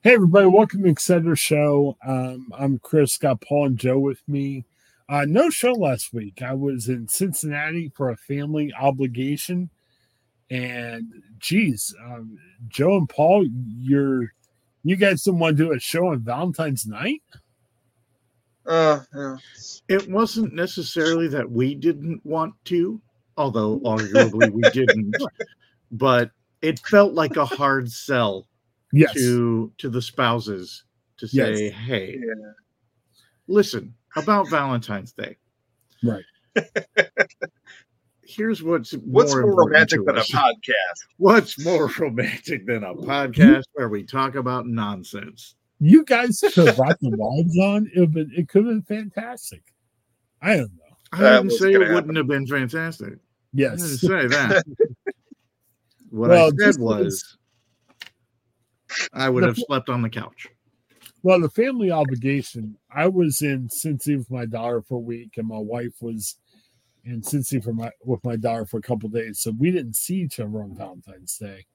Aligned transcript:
Hey, 0.00 0.14
everybody, 0.14 0.46
welcome 0.46 0.84
to 0.84 0.92
Exceder 0.92 1.36
Show. 1.36 1.96
Um, 2.06 2.52
I'm 2.56 2.78
Chris, 2.78 3.18
got 3.18 3.40
Paul 3.40 3.66
and 3.66 3.76
Joe 3.76 3.98
with 3.98 4.22
me. 4.28 4.64
Uh, 5.08 5.24
no 5.26 5.50
show 5.50 5.72
last 5.72 6.14
week. 6.14 6.40
I 6.40 6.54
was 6.54 6.88
in 6.88 7.08
Cincinnati 7.08 7.90
for 7.96 8.10
a 8.10 8.16
family 8.16 8.72
obligation. 8.80 9.70
And 10.50 11.12
geez, 11.40 11.92
um, 12.06 12.38
Joe 12.68 12.96
and 12.98 13.08
Paul, 13.08 13.48
you're 13.76 14.32
you 14.84 14.94
guys 14.94 15.24
didn't 15.24 15.40
want 15.40 15.56
to 15.56 15.64
do 15.64 15.72
a 15.72 15.80
show 15.80 16.06
on 16.06 16.20
Valentine's 16.20 16.86
night? 16.86 17.24
Uh, 18.68 19.00
yeah. 19.12 19.36
It 19.88 20.08
wasn't 20.08 20.54
necessarily 20.54 21.26
that 21.26 21.50
we 21.50 21.74
didn't 21.74 22.24
want 22.24 22.54
to, 22.66 23.00
although 23.36 23.80
arguably 23.80 24.48
we 24.52 24.62
didn't, 24.70 25.16
but 25.90 26.30
it 26.62 26.78
felt 26.78 27.14
like 27.14 27.36
a 27.36 27.44
hard 27.44 27.90
sell 27.90 28.47
Yes. 28.92 29.12
to 29.14 29.72
to 29.78 29.88
the 29.90 30.00
spouses 30.02 30.84
to 31.18 31.28
say, 31.28 31.64
Yes. 31.66 31.74
"Hey, 31.74 32.16
yeah. 32.18 32.52
listen 33.46 33.94
about 34.16 34.48
Valentine's 34.50 35.12
Day. 35.12 35.36
Right. 36.02 36.24
Here's 38.22 38.62
what's 38.62 38.92
What's 38.92 39.32
more, 39.32 39.40
important 39.42 39.68
romantic 39.72 40.00
to 40.00 40.04
than 40.04 40.18
a 40.18 40.20
podcast? 40.20 40.98
What's 41.16 41.64
more 41.64 41.90
romantic 41.98 42.66
than 42.66 42.84
a 42.84 42.94
podcast 42.94 43.64
where 43.72 43.88
we 43.88 44.04
talk 44.04 44.34
about 44.34 44.66
nonsense? 44.66 45.54
You 45.80 46.04
guys 46.04 46.40
could 46.40 46.66
have 46.66 46.76
brought 46.76 47.00
the 47.00 47.10
wives 47.16 47.56
on. 47.58 47.90
It, 47.94 48.12
been, 48.12 48.30
it 48.36 48.48
could 48.48 48.66
have 48.66 48.86
been 48.86 49.10
fantastic. 49.12 49.62
I 50.42 50.56
don't 50.56 50.72
know. 50.74 50.96
I 51.12 51.18
That 51.22 51.42
didn't 51.42 51.58
say 51.58 51.70
it 51.72 51.78
gonna 51.78 51.94
wouldn't 51.94 52.16
have 52.18 52.26
been 52.26 52.46
fantastic. 52.46 53.14
I 53.14 53.56
didn't 53.56 53.78
say 53.78 54.26
that. 54.26 54.64
what 56.10 56.28
Well, 56.30 56.46
I 56.46 56.48
said 56.50 56.58
just- 56.58 56.80
was 56.80 57.37
I 59.12 59.28
would 59.28 59.42
The- 59.42 59.48
have 59.48 59.58
slept 59.58 59.88
on 59.88 60.02
the 60.02 60.10
couch. 60.10 60.48
Well, 61.22 61.40
the 61.40 61.50
family 61.50 61.90
obligation, 61.90 62.76
I 62.94 63.08
was 63.08 63.42
in 63.42 63.68
Cincy 63.68 64.16
with 64.16 64.30
my 64.30 64.46
daughter 64.46 64.82
for 64.82 64.94
a 64.96 65.00
week, 65.00 65.36
and 65.36 65.48
my 65.48 65.58
wife 65.58 65.94
was 66.00 66.36
in 67.04 67.22
Cincy 67.22 67.62
for 67.62 67.72
my 67.72 67.90
with 68.04 68.22
my 68.24 68.36
daughter 68.36 68.64
for 68.66 68.78
a 68.78 68.82
couple 68.82 69.08
days. 69.08 69.40
So 69.40 69.52
we 69.58 69.70
didn't 69.72 69.96
see 69.96 70.16
each 70.16 70.38
other 70.38 70.62
on 70.62 70.76
Valentine's 70.76 71.36
Day. 71.36 71.66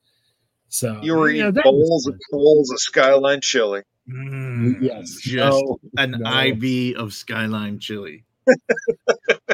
So 0.70 1.00
You 1.04 1.16
were 1.16 1.30
yeah, 1.30 1.44
eating 1.44 1.54
that 1.56 1.64
bowls 1.66 2.06
fun. 2.06 2.14
and 2.14 2.22
bowls 2.32 2.72
of 2.72 2.80
Skyline 2.80 3.42
chili. 3.42 3.82
Mm, 4.10 4.82
Yes. 4.82 5.18
Just 5.22 5.36
No, 5.62 5.80
an 5.98 6.12
no. 6.20 6.40
IV 6.42 6.96
of 6.98 7.14
Skyline 7.14 7.80
chili. 7.80 8.24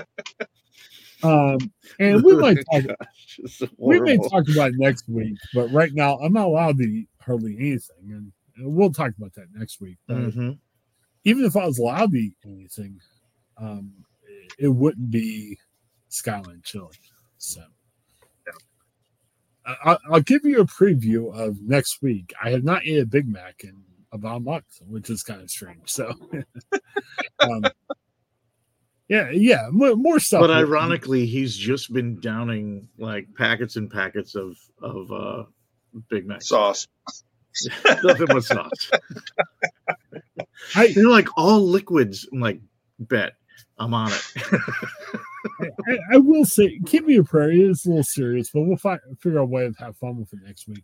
Um, 1.22 1.58
and 2.00 2.24
we 2.24 2.34
might 2.38 2.58
talk. 2.72 2.84
We 3.78 4.00
may 4.00 4.16
talk 4.18 4.48
about 4.50 4.70
it 4.70 4.76
next 4.78 5.10
week, 5.10 5.36
but 5.54 5.70
right 5.72 5.92
now 5.94 6.18
I'm 6.20 6.32
not 6.32 6.46
allowed 6.48 6.78
to 6.78 6.84
eat 6.84 7.10
hardly 7.22 7.56
anything, 7.58 8.12
and 8.12 8.32
we'll 8.60 8.92
talk 8.92 9.14
about 9.18 9.34
that 9.36 9.48
next 9.54 9.80
week. 9.82 9.98
But 10.08 10.18
Mhm. 10.18 10.60
even 11.24 11.46
if 11.46 11.56
I 11.56 11.66
was 11.66 11.80
allowed 11.80 12.12
to 12.12 12.18
eat 12.18 12.38
anything, 12.46 13.00
um, 13.58 14.06
it 14.58 14.70
wouldn't 14.70 15.12
be 15.12 15.58
Skyline 16.10 16.62
chili. 16.64 16.96
So 17.38 17.62
I- 19.66 19.78
I'll, 19.84 20.00
I'll 20.12 20.22
give 20.22 20.44
you 20.46 20.62
a 20.62 20.66
preview 20.66 21.32
of 21.36 21.62
next 21.62 22.02
week. 22.02 22.34
I 22.44 22.50
have 22.50 22.64
not 22.64 22.86
eaten 22.86 23.04
a 23.04 23.06
Big 23.06 23.28
Mac 23.28 23.64
in 23.64 23.84
about 24.12 24.38
a 24.38 24.40
month, 24.40 24.66
which 24.82 25.10
is 25.12 25.22
kind 25.22 25.42
of 25.42 25.50
strange. 25.52 25.88
So, 25.90 26.12
um, 27.40 27.64
yeah, 29.08 29.30
yeah, 29.30 29.68
more, 29.72 29.96
more 29.96 30.20
stuff. 30.20 30.42
But 30.42 30.50
ironically, 30.52 31.28
he's 31.28 31.56
just 31.56 31.94
been 31.94 32.20
downing 32.20 32.90
like 32.98 33.28
packets 33.36 33.76
and 33.76 33.92
packets 33.92 34.34
of 34.34 34.58
of 34.82 35.12
uh 35.12 35.44
Big 36.10 36.28
Mac 36.28 36.42
Sauce. 36.42 36.88
Nothing 38.04 38.28
but 38.28 38.44
sauce. 38.44 38.92
I, 40.76 40.94
They're 40.94 41.08
like 41.08 41.28
all 41.38 41.62
liquids. 41.62 42.28
I'm 42.32 42.40
like, 42.40 42.62
bet 43.00 43.34
I'm 43.78 43.94
on 43.94 44.12
it. 44.12 44.62
I, 45.88 45.98
I 46.14 46.18
will 46.18 46.46
say, 46.46 46.80
keep 46.86 47.06
me 47.06 47.18
a 47.18 47.24
prayer. 47.24 47.52
It 47.52 47.60
is 47.60 47.86
a 47.86 47.90
little 47.90 48.04
serious, 48.04 48.50
but 48.52 48.62
we'll 48.62 48.78
find, 48.78 49.00
figure 49.20 49.40
out 49.40 49.44
a 49.44 49.46
way 49.46 49.70
to 49.70 49.84
have 49.84 49.98
fun 49.98 50.18
with 50.18 50.34
it 50.34 50.40
next 50.46 50.68
week. 50.68 50.84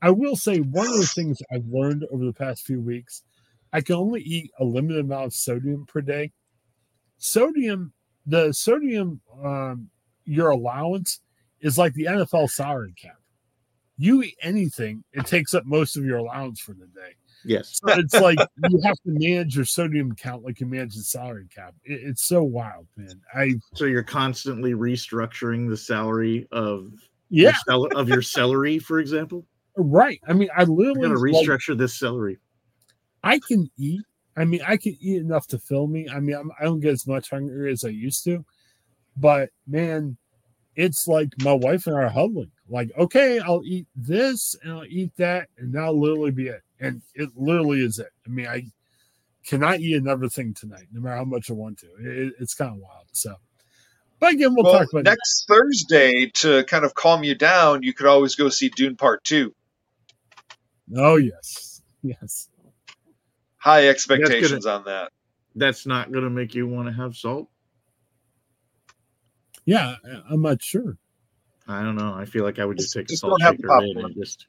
I 0.00 0.10
will 0.10 0.36
say 0.36 0.58
one 0.58 0.86
of 0.86 0.94
the 0.94 1.06
things 1.06 1.42
I've 1.52 1.66
learned 1.66 2.04
over 2.12 2.24
the 2.24 2.32
past 2.32 2.64
few 2.64 2.80
weeks, 2.80 3.22
I 3.72 3.80
can 3.80 3.96
only 3.96 4.22
eat 4.22 4.50
a 4.58 4.64
limited 4.64 5.04
amount 5.04 5.26
of 5.26 5.34
sodium 5.34 5.86
per 5.86 6.00
day. 6.00 6.32
Sodium, 7.18 7.92
the 8.24 8.52
sodium, 8.52 9.20
um, 9.44 9.90
your 10.24 10.50
allowance 10.50 11.20
is 11.60 11.76
like 11.76 11.94
the 11.94 12.04
NFL 12.04 12.48
salary 12.50 12.94
cap. 13.00 13.18
You 13.98 14.22
eat 14.22 14.36
anything, 14.42 15.02
it 15.12 15.26
takes 15.26 15.54
up 15.54 15.66
most 15.66 15.96
of 15.96 16.04
your 16.04 16.18
allowance 16.18 16.60
for 16.60 16.72
the 16.72 16.86
day. 16.86 17.16
yes. 17.44 17.80
So 17.84 17.92
it's 17.98 18.14
like 18.14 18.38
you 18.70 18.80
have 18.84 18.94
to 18.94 19.10
manage 19.10 19.56
your 19.56 19.64
sodium 19.64 20.14
count 20.14 20.44
like 20.44 20.60
you 20.60 20.66
manage 20.66 20.94
the 20.94 21.02
salary 21.02 21.48
cap. 21.52 21.74
It, 21.84 22.00
it's 22.04 22.26
so 22.26 22.42
wild, 22.44 22.86
man. 22.96 23.20
I 23.34 23.54
So 23.74 23.86
you're 23.86 24.04
constantly 24.04 24.72
restructuring 24.72 25.68
the 25.68 25.76
salary 25.76 26.46
of 26.52 26.92
yeah, 27.28 27.50
your 27.50 27.88
cel- 27.90 27.98
of 27.98 28.08
your 28.08 28.22
celery, 28.22 28.78
for 28.78 29.00
example. 29.00 29.44
right. 29.76 30.20
I 30.28 30.32
mean, 30.32 30.48
I 30.56 30.64
literally 30.64 31.02
gonna 31.02 31.18
like, 31.18 31.34
restructure 31.34 31.76
this 31.76 31.98
celery. 31.98 32.38
I 33.24 33.40
can 33.40 33.68
eat. 33.76 34.02
I 34.36 34.44
mean, 34.44 34.60
I 34.66 34.76
can 34.76 34.96
eat 35.00 35.20
enough 35.20 35.48
to 35.48 35.58
fill 35.58 35.88
me. 35.88 36.08
I 36.08 36.20
mean, 36.20 36.36
I'm, 36.36 36.52
I 36.60 36.64
don't 36.64 36.78
get 36.78 36.92
as 36.92 37.06
much 37.06 37.30
hunger 37.30 37.66
as 37.66 37.84
I 37.84 37.88
used 37.88 38.22
to, 38.24 38.44
but 39.16 39.50
man, 39.66 40.16
it's 40.76 41.08
like 41.08 41.30
my 41.42 41.52
wife 41.52 41.88
and 41.88 41.96
I 41.96 42.04
are 42.04 42.08
huddling. 42.08 42.52
Like, 42.68 42.90
okay, 42.98 43.38
I'll 43.40 43.62
eat 43.64 43.86
this 43.96 44.54
and 44.62 44.72
I'll 44.72 44.84
eat 44.84 45.12
that, 45.16 45.48
and 45.56 45.72
that'll 45.72 45.98
literally 45.98 46.30
be 46.30 46.48
it. 46.48 46.62
And 46.80 47.02
it 47.14 47.30
literally 47.34 47.80
is 47.80 47.98
it. 47.98 48.10
I 48.26 48.30
mean, 48.30 48.46
I 48.46 48.64
cannot 49.44 49.80
eat 49.80 49.96
another 49.96 50.28
thing 50.28 50.54
tonight, 50.54 50.86
no 50.92 51.00
matter 51.00 51.16
how 51.16 51.24
much 51.24 51.50
I 51.50 51.54
want 51.54 51.78
to. 51.78 51.86
It, 51.98 52.34
it's 52.38 52.54
kind 52.54 52.72
of 52.72 52.78
wild. 52.78 53.06
So, 53.12 53.34
but 54.20 54.34
again, 54.34 54.54
we'll, 54.54 54.64
well, 54.64 54.80
talk 54.80 54.88
about 54.92 55.04
next 55.04 55.46
Thursday 55.48 56.30
to 56.34 56.64
kind 56.64 56.84
of 56.84 56.94
calm 56.94 57.24
you 57.24 57.34
down, 57.34 57.82
you 57.82 57.94
could 57.94 58.06
always 58.06 58.34
go 58.34 58.48
see 58.48 58.68
Dune 58.68 58.96
Part 58.96 59.24
Two. 59.24 59.54
Oh 60.96 61.16
yes, 61.16 61.82
yes. 62.02 62.48
High 63.56 63.88
expectations 63.88 64.66
on 64.66 64.84
that. 64.84 65.12
That's 65.54 65.86
not 65.86 66.12
gonna 66.12 66.30
make 66.30 66.54
you 66.54 66.66
want 66.66 66.88
to 66.88 66.94
have 66.94 67.16
salt. 67.16 67.48
Yeah, 69.64 69.96
I'm 70.30 70.42
not 70.42 70.62
sure. 70.62 70.96
I 71.68 71.82
don't 71.82 71.96
know. 71.96 72.14
I 72.14 72.24
feel 72.24 72.44
like 72.44 72.58
I 72.58 72.64
would 72.64 72.78
just 72.78 72.94
Just- 72.94 72.96
take 72.96 73.04
a 73.04 73.08
just 73.08 73.20
salt 73.20 73.38
don't 73.38 73.42
have 73.42 73.56
the 73.58 73.68
shaker 73.92 74.06
and 74.06 74.14
just 74.16 74.46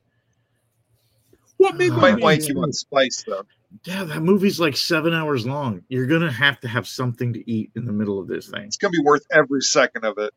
What 1.57 1.75
maybe 1.75 1.94
Oh, 1.94 2.00
Might 2.00 2.18
man. 2.40 2.41
you 2.44 2.56
want 2.56 2.74
spice 2.75 3.24
though. 3.28 3.44
yeah. 3.84 4.06
That 4.06 4.22
movie's 4.22 4.59
like 4.59 4.78
seven 4.78 5.13
hours 5.13 5.46
long. 5.46 5.84
You're 5.90 6.07
gonna 6.07 6.31
have 6.31 6.59
to 6.62 6.68
have 6.69 6.88
something 6.88 7.34
to 7.34 7.52
eat 7.52 7.72
in 7.75 7.85
the 7.85 7.91
middle 7.91 8.19
of 8.19 8.28
this 8.28 8.47
thing. 8.50 8.63
It's 8.63 8.78
gonna 8.78 8.91
be 8.91 9.02
worth 9.03 9.25
every 9.31 9.62
second 9.62 10.06
of 10.06 10.18
it. 10.18 10.34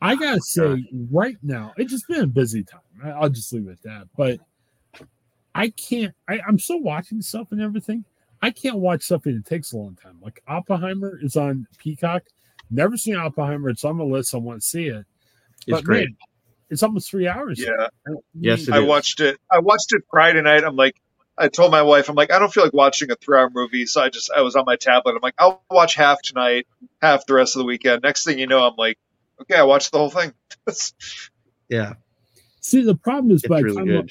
I 0.00 0.16
gotta 0.16 0.36
oh, 0.36 0.40
say, 0.76 0.88
right 1.10 1.36
now, 1.42 1.72
it's 1.76 1.90
just 1.92 2.06
been 2.08 2.22
a 2.22 2.26
busy 2.26 2.64
time. 2.64 2.80
I- 3.02 3.10
I'll 3.10 3.28
just 3.30 3.52
leave 3.52 3.68
it 3.68 3.72
at 3.72 3.82
that. 3.82 4.08
But 4.16 4.40
I 5.54 5.70
can't. 5.70 6.14
I, 6.28 6.40
I'm 6.46 6.58
still 6.58 6.80
watching 6.80 7.22
stuff 7.22 7.48
and 7.52 7.60
everything. 7.60 8.04
I 8.42 8.50
can't 8.50 8.78
watch 8.78 9.02
something 9.02 9.34
that 9.34 9.44
takes 9.46 9.72
a 9.72 9.76
long 9.76 9.96
time. 10.00 10.18
Like 10.22 10.40
Oppenheimer 10.46 11.18
is 11.22 11.36
on 11.36 11.66
Peacock. 11.78 12.24
Never 12.70 12.96
seen 12.96 13.16
Oppenheimer. 13.16 13.68
It's 13.70 13.84
on 13.84 13.96
my 13.96 14.04
list. 14.04 14.34
I 14.34 14.38
want 14.38 14.60
to 14.60 14.66
see 14.66 14.86
it. 14.88 15.04
It's 15.68 15.78
but 15.78 15.84
great. 15.84 16.08
man, 16.08 16.16
it's 16.70 16.82
almost 16.82 17.10
three 17.10 17.28
hours. 17.28 17.60
Yeah, 17.60 17.88
Yes, 18.34 18.68
it 18.68 18.74
I 18.74 18.80
is. 18.80 18.86
watched 18.86 19.20
it. 19.20 19.38
I 19.50 19.60
watched 19.60 19.92
it 19.92 20.02
Friday 20.10 20.42
night. 20.42 20.64
I'm 20.64 20.76
like, 20.76 20.96
I 21.36 21.48
told 21.48 21.70
my 21.70 21.82
wife, 21.82 22.08
I'm 22.08 22.16
like, 22.16 22.32
I 22.32 22.38
don't 22.40 22.52
feel 22.52 22.64
like 22.64 22.72
watching 22.72 23.10
a 23.10 23.14
three-hour 23.16 23.50
movie, 23.54 23.86
so 23.86 24.00
I 24.02 24.08
just 24.08 24.30
I 24.30 24.40
was 24.42 24.56
on 24.56 24.64
my 24.66 24.76
tablet. 24.76 25.12
I'm 25.14 25.20
like, 25.22 25.34
I'll 25.38 25.62
watch 25.70 25.94
half 25.94 26.20
tonight, 26.22 26.66
half 27.00 27.26
the 27.26 27.34
rest 27.34 27.54
of 27.54 27.60
the 27.60 27.64
weekend. 27.66 28.02
Next 28.02 28.24
thing 28.24 28.38
you 28.38 28.46
know, 28.48 28.66
I'm 28.66 28.74
like, 28.76 28.98
okay, 29.42 29.54
I 29.56 29.62
watched 29.62 29.92
the 29.92 29.98
whole 29.98 30.10
thing. 30.10 30.32
Yeah, 31.68 31.94
See, 32.60 32.82
the 32.82 32.96
problem 32.96 33.30
is 33.30 33.42
it's 33.44 33.48
by 33.48 33.60
really 33.60 33.76
time 33.76 33.86
good. 33.86 34.10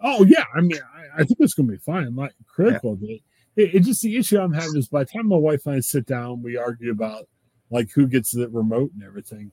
Oh 0.00 0.24
yeah, 0.24 0.44
I 0.54 0.60
mean, 0.60 0.78
I, 0.94 1.22
I 1.22 1.24
think 1.24 1.38
it's 1.40 1.54
gonna 1.54 1.72
be 1.72 1.78
fine. 1.78 2.06
I'm 2.06 2.14
not 2.14 2.32
critical 2.46 2.92
of 2.92 3.02
it. 3.02 3.20
it. 3.56 3.74
It 3.74 3.80
just 3.80 4.02
the 4.02 4.16
issue 4.16 4.38
I'm 4.38 4.52
having 4.52 4.76
is 4.76 4.88
by 4.88 5.04
the 5.04 5.10
time 5.10 5.28
my 5.28 5.36
wife 5.36 5.66
and 5.66 5.76
I 5.76 5.80
sit 5.80 6.06
down, 6.06 6.42
we 6.42 6.56
argue 6.56 6.90
about 6.92 7.24
like 7.70 7.90
who 7.94 8.06
gets 8.06 8.30
the 8.32 8.48
remote 8.48 8.90
and 8.94 9.02
everything. 9.02 9.50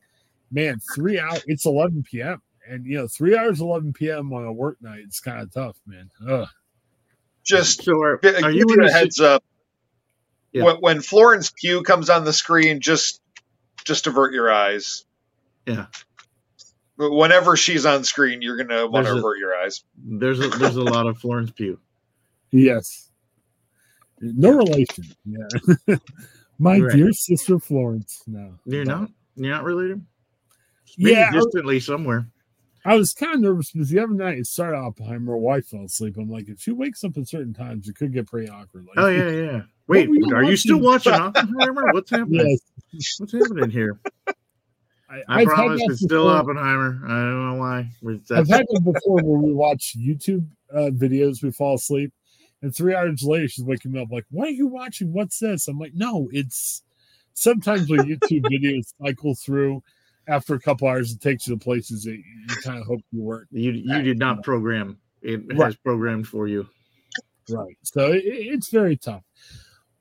Man, 0.52 0.80
three 0.96 1.20
hours. 1.20 1.44
It's 1.48 1.66
11 1.66 2.04
p.m. 2.04 2.42
and 2.68 2.86
you 2.86 2.98
know, 2.98 3.08
three 3.08 3.38
hours 3.38 3.60
11 3.62 3.94
p.m. 3.94 4.32
on 4.34 4.46
a 4.46 4.54
work 4.54 4.78
night. 4.82 5.02
It's 5.06 5.20
kind 5.20 5.42
of 5.42 5.52
tough, 5.54 5.78
man. 5.86 6.10
Ugh. 6.28 6.48
Just 7.44 7.84
So 7.84 8.02
are, 8.02 8.14
are 8.16 8.20
give 8.22 8.44
you 8.54 8.66
you 8.70 8.74
in 8.74 8.84
a 8.84 8.88
a 8.88 8.92
heads 8.92 9.20
up. 9.20 9.44
Yeah. 10.52 10.64
When, 10.64 10.76
when 10.78 11.02
Florence 11.02 11.52
Pugh 11.52 11.84
comes 11.84 12.10
on 12.10 12.24
the 12.26 12.34
screen, 12.34 12.80
just 12.80 13.22
just 13.84 14.08
avert 14.08 14.34
your 14.34 14.52
eyes. 14.52 15.06
Yeah. 15.66 15.88
But 16.98 17.12
Whenever 17.12 17.56
she's 17.58 17.86
on 17.86 18.04
screen, 18.06 18.42
you're 18.42 18.56
gonna 18.58 18.88
want 18.88 19.06
to 19.06 19.12
There's 19.12 19.20
avert 19.24 19.38
your 19.38 19.56
eyes. 19.56 19.84
There's 19.98 20.40
a 20.40 20.48
there's 20.50 20.78
a 20.78 20.82
lot 20.84 21.08
of 21.08 21.18
Florence 21.18 21.52
Pugh. 21.52 21.80
Yes. 22.52 23.12
No 24.22 24.52
relation. 24.52 25.04
Yeah. 25.26 25.96
my 26.58 26.80
Right. 26.80 26.96
dear 26.96 27.12
sister 27.12 27.60
Florence. 27.60 28.24
No. 28.26 28.54
You're 28.66 28.86
But- 28.86 28.92
not 29.00 29.10
you're 29.36 29.52
not 29.52 29.66
related. 29.66 30.02
Maybe 30.98 31.12
Yeah. 31.12 31.32
distantly 31.32 31.80
somewhere. 31.80 32.28
I 32.88 32.96
was 32.96 33.14
kind 33.14 33.34
of 33.34 33.42
nervous 33.42 33.72
because 33.72 33.90
the 33.90 34.00
other 34.00 34.14
night 34.14 34.38
it 34.38 34.46
started 34.46 34.78
Oppenheimer. 34.78 35.32
My 35.34 35.38
wife 35.40 35.68
fell 35.68 35.86
asleep. 35.86 36.18
I'm 36.18 36.30
like, 36.30 36.48
if 36.50 36.60
she 36.60 36.72
wakes 36.72 37.04
up 37.04 37.18
at 37.18 37.28
certain 37.28 37.54
times, 37.54 37.90
it 37.90 37.96
could 37.96 38.14
get 38.14 38.28
pretty 38.28 38.48
awkward. 38.50 38.86
Like, 38.86 38.98
Oh 38.98 39.08
yeah, 39.08 39.30
yeah. 39.52 39.62
Wait, 39.88 40.08
you 40.10 40.36
are 40.36 40.44
you 40.44 40.56
still 40.56 40.80
watching? 40.80 41.12
watching 41.12 41.44
Oppenheimer? 41.58 41.94
What's 41.94 42.12
happening? 42.12 42.58
Yes, 42.92 43.16
What's 43.20 43.32
happening 43.34 43.70
here? 43.72 44.00
I, 45.10 45.18
I 45.28 45.42
I've 45.42 45.48
promise 45.48 45.82
it's 45.86 46.02
still. 46.02 46.28
Oppenheimer. 46.28 47.00
I 47.06 47.10
don't 47.10 47.46
know 47.48 47.56
why. 47.60 47.90
I've 48.32 48.48
had 48.48 48.66
it 48.70 48.84
before 48.84 49.22
where 49.24 49.40
we 49.40 49.54
watch 49.54 49.96
YouTube 49.98 50.48
uh, 50.74 50.90
videos, 50.92 51.44
we 51.44 51.52
fall 51.52 51.76
asleep, 51.76 52.12
and 52.64 52.76
three 52.76 52.96
hours 52.96 53.22
later 53.24 53.48
she's 53.48 53.64
waking 53.66 53.92
me 53.92 54.02
up 54.02 54.10
like, 54.12 54.26
"What 54.32 54.48
are 54.48 54.52
you 54.52 54.66
watching? 54.68 55.14
What's 55.14 55.38
this?" 55.40 55.68
I'm 55.68 55.78
like, 55.78 55.94
"No, 55.94 56.28
it's 56.32 56.82
sometimes 57.34 57.88
when 57.90 58.02
YouTube 58.02 58.46
videos 58.46 58.94
cycle 59.00 59.36
through 59.36 59.84
after 60.28 60.56
a 60.56 60.60
couple 60.60 60.88
hours, 60.88 61.12
it 61.12 61.22
takes 61.22 61.48
you 61.48 61.56
to 61.56 61.64
places 61.64 62.04
that 62.04 62.16
you 62.18 62.56
kind 62.64 62.80
of 62.80 62.86
hope 62.88 63.02
you 63.12 63.22
weren't 63.22 63.48
you 63.52 63.72
you 63.72 64.02
did 64.02 64.20
not 64.20 64.44
program. 64.44 64.98
It 65.22 65.42
Right. 65.48 65.66
has 65.68 65.76
programmed 65.78 66.28
for 66.28 66.48
you. 66.48 66.68
right." 67.50 67.78
So 67.84 68.12
it, 68.12 68.24
it's 68.26 68.70
very 68.70 68.98
tough. 68.98 69.24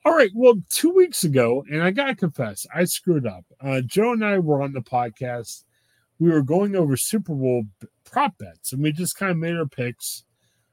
All 0.06 0.15
right, 0.15 0.31
well, 0.35 0.55
two 0.69 0.91
weeks 0.91 1.25
ago, 1.25 1.65
and 1.71 1.82
I 1.82 1.91
gotta 1.91 2.15
confess, 2.15 2.67
I 2.75 2.85
screwed 2.85 3.26
up. 3.26 3.44
Uh, 3.61 3.81
Joe 3.81 4.12
and 4.12 4.23
I 4.25 4.38
were 4.38 4.61
on 4.61 4.73
the 4.75 4.82
podcast. 4.82 5.65
We 6.19 6.31
were 6.31 6.43
going 6.43 6.76
over 6.76 6.97
Super 6.97 7.35
Bowl 7.35 7.65
prop 8.05 8.37
bets, 8.38 8.73
and 8.73 8.82
we 8.82 8.93
just 8.93 9.17
kind 9.17 9.32
of 9.32 9.38
made 9.38 9.56
our 9.56 9.67
picks. 9.67 10.25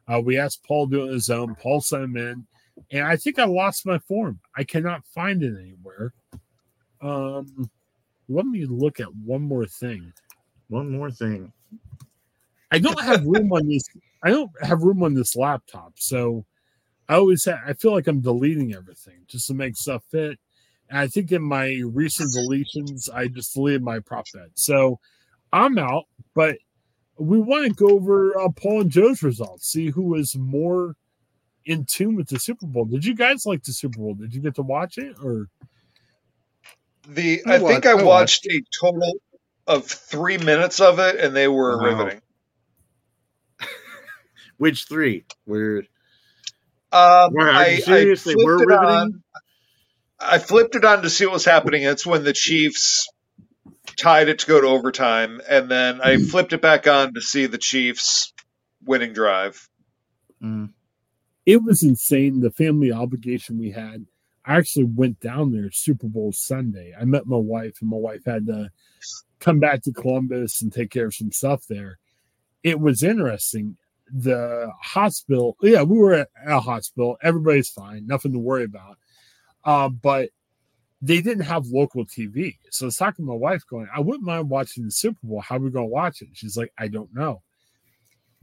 Uh, 0.07 0.19
we 0.24 0.38
asked 0.38 0.63
Paul 0.65 0.88
to 0.89 0.95
do 0.98 1.03
it 1.03 1.07
on 1.07 1.13
his 1.13 1.30
own. 1.30 1.56
Paul 1.56 1.80
sent 1.80 2.03
him 2.03 2.18
in, 2.18 2.45
and 2.92 3.03
I 3.07 3.15
think 3.15 3.39
I 3.39 3.45
lost 3.45 3.86
my 3.86 4.00
form. 4.00 4.42
I 4.57 4.65
cannot 4.65 5.06
find 5.07 5.42
it 5.44 5.53
anywhere. 5.57 6.13
Um, 7.00 7.71
let 8.31 8.45
me 8.45 8.65
look 8.65 8.99
at 8.99 9.13
one 9.15 9.41
more 9.41 9.65
thing. 9.65 10.13
One 10.69 10.91
more 10.91 11.11
thing. 11.11 11.51
I 12.71 12.79
don't 12.79 13.01
have 13.01 13.25
room 13.25 13.51
on 13.51 13.67
this. 13.67 13.83
I 14.23 14.29
don't 14.29 14.51
have 14.63 14.81
room 14.81 15.03
on 15.03 15.13
this 15.13 15.35
laptop, 15.35 15.93
so 15.97 16.45
I 17.09 17.15
always 17.15 17.43
ha- 17.45 17.61
I 17.65 17.73
feel 17.73 17.91
like 17.91 18.07
I'm 18.07 18.21
deleting 18.21 18.73
everything 18.73 19.25
just 19.27 19.47
to 19.47 19.53
make 19.53 19.75
stuff 19.75 20.03
fit. 20.09 20.39
And 20.89 20.99
I 20.99 21.07
think 21.07 21.31
in 21.31 21.41
my 21.41 21.81
recent 21.85 22.33
deletions, 22.33 23.09
I 23.13 23.27
just 23.27 23.53
deleted 23.53 23.83
my 23.83 23.99
prop 23.99 24.25
bet. 24.33 24.49
So 24.53 24.99
I'm 25.51 25.77
out, 25.77 26.05
but 26.33 26.57
we 27.17 27.39
want 27.39 27.65
to 27.67 27.73
go 27.73 27.89
over 27.89 28.37
uh, 28.39 28.49
Paul 28.49 28.81
and 28.81 28.91
Joe's 28.91 29.23
results, 29.23 29.67
see 29.67 29.89
who 29.89 30.03
was 30.03 30.35
more 30.37 30.95
in 31.65 31.85
tune 31.85 32.15
with 32.15 32.29
the 32.29 32.39
Super 32.39 32.65
Bowl. 32.65 32.85
Did 32.85 33.05
you 33.05 33.15
guys 33.15 33.45
like 33.45 33.63
the 33.63 33.73
Super 33.73 33.99
Bowl? 33.99 34.13
Did 34.13 34.33
you 34.33 34.41
get 34.41 34.55
to 34.55 34.61
watch 34.61 34.97
it 34.97 35.15
or? 35.21 35.49
The 37.07 37.42
I 37.45 37.56
I, 37.56 37.59
think 37.59 37.86
watched- 37.86 37.88
I 37.88 37.92
I 38.00 38.03
watched 38.03 38.45
a 38.48 38.62
total 38.80 39.13
of 39.68 39.86
three 39.88 40.38
minutes 40.38 40.80
of 40.80 41.00
it, 41.00 41.18
and 41.18 41.36
they 41.36 41.48
were 41.48 41.77
Wow. 41.77 41.83
riveting. 41.83 42.21
Which 44.57 44.86
three? 44.86 45.25
Weird. 45.45 45.88
Um, 46.92 47.33
Were- 47.33 47.48
are 47.48 47.51
I, 47.51 47.68
you 47.69 47.75
I 47.77 47.80
serious? 47.80 48.24
They 48.24 48.33
flipped 48.33 48.62
it 48.62 48.68
riveting? 48.68 48.89
on. 48.89 49.24
I 50.19 50.38
flipped 50.38 50.75
it 50.75 50.86
on 50.86 51.01
to 51.01 51.09
see 51.09 51.25
what 51.25 51.33
was 51.33 51.45
happening. 51.45 51.83
It's 51.83 52.06
when 52.06 52.24
the 52.24 52.33
Chiefs 52.33 53.07
tied 53.98 54.30
it 54.30 54.39
to 54.39 54.45
go 54.48 54.62
to 54.62 54.68
overtime, 54.68 55.42
and 55.50 55.69
then 55.69 56.01
I 56.01 56.18
Hmm. 56.18 56.25
flipped 56.25 56.53
it 56.53 56.62
back 56.62 56.86
on 56.88 57.13
to 57.15 57.21
see 57.21 57.48
the 57.48 57.57
Chiefs 57.57 58.33
winning 58.83 59.13
drive. 59.13 59.68
Mm. 60.44 60.74
it 61.45 61.62
was 61.63 61.83
insane 61.83 62.39
the 62.39 62.50
family 62.50 62.92
obligation 62.92 63.59
we 63.59 63.69
had 63.71 64.06
i 64.45 64.57
actually 64.57 64.85
went 64.85 65.19
down 65.19 65.51
there 65.51 65.71
super 65.71 66.07
bowl 66.07 66.31
sunday. 66.31 66.93
I 66.99 67.05
met 67.05 67.25
my 67.25 67.38
wife 67.38 67.77
and 67.81 67.89
my 67.89 67.97
wife 67.97 68.25
had 68.25 68.45
to 68.47 68.69
come 69.39 69.59
back 69.59 69.81
to 69.83 69.91
columbus 69.91 70.61
and 70.61 70.71
take 70.71 70.91
care 70.91 71.07
of 71.07 71.15
some 71.15 71.31
stuff 71.31 71.65
there. 71.67 71.97
It 72.63 72.79
was 72.79 73.03
interesting. 73.03 73.77
The 74.13 74.71
hospital 74.81 75.57
yeah 75.61 75.83
we 75.83 75.97
were 75.97 76.13
at 76.13 76.29
a 76.45 76.59
hospital. 76.59 77.17
Everybody's 77.21 77.69
fine. 77.69 78.07
Nothing 78.07 78.33
to 78.33 78.39
worry 78.39 78.65
about. 78.65 78.97
Uh, 79.63 79.89
but 79.89 80.29
they 81.03 81.21
didn't 81.21 81.45
have 81.45 81.65
local 81.67 82.05
tv 82.05 82.57
so 82.69 82.85
i 82.85 82.88
was 82.88 82.95
talking 82.95 83.25
to 83.25 83.31
my 83.31 83.35
wife 83.35 83.63
going 83.67 83.88
i 83.95 83.99
wouldn't 83.99 84.23
mind 84.23 84.49
watching 84.49 84.85
the 84.85 84.91
super 84.91 85.17
bowl. 85.23 85.41
How 85.41 85.55
are 85.55 85.59
we 85.59 85.71
going 85.71 85.85
to 85.85 85.89
watch 85.91 86.21
it? 86.21 86.29
She's 86.33 86.57
like 86.57 86.71
i 86.77 86.88
don't 86.88 87.13
know 87.13 87.41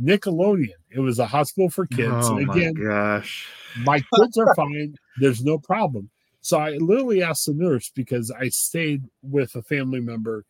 nickelodeon 0.00 0.70
it 0.90 1.00
was 1.00 1.18
a 1.18 1.26
hospital 1.26 1.68
for 1.68 1.86
kids 1.86 2.28
oh 2.28 2.36
and 2.38 2.46
my 2.46 2.72
gosh. 2.72 3.48
my 3.84 3.98
kids 3.98 4.38
are 4.38 4.54
fine. 4.54 4.94
There's 5.18 5.44
no 5.44 5.58
problem. 5.58 6.10
So 6.40 6.58
I 6.58 6.70
literally 6.76 7.22
asked 7.22 7.46
the 7.46 7.54
nurse 7.54 7.90
because 7.94 8.30
I 8.30 8.48
stayed 8.48 9.04
with 9.22 9.54
a 9.54 9.62
family 9.62 10.00
member 10.00 10.44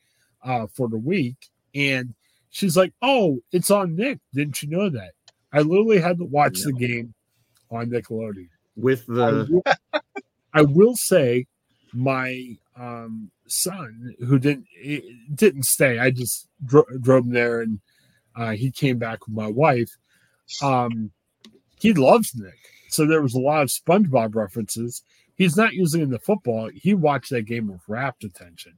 uh, 0.45 0.67
for 0.73 0.89
the 0.89 0.99
week, 0.99 1.49
and 1.75 2.15
she's 2.51 2.77
like, 2.77 2.93
"Oh, 3.03 3.41
it's 3.53 3.71
on 3.71 3.97
Nick. 3.97 4.21
Didn't 4.35 4.63
you 4.63 4.69
know 4.69 4.91
that?" 4.91 5.13
I 5.53 5.61
literally 5.61 6.01
had 6.01 6.19
to 6.19 6.25
watch 6.25 6.61
the 6.63 6.73
game 6.73 7.15
on 7.71 7.91
Nickelodeon. 7.91 8.49
With 8.77 9.11
I 9.11 9.31
the 9.31 9.47
will, 9.51 10.03
I 10.55 10.63
will 10.63 10.95
say, 10.95 11.47
my 11.93 12.57
um, 12.77 13.31
son, 13.47 14.15
who 14.21 14.39
didn't 14.39 14.67
it 14.75 15.05
didn't 15.35 15.65
stay, 15.65 15.99
I 15.99 16.11
just 16.11 16.49
dro- 16.65 16.87
drove 17.01 17.25
him 17.25 17.33
there, 17.33 17.61
and 17.61 17.81
uh, 18.39 18.53
he 18.53 18.71
came 18.71 18.99
back 18.99 19.27
with 19.27 19.35
my 19.35 19.49
wife. 19.49 19.91
Um, 20.63 21.11
he 21.81 21.93
loves 21.93 22.35
Nick, 22.35 22.59
so 22.89 23.05
there 23.05 23.23
was 23.23 23.35
a 23.35 23.41
lot 23.41 23.63
of 23.63 23.69
SpongeBob 23.69 24.35
references. 24.35 25.03
He's 25.35 25.57
not 25.57 25.75
using 25.75 26.03
in 26.03 26.11
the 26.11 26.19
football. 26.19 26.71
He 26.73 26.95
watched 26.95 27.31
that 27.31 27.43
game 27.43 27.67
with 27.67 27.81
rapt 27.89 28.25
attention, 28.25 28.75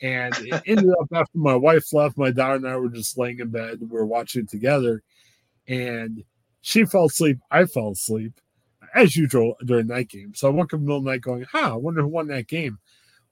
and 0.00 0.34
it 0.38 0.62
ended 0.66 0.90
up 1.00 1.08
after 1.12 1.38
my 1.38 1.54
wife 1.54 1.92
left, 1.92 2.18
my 2.18 2.30
daughter 2.30 2.56
and 2.56 2.68
I 2.68 2.76
were 2.76 2.88
just 2.88 3.18
laying 3.18 3.40
in 3.40 3.48
bed. 3.48 3.80
We 3.80 3.86
were 3.86 4.06
watching 4.06 4.42
it 4.42 4.50
together, 4.50 5.02
and 5.66 6.22
she 6.60 6.84
fell 6.84 7.06
asleep. 7.06 7.38
I 7.50 7.64
fell 7.64 7.90
asleep 7.90 8.40
as 8.94 9.16
usual 9.16 9.56
during 9.64 9.86
that 9.86 10.08
game. 10.08 10.34
So 10.34 10.48
I 10.48 10.50
woke 10.50 10.74
up 10.74 10.80
in 10.80 10.80
the 10.80 10.86
middle 10.86 10.98
of 10.98 11.04
the 11.04 11.10
night 11.10 11.22
going, 11.22 11.46
huh, 11.50 11.72
I 11.72 11.76
wonder 11.76 12.02
who 12.02 12.08
won 12.08 12.28
that 12.28 12.46
game. 12.46 12.78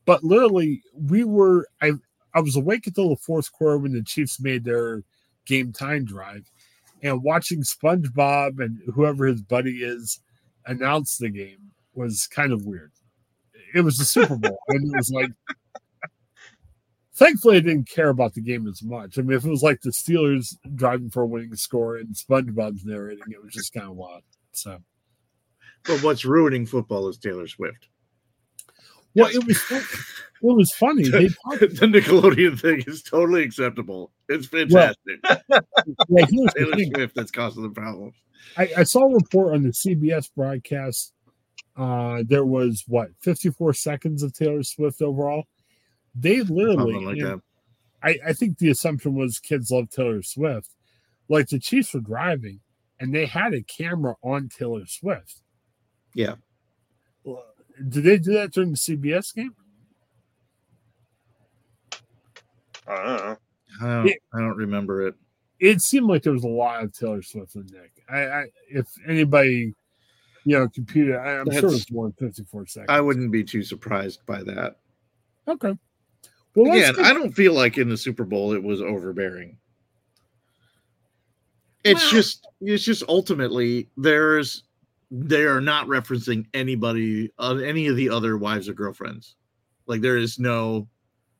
But 0.06 0.24
literally, 0.24 0.82
we 0.94 1.24
were 1.24 1.68
I 1.82 1.92
I 2.34 2.40
was 2.40 2.56
awake 2.56 2.86
until 2.86 3.10
the 3.10 3.16
fourth 3.16 3.52
quarter 3.52 3.78
when 3.78 3.92
the 3.92 4.02
Chiefs 4.02 4.40
made 4.40 4.64
their 4.64 5.02
game 5.50 5.72
time 5.72 6.04
drive 6.04 6.48
and 7.02 7.22
watching 7.22 7.62
SpongeBob 7.62 8.62
and 8.62 8.78
whoever 8.94 9.26
his 9.26 9.42
buddy 9.42 9.78
is 9.78 10.20
announce 10.66 11.18
the 11.18 11.28
game 11.28 11.72
was 11.94 12.28
kind 12.28 12.52
of 12.52 12.64
weird. 12.64 12.92
It 13.74 13.80
was 13.80 13.98
the 13.98 14.04
Super 14.04 14.36
Bowl, 14.36 14.58
and 14.68 14.94
it 14.94 14.96
was 14.96 15.10
like 15.10 15.30
thankfully 17.14 17.56
I 17.56 17.60
didn't 17.60 17.88
care 17.88 18.10
about 18.10 18.34
the 18.34 18.40
game 18.40 18.68
as 18.68 18.82
much. 18.82 19.18
I 19.18 19.22
mean, 19.22 19.36
if 19.36 19.44
it 19.44 19.50
was 19.50 19.62
like 19.62 19.80
the 19.80 19.90
Steelers 19.90 20.56
driving 20.76 21.10
for 21.10 21.22
a 21.22 21.26
winning 21.26 21.54
score 21.56 21.96
and 21.96 22.14
SpongeBob's 22.14 22.84
narrating, 22.84 23.24
it 23.28 23.42
was 23.42 23.52
just 23.52 23.72
kind 23.72 23.90
of 23.90 23.96
wild. 23.96 24.22
So 24.52 24.78
but 25.84 26.02
what's 26.02 26.24
ruining 26.24 26.66
football 26.66 27.08
is 27.08 27.18
Taylor 27.18 27.48
Swift. 27.48 27.88
Well, 29.14 29.30
it 29.30 29.44
was 29.46 29.62
it 29.70 29.86
was 30.42 30.72
funny. 30.72 31.08
They 31.08 31.28
the 31.28 31.88
Nickelodeon 31.90 32.60
thing 32.60 32.84
is 32.86 33.02
totally 33.02 33.42
acceptable. 33.42 34.12
It's 34.28 34.46
fantastic. 34.46 34.96
yeah, 35.24 35.58
here's 36.08 36.30
the 36.30 36.52
Taylor 36.56 36.76
thing. 36.76 36.92
Swift 36.94 37.14
that's 37.14 37.30
causing 37.30 37.62
the 37.62 37.70
problems. 37.70 38.14
I, 38.56 38.70
I 38.78 38.82
saw 38.84 39.04
a 39.04 39.14
report 39.14 39.54
on 39.54 39.62
the 39.62 39.70
CBS 39.70 40.30
broadcast. 40.34 41.12
Uh, 41.76 42.22
there 42.26 42.44
was 42.44 42.84
what 42.86 43.10
54 43.20 43.74
seconds 43.74 44.22
of 44.22 44.32
Taylor 44.32 44.62
Swift 44.62 45.00
overall. 45.02 45.44
They 46.14 46.40
literally, 46.40 47.04
like 47.04 47.18
and 47.18 47.26
that. 47.26 47.40
I, 48.02 48.18
I 48.28 48.32
think 48.32 48.58
the 48.58 48.70
assumption 48.70 49.14
was 49.14 49.38
kids 49.38 49.70
love 49.70 49.90
Taylor 49.90 50.22
Swift. 50.22 50.70
Like 51.28 51.48
the 51.48 51.60
Chiefs 51.60 51.94
were 51.94 52.00
driving, 52.00 52.60
and 52.98 53.14
they 53.14 53.26
had 53.26 53.54
a 53.54 53.62
camera 53.62 54.16
on 54.22 54.48
Taylor 54.48 54.86
Swift. 54.86 55.42
Yeah. 56.14 56.34
Well, 57.78 57.88
Did 57.88 58.04
they 58.04 58.18
do 58.18 58.32
that 58.34 58.52
during 58.52 58.70
the 58.70 58.76
CBS 58.76 59.34
game? 59.34 59.54
I 62.86 62.94
don't 62.96 63.16
know. 63.16 63.36
I 63.80 63.84
don't, 63.86 64.06
Yeah. 64.06 64.12
I 64.34 64.38
don't 64.40 64.56
remember 64.56 65.06
it. 65.06 65.14
it 65.60 65.80
seemed 65.80 66.06
like 66.06 66.22
there 66.22 66.32
was 66.32 66.44
a 66.44 66.48
lot 66.48 66.82
of 66.82 66.92
Taylor 66.92 67.22
Swift 67.22 67.54
and 67.54 67.70
Nick. 67.70 67.92
I, 68.08 68.18
I 68.24 68.44
if 68.68 68.86
anybody, 69.06 69.74
you 70.44 70.58
know, 70.58 70.68
computer, 70.68 71.20
I, 71.20 71.38
I'm 71.40 71.50
sure 71.50 71.62
That's- 71.62 71.82
it's 71.82 71.92
more 71.92 72.06
than 72.18 72.28
54 72.28 72.66
seconds. 72.66 72.86
I 72.90 73.00
wouldn't 73.00 73.30
be 73.30 73.44
too 73.44 73.62
surprised 73.62 74.24
by 74.26 74.42
that. 74.44 74.76
Okay. 75.46 75.74
Well, 76.56 76.72
Again, 76.72 76.96
I 77.04 77.12
don't 77.12 77.30
feel 77.32 77.52
like 77.54 77.78
in 77.78 77.88
the 77.88 77.96
Super 77.96 78.24
Bowl 78.24 78.52
it 78.54 78.62
was 78.62 78.82
overbearing. 78.82 79.56
It's 81.84 82.00
Well- 82.02 82.10
just 82.10 82.46
it's 82.60 82.84
just 82.84 83.04
ultimately 83.08 83.88
there's 83.96 84.64
they 85.10 85.42
are 85.42 85.60
not 85.60 85.86
referencing 85.88 86.46
anybody 86.54 87.32
uh, 87.38 87.56
any 87.56 87.88
of 87.88 87.96
the 87.96 88.08
other 88.08 88.36
wives 88.36 88.68
or 88.68 88.74
girlfriends. 88.74 89.36
Like 89.86 90.00
there 90.00 90.16
is 90.16 90.38
no 90.38 90.88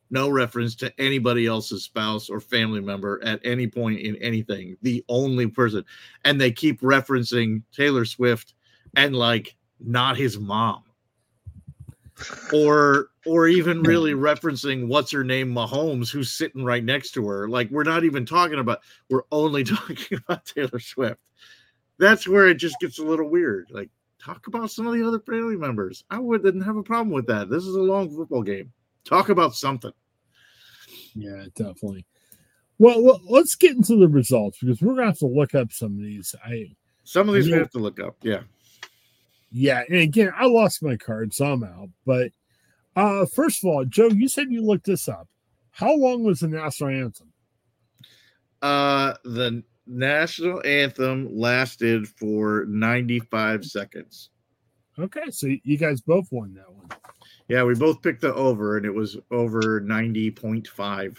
no 0.09 0.27
reference 0.29 0.75
to 0.75 0.93
anybody 0.99 1.47
else's 1.47 1.83
spouse 1.83 2.29
or 2.29 2.41
family 2.41 2.81
member 2.81 3.23
at 3.23 3.39
any 3.45 3.65
point 3.65 4.01
in 4.01 4.17
anything. 4.17 4.75
The 4.81 5.03
only 5.07 5.47
person 5.47 5.85
and 6.25 6.39
they 6.39 6.51
keep 6.51 6.81
referencing 6.81 7.63
Taylor 7.71 8.05
Swift 8.05 8.53
and 8.95 9.15
like 9.15 9.55
not 9.79 10.17
his 10.17 10.37
mom 10.37 10.83
or 12.53 13.09
or 13.25 13.47
even 13.47 13.81
really 13.83 14.13
referencing 14.13 14.87
what's 14.87 15.11
her 15.11 15.23
name 15.23 15.53
Mahomes 15.53 16.11
who's 16.11 16.29
sitting 16.29 16.65
right 16.65 16.83
next 16.83 17.11
to 17.11 17.27
her 17.27 17.47
like 17.47 17.69
we're 17.71 17.83
not 17.83 18.03
even 18.03 18.25
talking 18.25 18.59
about 18.59 18.79
we're 19.09 19.23
only 19.31 19.63
talking 19.63 20.17
about 20.17 20.45
Taylor 20.45 20.79
Swift 20.79 21.21
that's 22.01 22.27
where 22.27 22.47
it 22.47 22.55
just 22.55 22.79
gets 22.81 22.99
a 22.99 23.03
little 23.03 23.29
weird 23.29 23.67
like 23.71 23.89
talk 24.19 24.47
about 24.47 24.69
some 24.69 24.87
of 24.87 24.93
the 24.93 25.07
other 25.07 25.19
family 25.19 25.55
members 25.55 26.03
I 26.09 26.19
wouldn't 26.19 26.65
have 26.65 26.75
a 26.75 26.83
problem 26.83 27.11
with 27.11 27.27
that 27.27 27.49
this 27.49 27.63
is 27.63 27.75
a 27.75 27.81
long 27.81 28.13
football 28.13 28.43
game 28.43 28.73
talk 29.05 29.29
about 29.29 29.55
something 29.55 29.93
Yeah, 31.15 31.45
definitely. 31.55 32.05
Well, 32.77 33.03
well, 33.03 33.21
let's 33.29 33.55
get 33.55 33.75
into 33.75 33.95
the 33.95 34.07
results 34.07 34.57
because 34.59 34.81
we're 34.81 34.95
gonna 34.95 35.07
have 35.07 35.19
to 35.19 35.27
look 35.27 35.53
up 35.53 35.71
some 35.71 35.93
of 35.97 36.03
these. 36.03 36.33
I 36.43 36.71
some 37.03 37.29
of 37.29 37.35
these 37.35 37.45
we 37.45 37.53
have 37.53 37.71
to 37.71 37.79
look 37.79 37.99
up 37.99 38.17
yeah 38.21 38.41
yeah, 39.51 39.83
and 39.89 39.97
again, 39.97 40.31
I 40.35 40.45
lost 40.45 40.81
my 40.81 40.95
card, 40.95 41.33
so 41.33 41.45
I'm 41.45 41.63
out. 41.63 41.89
But 42.05 42.31
uh 42.95 43.25
first 43.25 43.63
of 43.63 43.69
all, 43.69 43.85
Joe, 43.85 44.07
you 44.07 44.27
said 44.27 44.51
you 44.51 44.63
looked 44.63 44.85
this 44.85 45.07
up. 45.07 45.27
How 45.71 45.93
long 45.93 46.23
was 46.23 46.39
the 46.39 46.47
national 46.47 46.89
anthem? 46.89 47.33
uh 48.61 49.15
the 49.23 49.63
national 49.91 50.61
anthem 50.65 51.27
lasted 51.31 52.07
for 52.07 52.65
95 52.67 53.65
seconds 53.65 54.31
Okay, 54.99 55.31
so 55.31 55.47
you 55.63 55.77
guys 55.77 56.01
both 56.01 56.27
won 56.31 56.53
that 56.53 56.71
one. 56.71 56.87
Yeah, 57.47 57.63
we 57.63 57.75
both 57.75 58.01
picked 58.01 58.21
the 58.21 58.33
over, 58.33 58.77
and 58.77 58.85
it 58.85 58.93
was 58.93 59.17
over 59.31 59.81
90.5. 59.81 61.17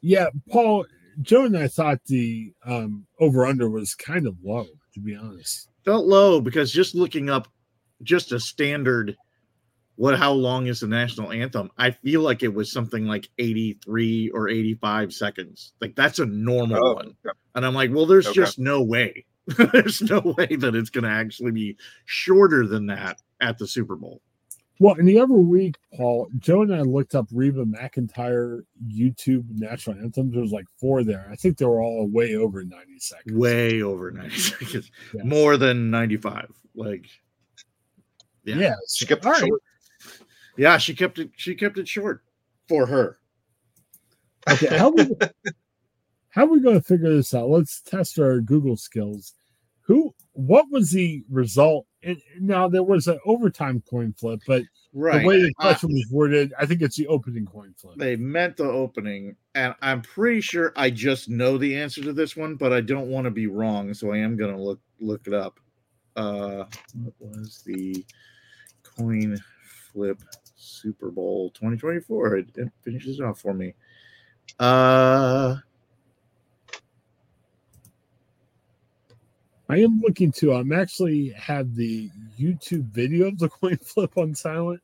Yeah, 0.00 0.26
Paul, 0.50 0.86
Joe 1.20 1.44
and 1.44 1.56
I 1.56 1.68
thought 1.68 2.00
the 2.06 2.52
um 2.64 3.06
over 3.20 3.46
under 3.46 3.70
was 3.70 3.94
kind 3.94 4.26
of 4.26 4.36
low, 4.42 4.66
to 4.94 5.00
be 5.00 5.14
honest. 5.14 5.68
Felt 5.84 6.06
low 6.06 6.40
because 6.40 6.72
just 6.72 6.94
looking 6.94 7.30
up 7.30 7.48
just 8.02 8.32
a 8.32 8.40
standard 8.40 9.16
what 9.96 10.18
how 10.18 10.32
long 10.32 10.66
is 10.66 10.80
the 10.80 10.86
national 10.86 11.32
anthem? 11.32 11.70
I 11.78 11.90
feel 11.90 12.20
like 12.20 12.42
it 12.42 12.52
was 12.54 12.70
something 12.70 13.06
like 13.06 13.28
83 13.38 14.30
or 14.30 14.48
85 14.48 15.12
seconds. 15.12 15.72
Like 15.80 15.94
that's 15.96 16.18
a 16.18 16.26
normal 16.26 16.78
Oh, 16.86 16.94
one. 16.94 17.16
okay. 17.26 17.36
And 17.54 17.64
I'm 17.66 17.74
like, 17.74 17.90
well, 17.92 18.06
there's 18.06 18.26
Okay. 18.26 18.34
just 18.34 18.58
no 18.58 18.82
way. 18.82 19.24
there's 19.72 20.02
no 20.02 20.20
way 20.36 20.56
that 20.56 20.74
it's 20.74 20.90
going 20.90 21.04
to 21.04 21.10
actually 21.10 21.52
be 21.52 21.76
shorter 22.04 22.66
than 22.66 22.86
that 22.86 23.20
at 23.40 23.58
the 23.58 23.66
Super 23.66 23.96
Bowl. 23.96 24.20
Well, 24.78 24.96
in 24.96 25.06
the 25.06 25.18
other 25.20 25.32
week, 25.32 25.76
Paul, 25.94 26.28
Joe 26.38 26.60
and 26.62 26.74
I 26.74 26.80
looked 26.82 27.14
up 27.14 27.26
Reba 27.32 27.64
McEntire 27.64 28.60
YouTube 28.88 29.44
national 29.58 29.98
anthems. 30.00 30.32
There 30.34 30.42
was 30.42 30.52
like 30.52 30.66
four 30.78 31.02
there. 31.04 31.26
I 31.32 31.36
think 31.36 31.56
they 31.56 31.64
were 31.64 31.80
all 31.80 32.06
way 32.08 32.34
over 32.34 32.62
90 32.62 32.98
seconds. 32.98 33.34
Way 33.34 33.80
over 33.82 34.10
90 34.10 34.36
seconds. 34.36 34.90
Yeah. 35.14 35.22
More 35.22 35.56
than 35.56 35.90
95. 35.90 36.50
Like 36.74 37.06
Yeah. 38.44 38.56
yeah. 38.56 38.74
She 38.94 39.06
kept 39.06 39.24
all 39.24 39.32
right. 39.32 39.40
short. 39.40 39.62
Yeah, 40.56 40.78
she 40.78 40.94
kept 40.94 41.18
it. 41.18 41.30
She 41.36 41.54
kept 41.54 41.78
it 41.78 41.88
short 41.88 42.22
for 42.68 42.86
her. 42.86 43.18
Okay, 44.48 44.76
how 44.78 44.90
we 44.90 45.10
how 46.30 46.44
are 46.44 46.48
we 46.48 46.60
going 46.60 46.76
to 46.80 46.82
figure 46.86 47.14
this 47.14 47.34
out? 47.34 47.48
Let's 47.48 47.80
test 47.80 48.18
our 48.18 48.40
Google 48.40 48.76
skills. 48.76 49.34
Who? 49.82 50.14
What 50.32 50.66
was 50.70 50.90
the 50.90 51.24
result? 51.30 51.86
And 52.02 52.20
now 52.40 52.68
there 52.68 52.82
was 52.82 53.06
an 53.08 53.18
overtime 53.24 53.82
coin 53.88 54.12
flip, 54.12 54.40
but 54.46 54.62
Right. 54.92 55.20
the 55.22 55.26
way 55.26 55.42
the 55.42 55.52
Uh, 55.58 55.62
question 55.62 55.90
was 55.92 56.06
worded, 56.10 56.54
I 56.58 56.64
think 56.64 56.80
it's 56.80 56.96
the 56.96 57.06
opening 57.08 57.44
coin 57.44 57.74
flip. 57.76 57.96
they 57.98 58.16
meant 58.16 58.56
the 58.56 58.64
opening, 58.64 59.36
and 59.54 59.74
I'm 59.82 60.00
pretty 60.00 60.40
sure 60.40 60.72
I 60.74 60.88
just 60.90 61.28
know 61.28 61.58
the 61.58 61.76
answer 61.76 62.02
to 62.02 62.12
this 62.14 62.34
one, 62.36 62.54
but 62.56 62.72
I 62.72 62.80
don't 62.80 63.10
want 63.10 63.26
to 63.26 63.30
be 63.30 63.46
wrong, 63.46 63.92
so 63.92 64.10
I 64.12 64.18
am 64.18 64.36
gonna 64.36 64.58
look 64.60 64.80
look 65.00 65.26
it 65.26 65.34
up. 65.34 65.60
Uh, 66.16 66.64
what 66.94 67.12
was 67.18 67.62
the 67.66 68.06
coin 68.82 69.36
flip 69.92 70.18
Super 70.56 71.10
Bowl 71.10 71.50
2024? 71.50 72.36
It, 72.36 72.48
it 72.56 72.68
finishes 72.82 73.20
it 73.20 73.24
off 73.24 73.40
for 73.40 73.54
me. 73.54 73.74
Uh, 74.58 75.56
I 79.68 79.78
am 79.78 80.00
looking 80.00 80.32
to. 80.32 80.54
I'm 80.54 80.72
actually 80.72 81.30
have 81.30 81.74
the 81.74 82.10
YouTube 82.38 82.90
video 82.90 83.28
of 83.28 83.38
the 83.38 83.48
coin 83.60 83.76
flip 83.78 84.16
on 84.16 84.34
silent. 84.34 84.80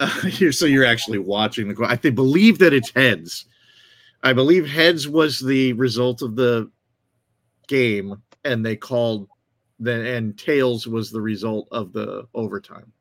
you're, 0.24 0.52
so 0.52 0.64
you're 0.64 0.84
actually 0.84 1.18
watching 1.18 1.68
the. 1.68 1.74
coin. 1.74 1.90
I 1.90 1.96
think 1.96 2.14
believe 2.14 2.58
that 2.58 2.72
it's 2.72 2.90
heads. 2.90 3.46
I 4.22 4.32
believe 4.32 4.66
heads 4.68 5.08
was 5.08 5.40
the 5.40 5.72
result 5.74 6.22
of 6.22 6.36
the 6.36 6.70
game, 7.68 8.22
and 8.44 8.64
they 8.64 8.76
called 8.76 9.28
then 9.78 10.04
and 10.04 10.38
tails 10.38 10.86
was 10.86 11.10
the 11.10 11.20
result 11.20 11.66
of 11.72 11.92
the 11.92 12.28
overtime. 12.34 12.92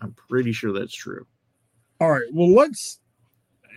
I'm 0.00 0.12
pretty 0.28 0.52
sure 0.52 0.72
that's 0.72 0.94
true. 0.94 1.26
All 2.00 2.10
right. 2.10 2.26
Well, 2.32 2.52
let's 2.52 3.00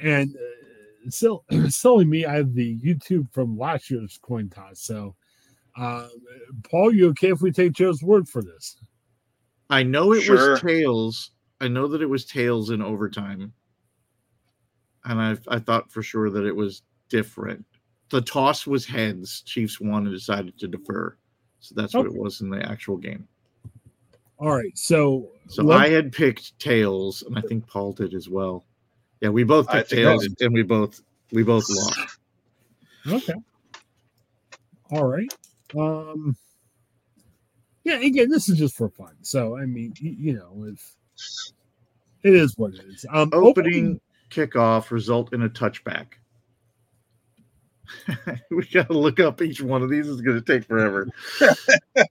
and 0.01 0.35
uh, 0.35 1.09
still, 1.09 1.43
silly 1.69 2.05
me. 2.05 2.25
I 2.25 2.35
have 2.35 2.53
the 2.53 2.77
YouTube 2.79 3.31
from 3.31 3.57
last 3.57 3.89
year's 3.89 4.19
coin 4.21 4.49
toss. 4.49 4.81
So, 4.81 5.15
uh, 5.77 6.07
Paul, 6.69 6.93
you 6.93 7.09
okay 7.09 7.29
if 7.31 7.41
we 7.41 7.51
take 7.51 7.73
Joe's 7.73 8.03
word 8.03 8.27
for 8.27 8.41
this? 8.41 8.77
I 9.69 9.83
know 9.83 10.13
it 10.13 10.21
Sure. 10.21 10.51
was 10.51 10.61
tails. 10.61 11.31
I 11.61 11.67
know 11.67 11.87
that 11.87 12.01
it 12.01 12.09
was 12.09 12.25
tails 12.25 12.69
in 12.69 12.81
overtime, 12.81 13.51
and 15.05 15.21
I 15.21 15.37
I 15.47 15.59
thought 15.59 15.91
for 15.91 16.01
sure 16.03 16.29
that 16.29 16.45
it 16.45 16.55
was 16.55 16.83
different. 17.09 17.65
The 18.09 18.21
toss 18.21 18.65
was 18.67 18.85
heads. 18.85 19.41
Chiefs 19.41 19.81
won 19.81 20.05
and 20.07 20.15
decided 20.15 20.57
to 20.59 20.67
defer, 20.67 21.17
so 21.59 21.75
that's 21.75 21.93
what 21.93 22.05
it 22.05 22.15
was 22.15 22.41
in 22.41 22.49
the 22.49 22.63
actual 22.69 22.97
game. 22.97 23.27
All 24.39 24.55
right. 24.55 24.77
So, 24.77 25.29
So 25.47 25.63
let- 25.63 25.79
I 25.79 25.89
had 25.89 26.11
picked 26.11 26.57
tails, 26.59 27.23
and 27.23 27.37
I 27.37 27.41
think 27.41 27.67
Paul 27.67 27.93
did 27.93 28.13
as 28.13 28.29
well. 28.29 28.65
Yeah, 29.21 29.29
we 29.29 29.43
both 29.43 29.67
picked 29.69 29.89
tails, 29.89 30.27
did. 30.27 30.41
and 30.41 30.53
we 30.53 30.63
both 30.63 31.01
we 31.31 31.43
both 31.43 31.65
lost. 31.69 32.19
okay. 33.07 33.33
All 34.91 35.05
right. 35.05 35.33
Um. 35.77 36.35
Yeah. 37.83 37.99
Again, 37.99 38.29
this 38.29 38.47
is 38.49 38.57
just 38.57 38.75
for 38.75 38.89
fun. 38.89 39.15
So, 39.21 39.57
I 39.57 39.65
mean, 39.65 39.93
you, 39.97 40.11
you 40.11 40.33
know, 40.33 40.65
if 40.67 40.95
it 42.23 42.33
is 42.35 42.53
what 42.57 42.73
it 42.73 42.81
is. 42.87 43.05
Um, 43.11 43.29
Opening 43.33 43.99
kickoff 44.29 44.91
result 44.91 45.33
in 45.33 45.43
a 45.43 45.49
touchback. 45.49 46.07
we 48.51 48.65
got 48.65 48.87
to 48.87 48.97
look 48.97 49.19
up 49.19 49.41
each 49.41 49.61
one 49.61 49.81
of 49.81 49.89
these. 49.89 50.07
It's 50.09 50.21
going 50.21 50.41
to 50.41 50.45
take 50.45 50.67
forever. 50.67 51.07
Oh, 51.41 52.03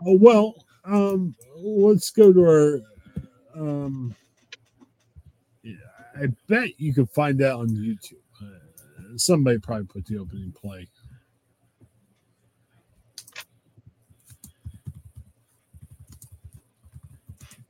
well, 0.20 0.54
um, 0.90 1.34
let's 1.56 2.10
go 2.10 2.32
to 2.32 2.42
our. 2.42 2.80
Um, 3.54 4.14
yeah, 5.62 5.74
I 6.20 6.26
bet 6.48 6.78
you 6.78 6.92
can 6.94 7.06
find 7.06 7.38
that 7.38 7.54
on 7.54 7.68
YouTube. 7.68 8.14
Uh, 8.42 9.16
somebody 9.16 9.58
probably 9.58 9.86
put 9.86 10.06
the 10.06 10.18
opening 10.18 10.52
play. 10.52 10.88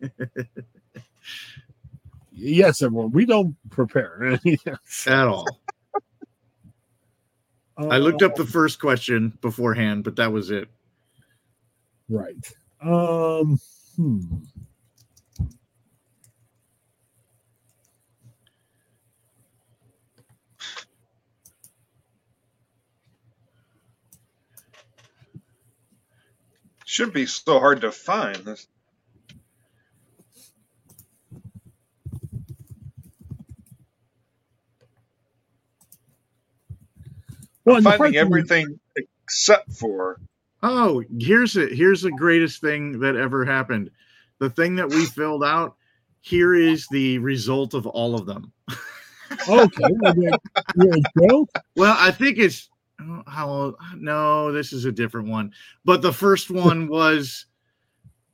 yes, 2.32 2.82
everyone. 2.82 3.10
We 3.12 3.26
don't 3.26 3.54
prepare. 3.70 4.38
At 5.06 5.28
all. 5.28 5.46
I 7.76 7.96
looked 7.98 8.22
up 8.22 8.34
the 8.34 8.44
first 8.44 8.78
question 8.78 9.38
beforehand, 9.40 10.04
but 10.04 10.16
that 10.16 10.32
was 10.32 10.50
it. 10.50 10.68
Right. 12.10 12.52
Um. 12.82 13.58
Hmm. 13.96 14.20
Shouldn't 26.87 27.14
be 27.14 27.26
so 27.26 27.60
hard 27.60 27.82
to 27.82 27.92
find. 27.92 28.37
This- 28.37 28.66
Well, 37.64 37.76
I'm 37.76 37.82
finding 37.84 38.16
everything 38.16 38.80
except 38.96 39.72
for 39.72 40.20
Oh, 40.62 41.02
here's 41.19 41.57
it. 41.57 41.73
Here's 41.73 42.02
the 42.02 42.11
greatest 42.12 42.61
thing 42.61 42.99
that 43.00 43.17
ever 43.17 43.45
happened. 43.45 43.90
The 44.38 44.50
thing 44.50 44.75
that 44.76 44.88
we 44.88 45.07
filled 45.07 45.45
out. 45.45 45.76
Here 46.23 46.55
is 46.55 46.87
the 46.88 47.19
result 47.19 47.73
of 47.73 47.87
all 47.87 48.14
of 48.14 48.26
them. 48.26 48.52
Okay. 49.49 49.85
well, 50.00 50.14
then, 50.14 50.33
yeah, 50.76 50.95
Joe? 51.17 51.47
Well, 51.76 51.97
I 51.97 52.11
think 52.11 52.38
it's 52.38 52.69
how 53.26 53.75
no, 53.97 54.52
this 54.52 54.73
is 54.73 54.85
a 54.85 54.93
different 54.93 55.29
one. 55.29 55.52
But 55.85 56.02
the 56.02 56.12
first 56.12 56.50
one 56.50 56.88
was 56.88 57.47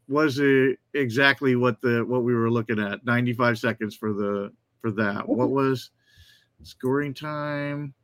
was 0.08 0.40
uh, 0.40 0.68
exactly 0.94 1.56
what 1.56 1.80
the 1.80 2.04
what 2.04 2.22
we 2.22 2.34
were 2.34 2.50
looking 2.50 2.80
at. 2.80 3.04
95 3.04 3.58
seconds 3.58 3.94
for 3.94 4.12
the 4.12 4.52
for 4.80 4.90
that. 4.92 5.28
What 5.28 5.50
was 5.50 5.90
scoring 6.62 7.14
time? 7.14 7.94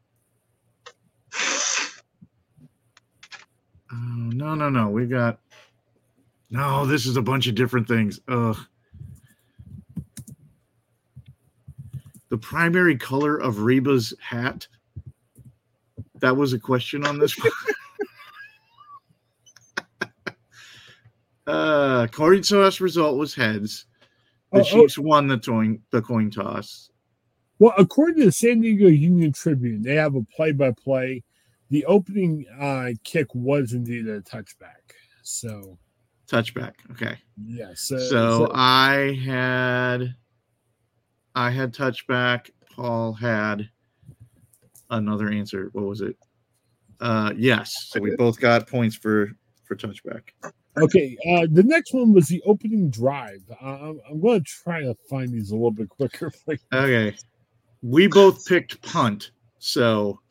Oh, 3.93 3.97
no, 3.97 4.55
no, 4.55 4.71
no. 4.71 4.89
We 4.89 5.07
got 5.07 5.39
no, 6.51 6.85
this 6.85 7.07
is 7.07 7.17
a 7.17 7.23
bunch 7.23 7.47
of 7.47 7.55
different 7.55 7.89
things. 7.89 8.21
Ugh. 8.29 8.59
the 12.33 12.39
primary 12.39 12.97
color 12.97 13.37
of 13.37 13.61
Reba's 13.61 14.15
hat? 14.19 14.67
That 16.21 16.35
was 16.35 16.55
a 16.55 16.59
question 16.59 17.07
on 17.07 17.19
this 17.19 17.37
one. 17.39 17.53
uh, 21.47 22.07
toss 22.07 22.81
result 22.81 23.19
was 23.19 23.35
heads. 23.35 23.85
The 24.53 24.61
Oh, 24.61 24.63
oh. 24.63 24.65
Chiefs 24.65 24.99
won 24.99 25.27
the 25.27 25.39
coin 25.39 25.83
the 25.91 26.01
coin 26.01 26.31
toss. 26.31 26.91
Well, 27.59 27.75
according 27.77 28.21
to 28.21 28.25
the 28.25 28.33
San 28.33 28.63
Diego 28.63 28.89
Union 28.89 29.35
Tribune, 29.35 29.83
they 29.83 29.97
have 29.97 30.15
a 30.15 30.23
play-by-play. 30.35 31.23
The 31.73 31.87
opening 31.87 32.45
uh, 32.61 32.91
kick 33.03 33.29
was 33.35 33.73
indeed 33.73 34.07
a 34.07 34.21
touchback. 34.21 34.93
So 35.23 35.79
Touchback. 36.31 36.75
Okay. 36.91 37.17
yes. 37.43 37.91
uh, 37.91 37.99
So 37.99 38.51
I 38.53 39.19
had 39.25 40.15
I 41.35 41.51
had 41.51 41.73
touchback. 41.73 42.51
Paul 42.77 43.15
had 43.15 43.71
another 44.91 45.31
answer. 45.31 45.71
What 45.73 45.87
was 45.87 46.03
it? 46.03 46.15
Uh 47.01 47.33
yes. 47.39 47.73
So 47.89 48.01
we 48.01 48.15
both 48.17 48.39
got 48.39 48.69
points 48.69 48.95
for 48.95 49.31
for 49.65 49.75
touchback. 49.75 50.25
Okay, 50.77 51.17
uh, 51.31 51.47
the 51.51 51.63
next 51.63 51.95
one 51.95 52.13
was 52.13 52.29
the 52.29 52.43
opening 52.45 52.91
drive. 52.91 53.41
Uh, 53.63 53.67
I'm, 53.67 54.01
I'm 54.11 54.21
going 54.21 54.41
to 54.41 54.45
try 54.45 54.83
to 54.83 54.95
find 55.09 55.31
these 55.31 55.51
a 55.51 55.55
little 55.55 55.71
bit 55.71 55.89
quicker. 55.89 56.31
Okay. 56.73 57.17
We 57.83 58.07
both 58.07 58.47
picked 58.47 58.81
punt. 58.83 59.33
So 59.59 60.22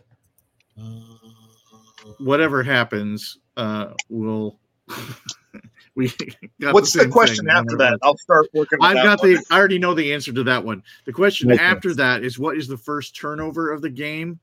whatever 2.20 2.64
happens, 2.64 3.38
uh 3.58 3.94
we'll 4.10 4.60
we 5.96 6.12
got 6.60 6.74
What's 6.74 6.92
the 6.94 7.02
same 7.02 7.12
question 7.12 7.46
thing, 7.46 7.54
after 7.56 7.78
that? 7.78 7.98
I'll 8.04 8.18
start 8.18 8.48
working. 8.54 8.80
On 8.82 8.88
I've 8.90 8.96
that 8.96 9.04
got 9.04 9.20
one. 9.22 9.34
the 9.34 9.46
I 9.52 9.58
already 9.58 9.80
know 9.80 9.94
the 9.94 10.14
answer 10.14 10.34
to 10.34 10.44
that 10.44 10.64
one. 10.64 10.84
The 11.06 11.14
question 11.14 11.52
Okay. 11.52 11.62
after 11.64 11.94
that 11.96 12.24
is 12.24 12.40
what 12.40 12.58
is 12.58 12.68
the 12.68 12.78
first 12.78 13.16
turnover 13.16 13.72
of 13.72 13.82
the 13.82 13.90
game? 13.90 14.40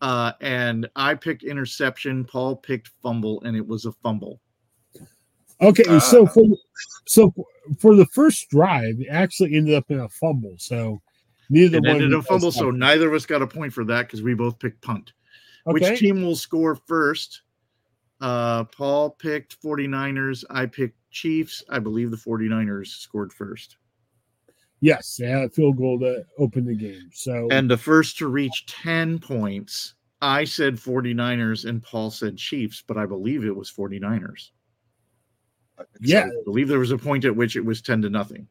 Uh, 0.00 0.32
and 0.40 0.88
I 0.96 1.14
picked 1.14 1.44
interception, 1.44 2.24
Paul 2.24 2.56
picked 2.56 2.90
fumble, 3.02 3.42
and 3.44 3.56
it 3.56 3.66
was 3.66 3.84
a 3.86 3.92
fumble. 3.92 4.40
Okay, 5.60 5.84
Ah. 5.88 5.98
so 5.98 6.26
for 6.26 6.44
so 7.06 7.32
for 7.78 7.94
the 7.94 8.06
first 8.06 8.50
drive, 8.50 9.00
it 9.00 9.08
actually 9.08 9.54
ended 9.54 9.74
up 9.74 9.90
in 9.90 10.00
a 10.00 10.08
fumble. 10.08 10.54
So 10.58 11.00
neither 11.48 11.78
It 11.78 11.82
one 11.82 11.90
ended 11.90 12.06
of 12.06 12.10
a 12.12 12.16
you 12.16 12.20
guys 12.22 12.28
fumble, 12.28 12.52
so 12.52 12.70
neither 12.70 13.08
of 13.08 13.14
us 13.14 13.24
got 13.26 13.40
a 13.42 13.46
point 13.46 13.72
for 13.72 13.84
that 13.84 14.02
because 14.06 14.22
we 14.22 14.34
both 14.34 14.58
picked 14.58 14.80
punt. 14.82 15.12
Okay. 15.66 15.90
Which 15.90 16.00
team 16.00 16.22
will 16.22 16.36
score 16.36 16.74
first? 16.74 17.42
Uh, 18.20 18.64
Paul 18.64 19.10
picked 19.10 19.60
49ers. 19.62 20.44
I 20.50 20.66
picked 20.66 20.96
Chiefs. 21.10 21.62
I 21.68 21.78
believe 21.78 22.10
the 22.10 22.16
49ers 22.16 22.86
scored 22.88 23.32
first. 23.32 23.76
Yes, 24.80 25.16
they 25.16 25.26
had 25.26 25.44
a 25.44 25.48
field 25.50 25.76
goal 25.78 25.98
to 26.00 26.24
open 26.38 26.64
the 26.66 26.74
game. 26.76 27.08
So 27.12 27.48
And 27.50 27.70
the 27.70 27.76
first 27.76 28.18
to 28.18 28.28
reach 28.28 28.66
10 28.66 29.18
points, 29.18 29.94
I 30.20 30.44
said 30.44 30.76
49ers 30.76 31.64
and 31.68 31.82
Paul 31.82 32.10
said 32.10 32.36
Chiefs, 32.36 32.82
but 32.86 32.96
I 32.98 33.06
believe 33.06 33.44
it 33.44 33.54
was 33.56 33.70
49ers. 33.70 34.50
yeah, 36.00 36.26
I 36.26 36.30
believe 36.44 36.68
there 36.68 36.78
was 36.78 36.90
a 36.92 36.98
point 36.98 37.24
at 37.24 37.34
which 37.34 37.56
it 37.56 37.64
was 37.64 37.80
10 37.82 38.02
to 38.02 38.10
nothing. 38.10 38.46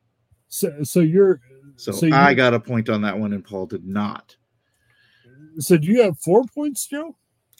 so 0.49 0.83
so 0.83 0.99
you're 0.99 1.39
So, 1.77 1.91
So 1.91 2.05
you- 2.07 2.13
I 2.15 2.33
got 2.33 2.53
a 2.53 2.59
point 2.59 2.89
on 2.89 3.01
that 3.03 3.17
one 3.17 3.33
and 3.33 3.43
Paul 3.43 3.65
did 3.65 3.85
not. 3.85 4.35
So 5.59 5.77
do 5.77 5.87
you 5.87 6.01
have 6.03 6.19
four 6.19 6.43
points, 6.53 6.87
Joe? 6.87 7.15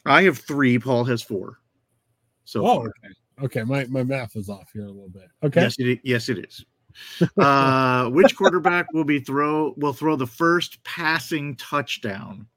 I 0.05 0.23
have 0.23 0.37
three, 0.39 0.79
Paul 0.79 1.03
has 1.05 1.21
four. 1.21 1.59
So 2.45 2.65
Oh, 2.65 2.79
okay. 2.79 3.13
Okay, 3.41 3.63
my, 3.63 3.85
my 3.85 4.03
math 4.03 4.35
is 4.35 4.49
off 4.49 4.69
here 4.73 4.85
a 4.85 4.91
little 4.91 5.09
bit. 5.09 5.27
Okay. 5.43 5.61
Yes, 5.61 5.75
it, 5.79 5.99
yes, 6.03 6.29
it 6.29 6.45
is. 6.45 6.65
uh, 7.37 8.09
which 8.09 8.35
quarterback 8.37 8.91
will 8.93 9.03
be 9.03 9.19
throw 9.19 9.73
will 9.77 9.93
throw 9.93 10.15
the 10.15 10.27
first 10.27 10.83
passing 10.83 11.55
touchdown? 11.55 12.47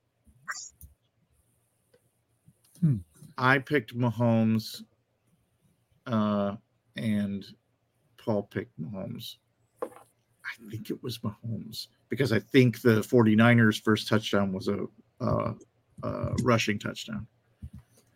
Hmm. 2.80 2.96
I 3.38 3.58
picked 3.58 3.96
Mahomes, 3.96 4.82
uh, 6.06 6.56
and 6.96 7.44
Paul 8.18 8.42
picked 8.42 8.78
Mahomes. 8.78 9.36
I 9.82 10.70
think 10.70 10.90
it 10.90 11.02
was 11.02 11.18
Mahomes 11.18 11.88
because 12.08 12.32
I 12.32 12.38
think 12.38 12.80
the 12.82 13.00
49ers' 13.00 13.82
first 13.82 14.08
touchdown 14.08 14.52
was 14.52 14.68
a 14.68 14.86
uh, 15.20 15.52
uh, 16.02 16.30
rushing 16.42 16.78
touchdown. 16.78 17.26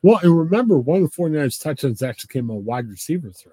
Well, 0.03 0.19
and 0.23 0.37
remember, 0.37 0.79
one 0.79 1.03
of 1.03 1.11
the 1.11 1.17
49ers 1.17 1.63
touchdowns 1.63 2.03
actually 2.03 2.29
came 2.33 2.49
a 2.51 2.55
wide 2.57 2.89
receiver 2.89 3.31
throw. 3.31 3.53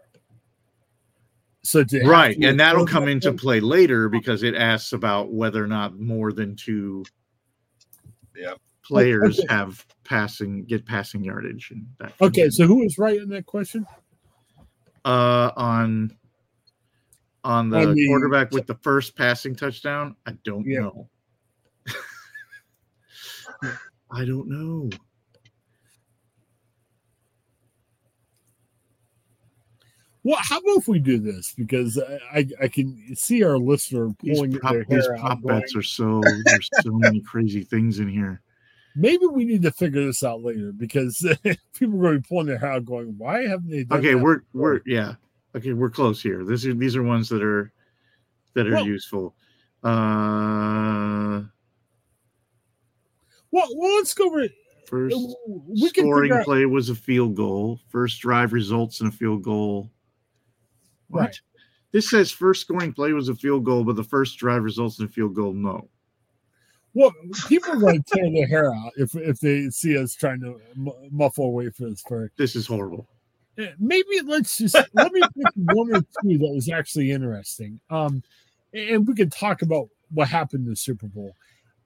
So 1.64 1.84
to 1.84 2.06
right 2.06 2.38
and 2.42 2.58
that'll 2.58 2.86
come 2.88 3.06
that 3.06 3.12
into 3.12 3.30
one- 3.32 3.38
play 3.38 3.60
later 3.60 4.08
because 4.08 4.44
it 4.44 4.56
asks 4.56 4.94
about 4.94 5.34
whether 5.34 5.62
or 5.62 5.68
not 5.68 6.00
more 6.00 6.32
than 6.32 6.56
two 6.56 7.04
Yeah. 8.34 8.54
players 8.84 9.38
Okay. 9.40 9.54
have 9.54 9.86
passing 10.06 10.64
get 10.64 10.86
passing 10.86 11.26
yardage 11.26 11.72
and 11.72 11.86
that 12.00 12.14
Okay, 12.22 12.50
so 12.50 12.66
who 12.68 12.76
was 12.84 12.98
right 12.98 13.20
in 13.20 13.28
that 13.30 13.46
question? 13.46 13.86
uh 15.04 15.52
on 15.58 16.16
on 17.44 17.70
the, 17.70 17.80
On 17.80 17.94
the- 17.94 18.08
quarterback 18.08 18.52
with 18.52 18.66
the 18.68 18.76
first 18.76 19.18
passing 19.18 19.54
touchdown 19.54 20.16
i 20.26 20.32
don't 20.46 20.66
Yeah. 20.66 20.80
know 20.82 21.10
i 24.12 24.26
don't 24.26 24.48
know 24.48 24.90
Well, 30.24 30.38
how 30.42 30.58
about 30.58 30.80
if 30.80 30.88
we 30.90 31.00
do 31.00 31.20
this? 31.20 31.54
Because 31.54 31.98
I, 31.98 32.40
I, 32.40 32.48
I 32.64 32.68
can 32.68 33.16
see 33.16 33.44
our 33.46 33.58
listener 33.58 34.10
pulling 34.20 34.52
these 34.52 35.08
out. 35.08 35.20
prop 35.20 35.42
going, 35.42 35.60
bets 35.62 35.74
are 35.74 35.82
so 35.82 36.22
there's 36.44 36.70
so 36.82 36.92
many 36.92 37.22
crazy 37.22 37.64
things 37.64 38.00
in 38.00 38.10
here 38.10 38.42
Maybe 38.98 39.26
we 39.28 39.46
need 39.46 39.62
to 39.62 39.72
figure 39.72 40.04
this 40.04 40.24
out 40.24 40.42
later 40.44 40.72
because 40.74 41.20
people 41.80 41.98
are 42.00 42.02
going 42.02 42.14
to 42.16 42.20
be 42.20 42.28
pulling 42.28 42.48
their 42.48 42.58
hair 42.58 42.72
out, 42.74 42.84
going, 42.86 43.14
"Why 43.18 43.44
haven't 43.48 43.70
they?" 43.70 43.84
Done 43.84 44.00
okay 44.00 44.16
we're 44.16 44.40
before?" 44.40 44.62
we're 44.62 44.82
yeah 44.86 45.14
okay 45.56 45.72
we're 45.74 45.90
close 45.92 46.22
here 46.22 46.44
this 46.44 46.66
is 46.66 46.76
these 46.78 46.96
are 46.96 47.04
ones 47.04 47.30
that 47.30 47.44
are 47.44 47.72
that 48.56 48.68
are 48.68 48.72
Well- 48.72 48.86
useful 48.88 49.36
uh 49.84 51.44
Well, 53.52 53.68
well, 53.76 53.96
let's 53.98 54.14
go 54.14 54.28
over. 54.28 54.42
it. 54.42 54.52
first 54.88 55.16
We 55.68 55.90
can 55.92 56.04
scoring 56.06 56.32
out, 56.32 56.46
play 56.46 56.66
was 56.66 56.90
a 56.90 56.96
field 56.96 57.36
goal 57.36 57.80
first 57.90 58.22
drive 58.22 58.54
results 58.54 59.02
in 59.02 59.08
a 59.08 59.12
field 59.12 59.44
goal 59.44 59.92
what 61.10 61.20
Right. 61.22 61.42
this 61.92 62.10
says 62.10 62.32
first 62.32 62.62
scoring 62.62 62.94
play 62.94 63.14
was 63.14 63.30
a 63.30 63.36
field 63.36 63.64
goal 63.66 63.84
but 63.84 63.96
the 63.96 64.04
first 64.04 64.38
drive 64.38 64.64
results 64.64 65.00
in 65.00 65.06
a 65.06 65.10
field 65.10 65.36
goal 65.36 65.54
no 65.54 65.90
well, 66.94 67.12
people 67.48 67.74
are 67.74 67.78
going 67.78 68.02
to 68.02 68.16
tear 68.16 68.32
their 68.32 68.48
hair 68.48 68.74
out 68.74 68.92
if 68.98 69.14
if 69.16 69.40
they 69.40 69.70
see 69.70 69.98
us 69.98 70.16
trying 70.16 70.40
to 70.42 70.60
muffle 71.12 71.46
away 71.46 71.70
for 71.70 71.90
this. 71.90 72.02
For 72.02 72.32
this 72.38 72.56
is 72.56 72.66
horrible 72.66 73.08
maybe 73.80 74.22
let's 74.26 74.58
just 74.58 74.76
let 74.94 75.12
me 75.12 75.22
pick 75.22 75.54
one 75.56 75.96
or 75.96 76.02
two 76.02 76.38
that 76.38 76.52
was 76.54 76.70
actually 76.70 77.12
interesting. 77.12 77.80
Um, 77.90 78.22
and 78.74 79.08
we 79.08 79.16
could 79.16 79.32
talk 79.32 79.62
about 79.62 79.90
what 80.12 80.28
happened 80.28 80.66
in 80.66 80.70
the 80.72 80.76
Super 80.76 81.08
Bowl. 81.08 81.34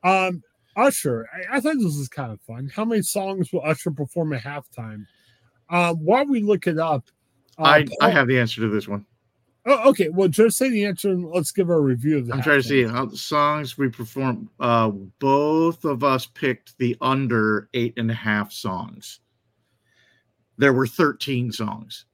Um, 0.04 0.44
Usher, 0.76 1.28
I, 1.34 1.58
I 1.58 1.60
thought 1.60 1.76
this 1.76 1.98
was 1.98 2.08
kind 2.08 2.32
of 2.32 2.42
fun. 2.42 2.72
How 2.74 2.86
many 2.86 3.02
songs 3.02 3.52
will 3.52 3.64
Usher 3.64 3.92
perform 3.92 4.34
at 4.34 4.44
halftime? 4.44 5.06
Um, 5.70 5.98
while 5.98 6.26
we 6.26 6.42
look 6.42 6.68
it 6.68 6.78
up, 6.78 7.06
uh, 7.58 7.64
I, 7.64 7.86
I 8.02 8.10
have 8.10 8.28
the 8.28 8.40
answer 8.40 8.62
to 8.62 8.70
this 8.70 8.88
one. 8.88 9.06
Oh, 9.66 9.90
okay. 9.90 10.10
Well, 10.10 10.28
just 10.28 10.58
say 10.58 10.70
the 10.70 10.86
answer 10.86 11.12
and 11.12 11.30
let's 11.30 11.52
give 11.52 11.70
our 11.70 11.82
review 11.82 12.18
of 12.18 12.28
the. 12.28 12.34
I'm 12.34 12.42
trying 12.42 12.62
to 12.62 12.68
see 12.68 12.84
how 12.84 13.06
the 13.06 13.18
songs 13.18 13.78
we 13.78 13.90
performed. 13.90 14.50
Uh, 14.60 14.90
both 15.20 15.86
of 15.86 16.04
us 16.04 16.26
picked 16.26 16.78
the 16.80 16.98
under 17.00 17.70
eight 17.74 17.94
and 17.98 18.10
a 18.10 18.16
half 18.16 18.52
songs. 18.52 19.20
There 20.58 20.74
were 20.74 20.88
13 20.88 21.52
songs. 21.52 22.06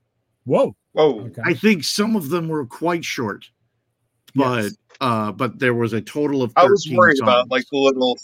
Whoa. 0.43 0.75
Whoa. 0.91 1.21
Okay. 1.21 1.41
I 1.45 1.53
think 1.53 1.83
some 1.83 2.15
of 2.15 2.29
them 2.29 2.49
were 2.49 2.65
quite 2.65 3.05
short, 3.05 3.49
but 4.35 4.63
Yes. 4.63 4.77
uh, 5.01 5.31
but 5.31 5.59
there 5.59 5.73
was 5.73 5.93
a 5.93 6.01
total 6.01 6.43
of. 6.43 6.53
I 6.55 6.65
was 6.65 6.83
13 6.85 6.97
worried 6.97 7.21
about 7.21 7.49
like 7.51 7.65
the 7.71 7.77
little 7.77 8.17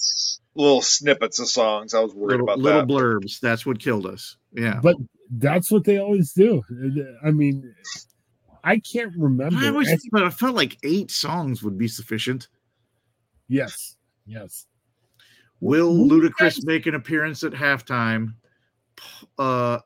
little 0.56 0.82
snippets 0.82 1.40
of 1.40 1.48
songs. 1.50 1.94
I 1.94 2.00
was 2.00 2.14
worried 2.14 2.32
little, 2.40 2.46
about 2.46 2.60
little 2.60 2.82
that. 2.82 2.88
blurbs. 2.88 3.40
That's 3.40 3.66
what 3.66 3.80
killed 3.80 4.06
us. 4.06 4.38
Yeah. 4.54 4.80
But 4.84 4.96
that's 5.32 5.72
what 5.72 5.84
they 5.84 5.98
always 5.98 6.32
do. 6.34 6.62
I 7.26 7.32
mean, 7.32 7.74
I 8.64 8.80
can't 8.80 9.14
remember. 9.18 9.58
I 9.58 9.70
always, 9.70 9.90
I- 9.92 9.98
but 10.12 10.24
I 10.24 10.30
felt 10.30 10.56
like 10.56 10.78
eight 10.84 11.10
songs 11.12 11.64
would 11.64 11.78
be 11.78 11.88
sufficient. 11.88 12.48
yes. 13.48 13.96
Yes. 14.26 14.68
Will 15.60 15.94
Who 15.96 16.08
Ludacris 16.10 16.38
guys- 16.40 16.66
make 16.66 16.86
an 16.88 16.96
appearance 16.96 17.44
at 17.44 17.54
halftime? 17.54 18.36
Uh, 19.38 19.80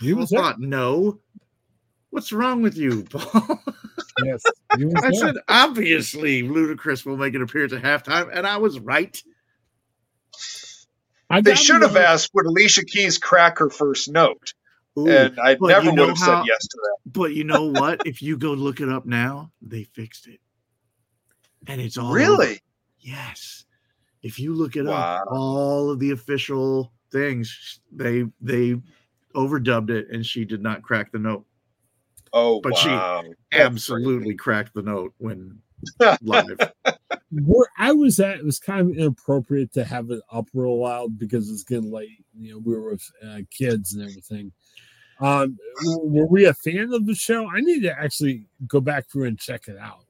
He 0.00 0.12
Paul 0.12 0.20
was 0.20 0.30
there. 0.30 0.40
thought 0.40 0.60
no. 0.60 1.20
What's 2.10 2.32
wrong 2.32 2.62
with 2.62 2.76
you, 2.76 3.04
Paul? 3.04 3.60
Yes. 4.22 4.42
he 4.76 4.84
I 4.96 5.00
there. 5.00 5.12
said 5.14 5.34
obviously 5.48 6.42
Ludacris 6.42 7.04
will 7.04 7.16
make 7.16 7.34
an 7.34 7.42
appearance 7.42 7.72
at 7.72 7.82
halftime, 7.82 8.30
and 8.32 8.46
I 8.46 8.58
was 8.58 8.78
right. 8.78 9.20
I 11.30 11.40
They 11.40 11.54
should 11.54 11.82
have 11.82 11.96
asked 11.96 12.30
would 12.34 12.46
Alicia 12.46 12.84
Keys 12.84 13.18
crack 13.18 13.58
her 13.58 13.70
first 13.70 14.10
note, 14.10 14.52
Ooh, 14.98 15.08
and 15.08 15.38
I 15.40 15.56
but 15.56 15.68
never 15.68 15.86
you 15.86 15.92
know 15.92 16.02
would 16.02 16.08
have 16.10 16.18
how- 16.18 16.42
said 16.42 16.46
yes 16.46 16.66
to 16.68 16.76
that. 16.82 17.12
but 17.12 17.32
you 17.34 17.44
know 17.44 17.70
what? 17.70 18.02
if 18.06 18.22
you 18.22 18.36
go 18.36 18.52
look 18.52 18.80
it 18.80 18.88
up 18.88 19.06
now, 19.06 19.50
they 19.62 19.84
fixed 19.84 20.26
it, 20.28 20.40
and 21.66 21.80
it's 21.80 21.96
all 21.96 22.06
over. 22.08 22.14
Really? 22.16 22.60
Yes. 23.00 23.64
If 24.22 24.38
you 24.38 24.54
look 24.54 24.76
it 24.76 24.84
Wow. 24.84 25.16
up, 25.22 25.28
all 25.30 25.90
of 25.90 25.98
the 25.98 26.10
official 26.12 26.92
things 27.10 27.80
they 27.92 28.24
they 28.40 28.80
overdubbed 29.34 29.90
it, 29.90 30.08
and 30.10 30.24
she 30.24 30.44
did 30.44 30.62
not 30.62 30.82
crack 30.82 31.10
the 31.12 31.18
note. 31.18 31.44
Oh 32.34 32.60
But 32.60 32.76
she- 32.76 33.30
Absolutely 33.52 34.34
cracked 34.34 34.74
the 34.74 34.82
note 34.82 35.14
when 35.18 35.60
live. 36.20 36.58
Where 37.30 37.68
I 37.78 37.92
was 37.92 38.20
at, 38.20 38.38
it 38.38 38.44
was 38.44 38.58
kind 38.58 38.90
of 38.90 38.96
inappropriate 38.96 39.72
to 39.74 39.84
have 39.84 40.10
it 40.10 40.20
up 40.30 40.48
real 40.52 40.80
loud 40.80 41.18
because 41.18 41.50
it's 41.50 41.64
getting 41.64 41.90
late. 41.92 42.24
You 42.36 42.52
know, 42.54 42.58
we 42.58 42.74
were 42.74 42.90
with 42.90 43.10
uh, 43.26 43.38
kids 43.50 43.94
and 43.94 44.02
everything. 44.02 44.52
Um, 45.20 45.56
were 45.84 46.26
we 46.26 46.46
a 46.46 46.54
fan 46.54 46.92
of 46.92 47.06
the 47.06 47.14
show? 47.14 47.48
I 47.48 47.60
need 47.60 47.82
to 47.82 47.98
actually 47.98 48.46
go 48.66 48.80
back 48.80 49.08
through 49.08 49.24
and 49.24 49.38
check 49.38 49.68
it 49.68 49.78
out. 49.78 50.04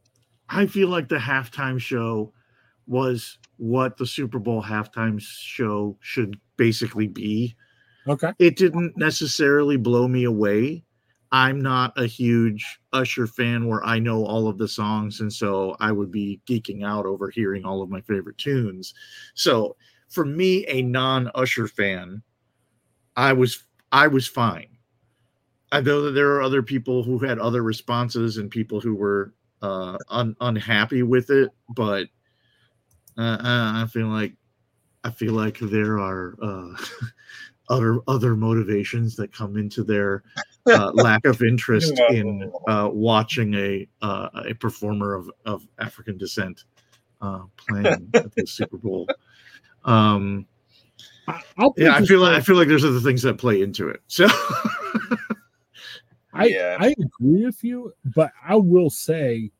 I 0.48 0.66
feel 0.66 0.88
like 0.88 1.08
the 1.08 1.16
halftime 1.16 1.78
show 1.78 2.32
was 2.87 3.38
what 3.56 3.96
the 3.96 4.06
Super 4.06 4.38
Bowl 4.38 4.62
halftime 4.62 5.20
show 5.20 5.96
should 6.00 6.38
basically 6.56 7.08
be. 7.08 7.54
Okay. 8.06 8.32
It 8.38 8.56
didn't 8.56 8.96
necessarily 8.96 9.76
blow 9.76 10.08
me 10.08 10.24
away. 10.24 10.84
I'm 11.35 11.61
not 11.61 11.92
a 11.99 12.07
huge 12.07 12.79
Usher 12.94 13.27
fan 13.27 13.66
where 13.66 13.85
I 13.85 13.99
know 13.99 14.25
all 14.25 14.49
of 14.49 14.59
the 14.59 14.68
songs, 14.68 15.20
and 15.20 15.33
so 15.33 15.77
I 15.81 15.92
would 15.92 16.12
be 16.12 16.40
geeking 16.47 16.85
out 16.87 17.07
over 17.07 17.29
hearing 17.31 17.64
all 17.64 17.83
of 17.83 17.90
my 17.90 18.01
favorite 18.03 18.38
tunes. 18.38 18.94
So 19.35 19.77
for 20.09 20.25
me, 20.25 20.64
a 20.68 20.83
non-Usher 20.83 21.68
fan, 21.68 22.23
I 23.16 23.33
was 23.35 23.64
I 23.92 24.09
was 24.09 24.27
fine. 24.29 24.68
I 25.73 25.81
know 25.81 26.03
that 26.03 26.12
there 26.12 26.33
are 26.35 26.42
other 26.42 26.62
people 26.62 27.03
who 27.03 27.18
had 27.18 27.38
other 27.38 27.62
responses 27.62 28.37
and 28.38 28.51
people 28.51 28.81
who 28.81 28.94
were 28.94 29.35
uh, 29.62 29.99
un- 30.09 30.37
unhappy 30.40 31.03
with 31.03 31.31
it, 31.31 31.51
but 31.68 32.09
uh, 33.18 33.23
uh, 33.23 33.73
I 33.83 33.87
feel 33.90 34.09
like 34.09 34.35
I 35.05 35.11
feel 35.11 35.35
like 35.35 35.59
there 35.61 35.99
are 35.99 36.37
uh, 36.42 36.77
other 37.68 37.98
other 38.07 38.37
motivations 38.37 39.16
that 39.16 39.33
come 39.33 39.57
into 39.57 39.83
their 39.83 40.22
uh, 40.66 40.90
lack 40.94 41.24
of 41.24 41.42
interest 41.42 41.98
in 42.11 42.53
uh, 42.68 42.88
watching 42.92 43.55
a 43.55 43.88
uh, 44.03 44.29
a 44.46 44.55
performer 44.55 45.14
of, 45.14 45.31
of 45.44 45.66
African 45.79 46.18
descent 46.18 46.64
uh, 47.20 47.42
playing 47.57 48.11
at 48.14 48.35
the 48.35 48.46
Super 48.46 48.77
Bowl. 48.77 49.09
Um, 49.85 50.46
I, 51.27 51.40
I'll 51.59 51.74
yeah, 51.77 51.94
I 51.94 52.05
feel 52.05 52.20
like. 52.20 52.37
I 52.37 52.40
feel 52.40 52.57
like 52.57 52.68
there's 52.68 52.85
other 52.85 53.00
things 53.00 53.22
that 53.22 53.38
play 53.38 53.62
into 53.62 53.88
it. 53.88 54.03
So 54.07 54.27
I 56.35 56.46
Yeah. 56.46 56.77
I 56.79 56.94
agree 56.98 57.46
with 57.46 57.62
you, 57.62 57.92
but 58.05 58.33
I 58.44 58.57
will 58.57 58.90
say, 58.90 59.50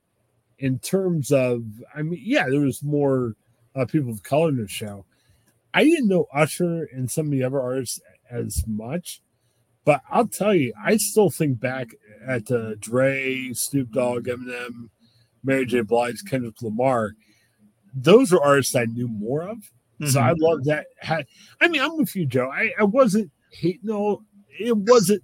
in 0.59 0.79
terms 0.81 1.31
of, 1.31 1.65
I 1.95 2.03
mean, 2.03 2.21
yeah, 2.23 2.49
there 2.49 2.61
was 2.61 2.83
more 2.83 3.35
uh, 3.75 3.87
people 3.87 4.11
of 4.11 4.23
color 4.23 4.49
in 4.49 4.57
the 4.57 4.69
show. 4.69 5.07
I 5.75 5.85
didn't 5.85 6.09
know 6.09 6.27
Usher 6.33 6.89
and 6.93 7.11
some 7.11 7.27
of 7.27 7.33
the 7.33 7.43
other 7.43 7.61
artists 7.61 8.01
as 8.31 8.65
much, 8.67 9.21
but 9.85 10.01
I'll 10.11 10.29
tell 10.29 10.55
you, 10.55 10.73
I 10.83 10.97
still 10.97 11.31
think 11.31 11.61
back 11.61 11.89
at 12.27 12.51
uh, 12.51 12.77
Dre, 12.79 13.51
Snoop 13.53 13.91
Dogg, 13.91 14.27
Eminem, 14.27 14.89
Mary 15.43 15.67
J. 15.67 15.83
Blige, 15.83 16.23
Kendrick 16.29 16.63
Lamar. 16.63 17.11
Those 17.93 18.33
are 18.33 18.43
artists 18.43 18.75
I 18.75 18.87
knew 18.87 19.09
more 19.09 19.43
of. 19.43 19.59
So 20.07 20.21
I 20.21 20.35
love 20.37 20.65
that. 20.65 20.87
I 21.61 21.69
mean, 21.69 21.81
I'm 21.81 21.97
with 21.97 22.15
you, 22.17 22.27
Joe. 22.27 22.51
I, 22.53 22.73
I 22.79 22.85
wasn't 22.85 23.31
hating 23.53 23.91
all. 23.91 24.23
It 24.59 24.77
wasn't 24.77 25.23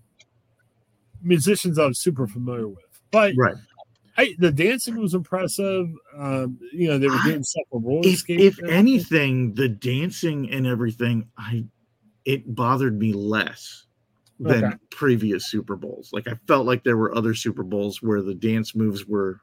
musicians 1.22 1.78
I 1.78 1.86
was 1.86 2.00
super 2.00 2.26
familiar 2.26 2.68
with, 2.68 2.78
but 3.10 3.34
right. 3.36 3.56
I, 4.20 4.34
the 4.38 4.52
dancing 4.52 4.96
was 4.96 5.14
impressive. 5.14 5.88
Um, 6.14 6.58
you 6.72 6.88
know, 6.88 6.98
they 6.98 7.08
were 7.08 7.18
doing 7.24 7.42
stuff 7.42 7.64
on 7.72 7.82
roller 7.82 8.02
if, 8.02 8.28
if 8.28 8.58
anything, 8.68 9.54
the 9.54 9.68
dancing 9.68 10.50
and 10.50 10.66
everything, 10.66 11.28
I 11.38 11.64
it 12.26 12.54
bothered 12.54 12.98
me 12.98 13.14
less 13.14 13.86
than 14.38 14.64
Okay. 14.64 14.74
previous 14.90 15.50
Super 15.50 15.74
Bowls. 15.74 16.10
Like 16.12 16.28
I 16.28 16.34
felt 16.46 16.66
like 16.66 16.84
there 16.84 16.98
were 16.98 17.16
other 17.16 17.34
Super 17.34 17.62
Bowls 17.62 18.02
where 18.02 18.20
the 18.20 18.34
dance 18.34 18.74
moves 18.74 19.06
were 19.06 19.40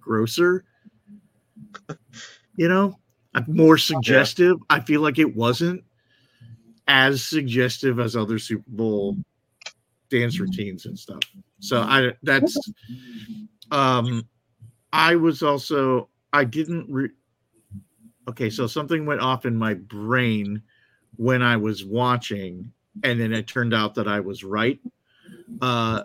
grosser. 0.00 0.64
You 2.56 2.68
know, 2.68 2.98
more 3.46 3.78
suggestive. 3.78 4.56
I 4.68 4.80
feel 4.80 5.02
like 5.02 5.18
it 5.18 5.36
wasn't 5.36 5.84
as 6.88 7.22
suggestive 7.24 8.00
as 8.00 8.16
other 8.16 8.40
Super 8.40 8.64
Bowl 8.66 9.18
dance 10.10 10.38
routines 10.38 10.86
and 10.86 10.98
stuff. 10.98 11.20
So 11.60 11.80
I 11.80 12.12
that's 12.22 12.56
um 13.70 14.26
I 14.92 15.16
was 15.16 15.42
also 15.42 16.08
I 16.32 16.44
didn't 16.44 16.86
re- 16.88 17.10
okay, 18.28 18.50
so 18.50 18.66
something 18.66 19.06
went 19.06 19.20
off 19.20 19.46
in 19.46 19.56
my 19.56 19.74
brain 19.74 20.62
when 21.16 21.42
I 21.42 21.56
was 21.56 21.84
watching, 21.84 22.70
and 23.04 23.20
then 23.20 23.32
it 23.32 23.46
turned 23.46 23.74
out 23.74 23.94
that 23.94 24.08
I 24.08 24.20
was 24.20 24.44
right. 24.44 24.78
Uh, 25.60 26.02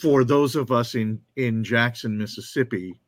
for 0.00 0.24
those 0.24 0.56
of 0.56 0.72
us 0.72 0.94
in 0.94 1.20
in 1.36 1.62
Jackson, 1.64 2.16
Mississippi, 2.16 2.98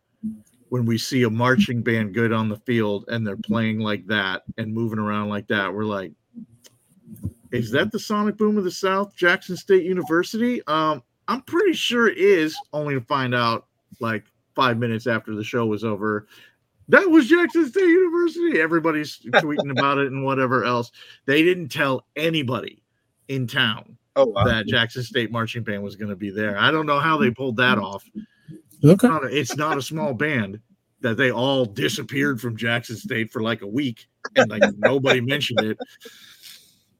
when 0.68 0.84
we 0.84 0.98
see 0.98 1.22
a 1.22 1.30
marching 1.30 1.82
band 1.82 2.14
good 2.14 2.32
on 2.32 2.48
the 2.48 2.58
field 2.58 3.04
and 3.08 3.26
they're 3.26 3.36
playing 3.36 3.78
like 3.78 4.06
that 4.06 4.42
and 4.58 4.72
moving 4.72 4.98
around 4.98 5.28
like 5.28 5.46
that, 5.48 5.72
we're 5.72 5.84
like, 5.84 6.12
"Is 7.54 7.70
that 7.72 7.90
the 7.92 7.98
Sonic 7.98 8.36
Boom 8.36 8.58
of 8.58 8.64
the 8.64 8.70
South, 8.70 9.14
Jackson 9.16 9.56
State 9.56 9.84
University?" 9.84 10.62
Um, 10.66 11.02
I'm 11.28 11.42
pretty 11.42 11.72
sure 11.74 12.08
it 12.08 12.18
is. 12.18 12.56
Only 12.72 12.94
to 12.94 13.00
find 13.00 13.34
out 13.34 13.66
like 14.00 14.24
five 14.54 14.78
minutes 14.78 15.06
after 15.06 15.34
the 15.34 15.44
show 15.44 15.66
was 15.66 15.84
over 15.84 16.26
that 16.88 17.08
was 17.10 17.28
Jackson 17.28 17.66
State 17.66 17.88
University. 17.88 18.60
Everybody's 18.60 19.18
tweeting 19.26 19.70
about 19.70 19.98
it 19.98 20.08
and 20.12 20.22
whatever 20.24 20.64
else. 20.64 20.92
They 21.24 21.42
didn't 21.42 21.68
tell 21.70 22.04
anybody 22.14 22.82
in 23.28 23.46
town 23.46 23.96
Oh 24.16 24.26
wow. 24.26 24.44
that 24.44 24.66
Jackson 24.66 25.02
State 25.02 25.32
marching 25.32 25.62
band 25.62 25.82
was 25.82 25.96
going 25.96 26.10
to 26.10 26.16
be 26.16 26.30
there. 26.30 26.58
I 26.58 26.70
don't 26.70 26.84
know 26.86 27.00
how 27.00 27.16
they 27.16 27.30
pulled 27.30 27.56
that 27.56 27.78
off. 27.78 28.04
okay, 28.84 29.08
Not 29.08 29.24
a- 29.24 29.34
It's 29.34 29.56
not 29.56 29.78
a 29.78 29.82
small 29.82 30.12
band 30.12 30.60
that 31.00 31.16
they 31.16 31.30
all 31.32 31.64
disappeared 31.64 32.38
from 32.40 32.54
Jackson 32.56 32.96
State 32.96 33.30
for 33.32 33.40
like 33.42 33.62
a 33.62 33.66
week 33.66 34.06
and 34.36 34.50
like 34.50 34.62
nobody 34.76 35.20
mentioned 35.22 35.60
it. 35.60 35.78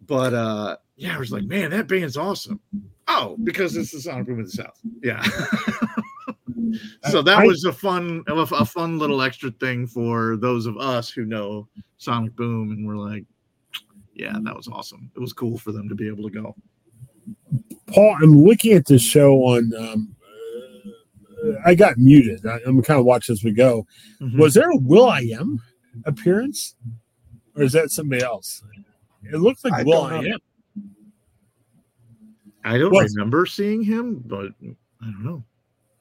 But 0.06 0.34
uh 0.34 0.76
yeah, 0.96 1.16
I 1.16 1.18
was 1.18 1.32
like, 1.32 1.44
man, 1.44 1.70
that 1.70 1.88
band's 1.88 2.16
awesome. 2.16 2.60
Oh, 3.08 3.36
because 3.44 3.76
it's 3.76 3.90
the 3.92 4.00
Sonic 4.00 4.26
Boom 4.26 4.40
of 4.40 4.46
the 4.46 4.52
South. 4.52 4.78
Yeah. 5.02 5.22
so 7.10 7.22
that 7.22 7.38
I- 7.40 7.46
was 7.46 7.64
a 7.64 7.72
fun 7.72 8.22
a 8.28 8.64
fun 8.64 8.98
little 8.98 9.22
extra 9.22 9.50
thing 9.52 9.86
for 9.86 10.36
those 10.36 10.66
of 10.66 10.76
us 10.78 11.10
who 11.10 11.24
know 11.24 11.68
Sonic 11.98 12.34
Boom 12.36 12.70
and 12.70 12.86
we're 12.86 12.96
like, 12.96 13.24
yeah, 14.14 14.36
that 14.42 14.56
was 14.56 14.68
awesome. 14.68 15.10
It 15.16 15.20
was 15.20 15.32
cool 15.32 15.58
for 15.58 15.72
them 15.72 15.88
to 15.88 15.94
be 15.94 16.06
able 16.08 16.24
to 16.28 16.30
go. 16.30 16.54
Paul. 17.86 18.16
I'm 18.22 18.32
looking 18.44 18.72
at 18.72 18.86
this 18.86 19.02
show 19.02 19.34
on. 19.44 19.72
Um, 19.76 20.16
uh, 21.44 21.52
I 21.66 21.74
got 21.74 21.98
muted. 21.98 22.46
I, 22.46 22.58
I'm 22.66 22.82
kind 22.82 22.98
of 23.00 23.06
watching 23.06 23.32
as 23.34 23.42
we 23.44 23.52
go. 23.52 23.86
Mhm. 24.20 24.38
Was 24.38 24.54
there 24.54 24.70
a 24.70 24.76
Will 24.76 25.08
I 25.08 25.20
Am 25.38 25.60
appearance, 26.04 26.74
or 27.56 27.62
is 27.64 27.72
that 27.72 27.90
somebody 27.90 28.22
else? 28.22 28.62
It 29.32 29.36
looks 29.38 29.64
like 29.64 29.72
I 29.72 29.82
Will 29.82 30.08
don't 30.08 30.26
I. 30.26 30.28
Am. 30.30 30.38
I 32.64 32.78
don't 32.78 32.92
Was- 32.92 33.14
remember 33.16 33.46
seeing 33.46 33.82
him, 33.82 34.22
but 34.26 34.46
I 34.62 35.04
don't 35.04 35.24
know. 35.24 35.44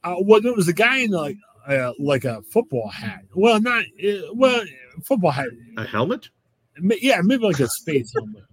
Uh, 0.04 0.16
well, 0.22 0.42
there 0.42 0.54
was 0.54 0.68
a 0.68 0.74
guy 0.74 0.98
in 1.00 1.12
like 1.12 1.38
uh, 1.68 1.94
like 2.00 2.26
a 2.26 2.42
football 2.44 2.90
hat. 2.90 3.24
Well, 3.36 3.60
not 3.62 3.84
uh, 4.06 4.34
well, 4.34 4.64
football 5.06 5.32
hat. 5.32 5.48
A 5.78 5.86
helmet? 5.86 6.30
Yeah, 6.82 7.22
maybe 7.24 7.44
like 7.46 7.60
a 7.60 7.68
space 7.70 8.12
helmet. 8.18 8.44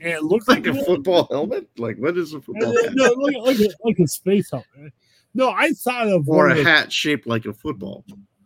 And 0.00 0.12
it 0.12 0.22
looked 0.22 0.48
Like 0.48 0.66
like, 0.66 0.76
a 0.76 0.84
football 0.84 1.26
helmet? 1.30 1.68
Like 1.78 1.96
what 1.98 2.16
is 2.16 2.32
a 2.34 2.38
Uh, 2.38 2.40
football 2.40 2.72
hat? 2.82 2.92
no, 2.94 3.04
like, 3.12 3.36
like, 3.38 3.58
a, 3.58 3.68
like 3.84 3.98
a 3.98 4.06
space 4.08 4.50
helmet. 4.50 4.92
No, 5.34 5.50
I 5.50 5.70
thought 5.72 6.08
of 6.08 6.28
Or 6.28 6.46
one 6.48 6.56
a 6.56 6.60
of- 6.60 6.66
hat 6.66 6.92
shaped 6.92 7.26
like 7.26 7.44
a 7.46 7.52
football. 7.52 8.04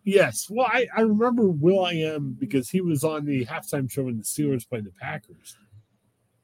Yes, 0.09 0.47
well, 0.49 0.67
I, 0.67 0.87
I 0.97 1.03
remember 1.03 1.49
Will 1.49 1.85
I 1.85 1.93
Am 1.93 2.35
because 2.39 2.71
he 2.71 2.81
was 2.81 3.05
on 3.05 3.27
the 3.27 3.45
halftime 3.45 3.91
show 3.91 4.05
when 4.05 4.17
the 4.17 4.23
Steelers 4.23 4.67
played 4.67 4.85
the 4.85 4.93
Packers, 4.99 5.55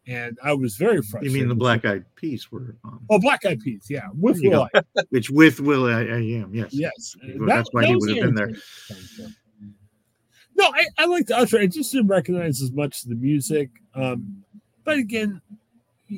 and 0.06 0.38
I 0.44 0.52
was 0.52 0.76
very 0.76 1.00
frustrated. 1.00 1.32
You 1.32 1.38
mean 1.38 1.48
the 1.48 1.54
black 1.54 1.86
eyed 1.86 2.04
peas 2.14 2.52
were 2.52 2.76
on? 2.84 3.00
Oh, 3.08 3.18
Black 3.18 3.46
Eyed 3.46 3.60
Peas, 3.60 3.86
yeah, 3.88 4.08
with 4.12 4.42
you 4.42 4.50
Will 4.50 4.64
I 4.64 4.68
Am. 4.78 4.84
Which 5.08 5.30
with 5.30 5.60
Will 5.60 5.86
I, 5.86 6.00
I 6.02 6.20
am, 6.20 6.54
yes. 6.54 6.74
Yes, 6.74 7.16
Well, 7.38 7.48
that's 7.48 7.70
why 7.72 7.86
he 7.86 7.96
would 7.96 8.10
have 8.10 8.20
been 8.20 8.34
there. 8.34 8.50
No, 10.56 10.66
I, 10.66 10.86
I 10.98 11.06
like 11.06 11.26
the 11.26 11.38
Usher. 11.38 11.58
I 11.58 11.66
just 11.66 11.90
didn't 11.90 12.08
recognize 12.08 12.60
as 12.60 12.70
much 12.70 13.02
of 13.02 13.08
the 13.08 13.16
music. 13.16 13.70
Um, 13.94 14.44
but 14.84 14.98
again, 14.98 15.40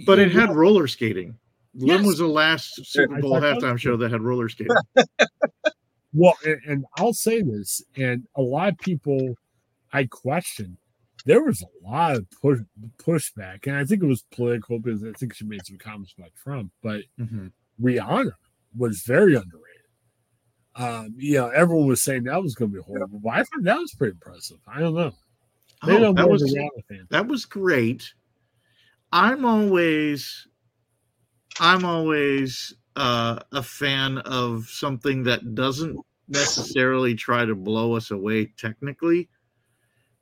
But 0.04 0.18
it 0.18 0.32
you 0.32 0.40
had 0.40 0.50
roller 0.52 0.88
skating. 0.88 1.38
When 1.74 1.88
Yes. 1.88 2.06
was 2.06 2.18
the 2.18 2.26
last 2.26 2.84
Super 2.84 3.20
Bowl 3.20 3.40
halftime 3.40 3.78
show 3.78 3.96
that 3.98 4.10
had 4.10 4.20
roller 4.20 4.48
skating? 4.48 4.74
well, 6.16 6.34
and, 6.44 6.60
and 6.66 6.84
I'll 6.98 7.12
say 7.12 7.42
this, 7.42 7.82
and 7.96 8.26
a 8.36 8.42
lot 8.42 8.70
of 8.70 8.78
people 8.78 9.34
I 9.92 10.04
question. 10.04 10.78
There 11.24 11.42
was 11.42 11.62
a 11.62 11.88
lot 11.88 12.16
of 12.16 12.26
push 12.40 12.60
pushback, 12.98 13.66
and 13.66 13.76
I 13.76 13.84
think 13.84 14.02
it 14.02 14.06
was 14.06 14.22
political 14.32 14.78
because 14.78 15.02
I 15.04 15.12
think 15.12 15.34
she 15.34 15.44
made 15.44 15.64
some 15.66 15.78
comments 15.78 16.14
about 16.16 16.30
Trump. 16.36 16.70
But 16.82 17.02
Mhm. 17.18 17.52
Rihanna 17.80 18.32
was 18.76 19.02
very 19.02 19.34
underrated. 19.34 19.62
Um, 20.76 21.14
you 21.16 21.34
know, 21.34 21.48
everyone 21.48 21.86
was 21.88 22.02
saying 22.02 22.24
that 22.24 22.42
was 22.42 22.54
going 22.54 22.70
to 22.70 22.76
be 22.76 22.82
horrible, 22.82 23.18
but 23.20 23.30
I 23.30 23.38
thought 23.38 23.62
that 23.62 23.78
was 23.78 23.94
pretty 23.94 24.12
impressive. 24.12 24.58
I 24.68 24.80
don't 24.80 24.94
know. 24.94 25.12
Oh, 25.82 26.12
that 26.12 26.28
was 26.28 26.42
of 26.42 26.50
a 26.50 26.52
Rihanna 26.52 26.84
fan. 26.88 27.06
that 27.10 27.26
was 27.26 27.44
great. 27.44 28.12
I'm 29.12 29.44
always 29.44 30.46
I'm 31.58 31.84
always 31.84 32.74
uh, 32.96 33.38
a 33.52 33.62
fan 33.62 34.18
of 34.18 34.66
something 34.68 35.22
that 35.24 35.54
doesn't 35.54 35.98
necessarily 36.28 37.14
try 37.14 37.44
to 37.44 37.54
blow 37.54 37.94
us 37.94 38.10
away 38.10 38.46
technically, 38.58 39.28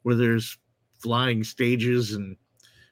where 0.03 0.15
there's 0.15 0.59
flying 0.99 1.45
stages 1.45 2.13
and 2.13 2.37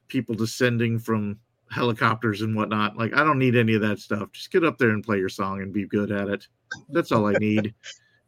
people 0.08 0.34
descending 0.34 0.98
from 0.98 1.38
helicopters 1.70 2.42
and 2.42 2.54
whatnot. 2.54 2.96
Like 2.96 3.14
I 3.14 3.24
don't 3.24 3.38
need 3.38 3.56
any 3.56 3.74
of 3.74 3.80
that 3.82 3.98
stuff. 3.98 4.30
Just 4.32 4.50
get 4.50 4.64
up 4.64 4.78
there 4.78 4.90
and 4.90 5.02
play 5.04 5.18
your 5.18 5.28
song 5.28 5.62
and 5.62 5.72
be 5.72 5.86
good 5.86 6.10
at 6.10 6.28
it. 6.28 6.46
That's 6.90 7.12
all 7.12 7.26
I 7.26 7.34
need. 7.34 7.74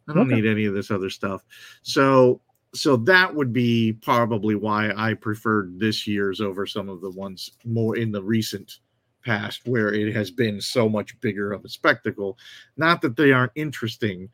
I 0.08 0.12
don't 0.14 0.28
Okay. 0.28 0.36
need 0.36 0.46
any 0.46 0.64
of 0.64 0.74
this 0.74 0.90
other 0.90 1.10
stuff. 1.10 1.44
So 1.82 2.40
so 2.74 2.96
that 2.96 3.32
would 3.32 3.52
be 3.52 3.92
probably 3.92 4.56
why 4.56 4.92
I 4.96 5.14
preferred 5.14 5.78
this 5.78 6.06
year's 6.06 6.40
over 6.40 6.66
some 6.66 6.88
of 6.88 7.00
the 7.00 7.10
ones 7.10 7.50
more 7.64 7.96
in 7.96 8.10
the 8.10 8.22
recent 8.22 8.80
past 9.24 9.62
where 9.66 9.92
it 9.92 10.14
has 10.14 10.30
been 10.30 10.60
so 10.60 10.88
much 10.88 11.18
bigger 11.20 11.52
of 11.52 11.64
a 11.64 11.68
spectacle. 11.68 12.38
Not 12.76 13.02
that 13.02 13.16
they 13.16 13.32
aren't 13.32 13.52
interesting. 13.54 14.28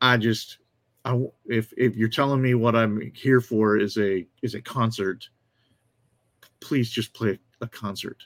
I 0.00 0.16
just 0.16 0.58
I 1.04 1.24
if 1.46 1.72
if 1.76 1.96
you're 1.96 2.08
telling 2.08 2.42
me 2.42 2.54
what 2.54 2.76
I'm 2.76 3.00
here 3.14 3.40
for 3.40 3.76
is 3.76 3.96
a 3.96 4.26
is 4.42 4.54
a 4.54 4.60
concert, 4.60 5.28
please 6.60 6.90
just 6.90 7.14
play 7.14 7.38
a 7.60 7.68
concert. 7.68 8.22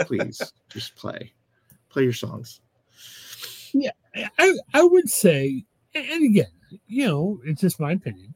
Please 0.00 0.40
just 0.68 0.96
play. 0.96 1.32
Play 1.88 2.04
your 2.04 2.12
songs. 2.12 2.60
Yeah, 3.72 3.90
I, 4.38 4.54
I 4.74 4.82
would 4.82 5.08
say, 5.08 5.64
and 5.94 6.24
again, 6.24 6.46
you 6.86 7.06
know, 7.06 7.40
it's 7.44 7.60
just 7.60 7.80
my 7.80 7.92
opinion. 7.92 8.34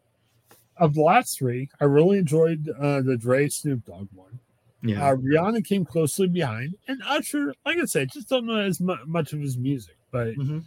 Of 0.76 0.94
the 0.94 1.02
last 1.02 1.38
three, 1.38 1.68
I 1.80 1.84
really 1.84 2.18
enjoyed 2.18 2.68
uh, 2.80 3.02
the 3.02 3.16
Dre 3.16 3.48
Snoop 3.48 3.84
Dogg 3.84 4.08
one. 4.14 4.40
Yeah. 4.82 5.04
Uh, 5.10 5.16
Rihanna 5.16 5.64
came 5.64 5.84
closely 5.84 6.26
behind, 6.26 6.74
and 6.88 7.00
Usher, 7.06 7.54
like 7.64 7.78
I 7.78 7.84
said, 7.84 8.10
just 8.12 8.28
don't 8.28 8.46
know 8.46 8.56
as 8.56 8.80
mu- 8.80 8.96
much 9.06 9.32
of 9.32 9.40
his 9.40 9.56
music. 9.56 9.96
But 10.10 10.34
Mhm. 10.34 10.64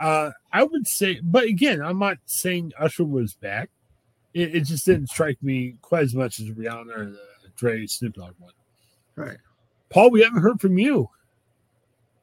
uh, 0.00 0.30
I 0.52 0.64
would 0.64 0.86
say, 0.88 1.20
but 1.22 1.44
again, 1.44 1.80
I'm 1.80 1.98
not 2.00 2.18
saying 2.26 2.72
Usher 2.78 3.04
was 3.04 3.34
back. 3.34 3.70
It, 4.32 4.56
it 4.56 4.60
just 4.62 4.84
didn't 4.84 5.08
strike 5.08 5.40
me 5.42 5.76
quite 5.82 6.02
as 6.02 6.14
much 6.14 6.40
as 6.40 6.46
Rihanna 6.48 6.96
or 6.98 7.04
the 7.10 7.18
Dre 7.56 7.86
Snoop 7.86 8.14
Dogg 8.14 8.34
one. 8.38 8.52
Right. 9.14 9.38
Paul, 9.90 10.10
we 10.10 10.22
haven't 10.22 10.42
heard 10.42 10.60
from 10.60 10.76
you. 10.76 11.08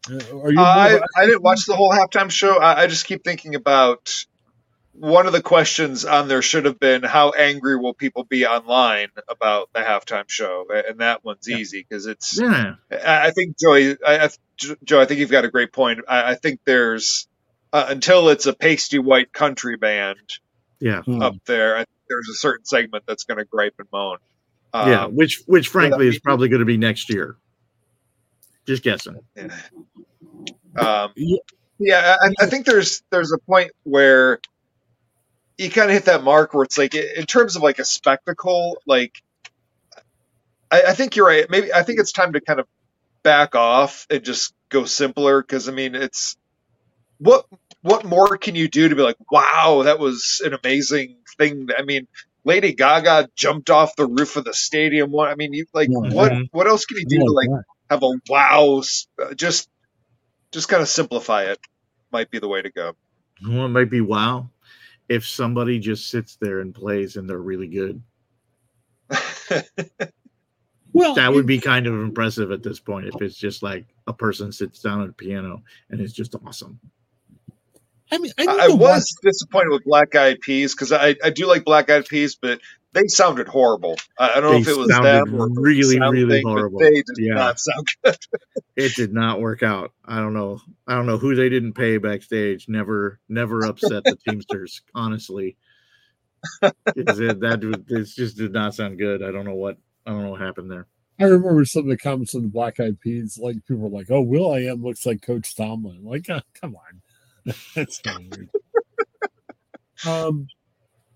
Uh, 0.10 0.16
are 0.16 0.52
you? 0.52 0.60
Uh, 0.60 0.64
more 0.64 0.66
I, 0.66 0.90
of 0.90 1.02
a- 1.02 1.08
I 1.20 1.26
didn't 1.28 1.44
watch 1.44 1.66
the 1.66 1.76
whole 1.76 1.92
halftime 1.92 2.30
show. 2.30 2.58
I, 2.58 2.82
I 2.82 2.88
just 2.88 3.06
keep 3.06 3.24
thinking 3.24 3.56
about 3.56 4.26
one 5.02 5.26
of 5.26 5.34
the 5.34 5.42
questions 5.42 6.06
on 6.06 6.28
there 6.28 6.42
should 6.44 6.66
have 6.66 6.80
been 6.80 7.02
how 7.04 7.32
angry 7.32 7.76
will 7.76 7.94
people 7.96 8.24
be 8.24 8.46
online 8.46 9.08
about 9.28 9.70
the 9.74 9.80
halftime 9.80 10.30
show, 10.30 10.66
and 10.70 11.00
that 11.00 11.26
one's 11.26 11.48
Yeah. 11.48 11.58
easy 11.58 11.86
because 11.88 12.06
it's. 12.06 12.40
Yeah. 12.40 12.76
I 12.92 13.28
I 13.28 13.32
think 13.32 13.58
Joey, 13.60 13.98
I, 14.06 14.26
I, 14.26 14.30
Joe, 14.84 15.02
I 15.02 15.06
think 15.06 15.20
you've 15.20 15.32
got 15.32 15.44
a 15.44 15.50
great 15.50 15.74
point. 15.74 16.02
I, 16.08 16.32
I 16.32 16.36
think 16.36 16.60
there's 16.66 17.28
uh, 17.74 17.86
until 17.90 18.30
it's 18.30 18.46
a 18.46 18.54
pasty 18.54 19.00
white 19.00 19.34
country 19.34 19.76
band 19.76 20.20
Yeah. 20.80 21.02
Hmm. 21.02 21.22
up 21.22 21.36
there. 21.46 21.78
I 21.78 21.86
there's 22.08 22.30
a 22.30 22.36
certain 22.36 22.66
segment 22.66 23.06
that's 23.08 23.24
going 23.24 23.38
to 23.40 23.46
gripe 23.46 23.76
and 23.80 23.88
moan. 23.92 24.18
yeah. 24.74 25.06
Um, 25.06 25.16
Which 25.16 25.42
which 25.48 25.70
frankly 25.70 26.08
is 26.10 26.20
probably 26.20 26.48
going 26.50 26.60
to 26.60 26.66
be 26.66 26.78
next 26.78 27.10
year. 27.10 27.38
Just 28.68 28.84
guessing. 28.84 29.20
Um, 30.80 31.12
Yeah. 31.16 31.38
yeah, 31.80 32.16
I, 32.22 32.34
I 32.42 32.46
think 32.46 32.66
there's 32.66 33.02
there's 33.10 33.32
a 33.32 33.38
point 33.40 33.72
where 33.84 34.40
you 35.58 35.70
kind 35.72 35.90
of 35.90 35.96
hit 35.96 36.06
that 36.06 36.24
mark 36.24 36.54
where 36.54 36.64
it's 36.64 36.78
like 36.78 36.96
in 36.96 37.26
terms 37.26 37.56
of 37.56 37.64
like 37.64 37.80
a 37.80 37.86
spectacle, 37.86 38.78
like 38.88 39.14
I, 40.72 40.84
I 40.90 40.94
think 40.94 41.16
you're 41.16 41.28
right. 41.28 41.48
Maybe 41.50 41.74
I 41.74 41.84
think 41.84 42.00
it's 42.00 42.12
time 42.14 42.34
to 42.34 42.42
kind 42.42 42.60
of 42.60 42.68
back 43.24 43.56
off 43.56 44.08
and 44.10 44.24
just 44.24 44.54
go 44.70 44.86
simpler 44.86 45.42
because 45.42 45.70
I 45.70 45.74
mean 45.74 45.96
it's 45.96 46.38
what 47.20 47.46
what 47.82 48.06
more 48.06 48.38
can 48.38 48.56
you 48.56 48.68
do 48.70 48.90
to 48.90 48.96
be 48.96 49.02
like 49.04 49.18
wow 49.32 49.84
that 49.86 50.00
was 50.00 50.42
an 50.46 50.54
amazing 50.54 51.18
thing 51.38 51.68
I 51.78 51.84
mean 51.84 52.08
Lady 52.46 52.74
Gaga 52.74 53.30
jumped 53.38 53.70
off 53.70 53.96
the 53.98 54.08
roof 54.08 54.38
of 54.38 54.46
the 54.46 54.54
stadium 54.54 55.18
I 55.20 55.36
mean 55.36 55.54
you 55.54 55.66
like 55.74 55.92
Yeah. 55.92 56.00
what 56.10 56.34
Mhm. 56.34 56.50
what 56.52 56.68
else 56.68 56.86
can 56.86 56.98
you 56.98 57.06
do 57.08 57.20
Yeah, 57.20 57.26
to 57.26 57.32
like 57.32 57.52
have 57.90 58.04
a 58.04 58.12
wow 58.30 58.84
uh, 59.22 59.34
just 59.36 59.70
just 60.54 60.70
kind 60.70 60.82
of 60.84 60.90
simplify 60.90 61.44
it 61.46 61.60
might 62.12 62.32
be 62.32 62.40
the 62.40 62.48
way 62.50 62.62
to 62.62 62.72
go 62.72 62.94
Well, 63.48 63.66
it 63.66 63.70
might 63.70 63.90
be 63.90 64.02
wow 64.02 64.50
if 65.10 65.28
somebody 65.28 65.80
just 65.80 66.10
sits 66.10 66.36
there 66.38 66.60
and 66.62 66.74
plays 66.74 67.16
and 67.18 67.30
they're 67.30 67.38
really 67.38 67.68
good. 67.68 68.02
Well, 70.94 71.16
That 71.16 71.32
would 71.34 71.46
be 71.46 71.60
kind 71.60 71.88
of 71.88 71.94
impressive 71.94 72.52
at 72.52 72.64
this 72.64 72.82
point 72.82 73.08
if 73.08 73.22
it's 73.22 73.38
just 73.38 73.64
like 73.64 73.86
a 74.08 74.14
person 74.14 74.52
sits 74.52 74.82
down 74.82 75.02
at 75.02 75.08
a 75.10 75.14
piano 75.14 75.64
and 75.90 76.02
it's 76.02 76.12
just 76.12 76.36
awesome. 76.46 76.82
I 78.12 78.18
mean, 78.18 78.32
I, 78.38 78.42
I, 78.42 78.46
need 78.46 78.60
I 78.60 78.68
watch- 78.68 78.80
was 78.80 79.16
disappointed 79.24 79.70
with 79.72 79.86
Black 79.86 80.14
Eyed 80.16 80.42
Peas 80.42 80.76
because 80.76 80.92
I, 80.92 81.16
I 81.24 81.30
do 81.30 81.48
like 81.48 81.64
Black 81.64 81.90
Eyed 81.90 82.08
Peas, 82.08 82.36
but 82.36 82.60
they 82.92 83.08
sounded 83.08 83.48
horrible. 83.48 83.96
I, 84.20 84.32
I 84.32 84.42
don't 84.42 84.44
know 84.44 84.52
They 84.52 84.58
if 84.60 84.68
it 84.68 84.78
was 84.78 84.88
them 84.90 85.06
or 85.06 85.22
if 85.22 85.28
it 85.28 85.32
was 85.32 85.50
the 85.56 85.62
really, 85.62 85.98
sound 85.98 86.12
really 86.14 86.42
horrible. 86.42 86.80
They 86.80 86.92
did 86.92 87.06
Yeah. 87.20 87.34
not 87.36 87.58
sound 87.60 87.88
good. 88.04 88.18
It 88.86 88.96
did 88.96 89.14
not 89.14 89.40
work 89.42 89.64
out. 89.64 89.92
I 90.06 90.18
don't 90.18 90.34
know. 90.34 90.60
I 90.88 90.96
don't 90.96 91.06
know 91.06 91.18
who 91.18 91.36
they 91.36 91.50
didn't 91.50 91.74
pay 91.74 91.98
backstage. 91.98 92.68
Never, 92.68 93.20
never 93.30 93.66
upset 93.66 94.04
the 94.04 94.18
Teamsters. 94.28 94.82
Honestly, 94.96 95.58
It's- 96.62 97.20
it- 97.20 97.40
that 97.42 97.64
it 97.64 98.06
just 98.08 98.38
did 98.38 98.52
not 98.54 98.74
sound 98.76 98.98
good. 98.98 99.24
I 99.24 99.32
don't 99.32 99.46
know 99.46 99.56
what. 99.56 99.78
I 100.06 100.12
don't 100.12 100.24
know 100.24 100.32
what 100.32 100.42
happened 100.42 100.72
there. 100.72 100.88
I 101.20 101.26
remember 101.26 101.64
some 101.66 101.84
of 101.84 101.90
the 101.90 101.98
comments 101.98 102.34
on 102.34 102.42
the 102.42 102.48
Black 102.48 102.80
Eyed 102.80 103.00
Peas. 103.00 103.38
Like 103.40 103.58
people 103.68 103.78
were 103.90 103.90
like, 103.96 104.10
"Oh, 104.10 104.22
Will 104.22 104.52
I 104.52 104.62
Am 104.62 104.82
looks 104.84 105.06
like 105.06 105.22
Coach 105.22 105.56
Tomlin." 105.56 106.04
Like, 106.04 106.28
uh, 106.30 106.42
come 106.60 106.76
on, 106.76 107.54
that's 107.76 108.02
not 108.04 108.20
weird. 108.22 108.50
um, 110.08 110.48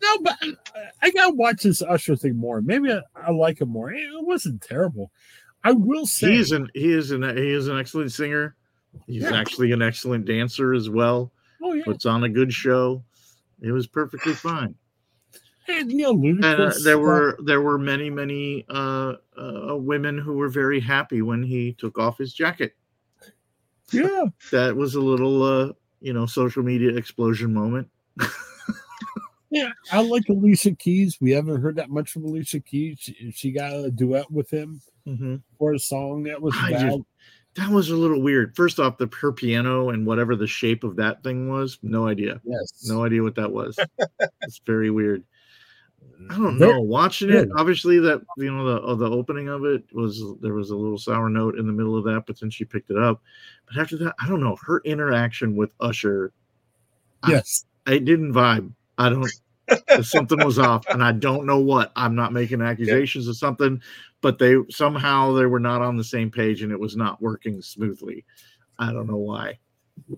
no, 0.04 0.18
but 0.20 0.38
I, 0.42 0.54
I 1.02 1.10
gotta 1.12 1.34
watch 1.34 1.64
this 1.64 1.82
Usher 1.82 2.16
thing 2.16 2.36
more. 2.36 2.62
Maybe 2.62 2.92
I, 2.92 3.00
I 3.16 3.32
like 3.32 3.62
him 3.62 3.70
more. 3.70 3.92
It 3.92 4.06
wasn't 4.24 4.62
terrible. 4.62 5.12
I 5.66 5.72
will 5.72 6.06
say, 6.06 6.32
He 6.32 6.38
is 6.40 6.52
an 6.52 6.70
he 6.74 6.92
is 6.94 7.12
an 7.12 7.24
he 7.36 7.50
is 7.52 7.68
an 7.68 7.78
excellent 7.80 8.12
singer. 8.12 8.56
He's 9.08 9.24
Yeah. 9.24 9.36
actually 9.36 9.72
an 9.74 9.82
excellent 9.82 10.26
dancer 10.26 10.74
as 10.74 10.90
well. 10.90 11.32
oh 11.62 11.74
yeah, 11.74 11.84
Puts 11.84 12.06
on 12.06 12.24
a 12.24 12.30
good 12.30 12.54
show. 12.54 13.04
It 13.62 13.72
was 13.72 13.88
perfectly 13.88 14.34
fine. 14.34 14.76
and 15.68 15.92
you 15.92 15.98
know, 16.04 16.12
And 16.12 16.46
uh, 16.46 16.72
there 16.84 17.00
were 17.00 17.38
there 17.44 17.62
were 17.62 17.80
many 17.80 18.10
many 18.12 18.64
uh, 18.70 19.16
uh, 19.38 19.76
women 19.76 20.18
who 20.20 20.34
were 20.34 20.50
very 20.50 20.80
happy 20.80 21.22
when 21.24 21.42
he 21.42 21.74
took 21.74 21.98
off 21.98 22.18
his 22.20 22.32
jacket. 22.34 22.76
yeah, 23.92 24.26
That 24.52 24.76
was 24.76 24.94
a 24.96 25.02
little 25.02 25.42
uh, 25.42 25.74
you 26.00 26.14
know 26.14 26.28
social 26.28 26.62
media 26.62 26.96
explosion 26.96 27.52
moment. 27.54 27.90
yeah. 29.50 29.70
I 29.92 30.02
like 30.02 30.30
Alicia 30.30 30.76
Keys. 30.76 31.18
We 31.20 31.32
haven't 31.32 31.62
heard 31.62 31.78
that 31.78 31.90
much 31.90 32.12
from 32.12 32.26
Alicia 32.26 32.60
Keys. 32.60 32.98
She, 33.00 33.32
she 33.32 33.52
got 33.52 33.74
a 33.74 33.90
duet 33.92 34.30
with 34.32 34.50
him 34.52 34.82
Mhm. 35.08 35.42
for 35.60 35.74
a 35.74 35.80
song 35.80 36.24
that 36.24 36.42
was 36.42 36.54
just- 36.72 37.00
That 37.56 37.70
was 37.72 37.90
a 37.90 37.96
little 37.96 38.22
weird. 38.22 38.54
First 38.56 38.80
off, 38.82 38.98
the 38.98 39.10
her 39.22 39.32
piano 39.32 39.90
and 39.90 40.06
whatever 40.06 40.36
the 40.36 40.46
shape 40.48 40.84
of 40.84 40.98
that 40.98 41.24
thing 41.24 41.48
was, 41.48 41.80
no 41.82 42.06
idea. 42.08 42.42
yes, 42.44 42.86
No 42.90 43.06
idea 43.06 43.24
what 43.24 43.36
that 43.36 43.50
was. 43.52 43.80
it's 44.42 44.60
very 44.66 44.90
weird. 44.90 45.24
I 46.30 46.36
don't 46.38 46.58
know. 46.58 46.82
Watching 46.82 47.30
it, 47.30 47.48
obviously 47.56 47.98
that 48.00 48.22
you 48.38 48.52
know 48.52 48.66
the 48.66 48.82
uh, 48.82 48.96
the 48.96 49.10
opening 49.10 49.48
of 49.48 49.64
it 49.64 49.84
was 49.94 50.22
there 50.42 50.54
was 50.54 50.70
a 50.72 50.76
little 50.76 50.98
sour 50.98 51.30
note 51.30 51.58
in 51.58 51.66
the 51.66 51.74
middle 51.74 51.98
of 51.98 52.04
that, 52.06 52.24
but 52.28 52.38
then 52.40 52.50
she 52.50 52.66
picked 52.66 52.90
it 52.92 52.98
up. 52.98 53.22
But 53.68 53.78
after 53.82 53.96
that, 54.00 54.16
I 54.22 54.28
don't 54.28 54.42
know 54.42 54.58
her 54.66 54.82
interaction 54.86 55.56
with 55.56 55.72
Usher. 55.80 56.34
I- 57.24 57.32
yes. 57.32 57.66
It 57.88 58.04
didn't 58.06 58.34
vibe. 58.34 58.72
I 58.98 59.10
don't. 59.10 59.30
Something 60.02 60.44
was 60.44 60.60
off, 60.60 60.86
and 60.90 61.04
I 61.04 61.12
don't 61.12 61.46
know 61.46 61.60
what. 61.60 61.92
I'm 61.96 62.16
not 62.16 62.34
making 62.34 62.62
accusations 62.62 63.28
of 63.28 63.38
something, 63.38 63.82
but 64.22 64.40
they 64.40 64.56
somehow 64.70 65.34
they 65.34 65.46
were 65.46 65.60
not 65.60 65.82
on 65.82 65.98
the 65.98 66.04
same 66.04 66.32
page, 66.32 66.62
and 66.62 66.72
it 66.72 66.80
was 66.80 66.96
not 66.96 67.22
working 67.22 67.62
smoothly. 67.62 68.26
I 68.78 68.92
don't 68.92 69.08
know 69.08 69.18
why. 69.18 69.60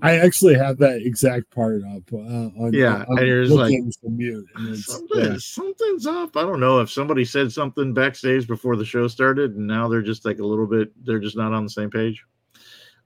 I 0.01 0.17
actually 0.17 0.55
have 0.55 0.79
that 0.79 1.01
exact 1.01 1.49
part 1.51 1.81
up. 1.83 2.01
Uh, 2.11 2.17
on, 2.17 2.71
Yeah, 2.73 3.05
on 3.07 3.19
and 3.19 3.27
you're 3.27 3.43
just 3.43 3.55
like, 3.55 3.71
to 3.71 4.09
mute. 4.09 4.45
And 4.55 4.77
Something, 4.77 5.19
yeah. 5.23 5.35
something's 5.37 6.07
up. 6.07 6.35
I 6.35 6.41
don't 6.41 6.59
know 6.59 6.79
if 6.79 6.91
somebody 6.91 7.23
said 7.25 7.51
something 7.51 7.93
backstage 7.93 8.47
before 8.47 8.75
the 8.75 8.85
show 8.85 9.07
started, 9.07 9.55
and 9.55 9.67
now 9.67 9.87
they're 9.87 10.01
just 10.01 10.25
like 10.25 10.39
a 10.39 10.45
little 10.45 10.67
bit. 10.67 10.91
They're 11.05 11.19
just 11.19 11.37
not 11.37 11.53
on 11.53 11.63
the 11.63 11.69
same 11.69 11.89
page. 11.89 12.25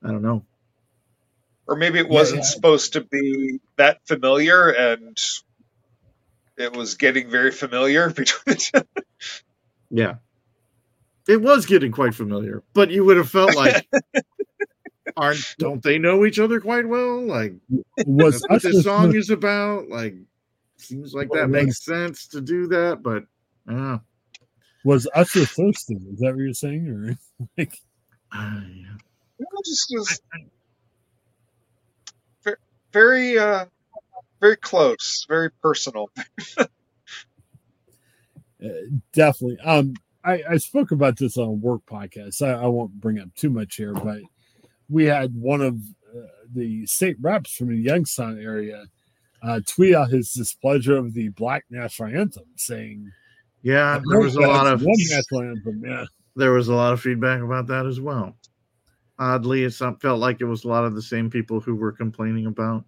I 0.04 0.08
don't 0.08 0.22
know. 0.22 0.46
Or 1.68 1.76
maybe 1.76 2.00
it 2.00 2.10
wasn't 2.10 2.42
yeah. 2.42 2.48
supposed 2.48 2.94
to 2.94 3.02
be 3.02 3.60
that 3.78 4.06
familiar 4.08 4.70
and 4.70 5.18
it 6.62 6.74
was 6.74 6.96
getting 6.96 7.30
very 7.30 7.52
familiar 7.52 8.10
between 8.14 8.42
the 8.46 8.56
two. 8.56 9.02
Yeah, 9.90 10.16
it 11.28 11.42
was 11.42 11.66
getting 11.66 11.92
quite 11.92 12.16
familiar, 12.16 12.64
but 12.74 12.92
you 12.92 13.04
would 13.06 13.18
have 13.18 13.30
felt 13.30 13.56
like 13.56 13.88
aren't 15.18 15.56
don't 15.58 15.84
they 15.84 15.98
know 15.98 16.26
each 16.26 16.40
other 16.40 16.60
quite 16.60 16.88
well? 16.88 17.22
Like 17.22 17.54
Was 18.06 18.44
what 18.48 18.62
this 18.62 18.84
song 18.84 19.16
is 19.16 19.30
about. 19.30 19.90
Like 19.90 20.16
seems 20.78 21.14
like 21.14 21.30
that 21.32 21.50
makes 21.50 21.84
sense 21.84 22.28
to 22.30 22.42
do 22.42 22.68
that, 22.68 23.04
but 23.04 23.26
uh, 23.72 23.98
was 24.84 25.08
Usher 25.14 25.46
thirsty? 25.46 25.96
Is 25.96 26.20
that 26.20 26.32
what 26.32 26.40
you're 26.40 26.54
saying? 26.54 26.88
Or 26.88 27.18
like 27.58 27.78
uh, 28.32 28.62
It 29.40 29.48
just 29.66 29.88
was 29.92 30.22
very, 32.92 33.38
uh, 33.38 33.66
very 34.42 34.58
close, 34.58 35.26
very 35.28 35.52
personal. 35.62 36.10
Uh, 38.64 38.70
definitely. 39.12 39.58
Um, 39.64 39.96
I, 40.24 40.44
I 40.52 40.58
spoke 40.58 40.92
about 40.92 41.18
this 41.18 41.36
on 41.36 41.48
a 41.48 41.52
work 41.52 41.82
podcast. 41.90 42.44
I, 42.44 42.52
I 42.52 42.68
won't 42.68 43.02
bring 43.02 43.18
up 43.18 43.34
too 43.34 43.50
much 43.50 43.78
here, 43.78 43.92
but 43.92 44.20
we 44.88 45.06
had 45.06 45.34
one 45.34 45.62
of 45.62 45.78
uh, 46.16 46.28
the 46.54 46.86
state 46.86 47.18
reps 47.20 47.56
from 47.56 47.70
the 47.70 47.78
Youngstown 47.78 48.40
area 48.40 48.86
uh, 49.42 49.62
tweet 49.66 49.96
out 49.96 50.12
his 50.12 50.32
displeasure 50.32 50.96
of 50.96 51.16
the 51.16 51.30
Black 51.30 51.66
National 51.72 52.10
Anthem, 52.10 52.46
saying 52.56 53.12
yeah, 53.64 54.00
there 54.10 54.20
was 54.20 54.36
a 54.36 54.42
lot 54.42 54.68
of 54.68 54.82
one 54.82 54.96
national 54.98 55.42
anthem. 55.42 55.84
Yeah, 55.86 56.06
there 56.36 56.52
was 56.52 56.68
a 56.68 56.74
lot 56.74 56.94
of 56.94 57.02
feedback 57.02 57.42
about 57.42 57.68
that 57.68 57.86
as 57.86 58.00
well. 58.00 58.36
Oddly, 59.20 59.64
it 59.66 59.74
felt 59.74 60.20
like 60.20 60.42
it 60.42 60.46
was 60.46 60.64
a 60.64 60.68
lot 60.68 60.84
of 60.84 60.96
the 60.96 61.02
same 61.02 61.30
people 61.30 61.60
who 61.60 61.76
were 61.76 61.92
complaining 61.92 62.48
about 62.48 62.86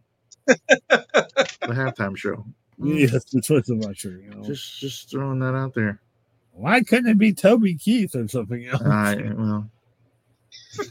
the 0.48 1.68
halftime 1.68 2.16
show. 2.18 2.46
yes, 2.78 3.24
the 3.26 3.42
choice 3.42 3.70
of 3.70 3.82
Usher. 3.86 4.20
You 4.24 4.30
know, 4.32 4.44
Just 4.44 4.80
just 4.80 5.10
throwing 5.12 5.40
that 5.40 5.56
out 5.56 5.74
there. 5.74 6.00
why 6.52 6.82
couldn't 6.84 7.10
it 7.10 7.18
be 7.18 7.34
Toby 7.34 7.76
Keith 7.76 8.16
or 8.16 8.28
something 8.28 8.66
else? 8.68 8.82
I 8.82 9.16
well, 9.36 9.70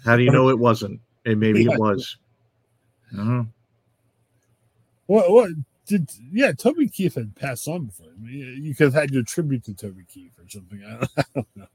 how 0.05 0.17
do 0.17 0.23
you 0.23 0.31
know 0.31 0.49
it 0.49 0.59
wasn't? 0.59 1.01
It 1.25 1.39
maybe 1.39 1.65
Yeah. 1.65 1.73
it 1.75 1.79
was. 1.81 2.17
I 3.13 3.17
don't 3.17 3.29
know. 3.29 3.47
What? 5.07 5.31
What? 5.31 5.51
Did 5.87 6.11
yeah? 6.33 6.53
Toby 6.53 6.89
Keith 6.89 7.17
had 7.17 7.35
passed 7.35 7.67
on 7.69 7.87
before. 7.87 8.07
I 8.07 8.21
mean, 8.25 8.61
you 8.63 8.75
could 8.75 8.85
have 8.85 8.95
had 8.95 9.11
your 9.11 9.25
tribute 9.25 9.65
to 9.65 9.75
Toby 9.75 10.05
Keith 10.09 10.39
or 10.39 10.49
something. 10.49 10.81
I 10.87 10.91
don't, 10.99 11.11
I 11.17 11.25
don't 11.35 11.47
know. 11.57 11.67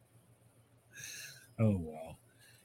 Oh 1.60 1.78
wow. 1.78 2.07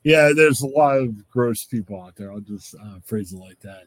Yeah, 0.05 0.33
there's 0.35 0.62
a 0.62 0.67
lot 0.67 0.99
of 0.99 1.29
gross 1.29 1.65
people 1.65 2.03
out 2.03 2.17
there. 2.17 2.33
I'll 2.33 2.41
just 2.41 2.75
uh, 2.75 2.99
phrase 3.05 3.33
it 3.33 3.38
like 3.38 3.61
that. 3.61 3.85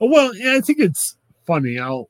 Oh, 0.00 0.08
well, 0.08 0.34
yeah, 0.34 0.54
I 0.56 0.60
think 0.60 0.80
it's 0.80 1.16
funny. 1.46 1.78
I'll 1.78 2.08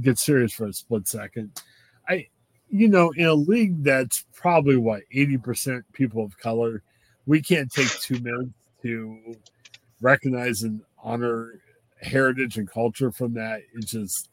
get 0.00 0.18
serious 0.18 0.52
for 0.52 0.66
a 0.66 0.72
split 0.72 1.08
second. 1.08 1.62
I, 2.08 2.28
you 2.70 2.88
know, 2.88 3.12
in 3.16 3.26
a 3.26 3.34
league 3.34 3.82
that's 3.82 4.24
probably 4.32 4.76
what 4.76 5.02
eighty 5.12 5.36
percent 5.38 5.84
people 5.92 6.24
of 6.24 6.38
color, 6.38 6.82
we 7.26 7.42
can't 7.42 7.70
take 7.72 7.88
two 8.00 8.20
minutes 8.20 8.50
to 8.82 9.36
recognize 10.00 10.62
and 10.62 10.80
honor 11.02 11.60
heritage 12.00 12.58
and 12.58 12.70
culture 12.70 13.10
from 13.10 13.34
that. 13.34 13.62
It 13.74 13.86
just 13.86 14.28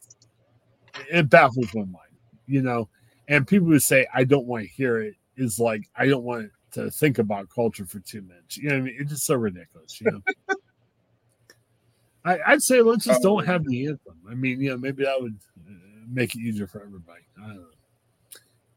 it 1.10 1.28
baffles 1.28 1.74
my 1.74 1.82
mind, 1.82 2.14
you 2.46 2.62
know. 2.62 2.88
And 3.28 3.46
people 3.46 3.68
who 3.68 3.78
say 3.78 4.06
I 4.14 4.24
don't 4.24 4.46
want 4.46 4.64
to 4.64 4.68
hear 4.68 5.00
it 5.00 5.14
is 5.36 5.58
like 5.58 5.88
I 5.96 6.06
don't 6.06 6.24
want 6.24 6.50
to 6.74 6.90
think 6.90 7.18
about 7.18 7.48
culture 7.48 7.86
for 7.86 8.00
two 8.00 8.22
minutes. 8.22 8.56
You 8.56 8.68
know, 8.68 8.74
what 8.76 8.82
I 8.82 8.84
mean, 8.84 8.96
it's 8.98 9.10
just 9.10 9.26
so 9.26 9.34
ridiculous. 9.34 10.00
You 10.00 10.10
know. 10.10 10.20
I, 12.24 12.38
I'd 12.46 12.62
say 12.62 12.80
let's 12.80 13.04
just 13.04 13.22
don't 13.22 13.44
have 13.46 13.64
the 13.64 13.86
anthem. 13.86 14.16
I 14.28 14.34
mean, 14.34 14.60
you 14.60 14.70
know, 14.70 14.78
maybe 14.78 15.04
that 15.04 15.20
would 15.20 15.36
uh, 15.68 15.72
make 16.08 16.34
it 16.34 16.40
easier 16.40 16.66
for 16.66 16.80
everybody. 16.82 17.20
I 17.38 17.48
don't 17.48 17.56
know. 17.56 17.66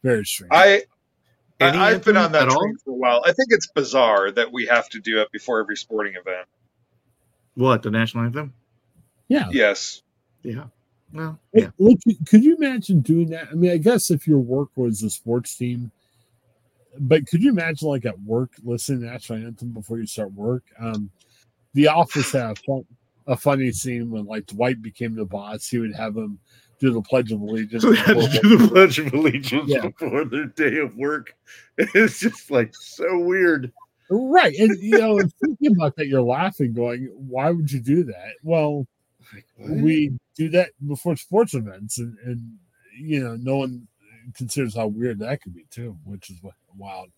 Very 0.03 0.25
strange. 0.25 0.51
I, 0.53 0.83
Any 1.60 1.77
I 1.77 1.91
I've 1.91 2.03
been 2.03 2.17
on 2.17 2.33
that 2.33 2.43
at 2.43 2.49
all? 2.49 2.62
train 2.62 2.77
for 2.83 2.91
a 2.91 2.93
while. 2.95 3.21
I 3.25 3.31
think 3.31 3.47
it's 3.51 3.67
bizarre 3.67 4.31
that 4.31 4.51
we 4.51 4.65
have 4.65 4.89
to 4.89 4.99
do 4.99 5.21
it 5.21 5.31
before 5.31 5.60
every 5.62 5.77
sporting 5.77 6.13
event. 6.15 6.47
What 7.55 7.83
the 7.83 7.89
national 7.89 8.25
anthem? 8.25 8.53
yeah. 9.29 9.47
Yes. 9.51 10.03
Yeah. 10.43 10.65
Well, 11.13 11.39
yeah. 11.53 11.69
look, 11.79 11.99
could 12.27 12.43
you 12.43 12.57
imagine 12.57 12.99
doing 12.99 13.29
that? 13.29 13.47
I 13.49 13.55
mean, 13.55 13.71
I 13.71 13.77
guess 13.77 14.12
if 14.12 14.27
your 14.27 14.39
work 14.39 14.69
was 14.75 15.01
a 15.03 15.10
sports 15.10 15.55
team, 15.55 15.91
but 16.99 17.27
could 17.27 17.41
you 17.43 17.49
imagine 17.51 17.88
like 17.88 18.05
at 18.05 18.19
work 18.21 18.51
listening 18.63 19.01
to 19.01 19.07
national 19.07 19.45
anthem 19.45 19.69
before 19.69 19.99
you 19.99 20.05
start 20.07 20.31
work? 20.33 20.63
Um, 20.79 21.10
the 21.73 21.88
Office 21.88 22.31
had 22.31 22.51
a, 22.51 22.55
fun, 22.55 22.86
a 23.27 23.36
funny 23.38 23.71
scene 23.71 24.10
when 24.10 24.25
like 24.25 24.45
Dwight 24.47 24.81
became 24.81 25.15
the 25.15 25.25
boss. 25.25 25.67
He 25.67 25.77
would 25.77 25.93
have 25.95 26.15
him 26.15 26.39
do 26.79 26.91
the 26.93 27.01
Pledge 27.01 27.31
of 27.31 27.41
Allegiance. 27.41 27.83
So 27.83 27.91
they 27.91 27.97
had 27.97 28.15
to 28.19 28.27
before 28.27 28.41
do 28.41 28.57
the 28.57 28.67
Pledge 28.67 28.99
of 28.99 29.13
Allegiance 29.13 29.69
Yeah. 29.69 29.88
before 29.88 30.25
their 30.25 30.45
day 30.45 30.77
of 30.77 30.95
work. 30.95 31.36
It's 31.77 32.19
just 32.19 32.49
like 32.49 32.73
so 32.75 33.19
weird. 33.19 33.71
Right. 34.10 34.55
And 34.57 34.75
you 34.81 34.97
know, 34.97 35.19
thinking 35.43 35.75
about 35.75 35.95
that, 35.97 36.07
you're 36.07 36.21
laughing, 36.21 36.73
going, 36.73 37.05
Why 37.15 37.51
would 37.51 37.71
you 37.71 37.79
do 37.79 38.03
that? 38.05 38.33
Well, 38.43 38.88
we 39.60 40.17
do 40.36 40.49
that 40.49 40.69
before 40.88 41.15
sports 41.17 41.53
events, 41.53 41.97
and, 41.99 42.17
and 42.25 42.57
you 42.97 43.21
know, 43.23 43.36
no 43.36 43.57
one 43.57 43.88
considers 44.33 44.75
how 44.75 44.88
weird 44.88 45.19
that 45.19 45.41
could 45.41 45.53
be 45.53 45.65
too, 45.69 45.97
which 46.05 46.29
is 46.29 46.41
what 46.41 46.53
wild. 46.78 47.10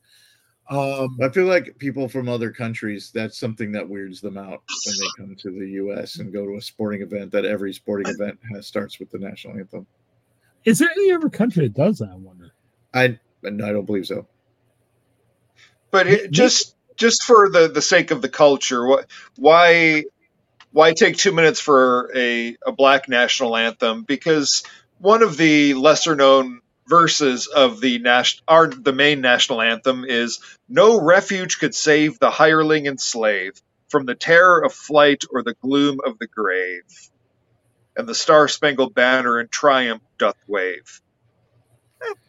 Um 0.69 1.17
I 1.21 1.29
feel 1.29 1.45
like 1.45 1.77
people 1.79 2.07
from 2.07 2.29
other 2.29 2.51
countries, 2.51 3.11
that's 3.13 3.39
something 3.39 3.71
that 3.73 3.89
weirds 3.89 4.21
them 4.21 4.37
out 4.37 4.61
when 4.85 4.95
they 4.99 5.07
come 5.17 5.35
to 5.35 5.51
the 5.51 5.67
US 5.83 6.19
and 6.19 6.31
go 6.31 6.45
to 6.45 6.57
a 6.57 6.61
sporting 6.61 7.01
event 7.01 7.31
that 7.31 7.45
every 7.45 7.73
sporting 7.73 8.13
event 8.13 8.39
has, 8.53 8.67
starts 8.67 8.99
with 8.99 9.09
the 9.09 9.17
national 9.17 9.57
anthem. 9.57 9.87
is 10.65 10.79
there 10.79 10.89
any 10.91 11.11
other 11.11 11.29
country 11.29 11.67
that 11.67 11.73
does 11.73 11.99
that? 11.99 12.09
I 12.11 12.15
wonder. 12.15 12.51
I 12.93 13.19
no, 13.41 13.65
I 13.65 13.71
don't 13.71 13.85
believe 13.85 14.07
so. 14.07 14.27
But 15.91 16.07
it, 16.07 16.31
just 16.31 16.75
just 16.95 17.23
for 17.23 17.49
the 17.49 17.67
the 17.67 17.81
sake 17.81 18.11
of 18.11 18.21
the 18.21 18.29
culture, 18.29 18.85
what 18.85 19.07
why 19.37 20.03
why 20.71 20.93
take 20.93 21.17
two 21.17 21.31
minutes 21.31 21.59
for 21.59 22.11
a 22.15 22.57
a 22.65 22.71
black 22.71 23.09
national 23.09 23.55
anthem? 23.55 24.03
Because 24.03 24.63
one 24.99 25.23
of 25.23 25.37
the 25.37 25.73
lesser 25.73 26.15
known 26.15 26.61
verses 26.89 27.47
of 27.47 27.79
the 27.79 27.99
national 27.99 28.43
our 28.47 28.67
the 28.67 28.91
main 28.91 29.21
national 29.21 29.61
anthem 29.61 30.03
is 30.03 30.39
no 30.67 30.99
refuge 30.99 31.59
could 31.59 31.75
save 31.75 32.19
the 32.19 32.31
hireling 32.31 32.87
and 32.87 32.99
slave 32.99 33.53
from 33.89 34.05
the 34.05 34.15
terror 34.15 34.63
of 34.63 34.73
flight 34.73 35.23
or 35.31 35.43
the 35.43 35.55
gloom 35.61 35.99
of 36.05 36.19
the 36.19 36.27
grave. 36.27 36.83
And 37.95 38.07
the 38.07 38.15
star 38.15 38.47
spangled 38.47 38.93
banner 38.93 39.39
in 39.39 39.49
triumph 39.49 40.03
doth 40.17 40.37
wave. 40.47 41.01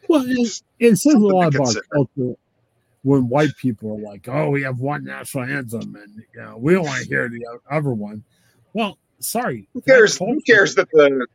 Well, 0.07 0.25
it, 0.27 0.61
it 0.79 0.95
says 0.97 1.13
a 1.13 1.17
lot 1.17 1.55
about 1.55 1.75
culture 1.93 2.35
when 3.03 3.29
white 3.29 3.55
people 3.57 3.93
are 3.97 4.11
like, 4.11 4.27
"Oh, 4.27 4.49
we 4.49 4.63
have 4.63 4.79
one 4.79 5.05
national 5.05 5.45
anthem, 5.45 5.95
and 5.95 6.23
you 6.33 6.41
know, 6.41 6.57
we 6.57 6.73
don't 6.73 6.85
want 6.85 7.03
to 7.03 7.07
hear 7.07 7.29
the 7.29 7.45
other 7.69 7.91
one." 7.91 8.23
Well, 8.73 8.97
sorry, 9.19 9.69
who 9.73 9.81
cares 9.81 10.17
who 10.17 10.41
cares 10.41 10.75
that 10.75 10.89
the 10.91 11.25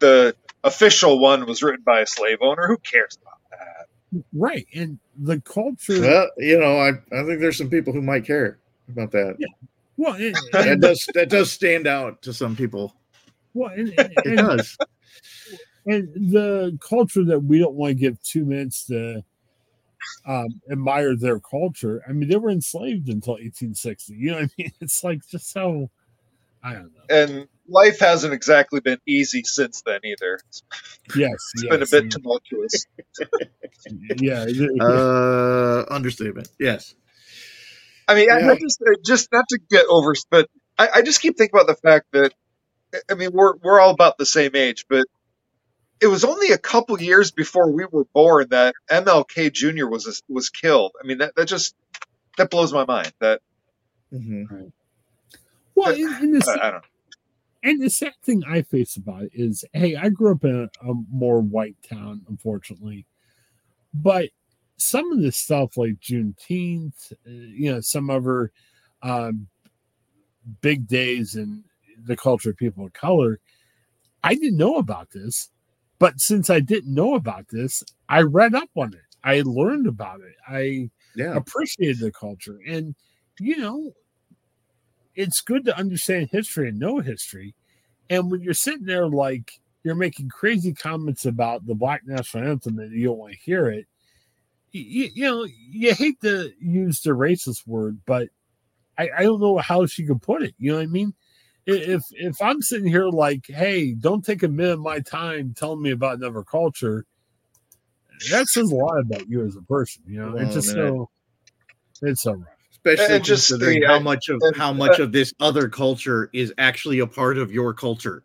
the 0.00 0.36
official 0.64 1.18
one 1.18 1.46
was 1.46 1.62
written 1.62 1.82
by 1.84 2.00
a 2.00 2.06
slave 2.06 2.38
owner 2.40 2.66
who 2.66 2.76
cares 2.78 3.18
about 3.22 3.38
that 3.50 4.24
Right, 4.32 4.66
and 4.74 4.98
the 5.18 5.38
culture. 5.42 6.00
Well, 6.00 6.30
you 6.38 6.58
know, 6.58 6.78
I, 6.78 6.90
I 7.12 7.24
think 7.26 7.40
there's 7.40 7.58
some 7.58 7.68
people 7.68 7.92
who 7.92 8.00
might 8.00 8.24
care 8.24 8.58
about 8.88 9.10
that. 9.12 9.36
well, 9.98 10.14
it, 10.18 10.34
That 10.52 10.68
and, 10.68 10.80
does 10.82 11.06
that 11.14 11.28
does 11.28 11.52
stand 11.52 11.86
out 11.86 12.22
to 12.22 12.32
some 12.32 12.56
people. 12.56 12.94
well, 13.52 13.70
and, 13.70 13.92
and, 13.98 14.12
It 14.24 14.36
does. 14.36 14.78
and 15.86 16.08
the 16.32 16.78
culture 16.80 17.22
that 17.24 17.40
we 17.40 17.58
don't 17.58 17.74
want 17.74 17.90
to 17.90 17.94
give 17.94 18.22
two 18.22 18.46
minutes 18.46 18.86
to 18.86 19.22
um, 20.26 20.48
admire 20.70 21.14
their 21.14 21.38
culture. 21.40 22.02
I 22.08 22.12
mean, 22.12 22.30
they 22.30 22.36
were 22.36 22.50
enslaved 22.50 23.08
until 23.08 23.34
1860. 23.34 24.14
You 24.14 24.30
know 24.30 24.36
what 24.36 24.44
I 24.44 24.50
mean? 24.56 24.72
It's 24.80 25.04
like 25.04 25.20
just 25.28 25.50
so 25.52 25.90
I 26.62 26.72
don't 26.72 26.92
know. 26.94 27.14
and 27.14 27.48
life 27.68 28.00
hasn't 28.00 28.34
exactly 28.34 28.80
been 28.80 28.98
easy 29.06 29.42
since 29.44 29.82
then 29.86 30.00
either 30.04 30.40
Yes, 31.16 31.32
it's 31.54 31.64
Yes, 31.64 31.70
been 31.70 31.82
a 31.82 31.86
yes, 31.86 31.90
bit 31.90 32.10
tumultuous 32.10 32.86
yeah. 34.20 34.46
Uh 34.80 35.84
understatement. 35.90 36.48
Yes. 36.58 36.94
i 38.08 38.14
mean 38.14 38.30
I, 38.30 38.36
Yeah. 38.38 38.50
I 38.50 38.54
just 38.56 38.82
uh, 38.82 38.92
just 39.04 39.28
not 39.32 39.44
to 39.50 39.58
get 39.70 39.86
over 39.88 40.14
but 40.30 40.48
I, 40.78 40.88
I 40.96 41.02
just 41.02 41.20
keep 41.22 41.36
thinking 41.36 41.58
about 41.58 41.66
the 41.68 41.80
fact 41.88 42.06
that 42.12 42.32
i 43.10 43.14
mean 43.14 43.30
we're 43.32 43.56
we're 43.58 43.80
all 43.80 43.90
about 43.90 44.18
the 44.18 44.26
same 44.26 44.56
age 44.56 44.86
but 44.88 45.06
it 46.00 46.06
was 46.08 46.24
only 46.24 46.52
a 46.52 46.58
couple 46.58 47.00
years 47.00 47.32
before 47.32 47.72
we 47.72 47.84
were 47.90 48.06
born 48.14 48.48
that 48.50 48.74
mlk 48.90 49.52
jr 49.52 49.86
was 49.88 50.22
was 50.28 50.50
killed 50.50 50.92
i 51.02 51.06
mean 51.06 51.18
that, 51.18 51.34
that 51.36 51.46
just 51.48 51.74
that 52.38 52.50
blows 52.50 52.72
my 52.72 52.84
mind 52.86 53.12
that 53.20 53.40
Mm-hmm. 54.12 54.68
well, 55.74 55.92
in, 55.94 56.00
in 56.22 56.30
the 56.32 56.42
I, 56.48 56.68
I 56.68 56.70
don't 56.70 56.82
know 56.82 56.97
And 57.68 57.82
the 57.82 57.90
sad 57.90 58.14
thing 58.22 58.42
I 58.48 58.62
face 58.62 58.96
about 58.96 59.24
it 59.24 59.32
is, 59.34 59.62
hey, 59.74 59.94
I 59.94 60.08
grew 60.08 60.32
up 60.32 60.44
in 60.44 60.56
a, 60.56 60.90
a 60.90 60.94
more 61.12 61.42
white 61.42 61.76
town, 61.86 62.22
unfortunately, 62.26 63.04
but 63.92 64.30
some 64.78 65.12
of 65.12 65.20
this 65.20 65.36
stuff 65.36 65.76
like 65.76 66.00
Juneteenth, 66.00 67.12
uh, 67.12 67.30
you 67.30 67.70
know, 67.72 67.80
some 67.82 68.08
other 68.08 68.52
um, 69.02 69.48
big 70.62 70.86
days 70.88 71.34
in 71.34 71.64
the 72.06 72.16
culture 72.16 72.50
of 72.50 72.56
people 72.56 72.86
of 72.86 72.94
color, 72.94 73.38
I 74.24 74.34
didn't 74.34 74.56
know 74.56 74.76
about 74.76 75.10
this. 75.10 75.50
But 75.98 76.20
since 76.20 76.48
I 76.48 76.60
didn't 76.60 76.94
know 76.94 77.16
about 77.16 77.48
this, 77.50 77.84
I 78.08 78.22
read 78.22 78.54
up 78.54 78.70
on 78.76 78.94
it. 78.94 79.00
I 79.24 79.42
learned 79.44 79.86
about 79.88 80.20
it. 80.20 80.36
I 80.48 80.90
Yeah. 81.14 81.36
appreciated 81.36 81.98
the 82.00 82.12
culture 82.12 82.60
and 82.66 82.94
you 83.40 83.58
know 83.58 83.92
it's 85.14 85.40
good 85.40 85.64
to 85.66 85.76
understand 85.76 86.30
history 86.32 86.68
and 86.68 86.78
know 86.78 87.00
history. 87.00 87.54
And 88.10 88.30
when 88.30 88.42
you're 88.42 88.54
sitting 88.54 88.86
there 88.86 89.08
like 89.08 89.52
you're 89.84 89.94
making 89.94 90.28
crazy 90.28 90.72
comments 90.72 91.24
about 91.26 91.66
the 91.66 91.74
Black 91.74 92.02
National 92.06 92.48
Anthem 92.48 92.78
and 92.78 92.92
you 92.92 93.08
don't 93.08 93.18
want 93.18 93.32
to 93.32 93.38
hear 93.38 93.68
it, 93.68 93.86
you, 94.72 95.10
you 95.14 95.24
know, 95.24 95.44
you 95.44 95.94
hate 95.94 96.20
to 96.22 96.52
use 96.60 97.00
the 97.00 97.10
racist 97.10 97.66
word, 97.66 97.98
but 98.06 98.28
I, 98.98 99.08
I 99.16 99.22
don't 99.22 99.40
know 99.40 99.58
how 99.58 99.86
she 99.86 100.04
could 100.04 100.22
put 100.22 100.42
it. 100.42 100.54
You 100.58 100.72
know 100.72 100.78
what 100.78 100.84
I 100.84 100.86
mean? 100.86 101.14
If 101.66 102.02
if 102.12 102.40
I'm 102.40 102.62
sitting 102.62 102.88
here 102.88 103.08
like, 103.08 103.46
hey, 103.46 103.92
don't 103.92 104.24
take 104.24 104.42
a 104.42 104.48
minute 104.48 104.74
of 104.74 104.80
my 104.80 105.00
time 105.00 105.54
telling 105.56 105.82
me 105.82 105.90
about 105.90 106.16
another 106.16 106.42
culture, 106.42 107.04
that 108.30 108.46
says 108.48 108.70
a 108.70 108.74
lot 108.74 109.00
about 109.00 109.28
you 109.28 109.44
as 109.44 109.56
a 109.56 109.62
person. 109.62 110.02
You 110.06 110.20
know, 110.20 110.36
it's 110.36 110.54
just 110.54 110.70
so 110.70 111.10
it's 112.02 112.22
so 112.22 112.32
rough. 112.32 112.57
Especially 112.88 113.16
And 113.16 113.24
just 113.24 113.48
considering 113.48 113.80
the- 113.80 113.86
how 113.86 113.96
uh, 113.96 114.00
much 114.00 114.28
of 114.28 114.38
and- 114.42 114.56
how 114.56 114.72
much 114.72 114.98
of 114.98 115.12
this 115.12 115.32
other 115.40 115.68
culture 115.68 116.30
is 116.32 116.52
actually 116.58 116.98
a 117.00 117.06
part 117.06 117.38
of 117.38 117.52
your 117.52 117.74
culture. 117.74 118.24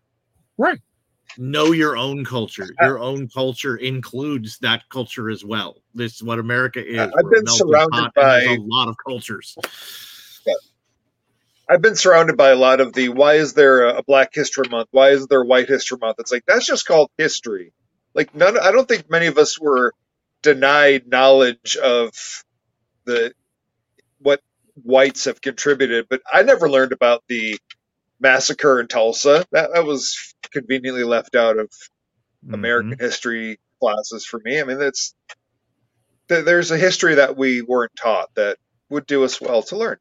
Right. 0.57 0.79
Know 1.37 1.71
your 1.71 1.97
own 1.97 2.25
culture. 2.25 2.67
Uh, 2.81 2.85
your 2.85 2.99
own 2.99 3.27
culture 3.27 3.75
includes 3.75 4.59
that 4.59 4.83
culture 4.89 5.29
as 5.31 5.43
well. 5.43 5.77
This 5.95 6.15
is 6.15 6.23
what 6.23 6.37
America 6.37 6.85
is. 6.85 6.99
I've 6.99 7.11
been 7.31 7.47
surrounded 7.47 7.91
pot 7.91 8.11
and 8.15 8.25
there's 8.25 8.45
by- 8.47 8.53
a 8.53 8.57
lot 8.61 8.87
of 8.87 8.95
cultures. 9.03 9.55
I've 11.69 11.81
been 11.81 11.95
surrounded 11.95 12.35
by 12.35 12.49
a 12.49 12.55
lot 12.57 12.81
of 12.81 12.91
the 12.93 13.09
why 13.09 13.35
is 13.35 13.53
there 13.53 13.85
a 13.87 14.03
Black 14.03 14.29
History 14.33 14.67
Month? 14.69 14.89
Why 14.91 15.09
is 15.11 15.27
there 15.27 15.43
White 15.43 15.69
History 15.69 15.97
Month? 15.99 16.17
It's 16.19 16.31
like 16.31 16.43
that's 16.45 16.65
just 16.65 16.85
called 16.85 17.09
history. 17.17 17.71
Like 18.13 18.35
none, 18.35 18.59
I 18.59 18.71
don't 18.71 18.87
think 18.87 19.09
many 19.09 19.27
of 19.27 19.37
us 19.37 19.59
were 19.59 19.93
denied 20.41 21.07
knowledge 21.07 21.77
of 21.77 22.11
the 23.05 23.33
whites 24.75 25.25
have 25.25 25.41
contributed, 25.41 26.07
but 26.09 26.21
I 26.31 26.43
never 26.43 26.69
learned 26.69 26.91
about 26.91 27.23
the 27.27 27.57
massacre 28.19 28.79
in 28.79 28.87
Tulsa. 28.87 29.45
That 29.51 29.71
that 29.73 29.85
was 29.85 30.33
conveniently 30.51 31.03
left 31.03 31.35
out 31.35 31.57
of 31.57 31.67
mm-hmm. 31.67 32.53
American 32.53 32.97
history 32.99 33.59
classes 33.79 34.25
for 34.25 34.39
me. 34.43 34.59
I 34.59 34.63
mean, 34.63 34.79
that's 34.79 35.13
th- 36.29 36.45
there's 36.45 36.71
a 36.71 36.77
history 36.77 37.15
that 37.15 37.37
we 37.37 37.61
weren't 37.61 37.95
taught 38.01 38.29
that 38.35 38.57
would 38.89 39.05
do 39.05 39.23
us 39.23 39.39
well 39.39 39.61
to 39.63 39.77
learn. 39.77 39.97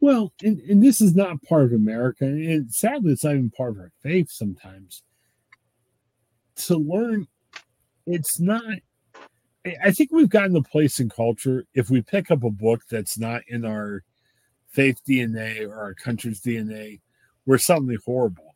Well, 0.00 0.32
and, 0.42 0.60
and 0.60 0.82
this 0.82 1.00
is 1.00 1.14
not 1.14 1.42
part 1.48 1.64
of 1.64 1.72
America, 1.72 2.26
and 2.26 2.70
sadly, 2.70 3.12
it's 3.12 3.24
not 3.24 3.34
even 3.34 3.50
part 3.50 3.70
of 3.70 3.78
our 3.78 3.92
faith 4.02 4.30
sometimes. 4.30 5.02
To 6.66 6.76
learn, 6.76 7.26
it's 8.06 8.38
not. 8.38 8.62
I- 9.64 9.90
think 9.92 10.12
we've 10.12 10.28
gotten 10.28 10.56
a 10.56 10.62
place 10.62 11.00
in 11.00 11.08
culture. 11.08 11.66
If 11.74 11.90
we 11.90 12.02
pick 12.02 12.30
up 12.30 12.44
a 12.44 12.50
book 12.50 12.82
that's 12.90 13.18
not 13.18 13.42
in 13.48 13.64
our 13.64 14.02
faith 14.68 15.00
DNA 15.06 15.66
or 15.66 15.74
our 15.74 15.94
country's 15.94 16.40
DNA, 16.40 17.00
we're 17.46 17.58
suddenly 17.58 17.96
horrible. 18.04 18.54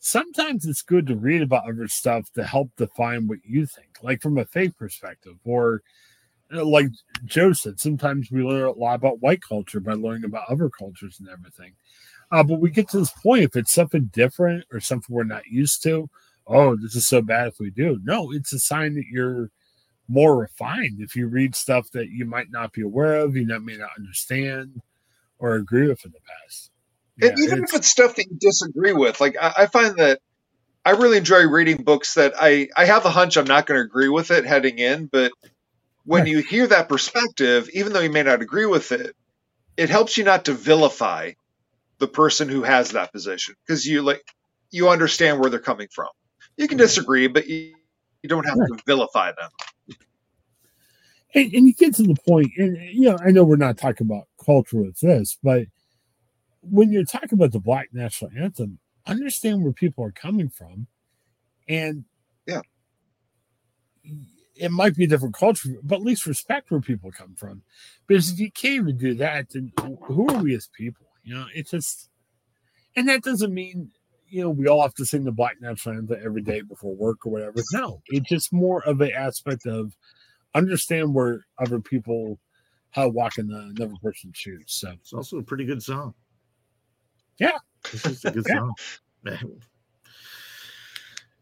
Sometimes 0.00 0.64
it's 0.64 0.82
good 0.82 1.06
to 1.08 1.16
read 1.16 1.42
about 1.42 1.68
other 1.68 1.88
stuff 1.88 2.32
to 2.32 2.44
help 2.44 2.70
define 2.76 3.26
what 3.26 3.38
you 3.44 3.66
think, 3.66 3.98
like 4.02 4.22
from 4.22 4.38
a 4.38 4.44
faith 4.44 4.76
perspective, 4.78 5.36
or 5.44 5.82
uh, 6.54 6.64
like 6.64 6.88
Joe 7.24 7.52
said, 7.52 7.80
sometimes 7.80 8.30
we 8.30 8.42
learn 8.42 8.64
a 8.64 8.72
lot 8.72 8.94
about 8.94 9.20
white 9.20 9.42
culture 9.42 9.80
by 9.80 9.94
learning 9.94 10.24
about 10.24 10.48
other 10.48 10.70
cultures 10.70 11.18
and 11.20 11.28
everything. 11.28 11.72
Uh, 12.30 12.42
but 12.42 12.60
we 12.60 12.70
get 12.70 12.88
to 12.90 13.00
this 13.00 13.10
point, 13.10 13.42
if 13.42 13.56
it's 13.56 13.74
something 13.74 14.10
different 14.12 14.64
or 14.72 14.80
something 14.80 15.14
we're 15.14 15.24
not 15.24 15.46
used 15.46 15.82
to, 15.82 16.08
oh, 16.46 16.76
this 16.76 16.94
is 16.94 17.06
so 17.06 17.20
bad 17.20 17.48
if 17.48 17.58
we 17.58 17.70
do. 17.70 18.00
No, 18.02 18.32
it's 18.32 18.52
a 18.52 18.58
sign 18.58 18.94
that 18.94 19.06
you're 19.10 19.50
more 20.08 20.36
refined 20.38 21.00
if 21.00 21.16
you 21.16 21.28
read 21.28 21.54
stuff 21.54 21.90
that 21.92 22.10
you 22.10 22.24
might 22.26 22.50
not 22.50 22.72
be 22.72 22.82
aware 22.82 23.16
of, 23.16 23.36
you 23.36 23.46
may 23.46 23.76
not 23.76 23.90
understand 23.98 24.82
or 25.38 25.54
agree 25.56 25.88
with 25.88 26.04
in 26.04 26.12
the 26.12 26.20
past. 26.20 26.70
And 27.22 27.32
even 27.38 27.58
it's- 27.58 27.64
if 27.64 27.74
it's 27.74 27.88
stuff 27.88 28.16
that 28.16 28.26
you 28.30 28.36
disagree 28.40 28.92
with, 28.92 29.20
like 29.20 29.36
I, 29.40 29.54
I 29.60 29.66
find 29.66 29.96
that 29.98 30.20
I 30.84 30.92
really 30.92 31.18
enjoy 31.18 31.46
reading 31.48 31.84
books 31.84 32.14
that 32.14 32.34
I 32.40 32.68
I 32.76 32.86
have 32.86 33.04
a 33.06 33.10
hunch 33.10 33.36
I'm 33.36 33.46
not 33.46 33.66
going 33.66 33.78
to 33.80 33.84
agree 33.86 34.08
with 34.10 34.30
it 34.32 34.46
heading 34.46 34.78
in, 34.78 35.06
but 35.06 35.32
when 36.04 36.26
Right. 36.26 36.28
you 36.28 36.40
hear 36.40 36.66
that 36.68 36.88
perspective, 36.88 37.70
even 37.74 37.92
though 37.92 38.00
you 38.00 38.10
may 38.10 38.22
not 38.24 38.42
agree 38.42 38.66
with 38.66 38.92
it, 38.92 39.14
it 39.76 39.90
helps 39.90 40.18
you 40.18 40.24
not 40.24 40.46
to 40.46 40.54
vilify 40.54 41.32
the 42.00 42.08
person 42.08 42.48
who 42.48 42.62
has 42.64 42.92
that 42.92 43.12
position 43.12 43.54
because 43.66 43.86
you 43.86 44.02
like 44.02 44.22
you 44.70 44.90
understand 44.90 45.40
where 45.40 45.50
they're 45.50 45.60
coming 45.60 45.88
from. 45.94 46.08
You 46.58 46.68
can 46.68 46.78
disagree, 46.78 47.28
but 47.28 47.48
you, 47.48 47.74
you 48.22 48.28
don't 48.30 48.46
have 48.46 48.58
to 48.68 48.78
vilify 48.86 49.32
them. 49.32 49.50
And, 51.34 51.52
and 51.52 51.66
you 51.66 51.74
get 51.74 51.94
to 51.96 52.02
the 52.02 52.16
point, 52.26 52.50
and 52.56 52.76
you 52.92 53.02
know, 53.02 53.18
I 53.24 53.30
know 53.30 53.44
we're 53.44 53.56
not 53.56 53.78
talking 53.78 54.06
about 54.06 54.28
culture 54.44 54.78
with 54.82 54.98
this, 55.00 55.38
but 55.42 55.66
when 56.60 56.92
you're 56.92 57.04
talking 57.04 57.34
about 57.34 57.52
the 57.52 57.60
Black 57.60 57.88
National 57.92 58.30
Anthem, 58.36 58.78
understand 59.06 59.62
where 59.62 59.72
people 59.72 60.04
are 60.04 60.12
coming 60.12 60.48
from, 60.48 60.86
and 61.68 62.04
Yeah. 62.46 62.62
it 64.56 64.70
might 64.70 64.96
be 64.96 65.04
a 65.04 65.08
different 65.08 65.34
culture, 65.34 65.68
but 65.82 65.96
at 65.96 66.02
least 66.02 66.26
respect 66.26 66.70
where 66.70 66.80
people 66.80 67.12
come 67.12 67.34
from. 67.36 67.62
Because 68.06 68.32
if 68.32 68.40
you 68.40 68.50
can't 68.50 68.74
even 68.74 68.98
do 68.98 69.14
that, 69.14 69.50
then 69.50 69.72
who 70.02 70.28
are 70.28 70.42
we 70.42 70.54
as 70.54 70.68
people? 70.76 71.06
You 71.22 71.34
know, 71.34 71.46
it's 71.54 71.70
just, 71.70 72.08
and 72.96 73.08
that 73.08 73.22
doesn't 73.22 73.52
mean 73.52 73.90
you 74.30 74.42
know 74.42 74.50
we 74.50 74.66
all 74.66 74.82
have 74.82 74.94
to 74.94 75.06
sing 75.06 75.24
the 75.24 75.32
Black 75.32 75.60
National 75.60 75.96
Anthem 75.96 76.20
every 76.22 76.42
day 76.42 76.60
before 76.60 76.94
work 76.94 77.24
or 77.24 77.32
whatever. 77.32 77.62
No, 77.72 78.02
it's 78.08 78.28
just 78.28 78.52
more 78.52 78.82
of 78.84 79.00
an 79.00 79.12
aspect 79.12 79.66
of 79.66 79.96
understand 80.54 81.14
where 81.14 81.46
other 81.58 81.80
people 81.80 82.38
how 82.90 83.08
walk 83.08 83.36
in 83.38 83.46
the 83.48 83.58
another 83.76 83.94
person's 84.02 84.36
shoes. 84.36 84.64
So 84.68 84.90
It's 84.92 85.12
also 85.12 85.38
a 85.38 85.42
pretty 85.42 85.64
good 85.64 85.82
song. 85.82 86.14
Yeah. 87.38 87.58
It's 87.92 88.02
just 88.02 88.24
a 88.24 88.30
good 88.30 88.46
Yeah. 88.48 88.56
song. 88.56 88.74
Man, 89.24 89.60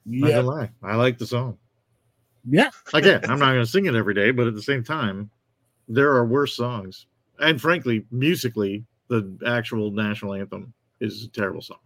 yeah, 0.06 0.40
lie. 0.40 0.70
I 0.82 0.96
like 0.96 1.18
the 1.18 1.26
song. 1.26 1.58
yeah, 2.48 2.70
Again, 2.94 3.20
I'm 3.24 3.38
not 3.38 3.52
gonna 3.52 3.66
sing 3.66 3.86
it 3.86 3.94
every 3.94 4.14
day, 4.14 4.30
but 4.30 4.46
at 4.46 4.54
the 4.54 4.62
same 4.62 4.82
time, 4.84 5.30
there 5.88 6.10
are 6.12 6.24
worse 6.26 6.56
songs. 6.56 7.06
And 7.38 7.60
frankly, 7.60 8.06
musically, 8.10 8.84
the 9.08 9.36
actual 9.46 9.90
national 9.90 10.34
anthem 10.34 10.72
is 11.00 11.24
a 11.24 11.28
terrible 11.28 11.62
song. 11.62 11.78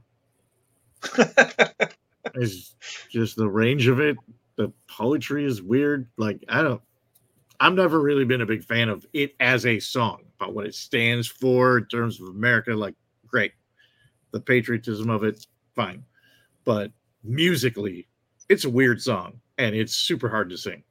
It's 2.34 2.76
just 3.10 3.36
the 3.36 3.48
range 3.48 3.88
of 3.88 3.98
it. 3.98 4.16
The 4.56 4.72
poetry 4.88 5.44
is 5.44 5.62
weird. 5.62 6.06
Like 6.16 6.44
I 6.48 6.62
don't. 6.62 6.80
I've 7.60 7.74
never 7.74 8.00
really 8.00 8.24
been 8.24 8.40
a 8.40 8.46
big 8.46 8.64
fan 8.64 8.88
of 8.88 9.06
it 9.12 9.34
as 9.38 9.66
a 9.66 9.78
song, 9.78 10.22
but 10.38 10.54
what 10.54 10.66
it 10.66 10.74
stands 10.74 11.28
for 11.28 11.78
in 11.78 11.86
terms 11.86 12.20
of 12.20 12.28
America, 12.28 12.72
like 12.72 12.94
great. 13.26 13.52
The 14.32 14.40
patriotism 14.40 15.10
of 15.10 15.24
it, 15.24 15.46
fine. 15.74 16.04
But 16.64 16.92
musically, 17.22 18.08
it's 18.48 18.64
a 18.64 18.70
weird 18.70 19.02
song 19.02 19.40
and 19.58 19.74
it's 19.74 19.94
super 19.94 20.28
hard 20.28 20.50
to 20.50 20.56
sing. 20.56 20.82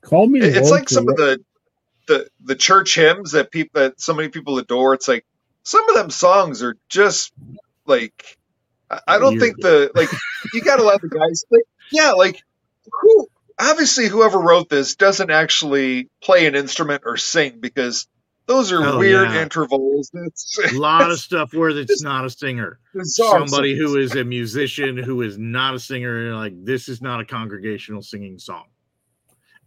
call 0.00 0.26
me. 0.26 0.40
It's 0.40 0.70
like 0.70 0.88
some 0.88 1.08
of 1.08 1.16
the 1.16 1.38
the 2.08 2.28
the 2.42 2.56
church 2.56 2.96
hymns 2.96 3.32
that 3.32 3.52
people 3.52 3.80
that 3.80 4.00
so 4.00 4.12
many 4.12 4.28
people 4.28 4.58
adore. 4.58 4.94
It's 4.94 5.06
like 5.06 5.24
some 5.62 5.88
of 5.88 5.94
them 5.94 6.10
songs 6.10 6.62
are 6.62 6.76
just 6.88 7.32
like 7.86 8.38
I, 8.90 9.00
I 9.06 9.18
don't 9.18 9.38
think 9.38 9.60
the 9.60 9.90
like 9.94 10.08
you 10.52 10.62
got 10.62 10.76
to 10.76 10.82
let 10.82 11.00
the 11.00 11.08
guys. 11.08 11.44
Like, 11.50 11.62
yeah, 11.92 12.10
like 12.10 12.42
who 13.00 13.28
obviously 13.60 14.08
whoever 14.08 14.38
wrote 14.38 14.68
this 14.68 14.96
doesn't 14.96 15.30
actually 15.30 16.08
play 16.22 16.46
an 16.46 16.54
instrument 16.54 17.02
or 17.06 17.16
sing 17.16 17.60
because 17.60 18.06
those 18.46 18.72
are 18.72 18.82
Oh, 18.84 18.98
weird 18.98 19.30
yeah. 19.30 19.42
intervals. 19.42 20.10
It's 20.14 20.58
a 20.72 20.78
lot 20.78 21.10
of 21.10 21.18
stuff 21.20 21.52
where 21.54 21.70
it's 21.70 22.02
not 22.02 22.24
a 22.24 22.30
singer. 22.30 22.80
Somebody 23.02 23.76
who 23.76 23.96
is 23.96 24.16
a 24.16 24.24
musician 24.24 24.96
who 24.96 25.22
is 25.22 25.38
not 25.38 25.74
a 25.74 25.78
singer, 25.78 26.34
like 26.34 26.54
this 26.64 26.88
is 26.88 27.00
not 27.02 27.20
a 27.20 27.24
congregational 27.24 28.02
singing 28.02 28.38
song. 28.38 28.64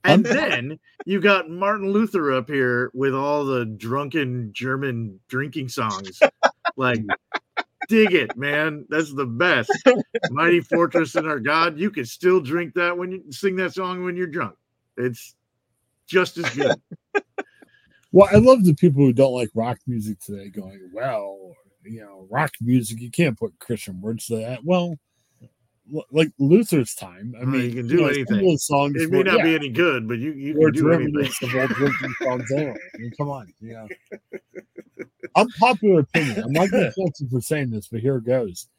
And 0.03 0.27
um, 0.27 0.33
then 0.33 0.79
you 1.05 1.21
got 1.21 1.49
Martin 1.49 1.89
Luther 1.91 2.33
up 2.33 2.49
here 2.49 2.91
with 2.93 3.13
all 3.15 3.45
the 3.45 3.63
drunken 3.65 4.49
German 4.53 5.21
drinking 5.29 5.69
songs. 5.69 6.19
Like, 6.75 6.99
dig 7.87 8.13
it, 8.13 8.37
man. 8.37 8.85
That's 8.89 9.13
the 9.13 9.25
best. 9.25 9.71
Mighty 10.29 10.61
Fortress 10.61 11.15
in 11.15 11.27
Our 11.27 11.39
God. 11.39 11.77
You 11.77 11.91
can 11.91 12.05
still 12.05 12.39
drink 12.39 12.73
that 12.75 12.97
when 12.97 13.11
you 13.11 13.23
sing 13.31 13.55
that 13.57 13.73
song 13.73 14.03
when 14.03 14.15
you're 14.15 14.27
drunk. 14.27 14.55
It's 14.97 15.35
just 16.07 16.37
as 16.37 16.49
good. 16.55 16.81
Well, 18.15 18.29
I 18.31 18.35
love 18.37 18.63
the 18.63 18.75
people 18.75 19.01
who 19.01 19.11
don't 19.11 19.33
like 19.33 19.49
rock 19.55 19.79
music 19.87 20.19
today 20.19 20.47
going, 20.49 20.79
well, 20.93 21.55
you 21.83 21.99
know, 22.01 22.27
rock 22.29 22.51
music, 22.61 23.01
you 23.01 23.09
can't 23.09 23.35
put 23.35 23.57
Christian 23.57 23.99
words 24.01 24.27
to 24.27 24.35
that. 24.35 24.63
Well, 24.63 24.83
l- 24.91 24.99
like 26.11 26.29
Luther's 26.39 26.93
time, 26.95 27.33
I 27.39 27.43
mean, 27.45 27.61
you 27.69 27.71
can 27.75 27.87
do 27.87 27.97
know, 27.97 28.07
anything. 28.07 28.41
those 28.45 28.65
songs 28.65 28.95
It 28.95 29.11
may 29.11 29.17
were- 29.19 29.23
not 29.25 29.43
be 29.43 29.53
any 29.55 29.69
good, 29.69 30.07
but 30.07 30.17
you, 30.17 30.31
you 30.31 30.55
were 30.57 30.71
can 30.71 30.81
do 30.81 30.91
anything. 30.91 31.13
derivatives 31.13 31.43
of 31.43 31.55
old 31.55 31.69
drinking 31.71 32.13
songs 32.21 32.51
anyway. 32.51 32.75
I 32.93 32.97
mean, 32.99 33.11
come 33.17 33.29
on, 33.29 33.53
you 33.59 33.73
know. 33.73 33.87
Unpopular 35.35 35.99
opinion. 36.01 36.43
I'm 36.43 36.51
not 36.53 36.69
going 36.71 36.85
to 36.85 36.93
cancel 36.97 37.27
for 37.29 37.41
saying 37.41 37.71
this, 37.71 37.87
but 37.89 37.99
here 38.01 38.17
it 38.17 38.25
goes. 38.25 38.69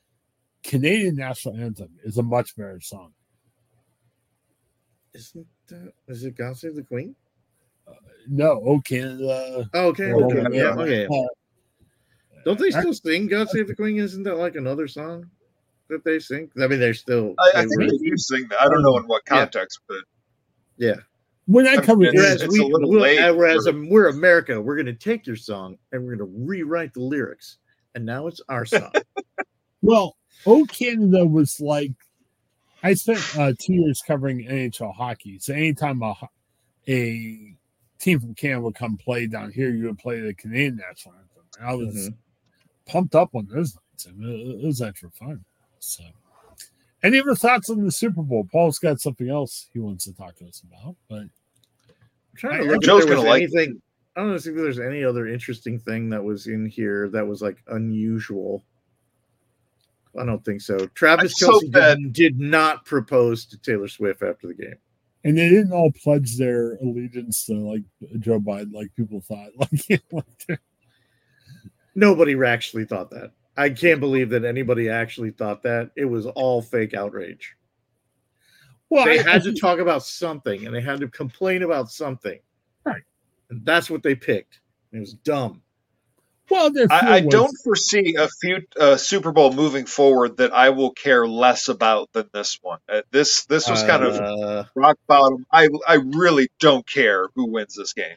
Canadian 0.63 1.17
national 1.17 1.57
anthem 1.57 1.91
is 2.05 2.17
a 2.17 2.23
much 2.23 2.57
better 2.57 2.81
song. 2.81 3.13
Isn't 5.15 5.47
that, 5.69 5.93
is 6.09 6.25
it 6.25 6.37
God 6.37 6.57
Save 6.57 6.75
the 6.77 6.83
Queen? 6.83 7.15
No, 8.29 8.63
oh 8.65 8.81
Canada. 8.81 9.69
Oh, 9.75 9.89
okay. 9.89 10.13
Oh, 10.13 10.25
okay. 10.25 10.37
yeah, 10.37 10.49
Yeah, 10.51 10.75
yeah. 10.75 10.83
okay. 10.83 11.07
Uh, 11.07 11.29
Don't 12.47 12.59
they 12.59 12.71
still 12.71 12.95
sing 12.95 13.27
"God 13.27 13.51
Save 13.51 13.69
the 13.69 13.75
Queen"? 13.77 13.99
Isn't 13.99 14.23
that 14.23 14.37
like 14.37 14.57
another 14.57 14.89
song 14.89 15.31
that 15.89 16.05
they 16.05 16.19
sing? 16.19 16.51
I 16.63 16.67
mean, 16.67 16.81
they're 16.81 16.95
still. 16.95 17.35
I, 17.39 17.51
I 17.57 17.61
think 17.63 17.79
were- 17.79 17.87
they 17.91 17.99
do 17.99 18.17
sing 18.17 18.47
that. 18.51 18.61
I 18.63 18.65
don't 18.69 18.83
know 18.83 18.97
in 18.99 19.05
what 19.05 19.23
Yeah. 19.31 19.39
context, 19.39 19.81
but 19.89 19.99
yeah. 20.77 20.97
When 21.47 21.67
I 21.67 21.73
I 21.75 21.77
covered 21.77 21.99
mean, 21.99 22.13
Whereas 22.15 22.41
it's 22.43 22.53
we, 22.53 22.61
a 22.61 22.67
little 22.67 22.91
we're, 22.91 23.01
late 23.01 23.37
whereas 23.37 23.65
for- 23.65 23.71
um, 23.71 23.89
we're 23.91 24.09
America, 24.09 24.61
we're 24.61 24.77
going 24.77 24.87
to 24.87 24.95
take 24.95 25.27
your 25.27 25.37
song 25.37 25.77
and 25.93 26.03
we're 26.03 26.17
going 26.17 26.31
to 26.31 26.45
rewrite 26.47 26.95
the 26.95 27.01
lyrics, 27.01 27.59
and 27.95 28.05
now 28.07 28.27
it's 28.29 28.41
our 28.49 28.65
song. 28.65 28.91
Well, 29.83 30.17
O 30.47 30.65
Canada 30.65 31.27
was 31.27 31.61
like 31.61 31.93
I 32.83 32.95
spent 32.95 33.21
uh, 33.39 33.53
two 33.61 33.75
years 33.75 34.01
covering 34.07 34.47
NHL 34.47 34.95
hockey. 34.95 35.39
So 35.39 35.53
anytime 35.53 36.03
a 36.03 36.15
a 36.89 37.55
team 37.99 38.19
from 38.21 38.35
Canada 38.35 38.63
would 38.63 38.75
come 38.77 38.97
play 38.97 39.27
down 39.27 39.51
here, 39.53 39.69
you 39.69 39.85
would 39.85 39.99
play 39.99 40.21
the 40.21 40.33
Canadian 40.33 40.77
national 40.77 41.17
anthem. 41.17 41.45
I 41.63 41.75
was 41.75 41.95
Mhm. 42.09 42.15
pumped 42.87 43.15
up 43.15 43.35
on 43.35 43.47
those 43.47 43.75
nights. 43.75 44.07
and 44.07 44.25
it, 44.25 44.63
it 44.63 44.67
was 44.67 44.81
extra 44.81 45.11
fun. 45.11 45.45
So, 45.85 46.05
any 47.03 47.21
other 47.21 47.35
thoughts 47.35 47.69
on 47.71 47.85
the 47.85 47.93
Super 47.93 48.23
Bowl? 48.23 48.49
Paul's 48.51 48.79
got 48.79 49.01
something 49.01 49.29
else 49.29 49.69
he 49.73 49.81
wants 49.81 50.05
to 50.05 50.15
talk 50.15 50.37
to 50.37 50.47
us 50.47 50.63
about, 50.63 50.97
but 51.09 51.19
I'm 51.19 51.31
trying 52.37 52.63
to 52.63 52.69
look 52.73 52.83
Joe's 52.83 53.05
there 53.07 53.17
was 53.17 53.25
like 53.25 53.43
anything. 53.43 53.81
I 54.17 54.21
don't 54.21 54.31
know 54.31 54.35
if 54.37 54.45
there's 54.45 54.79
any 54.79 55.05
other 55.05 55.27
interesting 55.27 55.79
thing 55.79 56.09
that 56.11 56.23
was 56.23 56.47
in 56.47 56.67
here 56.67 57.09
that 57.11 57.27
was 57.27 57.43
like 57.43 57.59
unusual. 57.69 58.63
I 60.19 60.25
don't 60.25 60.45
think 60.45 60.61
so. 60.61 60.87
Travis 60.95 61.35
hope 61.41 61.65
Kelce 61.65 61.73
that- 61.73 61.99
did, 61.99 62.13
did 62.13 62.41
not 62.41 62.85
propose 62.87 63.45
to 63.47 63.59
Taylor 63.59 63.89
Swift 63.89 64.23
after 64.23 64.47
the 64.47 64.55
game. 64.55 64.77
and 65.25 65.37
they 65.37 65.49
didn't 65.49 65.73
all 65.73 65.91
pledge 66.03 66.37
their 66.39 66.77
allegiance 66.77 67.45
to 67.47 67.55
like 67.55 67.83
Joe 68.21 68.39
Biden, 68.41 68.73
like 68.73 68.95
people 68.97 69.21
thought. 69.21 69.51
Like 70.13 70.61
Nobody 71.97 72.35
actually 72.45 72.85
thought 72.87 73.11
that. 73.11 73.33
I 73.57 73.71
can't 73.71 74.01
believe 74.01 74.31
that 74.31 74.45
anybody 74.45 74.89
actually 74.91 75.31
thought 75.31 75.63
that. 75.63 75.91
It 75.97 76.07
was 76.07 76.27
all 76.27 76.61
fake 76.63 76.95
outrage. 76.95 77.57
well, 78.91 79.05
They 79.05 79.19
I- 79.21 79.23
had 79.23 79.43
I 79.43 79.45
to 79.45 79.55
talk 79.55 79.79
about 79.79 80.03
something 80.05 80.67
and 80.67 80.75
they 80.75 80.81
had 80.81 81.01
to 81.01 81.09
complain 81.09 81.63
about 81.63 81.91
something. 81.91 82.39
Right. 82.85 83.03
And 83.51 83.65
that's 83.65 83.89
what 83.91 84.03
they 84.03 84.15
picked. 84.15 84.61
It 84.93 84.99
was 85.01 85.15
dumb. 85.15 85.63
Well, 86.51 86.71
their 86.71 86.87
I, 86.93 87.15
I 87.15 87.21
don't 87.21 87.57
foresee 87.65 88.17
a 88.19 88.29
few 88.29 88.61
uh, 88.79 88.97
Super 88.99 89.33
Bowl 89.33 89.53
moving 89.55 89.87
forward 89.87 90.37
that 90.37 90.53
I 90.53 90.71
will 90.71 90.91
care 90.93 91.27
less 91.27 91.69
about 91.69 92.13
than 92.13 92.29
this 92.35 92.59
one. 92.61 92.81
Uh, 92.87 93.01
this 93.11 93.47
this 93.47 93.67
was 93.69 93.83
kind 93.83 94.05
of 94.05 94.17
Uh, 94.17 94.65
rock 94.75 94.99
bottom. 95.07 95.47
I 95.51 95.69
I 95.89 95.95
really 95.95 96.49
don't 96.61 96.87
care 96.87 97.29
who 97.35 97.47
wins 97.51 97.75
this 97.75 97.95
game. 97.95 98.17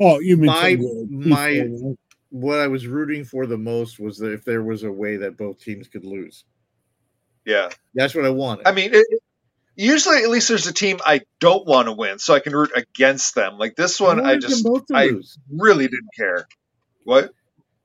Oh, 0.00 0.18
you 0.20 0.36
mean 0.36 0.46
My- 0.46 0.76
my- 1.08 1.48
P4, 1.50 1.96
what 2.32 2.58
I 2.58 2.66
was 2.66 2.86
rooting 2.86 3.24
for 3.24 3.46
the 3.46 3.58
most 3.58 4.00
was 4.00 4.16
that 4.18 4.32
if 4.32 4.44
there 4.44 4.62
was 4.62 4.82
a 4.82 4.90
way 4.90 5.16
that 5.18 5.36
both 5.36 5.60
teams 5.60 5.86
could 5.86 6.04
lose. 6.04 6.44
Yeah, 7.44 7.68
That's 7.94 8.14
what 8.14 8.24
I 8.24 8.30
wanted. 8.30 8.66
I 8.66 8.72
mean, 8.72 8.90
it, 8.94 9.04
usually 9.76 10.22
at 10.22 10.30
least 10.30 10.48
there's 10.48 10.66
a 10.66 10.72
team 10.72 10.98
I 11.04 11.22
don't 11.40 11.66
want 11.66 11.88
to 11.88 11.92
win, 11.92 12.18
so 12.18 12.34
I 12.34 12.40
can 12.40 12.54
root 12.54 12.70
against 12.74 13.34
them. 13.34 13.58
Like 13.58 13.74
this 13.76 14.00
one, 14.00 14.18
I, 14.20 14.22
wanted 14.22 14.40
just 14.42 14.64
both 14.64 14.84
I 14.94 15.06
lose. 15.06 15.38
really 15.50 15.84
didn't 15.84 16.10
care. 16.16 16.46
What? 17.04 17.32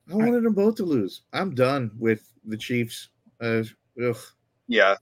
I 0.10 0.16
wanted 0.16 0.44
them 0.44 0.54
both 0.54 0.76
to 0.76 0.84
lose. 0.86 1.24
I'm 1.34 1.54
done 1.56 1.92
with 2.00 2.32
the 2.46 2.56
Chiefs. 2.58 3.10
Uh, 3.42 3.64
ugh. 4.04 4.18
Yeah, 4.70 4.96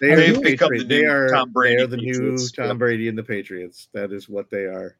They 0.00 0.12
are 0.12 0.16
They've 0.16 0.34
the 0.34 0.40
become 0.42 0.70
the 0.72 0.84
They 0.84 1.02
new 1.02 1.10
are, 1.10 1.28
Tom 1.28 1.52
Brady 1.52 1.76
they 1.76 1.82
are 1.82 1.86
the 1.86 1.96
new 1.98 2.38
Tom 2.56 2.78
Brady 2.78 3.06
and 3.08 3.16
the 3.16 3.22
Patriots. 3.22 3.88
That 3.92 4.12
is 4.12 4.28
what 4.28 4.50
they 4.50 4.64
are. 4.64 4.96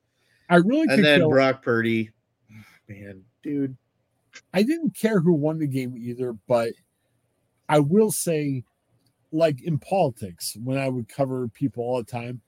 I 0.49 0.57
really 0.57 0.83
And 0.83 0.91
could 0.91 1.05
then 1.05 1.21
care- 1.21 1.29
Brock 1.31 1.63
Purdy, 1.63 2.11
man, 2.89 3.25
dude. 3.43 3.77
I 4.53 4.63
didn't 4.63 4.97
care 4.97 5.21
who 5.21 5.33
won 5.33 5.59
the 5.59 5.67
game 5.67 5.97
either, 5.97 6.35
but 6.47 6.73
I 7.69 7.79
will 7.81 8.11
say, 8.11 8.65
like 9.33 9.63
in 9.63 9.79
politics, 9.79 10.57
when 10.63 10.79
I 10.79 10.89
would 10.89 11.09
cover 11.09 11.49
people 11.49 11.85
all 11.85 11.99
the 11.99 12.11
time, 12.11 12.41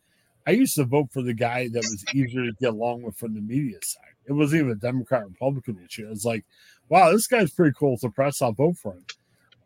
I 0.47 0.51
used 0.53 0.75
to 0.77 0.85
vote 0.85 1.11
for 1.13 1.23
the 1.23 1.35
guy 1.35 1.69
that 1.69 1.85
was 1.85 2.05
easier 2.15 2.45
to 2.45 2.53
get 2.61 2.71
along 2.71 3.03
with 3.03 3.17
from 3.17 3.35
the 3.35 3.41
media 3.41 3.79
side. 3.83 4.03
It 4.27 4.33
wasn't 4.33 4.61
even 4.61 4.73
a 4.73 4.77
Democrat 4.77 5.25
Republican 5.25 5.79
issue. 5.85 6.07
It 6.07 6.11
was 6.11 6.25
like, 6.25 6.45
wow, 6.89 7.13
this 7.13 7.27
guy's 7.27 7.53
pretty 7.53 7.75
cool 7.79 7.97
to 7.99 8.11
press. 8.11 8.43
I'll 8.43 8.53
vote 8.53 8.77
for 8.77 8.95
him. 8.95 9.05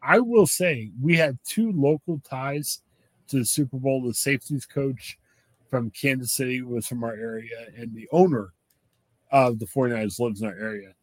I 0.02 0.20
will 0.20 0.46
say 0.46 0.90
we 1.00 1.16
had 1.16 1.38
two 1.44 1.72
local 1.72 2.20
ties 2.20 2.82
to 3.28 3.38
the 3.38 3.44
Super 3.44 3.78
Bowl. 3.78 4.02
The 4.02 4.14
safeties 4.14 4.66
coach 4.66 5.18
from 5.70 5.90
Kansas 5.90 6.34
City 6.34 6.62
was 6.62 6.86
from 6.86 7.02
our 7.02 7.14
area, 7.14 7.66
and 7.76 7.94
the 7.94 8.08
owner 8.12 8.52
of 9.32 9.58
the 9.58 9.66
49ers 9.66 10.20
lives 10.20 10.42
in 10.42 10.48
our 10.48 10.54
area. 10.54 10.94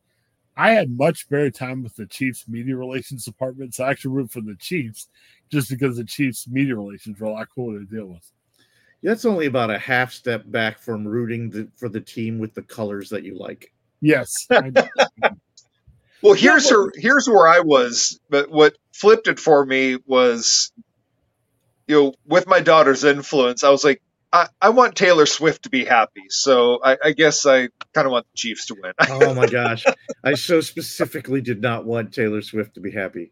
I 0.55 0.71
had 0.71 0.97
much 0.97 1.27
better 1.29 1.49
time 1.49 1.83
with 1.83 1.95
the 1.95 2.05
Chiefs 2.05 2.47
media 2.47 2.75
relations 2.75 3.25
department. 3.25 3.75
So 3.75 3.83
I 3.83 3.91
actually 3.91 4.11
root 4.11 4.31
for 4.31 4.41
the 4.41 4.55
Chiefs 4.59 5.07
just 5.51 5.69
because 5.69 5.97
the 5.97 6.03
Chiefs 6.03 6.47
media 6.47 6.75
relations 6.75 7.19
were 7.19 7.27
a 7.27 7.31
lot 7.31 7.47
cooler 7.53 7.79
to 7.79 7.85
deal 7.85 8.05
with. 8.05 8.31
That's 9.01 9.25
only 9.25 9.47
about 9.47 9.69
a 9.69 9.79
half 9.79 10.13
step 10.13 10.43
back 10.45 10.79
from 10.79 11.05
rooting 11.05 11.49
the, 11.49 11.67
for 11.75 11.89
the 11.89 11.99
team 11.99 12.39
with 12.39 12.53
the 12.53 12.61
colors 12.61 13.09
that 13.09 13.23
you 13.23 13.37
like. 13.37 13.73
Yes. 14.01 14.47
Well, 16.23 16.33
here's 16.33 16.69
her. 16.69 16.89
Here's 16.95 17.27
where 17.27 17.49
I 17.49 17.59
was, 17.59 18.17
but 18.29 18.49
what 18.49 18.77
flipped 18.93 19.27
it 19.27 19.41
for 19.41 19.65
me 19.65 19.97
was, 20.05 20.71
you 21.85 21.95
know, 22.01 22.13
with 22.25 22.47
my 22.47 22.61
daughter's 22.61 23.03
influence, 23.03 23.61
I 23.61 23.69
was 23.69 23.83
like, 23.83 24.01
I, 24.33 24.47
I 24.59 24.69
want 24.69 24.95
Taylor 24.95 25.27
Swift 25.27 25.63
to 25.63 25.69
be 25.69 25.85
happy, 25.85 26.23
so 26.29 26.79
I, 26.83 26.97
I 27.03 27.11
guess 27.11 27.45
I 27.45 27.69
kind 27.93 28.07
of 28.07 28.11
want 28.11 28.25
the 28.25 28.37
Chiefs 28.37 28.65
to 28.65 28.75
win. 28.81 28.93
Oh 29.07 29.33
my 29.35 29.45
gosh. 29.51 29.85
I 30.23 30.33
so 30.33 30.59
specifically 30.59 31.39
did 31.39 31.61
not 31.61 31.85
want 31.85 32.13
Taylor 32.13 32.41
Swift 32.41 32.73
to 32.73 32.81
be 32.81 32.89
happy. 32.89 33.31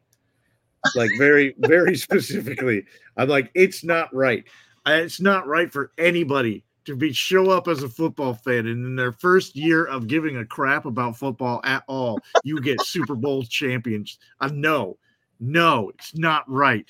Like 0.95 1.09
very, 1.17 1.55
very 1.57 1.95
specifically. 1.97 2.85
I'm 3.17 3.27
like, 3.29 3.49
it's 3.55 3.83
not 3.83 4.13
right. 4.13 4.43
It's 4.85 5.19
not 5.19 5.47
right 5.47 5.71
for 5.71 5.91
anybody 5.97 6.63
to 6.85 6.95
be 6.95 7.13
show 7.13 7.49
up 7.49 7.67
as 7.67 7.81
a 7.81 7.89
football 7.89 8.35
fan 8.35 8.67
and 8.67 8.85
in 8.85 8.95
their 8.95 9.11
first 9.11 9.55
year 9.55 9.85
of 9.85 10.07
giving 10.07 10.37
a 10.37 10.45
crap 10.45 10.85
about 10.85 11.17
football 11.17 11.61
at 11.63 11.83
all, 11.87 12.19
you 12.43 12.61
get 12.61 12.81
Super 12.85 13.15
Bowl 13.15 13.43
champions. 13.43 14.19
Uh, 14.39 14.49
no, 14.53 14.97
no, 15.39 15.89
it's 15.89 16.15
not 16.15 16.43
right. 16.47 16.89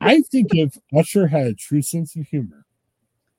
I 0.00 0.20
think 0.22 0.48
if 0.52 0.76
Usher 0.96 1.28
had 1.28 1.46
a 1.46 1.54
true 1.54 1.82
sense 1.82 2.16
of 2.16 2.26
humor, 2.26 2.63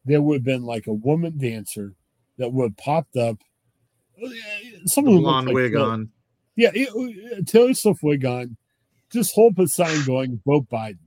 there 0.06 0.22
would 0.22 0.36
have 0.38 0.44
been 0.44 0.64
like 0.64 0.88
a 0.88 0.94
woman 0.94 1.38
dancer 1.38 1.94
that 2.38 2.52
would 2.52 2.72
have 2.72 2.78
popped 2.78 3.18
up. 3.18 3.38
The 4.18 4.36
Someone 4.86 5.16
who 5.16 5.22
blonde 5.22 5.48
like 5.48 5.56
wig 5.56 5.74
Taylor- 5.74 5.86
on. 5.92 6.10
Yeah, 6.56 6.72
it, 6.74 7.48
Taylor 7.48 7.74
Swift 7.74 8.02
wig 8.02 8.24
on. 8.26 8.56
Just 9.12 9.36
hold 9.36 9.60
a 9.60 9.68
sign 9.68 10.06
going, 10.06 10.42
vote 10.46 10.70
Biden. 10.70 10.98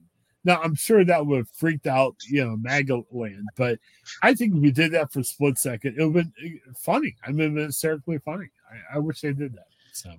Now, 0.45 0.61
I'm 0.63 0.75
sure 0.75 1.05
that 1.05 1.27
would 1.27 1.39
have 1.39 1.51
freaked 1.51 1.87
out, 1.87 2.17
you 2.29 2.45
know, 2.45 2.57
MAGA 2.57 3.03
land, 3.11 3.49
but 3.57 3.79
I 4.23 4.35
think 4.35 4.55
if 4.55 4.61
we 4.63 4.71
did 4.71 4.93
that 4.93 5.13
for 5.13 5.21
a 5.21 5.25
split 5.25 5.59
second, 5.59 5.97
it 5.99 6.05
would 6.07 6.25
have 6.25 6.35
been 6.35 6.61
eh, 6.69 6.73
funny. 6.79 7.17
I 7.27 7.33
mean, 7.33 7.57
hysterically 7.57 8.19
funny. 8.19 8.49
I, 8.71 8.97
I 8.97 8.99
wish 8.99 9.21
they 9.21 9.33
did 9.33 9.53
that. 9.55 9.67
So, 9.93 10.11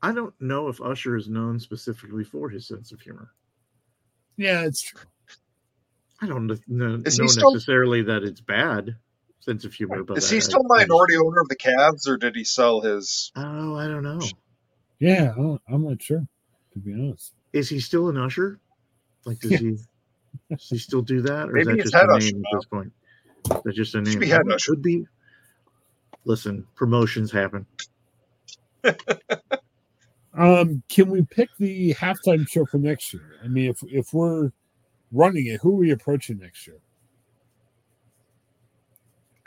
I 0.00 0.12
don't 0.12 0.34
know 0.40 0.68
if 0.68 0.80
Usher 0.80 1.16
is 1.16 1.28
known 1.28 1.60
specifically 1.60 2.24
for 2.24 2.48
his 2.48 2.66
sense 2.66 2.92
of 2.92 3.00
humor. 3.00 3.32
yeah, 4.36 4.62
it's 4.62 4.82
true. 4.82 5.00
I 6.22 6.26
don't 6.26 6.46
know, 6.46 6.56
know 6.68 7.02
still- 7.06 7.52
necessarily 7.52 8.02
that 8.02 8.22
it's 8.22 8.40
bad 8.40 8.96
sense 9.40 9.64
of 9.64 9.74
humor, 9.74 10.04
but 10.04 10.18
Is 10.18 10.30
I- 10.30 10.36
he 10.36 10.40
still 10.40 10.62
I- 10.72 10.76
I 10.76 10.78
minority 10.82 11.16
owner 11.16 11.40
of 11.40 11.48
the 11.48 11.56
Cavs, 11.56 12.06
or 12.08 12.16
did 12.16 12.36
he 12.36 12.44
sell 12.44 12.80
his? 12.80 13.32
Oh, 13.36 13.74
I 13.76 13.88
don't 13.88 14.04
know. 14.04 14.20
Yeah, 15.00 15.32
I 15.32 15.36
don't- 15.36 15.62
I'm 15.68 15.84
not 15.84 16.00
sure, 16.00 16.26
to 16.74 16.78
be 16.78 16.92
honest. 16.92 17.34
Is 17.52 17.68
he 17.68 17.80
still 17.80 18.08
an 18.08 18.16
usher? 18.16 18.60
Like, 19.24 19.40
does 19.40 19.50
Yeah. 19.50 19.58
he? 19.58 19.76
Does 20.48 20.68
he 20.68 20.78
still 20.78 21.02
do 21.02 21.20
that, 21.22 21.50
or 21.50 21.52
Maybe 21.52 21.78
is 21.80 21.90
that 21.90 21.92
just 21.92 21.94
a 21.94 22.06
name 22.06 22.14
usher 22.16 22.36
at 22.36 22.42
this 22.60 22.64
point? 22.66 22.92
That's 23.64 23.76
just 23.76 23.94
a 23.96 24.00
name. 24.00 24.18
be 24.20 24.28
head 24.28 24.46
it 24.46 24.52
usher. 24.52 24.72
Could 24.72 24.82
be. 24.82 25.06
Listen, 26.24 26.66
promotions 26.76 27.32
happen. 27.32 27.66
Um, 30.34 30.82
can 30.88 31.10
we 31.10 31.20
pick 31.22 31.50
the 31.58 31.92
halftime 31.92 32.48
show 32.48 32.64
for 32.64 32.78
next 32.78 33.12
year? 33.12 33.34
I 33.44 33.48
mean, 33.48 33.68
if 33.70 33.82
if 33.82 34.14
we're 34.14 34.50
running 35.12 35.46
it, 35.46 35.60
who 35.60 35.72
are 35.72 35.78
we 35.80 35.90
approaching 35.90 36.38
next 36.38 36.66
year? 36.66 36.78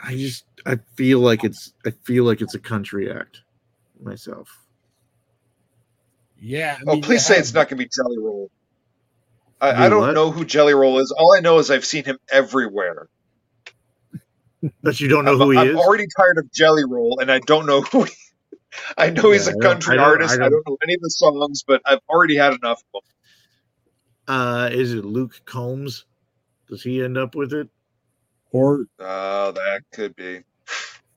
I 0.00 0.14
just, 0.16 0.44
I 0.64 0.78
feel 0.94 1.20
like 1.20 1.42
it's, 1.44 1.72
I 1.84 1.90
feel 2.04 2.24
like 2.24 2.40
it's 2.40 2.54
a 2.54 2.58
country 2.58 3.10
act 3.10 3.40
myself. 4.02 4.48
Yeah. 6.38 6.76
I 6.86 6.90
Oh, 6.90 7.00
please 7.00 7.24
say 7.24 7.38
it's 7.38 7.54
not 7.54 7.68
going 7.68 7.78
to 7.78 7.84
be 7.84 7.88
Jelly 7.94 8.18
Roll. 8.18 8.50
I, 9.60 9.72
Do 9.72 9.78
I 9.78 9.88
don't 9.88 10.00
what? 10.02 10.12
know 10.14 10.30
who 10.30 10.44
Jelly 10.44 10.74
Roll 10.74 10.98
is. 10.98 11.10
All 11.16 11.34
I 11.34 11.40
know 11.40 11.58
is 11.58 11.70
I've 11.70 11.84
seen 11.86 12.04
him 12.04 12.18
everywhere. 12.30 13.08
But 14.82 15.00
you 15.00 15.08
don't 15.08 15.24
know 15.24 15.32
I'm, 15.32 15.38
who 15.38 15.50
he 15.52 15.58
is. 15.58 15.70
I'm 15.70 15.78
already 15.78 16.06
tired 16.16 16.38
of 16.38 16.50
Jelly 16.52 16.84
Roll, 16.86 17.18
and 17.20 17.30
I 17.30 17.38
don't 17.40 17.66
know 17.66 17.80
who. 17.92 18.04
He, 18.04 18.12
I 18.98 19.10
know 19.10 19.30
he's 19.30 19.46
Yeah, 19.46 19.52
a 19.54 19.56
I 19.56 19.60
don't- 19.60 19.62
country 19.62 19.94
I 19.94 19.96
don't- 19.96 20.04
artist. 20.04 20.30
I 20.32 20.34
I 20.34 20.38
don't- 20.38 20.50
don't 20.52 20.68
know 20.68 20.76
any 20.82 20.94
of 20.94 21.00
the 21.00 21.10
songs, 21.10 21.62
but 21.66 21.80
I've 21.86 22.00
already 22.08 22.36
had 22.36 22.52
enough 22.52 22.82
of 22.94 23.02
them. 23.02 23.15
Uh, 24.28 24.68
is 24.72 24.92
it 24.94 25.04
Luke 25.04 25.40
Combs? 25.44 26.04
Does 26.68 26.82
he 26.82 27.02
end 27.02 27.16
up 27.18 27.34
with 27.34 27.52
it? 27.52 27.68
or 28.52 28.86
Oh, 28.98 29.52
that 29.52 29.82
could 29.92 30.14
be. 30.16 30.40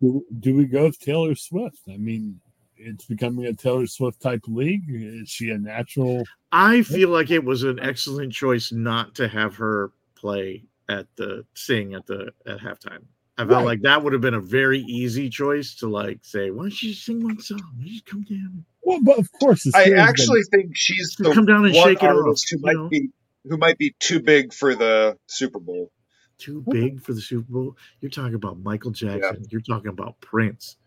do, 0.01 0.25
do 0.39 0.55
we 0.55 0.65
go 0.65 0.83
with 0.85 0.99
Taylor 0.99 1.35
Swift? 1.35 1.79
I 1.87 1.95
mean, 1.97 2.39
it's 2.75 3.05
becoming 3.05 3.45
a 3.45 3.53
Taylor 3.53 3.87
Swift 3.87 4.21
type 4.21 4.41
league? 4.47 4.83
Is 4.89 5.29
she 5.29 5.51
a 5.51 5.57
natural? 5.57 6.23
I 6.51 6.81
feel 6.81 7.09
like 7.09 7.29
it 7.31 7.43
was 7.43 7.63
an 7.63 7.79
excellent 7.79 8.33
choice 8.33 8.71
not 8.71 9.15
to 9.15 9.27
have 9.27 9.55
her 9.55 9.91
play 10.15 10.63
at 10.89 11.07
the 11.15 11.45
sing 11.53 11.93
at 11.93 12.05
the 12.07 12.31
at 12.45 12.57
halftime. 12.59 13.03
I 13.37 13.43
felt 13.45 13.51
Right. 13.51 13.65
like 13.65 13.81
that 13.83 14.03
would 14.03 14.11
have 14.11 14.21
been 14.21 14.33
a 14.33 14.41
very 14.41 14.79
easy 14.81 15.29
choice 15.29 15.75
to 15.75 15.87
like 15.87 16.19
say, 16.23 16.49
"Why 16.51 16.63
don't 16.63 16.83
you 16.83 16.93
sing 16.93 17.23
one 17.23 17.39
song? 17.39 17.59
Why 17.59 17.69
don't 17.77 17.85
you 17.87 17.93
just 17.93 18.05
come 18.05 18.23
down, 18.23 18.65
Well, 18.81 18.99
but 19.03 19.19
of 19.19 19.31
course, 19.33 19.67
I 19.73 19.83
still 19.85 19.99
actually 19.99 20.41
think 20.51 20.71
she's 20.75 21.15
the 21.17 21.31
come 21.33 21.45
down 21.45 21.65
and 21.65 21.75
one 21.75 21.87
shake 21.89 22.03
it 22.03 22.09
off"? 22.09 22.15
artist 22.15 22.47
who 22.49 22.57
you 22.57 22.63
might 22.63 22.75
know? 22.75 22.89
be 22.89 23.09
who 23.47 23.57
might 23.57 23.77
be 23.77 23.95
too 23.99 24.19
big 24.19 24.53
for 24.53 24.75
the 24.75 25.17
Super 25.27 25.59
Bowl. 25.59 25.91
Too 26.37 26.63
big 26.69 27.01
for 27.01 27.13
the 27.13 27.21
Super 27.21 27.51
Bowl. 27.51 27.77
You're 27.99 28.11
talking 28.11 28.35
about 28.35 28.59
Michael 28.59 28.91
Jackson. 28.91 29.45
You're 29.49 29.61
talking 29.61 29.89
about 29.89 30.21
Prince. 30.21 30.77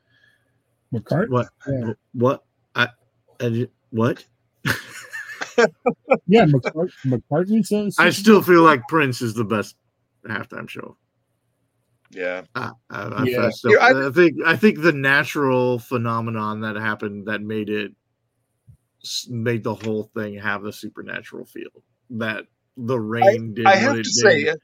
McCart. 0.92 1.28
What? 1.28 1.48
Yeah. 1.68 1.92
What? 2.12 2.44
I, 2.74 2.88
I 3.40 3.68
what? 3.90 4.24
Yeah, 6.26 6.46
McCart- 6.46 6.92
McCartney 7.04 7.64
says. 7.64 7.96
I 7.98 8.10
still 8.10 8.42
feel 8.42 8.62
like 8.62 8.88
Prince 8.88 9.20
is 9.20 9.34
the 9.34 9.44
best 9.44 9.76
halftime 10.26 10.68
show. 10.68 10.96
Yeah, 12.12 12.42
I, 12.54 12.70
I, 12.90 13.02
I, 13.02 13.24
Yeah. 13.24 13.46
I 13.46 13.50
still- 13.50 13.72
Yeah, 13.72 13.78
I- 13.78 14.06
I 14.06 14.10
think 14.10 14.36
I 14.44 14.56
think 14.56 14.80
the 14.80 14.92
natural 14.92 15.78
phenomenon 15.78 16.60
that 16.60 16.76
happened 16.76 17.26
that 17.28 17.40
made 17.42 17.68
it 17.68 17.92
made 19.28 19.64
the 19.64 19.74
whole 19.74 20.04
thing 20.14 20.38
have 20.38 20.64
a 20.64 20.72
supernatural 20.72 21.46
feel. 21.46 21.70
That 22.10 22.44
the 22.76 23.00
rain 23.00 23.54
did 23.54 23.66
I 23.66 23.76
have 23.76 23.96
it 23.98 24.04
to 24.04 24.10
say, 24.10 24.48
uh, 24.48 24.54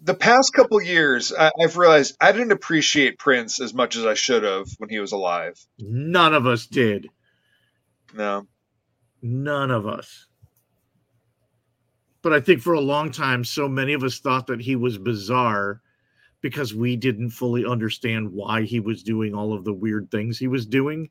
the 0.00 0.14
past 0.14 0.52
couple 0.54 0.80
years, 0.82 1.32
I, 1.32 1.50
I've 1.62 1.76
realized 1.76 2.16
I 2.20 2.32
didn't 2.32 2.52
appreciate 2.52 3.18
Prince 3.18 3.60
as 3.60 3.74
much 3.74 3.96
as 3.96 4.06
I 4.06 4.14
should 4.14 4.42
have 4.42 4.66
when 4.78 4.88
he 4.90 4.98
was 5.00 5.12
alive. 5.12 5.54
None 5.78 6.34
of 6.34 6.46
us 6.46 6.66
did. 6.66 7.08
No, 8.14 8.46
None 9.20 9.70
of 9.70 9.86
us. 9.86 10.26
But 12.22 12.32
I 12.32 12.40
think 12.40 12.60
for 12.62 12.72
a 12.72 12.80
long 12.80 13.10
time, 13.10 13.44
so 13.44 13.68
many 13.68 13.92
of 13.92 14.02
us 14.02 14.18
thought 14.18 14.46
that 14.48 14.60
he 14.60 14.76
was 14.76 14.98
bizarre 14.98 15.80
because 16.40 16.74
we 16.74 16.96
didn't 16.96 17.30
fully 17.30 17.66
understand 17.66 18.32
why 18.32 18.62
he 18.62 18.80
was 18.80 19.02
doing 19.02 19.34
all 19.34 19.52
of 19.52 19.64
the 19.64 19.72
weird 19.72 20.10
things 20.10 20.38
he 20.38 20.48
was 20.48 20.66
doing. 20.66 21.10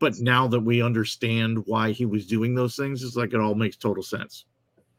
But 0.00 0.18
now 0.20 0.46
that 0.48 0.60
we 0.60 0.82
understand 0.82 1.62
why 1.66 1.92
he 1.92 2.06
was 2.06 2.26
doing 2.26 2.54
those 2.54 2.76
things, 2.76 3.02
it's 3.02 3.16
like 3.16 3.32
it 3.32 3.40
all 3.40 3.54
makes 3.54 3.76
total 3.76 4.02
sense. 4.02 4.44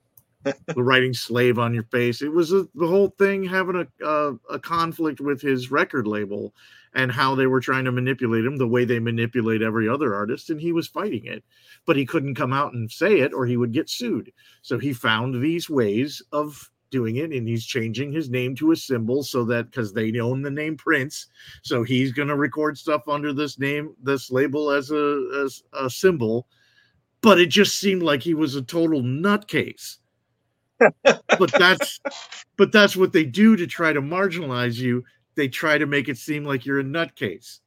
the 0.44 0.84
writing 0.84 1.14
slave 1.14 1.60
on 1.60 1.74
your 1.74 1.84
face, 1.84 2.22
it 2.22 2.32
was 2.32 2.54
a, 2.54 2.66
the 2.76 2.88
whole 2.88 3.10
thing 3.18 3.44
having 3.44 3.76
a, 3.76 4.06
a 4.06 4.36
a 4.52 4.60
conflict 4.60 5.20
with 5.20 5.42
his 5.42 5.70
record 5.70 6.08
label 6.08 6.54
and 6.96 7.12
how 7.12 7.36
they 7.36 7.46
were 7.46 7.60
trying 7.60 7.84
to 7.84 7.92
manipulate 7.92 8.46
him 8.46 8.56
the 8.56 8.68
way 8.68 8.86
they 8.86 9.00
manipulate 9.00 9.62
every 9.62 9.88
other 9.88 10.16
artist, 10.16 10.50
and 10.50 10.62
he 10.62 10.72
was 10.72 10.88
fighting 10.88 11.26
it 11.26 11.44
but 11.86 11.96
he 11.96 12.06
couldn't 12.06 12.36
come 12.36 12.54
out 12.54 12.74
and 12.74 12.92
say 12.92 13.20
it 13.20 13.34
or 13.34 13.46
he 13.46 13.58
would 13.58 13.74
get 13.74 13.90
sued. 13.90 14.32
So 14.62 14.78
he 14.78 14.94
found 14.94 15.42
these 15.42 15.70
ways 15.70 16.22
of 16.32 16.70
doing 16.90 17.18
it 17.18 17.32
and 17.32 17.48
he's 17.48 17.66
changing 17.66 18.12
his 18.12 18.30
name 18.30 18.56
to 18.56 18.72
a 18.72 18.76
symbol 18.76 19.24
so 19.24 19.44
that 19.46 19.70
because 19.70 19.94
they 19.94 20.18
own 20.20 20.42
the 20.42 20.52
name 20.52 20.78
Prince, 20.78 21.28
so 21.64 21.84
he's 21.84 22.12
going 22.12 22.28
to 22.28 22.36
record 22.36 22.78
stuff 22.78 23.08
under 23.08 23.34
this 23.34 23.60
name, 23.60 23.96
this 24.02 24.32
label 24.32 24.72
as 24.72 24.92
a 24.92 25.44
as 25.44 25.64
a 25.74 25.90
symbol. 25.90 26.48
But 27.22 27.40
it 27.40 27.48
just 27.48 27.78
seemed 27.78 28.04
like 28.04 28.24
he 28.24 28.34
was 28.34 28.56
a 28.56 28.62
total 28.62 29.02
nutcase. 29.02 29.98
but 31.04 31.52
that's 31.58 32.00
but 32.58 32.72
that's 32.72 32.96
what 32.96 33.12
they 33.12 33.26
do 33.26 33.56
to 33.56 33.68
try 33.68 33.92
to 33.92 34.02
marginalize 34.02 34.78
you. 34.78 35.04
They 35.36 35.48
try 35.48 35.78
to 35.78 35.86
make 35.86 36.10
it 36.10 36.18
seem 36.18 36.46
like 36.46 36.66
you're 36.66 36.80
a 36.80 36.84
nutcase. 36.84 37.60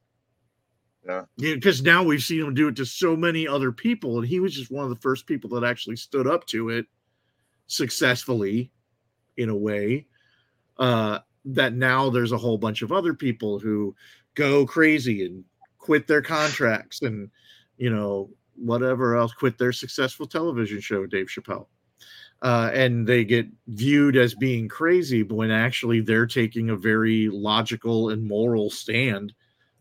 Yeah. 1.05 1.23
Because 1.37 1.81
now 1.81 2.03
we've 2.03 2.23
seen 2.23 2.41
him 2.41 2.53
do 2.53 2.69
it 2.69 2.75
to 2.77 2.85
so 2.85 3.15
many 3.15 3.47
other 3.47 3.71
people, 3.71 4.19
and 4.19 4.27
he 4.27 4.39
was 4.39 4.53
just 4.53 4.71
one 4.71 4.83
of 4.83 4.89
the 4.89 5.01
first 5.01 5.27
people 5.27 5.49
that 5.51 5.63
actually 5.67 5.97
stood 5.97 6.27
up 6.27 6.45
to 6.47 6.69
it 6.69 6.85
successfully, 7.67 8.71
in 9.37 9.49
a 9.49 9.55
way. 9.55 10.07
Uh, 10.77 11.19
that 11.45 11.73
now 11.73 12.09
there's 12.09 12.31
a 12.31 12.37
whole 12.37 12.57
bunch 12.57 12.81
of 12.81 12.91
other 12.91 13.13
people 13.13 13.59
who 13.59 13.95
go 14.35 14.65
crazy 14.65 15.25
and 15.25 15.43
quit 15.77 16.07
their 16.07 16.21
contracts 16.21 17.01
and, 17.01 17.29
you 17.77 17.89
know, 17.89 18.29
whatever 18.55 19.15
else, 19.15 19.33
quit 19.33 19.57
their 19.57 19.73
successful 19.73 20.25
television 20.25 20.79
show, 20.79 21.05
Dave 21.05 21.27
Chappelle. 21.27 21.67
Uh, 22.41 22.69
and 22.73 23.07
they 23.07 23.23
get 23.23 23.47
viewed 23.67 24.17
as 24.17 24.35
being 24.35 24.67
crazy 24.67 25.23
when 25.23 25.49
actually 25.49 26.01
they're 26.01 26.25
taking 26.25 26.69
a 26.69 26.75
very 26.75 27.29
logical 27.29 28.09
and 28.09 28.27
moral 28.27 28.69
stand, 28.69 29.33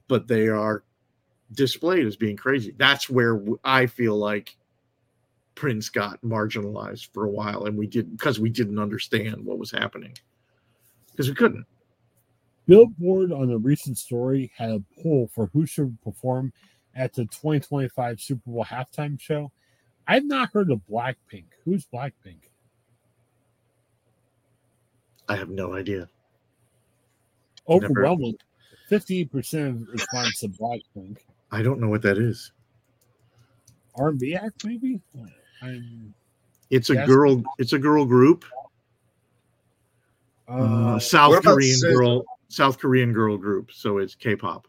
but 0.06 0.28
they 0.28 0.48
are 0.48 0.84
displayed 1.52 2.06
as 2.06 2.16
being 2.16 2.36
crazy. 2.36 2.74
That's 2.76 3.10
where 3.10 3.42
i 3.64 3.86
feel 3.86 4.16
like 4.16 4.56
Prince 5.62 5.90
got 5.90 6.20
marginalized 6.22 7.10
for 7.12 7.24
a 7.24 7.30
while, 7.30 7.66
and 7.66 7.78
we 7.78 7.86
did 7.86 8.10
because 8.16 8.40
we 8.40 8.50
didn't 8.50 8.80
understand 8.80 9.44
what 9.44 9.60
was 9.60 9.70
happening 9.70 10.12
because 11.12 11.28
we 11.28 11.36
couldn't. 11.36 11.64
Billboard 12.66 13.30
on 13.30 13.48
a 13.48 13.58
recent 13.58 13.96
story 13.96 14.50
had 14.56 14.70
a 14.70 14.82
poll 15.00 15.30
for 15.32 15.46
who 15.52 15.64
should 15.64 15.96
perform 16.02 16.52
at 16.96 17.14
the 17.14 17.26
2025 17.26 18.20
Super 18.20 18.42
Bowl 18.44 18.64
halftime 18.64 19.20
show. 19.20 19.52
I've 20.08 20.24
not 20.24 20.50
heard 20.52 20.68
of 20.72 20.80
Blackpink. 20.90 21.44
Who's 21.64 21.86
Blackpink? 21.94 22.40
I 25.28 25.36
have 25.36 25.48
no 25.48 25.74
idea. 25.74 26.08
Overwhelming. 27.68 28.34
50% 28.90 29.68
of 29.68 29.88
response 29.92 30.40
to 30.40 30.48
Blackpink. 30.48 31.18
I 31.52 31.62
don't 31.62 31.78
know 31.78 31.88
what 31.88 32.02
that 32.02 32.18
is. 32.18 32.50
R&B 33.94 34.34
act, 34.34 34.64
maybe? 34.64 35.00
I'm, 35.62 36.14
It's 36.70 36.90
a 36.90 36.94
Yes. 36.94 37.06
girl. 37.06 37.42
It's 37.58 37.72
a 37.72 37.78
girl 37.78 38.04
group. 38.04 38.44
uh, 40.48 40.52
Uh, 40.52 40.98
South 40.98 41.42
Korean 41.42 41.76
SZA? 41.78 41.92
girl. 41.94 42.24
South 42.48 42.78
Korean 42.78 43.12
girl 43.12 43.36
group. 43.38 43.70
So 43.72 43.98
it's 43.98 44.14
K-pop. 44.14 44.66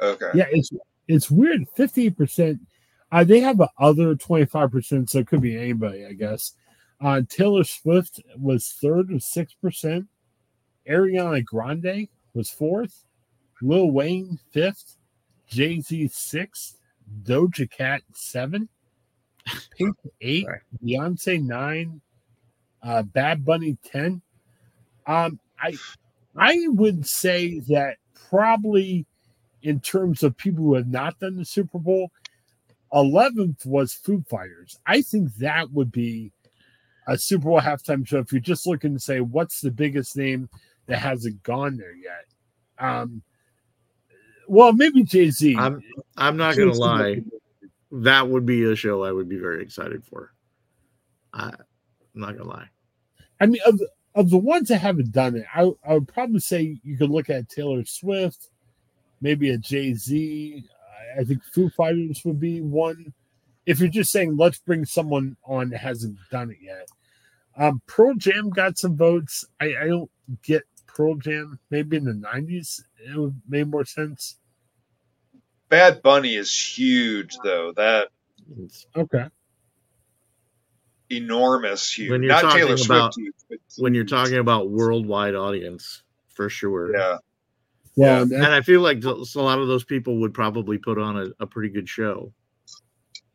okay. 0.00 0.30
yeah, 0.34 0.46
it's 0.50 0.70
it's 1.08 1.30
weird. 1.30 1.66
50%. 1.76 2.58
Uh, 3.12 3.22
they 3.24 3.40
have 3.40 3.60
a 3.60 3.70
other 3.78 4.14
25%, 4.16 5.08
so 5.08 5.18
it 5.20 5.26
could 5.28 5.40
be 5.40 5.56
anybody, 5.56 6.04
I 6.04 6.12
guess. 6.12 6.54
Uh, 7.00 7.22
Taylor 7.28 7.62
Swift 7.64 8.20
was 8.36 8.72
third 8.82 9.10
with 9.10 9.22
6%. 9.22 10.06
Ariana 10.88 11.44
Grande 11.44 12.08
was 12.34 12.50
fourth. 12.50 13.04
Lil 13.62 13.90
Wayne, 13.92 14.38
fifth. 14.50 14.96
Jay 15.46 15.80
Z, 15.80 16.08
sixth. 16.08 16.78
Doja 17.22 17.70
Cat, 17.70 18.02
seven. 18.12 18.68
Pink, 19.76 19.96
eight. 20.20 20.44
Sorry. 20.44 20.60
Beyonce, 20.84 21.42
nine. 21.42 22.00
Uh, 22.82 23.02
Bad 23.02 23.44
Bunny, 23.44 23.76
10. 23.84 24.22
Um, 25.06 25.40
I, 25.60 25.76
I 26.36 26.66
would 26.68 27.06
say 27.06 27.60
that 27.60 27.96
probably 28.28 29.06
in 29.62 29.80
terms 29.80 30.22
of 30.22 30.36
people 30.36 30.64
who 30.64 30.74
have 30.74 30.88
not 30.88 31.18
done 31.18 31.36
the 31.36 31.44
Super 31.44 31.78
Bowl, 31.78 32.12
11th 32.92 33.66
was 33.66 33.92
Foo 33.92 34.24
Fighters. 34.28 34.78
I 34.86 35.02
think 35.02 35.34
that 35.36 35.72
would 35.72 35.90
be 35.90 36.32
a 37.08 37.18
Super 37.18 37.44
Bowl 37.44 37.60
halftime 37.60 38.06
show 38.06 38.18
if 38.18 38.32
you're 38.32 38.40
just 38.40 38.66
looking 38.66 38.94
to 38.94 39.00
say 39.00 39.20
what's 39.20 39.60
the 39.60 39.70
biggest 39.70 40.16
name 40.16 40.48
that 40.86 40.98
hasn't 40.98 41.42
gone 41.42 41.76
there 41.76 41.94
yet. 41.94 42.26
Um, 42.78 43.22
well, 44.48 44.72
maybe 44.72 45.02
Jay 45.02 45.30
Z. 45.30 45.56
I'm. 45.58 45.82
I'm 46.16 46.36
not 46.36 46.56
gonna 46.56 46.72
lie. 46.72 47.20
That 47.92 48.28
would 48.28 48.46
be 48.46 48.64
a 48.64 48.76
show 48.76 49.04
I 49.04 49.12
would 49.12 49.28
be 49.28 49.38
very 49.38 49.62
excited 49.62 50.04
for. 50.04 50.32
I, 51.32 51.48
I'm 51.48 51.56
not 52.14 52.36
gonna 52.36 52.48
lie. 52.48 52.68
I 53.40 53.46
mean, 53.46 53.60
of 53.66 53.80
of 54.14 54.30
the 54.30 54.38
ones 54.38 54.68
that 54.68 54.78
haven't 54.78 55.12
done 55.12 55.36
it, 55.36 55.44
I, 55.54 55.70
I 55.86 55.94
would 55.94 56.08
probably 56.08 56.40
say 56.40 56.80
you 56.82 56.96
could 56.96 57.10
look 57.10 57.28
at 57.28 57.48
Taylor 57.48 57.84
Swift, 57.84 58.48
maybe 59.20 59.50
a 59.50 59.58
Jay 59.58 59.94
Z. 59.94 60.64
I 61.18 61.24
think 61.24 61.44
Foo 61.44 61.68
Fighters 61.70 62.24
would 62.24 62.40
be 62.40 62.60
one. 62.60 63.12
If 63.66 63.80
you're 63.80 63.88
just 63.88 64.12
saying 64.12 64.36
let's 64.36 64.58
bring 64.58 64.84
someone 64.84 65.36
on 65.44 65.70
that 65.70 65.78
hasn't 65.78 66.18
done 66.30 66.50
it 66.50 66.58
yet, 66.62 66.88
um, 67.56 67.82
Pearl 67.86 68.14
Jam 68.14 68.50
got 68.50 68.78
some 68.78 68.96
votes. 68.96 69.44
I, 69.60 69.74
I 69.80 69.86
don't 69.86 70.10
get 70.42 70.62
Pearl 70.86 71.16
Jam. 71.16 71.58
Maybe 71.70 71.96
in 71.96 72.04
the 72.04 72.12
'90s 72.12 72.82
it 72.98 73.16
would 73.16 73.40
made 73.48 73.68
more 73.70 73.84
sense. 73.84 74.38
Bad 75.68 76.02
Bunny 76.02 76.34
is 76.34 76.52
huge 76.54 77.36
though. 77.42 77.72
That 77.76 78.08
It's- 78.52 78.86
Okay, 78.94 79.26
enormous 81.10 81.96
huge. 81.96 82.10
When 82.10 82.22
you're 82.22 82.32
Not 82.32 82.42
talking 82.42 82.58
Taylor 82.66 82.74
about- 82.84 83.14
Swift 83.14 83.16
huge, 83.16 83.34
but 83.48 83.58
when 83.82 83.94
you're 83.94 84.04
talking 84.04 84.38
about 84.38 84.70
worldwide 84.70 85.34
audience, 85.34 86.02
for 86.28 86.48
sure. 86.48 86.92
Yeah. 86.96 87.18
well, 87.96 88.26
Yeah. 88.28 88.36
And 88.36 88.46
I 88.54 88.60
feel 88.60 88.80
like 88.80 89.02
a 89.04 89.08
lot 89.40 89.58
of 89.58 89.68
those 89.68 89.84
people 89.84 90.18
would 90.20 90.34
probably 90.34 90.78
put 90.78 90.98
on 90.98 91.16
a, 91.16 91.26
a 91.40 91.46
pretty 91.46 91.70
good 91.70 91.88
show. 91.88 92.32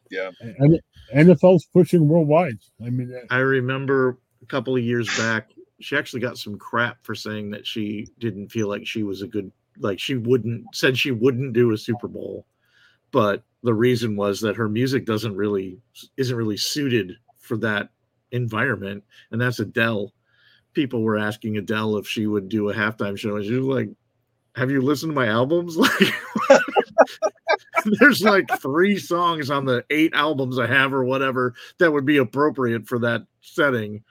Yeah, 0.09 0.29
and 0.59 0.79
NFL's 1.15 1.65
pushing 1.73 2.05
worldwide. 2.07 2.57
I 2.85 2.89
mean, 2.89 3.07
that, 3.09 3.27
I 3.29 3.37
remember 3.37 4.19
a 4.41 4.45
couple 4.45 4.75
of 4.75 4.83
years 4.83 5.07
back, 5.17 5.51
she 5.79 5.95
actually 5.95 6.19
got 6.19 6.37
some 6.37 6.57
crap 6.57 6.97
for 7.05 7.15
saying 7.15 7.51
that 7.51 7.65
she 7.65 8.07
didn't 8.19 8.49
feel 8.49 8.67
like 8.67 8.85
she 8.85 9.03
was 9.03 9.21
a 9.21 9.27
good, 9.27 9.51
like 9.79 9.99
she 9.99 10.15
wouldn't, 10.15 10.75
said 10.75 10.97
she 10.97 11.11
wouldn't 11.11 11.53
do 11.53 11.71
a 11.71 11.77
Super 11.77 12.07
Bowl 12.07 12.45
but 13.11 13.43
the 13.63 13.73
reason 13.73 14.15
was 14.15 14.39
that 14.41 14.55
her 14.55 14.67
music 14.67 15.05
doesn't 15.05 15.35
really 15.35 15.77
isn't 16.17 16.35
really 16.35 16.57
suited 16.57 17.17
for 17.37 17.57
that 17.57 17.89
environment, 18.31 19.03
and 19.31 19.39
that's 19.39 19.59
Adele. 19.59 20.13
People 20.73 21.03
were 21.03 21.17
asking 21.17 21.57
Adele 21.57 21.97
if 21.97 22.07
she 22.07 22.27
would 22.27 22.49
do 22.49 22.69
a 22.69 22.73
halftime 22.73 23.17
show, 23.17 23.35
and 23.35 23.45
she 23.45 23.53
was 23.53 23.65
like, 23.65 23.89
"Have 24.55 24.71
you 24.71 24.81
listened 24.81 25.11
to 25.11 25.15
my 25.15 25.27
albums?" 25.27 25.77
Like, 27.83 27.99
there's 27.99 28.21
like 28.21 28.47
three 28.59 28.97
songs 28.97 29.49
on 29.49 29.65
the 29.65 29.83
eight 29.89 30.13
albums 30.13 30.59
I 30.59 30.67
have, 30.67 30.93
or 30.93 31.03
whatever, 31.03 31.55
that 31.79 31.91
would 31.91 32.05
be 32.05 32.17
appropriate 32.17 32.87
for 32.87 32.99
that 32.99 33.23
setting. 33.41 34.03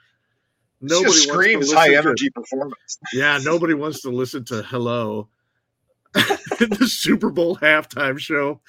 Nobody 0.81 1.13
screams 1.13 1.71
high 1.71 1.95
energy 1.95 2.27
to, 2.27 2.31
performance. 2.31 2.97
Yeah, 3.13 3.39
nobody 3.43 3.73
wants 3.75 4.01
to 4.01 4.09
listen 4.09 4.43
to 4.45 4.63
"Hello," 4.63 5.29
the 6.13 6.87
Super 6.89 7.29
Bowl 7.29 7.57
halftime 7.57 8.19
show. 8.19 8.61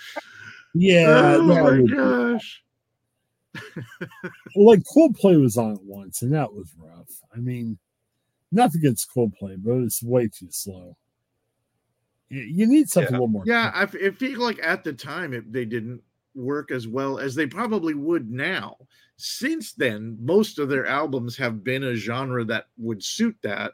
Yeah, 0.75 1.37
oh 1.39 1.43
my 1.43 1.83
gosh. 1.83 2.63
like 4.57 4.83
Coldplay 4.85 5.41
was 5.41 5.59
on 5.59 5.73
it 5.73 5.83
once, 5.83 6.23
and 6.23 6.33
that 6.33 6.53
was 6.53 6.73
rough. 6.79 7.11
I 7.35 7.39
mean, 7.39 7.79
nothing 8.51 8.81
against 8.81 9.11
Coldplay, 9.15 9.57
but 9.59 9.79
it's 9.79 10.03
way 10.03 10.29
too 10.29 10.49
slow. 10.51 10.97
You 12.29 12.67
need 12.67 12.89
something 12.89 13.13
yeah. 13.13 13.19
a 13.19 13.21
little 13.21 13.29
more. 13.29 13.43
Yeah, 13.45 13.71
I, 13.75 13.83
I 13.83 14.11
feel 14.11 14.41
like 14.41 14.59
at 14.63 14.85
the 14.85 14.95
time 14.95 15.35
it, 15.35 15.53
they 15.53 15.67
didn't 15.67 16.01
work 16.35 16.71
as 16.71 16.89
well 16.89 17.19
as 17.19 17.35
they 17.35 17.47
probably 17.47 17.93
would 17.93 18.31
now. 18.31 18.77
Since 19.17 19.75
then, 19.75 20.17
most 20.19 20.59
of 20.59 20.71
their 20.71 20.87
albums 20.87 21.37
have 21.37 21.63
been 21.63 21.85
a 21.85 21.95
genre 21.95 22.45
that 22.45 22.69
would 22.79 23.05
suit 23.05 23.37
that 23.43 23.73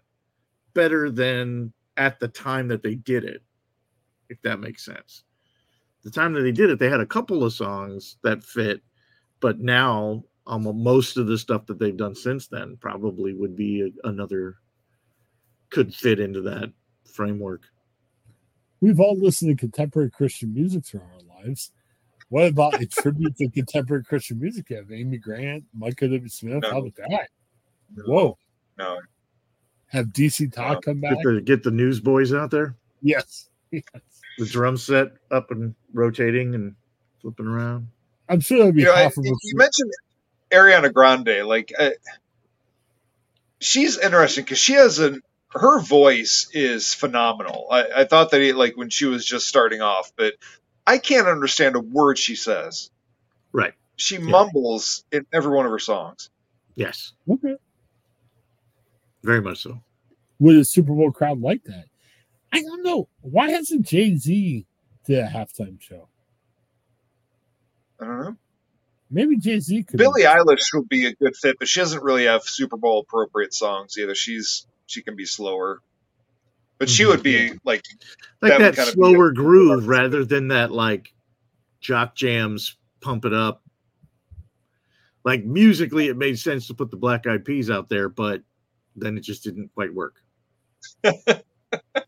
better 0.74 1.10
than 1.10 1.72
at 1.96 2.18
the 2.18 2.28
time 2.28 2.68
that 2.68 2.82
they 2.82 2.96
did 2.96 3.24
it, 3.24 3.42
if 4.28 4.40
that 4.42 4.60
makes 4.60 4.84
sense 4.84 5.24
the 6.02 6.10
time 6.10 6.32
that 6.32 6.42
they 6.42 6.52
did 6.52 6.70
it, 6.70 6.78
they 6.78 6.88
had 6.88 7.00
a 7.00 7.06
couple 7.06 7.44
of 7.44 7.52
songs 7.52 8.16
that 8.22 8.42
fit, 8.42 8.82
but 9.40 9.60
now 9.60 10.24
um, 10.46 10.62
most 10.82 11.16
of 11.16 11.26
the 11.26 11.38
stuff 11.38 11.66
that 11.66 11.78
they've 11.78 11.96
done 11.96 12.14
since 12.14 12.46
then 12.46 12.76
probably 12.80 13.34
would 13.34 13.56
be 13.56 13.82
a, 13.82 14.08
another 14.08 14.56
could 15.70 15.94
fit 15.94 16.20
into 16.20 16.40
that 16.42 16.72
framework. 17.04 17.62
We've 18.80 19.00
all 19.00 19.18
listened 19.18 19.50
to 19.50 19.60
contemporary 19.60 20.10
Christian 20.10 20.54
music 20.54 20.86
through 20.86 21.00
our 21.00 21.42
lives. 21.42 21.72
What 22.30 22.46
about 22.46 22.80
a 22.80 22.86
tribute 22.86 23.36
to 23.36 23.50
contemporary 23.50 24.04
Christian 24.04 24.38
music? 24.38 24.70
You 24.70 24.76
have 24.76 24.92
Amy 24.92 25.18
Grant, 25.18 25.64
Michael 25.74 26.08
W. 26.08 26.28
Smith. 26.28 26.62
No. 26.62 26.70
How 26.70 26.78
about 26.78 26.94
that? 26.96 27.28
Whoa. 28.06 28.38
No. 28.78 28.98
Have 29.88 30.06
DC 30.06 30.52
Talk 30.52 30.74
no. 30.74 30.80
come 30.80 31.00
back? 31.00 31.16
Get 31.16 31.24
the, 31.24 31.40
get 31.40 31.62
the 31.62 31.70
newsboys 31.70 32.32
out 32.32 32.50
there? 32.50 32.76
Yes. 33.02 33.48
yes 34.38 34.48
the 34.48 34.52
drum 34.52 34.76
set 34.76 35.08
up 35.30 35.50
and 35.50 35.74
rotating 35.92 36.54
and 36.54 36.74
flipping 37.20 37.46
around. 37.46 37.88
I'm 38.28 38.40
sure 38.40 38.58
that'd 38.58 38.74
be. 38.74 38.82
You, 38.82 38.88
know, 38.88 38.94
I, 38.94 39.10
you 39.16 39.56
mentioned 39.56 39.90
Ariana 40.50 40.92
Grande, 40.92 41.46
like 41.46 41.72
uh, 41.78 41.90
she's 43.60 43.98
interesting 43.98 44.44
because 44.44 44.58
she 44.58 44.74
has 44.74 44.98
an 44.98 45.22
her 45.50 45.80
voice 45.80 46.48
is 46.52 46.94
phenomenal. 46.94 47.66
I, 47.70 47.88
I 47.96 48.04
thought 48.04 48.30
that 48.32 48.42
it, 48.42 48.56
like 48.56 48.76
when 48.76 48.90
she 48.90 49.06
was 49.06 49.24
just 49.24 49.48
starting 49.48 49.80
off, 49.80 50.12
but 50.16 50.34
I 50.86 50.98
can't 50.98 51.26
understand 51.26 51.76
a 51.76 51.80
word 51.80 52.18
she 52.18 52.36
says. 52.36 52.90
Right. 53.52 53.74
She 53.96 54.16
yeah. 54.16 54.24
mumbles 54.24 55.04
in 55.10 55.26
every 55.32 55.54
one 55.54 55.66
of 55.66 55.72
her 55.72 55.78
songs. 55.78 56.30
Yes. 56.74 57.12
Okay. 57.28 57.56
Very 59.22 59.40
much 59.40 59.62
so. 59.62 59.80
Would 60.38 60.56
a 60.56 60.64
Super 60.64 60.92
Bowl 60.94 61.10
crowd 61.10 61.40
like 61.40 61.64
that? 61.64 61.86
I 62.52 62.62
don't 62.62 62.82
know. 62.82 63.08
Why 63.20 63.50
hasn't 63.50 63.86
Jay 63.86 64.16
Z 64.16 64.66
did 65.04 65.18
a 65.18 65.28
halftime 65.28 65.80
show? 65.80 66.08
I 68.00 68.04
don't 68.04 68.20
know. 68.20 68.36
Maybe 69.10 69.36
Jay 69.38 69.58
Z 69.58 69.84
could. 69.84 69.98
Billie 69.98 70.22
Eilish 70.22 70.74
would 70.74 70.88
be 70.88 71.06
a 71.06 71.14
good 71.14 71.36
fit, 71.36 71.56
but 71.58 71.68
she 71.68 71.80
doesn't 71.80 72.02
really 72.02 72.24
have 72.24 72.42
Super 72.42 72.76
Bowl 72.76 73.00
appropriate 73.00 73.54
songs 73.54 73.96
either. 73.98 74.14
She's 74.14 74.66
she 74.86 75.02
can 75.02 75.16
be 75.16 75.24
slower, 75.24 75.80
but 76.78 76.88
she 76.90 77.02
mm-hmm. 77.02 77.12
would 77.12 77.22
be 77.22 77.52
like 77.64 77.82
like 78.42 78.58
that, 78.58 78.76
that 78.76 78.88
slower 78.88 79.32
groove 79.32 79.88
rather 79.88 80.24
than 80.24 80.48
that 80.48 80.72
like 80.72 81.12
jock 81.80 82.14
jams 82.14 82.76
pump 83.00 83.24
it 83.24 83.32
up. 83.32 83.62
Like 85.24 85.44
musically, 85.44 86.08
it 86.08 86.16
made 86.16 86.38
sense 86.38 86.66
to 86.68 86.74
put 86.74 86.90
the 86.90 86.96
Black 86.96 87.26
Eyed 87.26 87.44
Peas 87.44 87.70
out 87.70 87.88
there, 87.88 88.08
but 88.08 88.42
then 88.94 89.16
it 89.16 89.20
just 89.20 89.42
didn't 89.42 89.72
quite 89.74 89.92
work. 89.92 90.16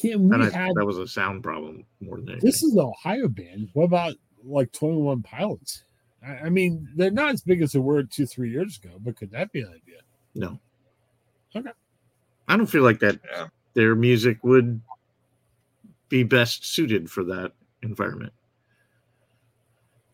Can 0.00 0.28
we 0.28 0.36
I, 0.36 0.50
have, 0.50 0.74
that 0.74 0.86
was 0.86 0.98
a 0.98 1.06
sound 1.06 1.42
problem 1.42 1.84
more 2.00 2.16
than 2.16 2.30
anything. 2.30 2.46
This 2.46 2.62
is 2.62 2.74
the 2.74 2.82
Ohio 2.82 3.28
band. 3.28 3.68
What 3.74 3.84
about 3.84 4.14
like 4.44 4.72
21 4.72 5.22
Pilots? 5.22 5.84
I, 6.26 6.46
I 6.46 6.48
mean, 6.48 6.88
they're 6.96 7.10
not 7.10 7.30
as 7.30 7.42
big 7.42 7.62
as 7.62 7.72
they 7.72 7.78
were 7.78 8.02
two, 8.02 8.26
three 8.26 8.50
years 8.50 8.78
ago, 8.82 8.94
but 9.00 9.16
could 9.16 9.30
that 9.32 9.52
be 9.52 9.60
an 9.60 9.68
idea? 9.68 10.00
No. 10.34 10.58
Okay. 11.54 11.70
I 12.48 12.56
don't 12.56 12.66
feel 12.66 12.82
like 12.82 13.00
that 13.00 13.20
yeah. 13.30 13.48
their 13.74 13.94
music 13.94 14.38
would 14.42 14.80
be 16.08 16.22
best 16.22 16.66
suited 16.66 17.10
for 17.10 17.24
that 17.24 17.52
environment. 17.82 18.32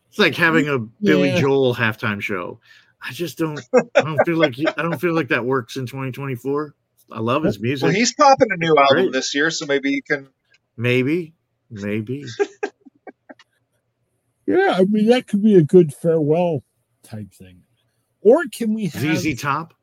It's 0.09 0.19
like 0.19 0.35
having 0.35 0.67
a 0.67 0.79
Billy 0.79 1.29
yeah. 1.29 1.39
Joel 1.39 1.75
halftime 1.75 2.21
show. 2.21 2.59
I 3.01 3.11
just 3.11 3.37
don't 3.37 3.59
I 3.95 4.01
don't 4.01 4.19
feel 4.25 4.37
like 4.37 4.55
I 4.77 4.81
don't 4.81 4.99
feel 4.99 5.13
like 5.13 5.29
that 5.29 5.45
works 5.45 5.77
in 5.77 5.85
2024. 5.85 6.75
I 7.11 7.19
love 7.19 7.43
his 7.43 7.59
music. 7.59 7.83
Well, 7.83 7.93
he's 7.93 8.13
popping 8.13 8.49
a 8.51 8.57
new 8.57 8.75
album 8.77 9.05
Great. 9.05 9.13
this 9.13 9.33
year, 9.33 9.49
so 9.51 9.65
maybe 9.65 9.89
he 9.89 10.01
can. 10.01 10.29
Maybe, 10.77 11.33
maybe. 11.69 12.25
yeah, 14.45 14.75
I 14.77 14.85
mean 14.85 15.07
that 15.07 15.27
could 15.27 15.41
be 15.41 15.55
a 15.55 15.63
good 15.63 15.93
farewell 15.93 16.63
type 17.03 17.33
thing. 17.33 17.63
Or 18.21 18.43
can 18.51 18.73
we 18.73 18.87
have 18.87 19.17
ZZ 19.17 19.41
Top? 19.41 19.73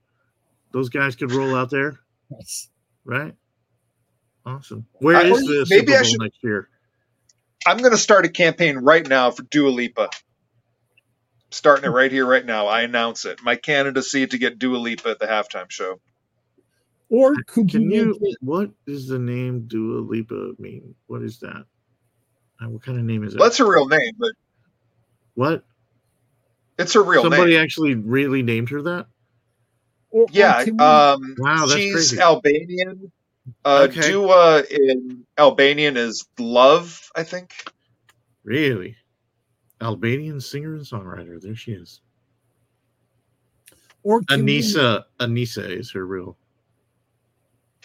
Those 0.72 0.88
guys 0.88 1.16
could 1.16 1.32
roll 1.32 1.56
out 1.56 1.70
there. 1.70 1.98
Yes. 2.30 2.68
Right. 3.04 3.34
Awesome. 4.44 4.86
Where 4.94 5.16
I, 5.16 5.22
is 5.22 5.40
the 5.40 5.66
maybe 5.70 5.86
Super 5.86 5.92
Bowl 5.92 6.04
should, 6.04 6.20
next 6.20 6.38
year? 6.42 6.68
I'm 7.66 7.78
going 7.78 7.92
to 7.92 7.98
start 7.98 8.26
a 8.26 8.28
campaign 8.28 8.76
right 8.76 9.06
now 9.06 9.30
for 9.30 9.42
Dua 9.42 9.70
Lipa. 9.70 10.10
Starting 11.50 11.86
it 11.86 11.88
right 11.88 12.12
here, 12.12 12.26
right 12.26 12.44
now. 12.44 12.66
I 12.66 12.82
announce 12.82 13.24
it. 13.24 13.42
My 13.42 13.56
candidacy 13.56 14.26
to 14.26 14.38
get 14.38 14.58
Dua 14.58 14.76
Lipa 14.76 15.10
at 15.10 15.18
the 15.18 15.26
halftime 15.26 15.70
show. 15.70 16.00
Or 17.08 17.34
could 17.46 17.70
Can 17.70 17.90
you? 17.90 18.18
It? 18.20 18.36
What 18.40 18.70
does 18.86 19.06
the 19.06 19.18
name 19.18 19.66
Dua 19.68 20.00
Lipa 20.00 20.52
mean? 20.58 20.94
What 21.06 21.22
is 21.22 21.38
that? 21.40 21.64
Uh, 22.60 22.68
what 22.68 22.82
kind 22.82 22.98
of 22.98 23.04
name 23.04 23.22
is 23.22 23.34
it? 23.34 23.38
That's 23.38 23.58
her 23.58 23.70
real 23.70 23.86
name, 23.86 24.12
but 24.18 24.32
what? 25.34 25.64
It's 26.78 26.94
a 26.94 27.00
real 27.00 27.22
Somebody 27.22 27.52
name. 27.52 27.62
actually 27.62 27.94
really 27.94 28.42
named 28.42 28.68
her 28.70 28.82
that. 28.82 29.06
Or, 30.10 30.26
yeah. 30.30 30.62
Or 30.62 30.82
um, 30.82 31.34
wow, 31.38 31.66
that's 31.66 31.74
she's 31.74 31.92
crazy. 31.92 32.20
Albanian. 32.20 33.12
Uh, 33.64 33.86
okay. 33.88 34.10
Dua 34.10 34.64
in 34.68 35.24
Albanian 35.38 35.96
is 35.96 36.26
love, 36.38 37.10
I 37.14 37.22
think. 37.22 37.54
Really? 38.42 38.96
Albanian 39.80 40.40
singer 40.40 40.74
and 40.74 40.84
songwriter. 40.84 41.40
There 41.40 41.54
she 41.54 41.72
is. 41.72 42.00
Or 44.02 44.22
Anissa. 44.22 45.04
We... 45.20 45.26
Anissa 45.26 45.70
is 45.70 45.92
her 45.92 46.04
real 46.04 46.36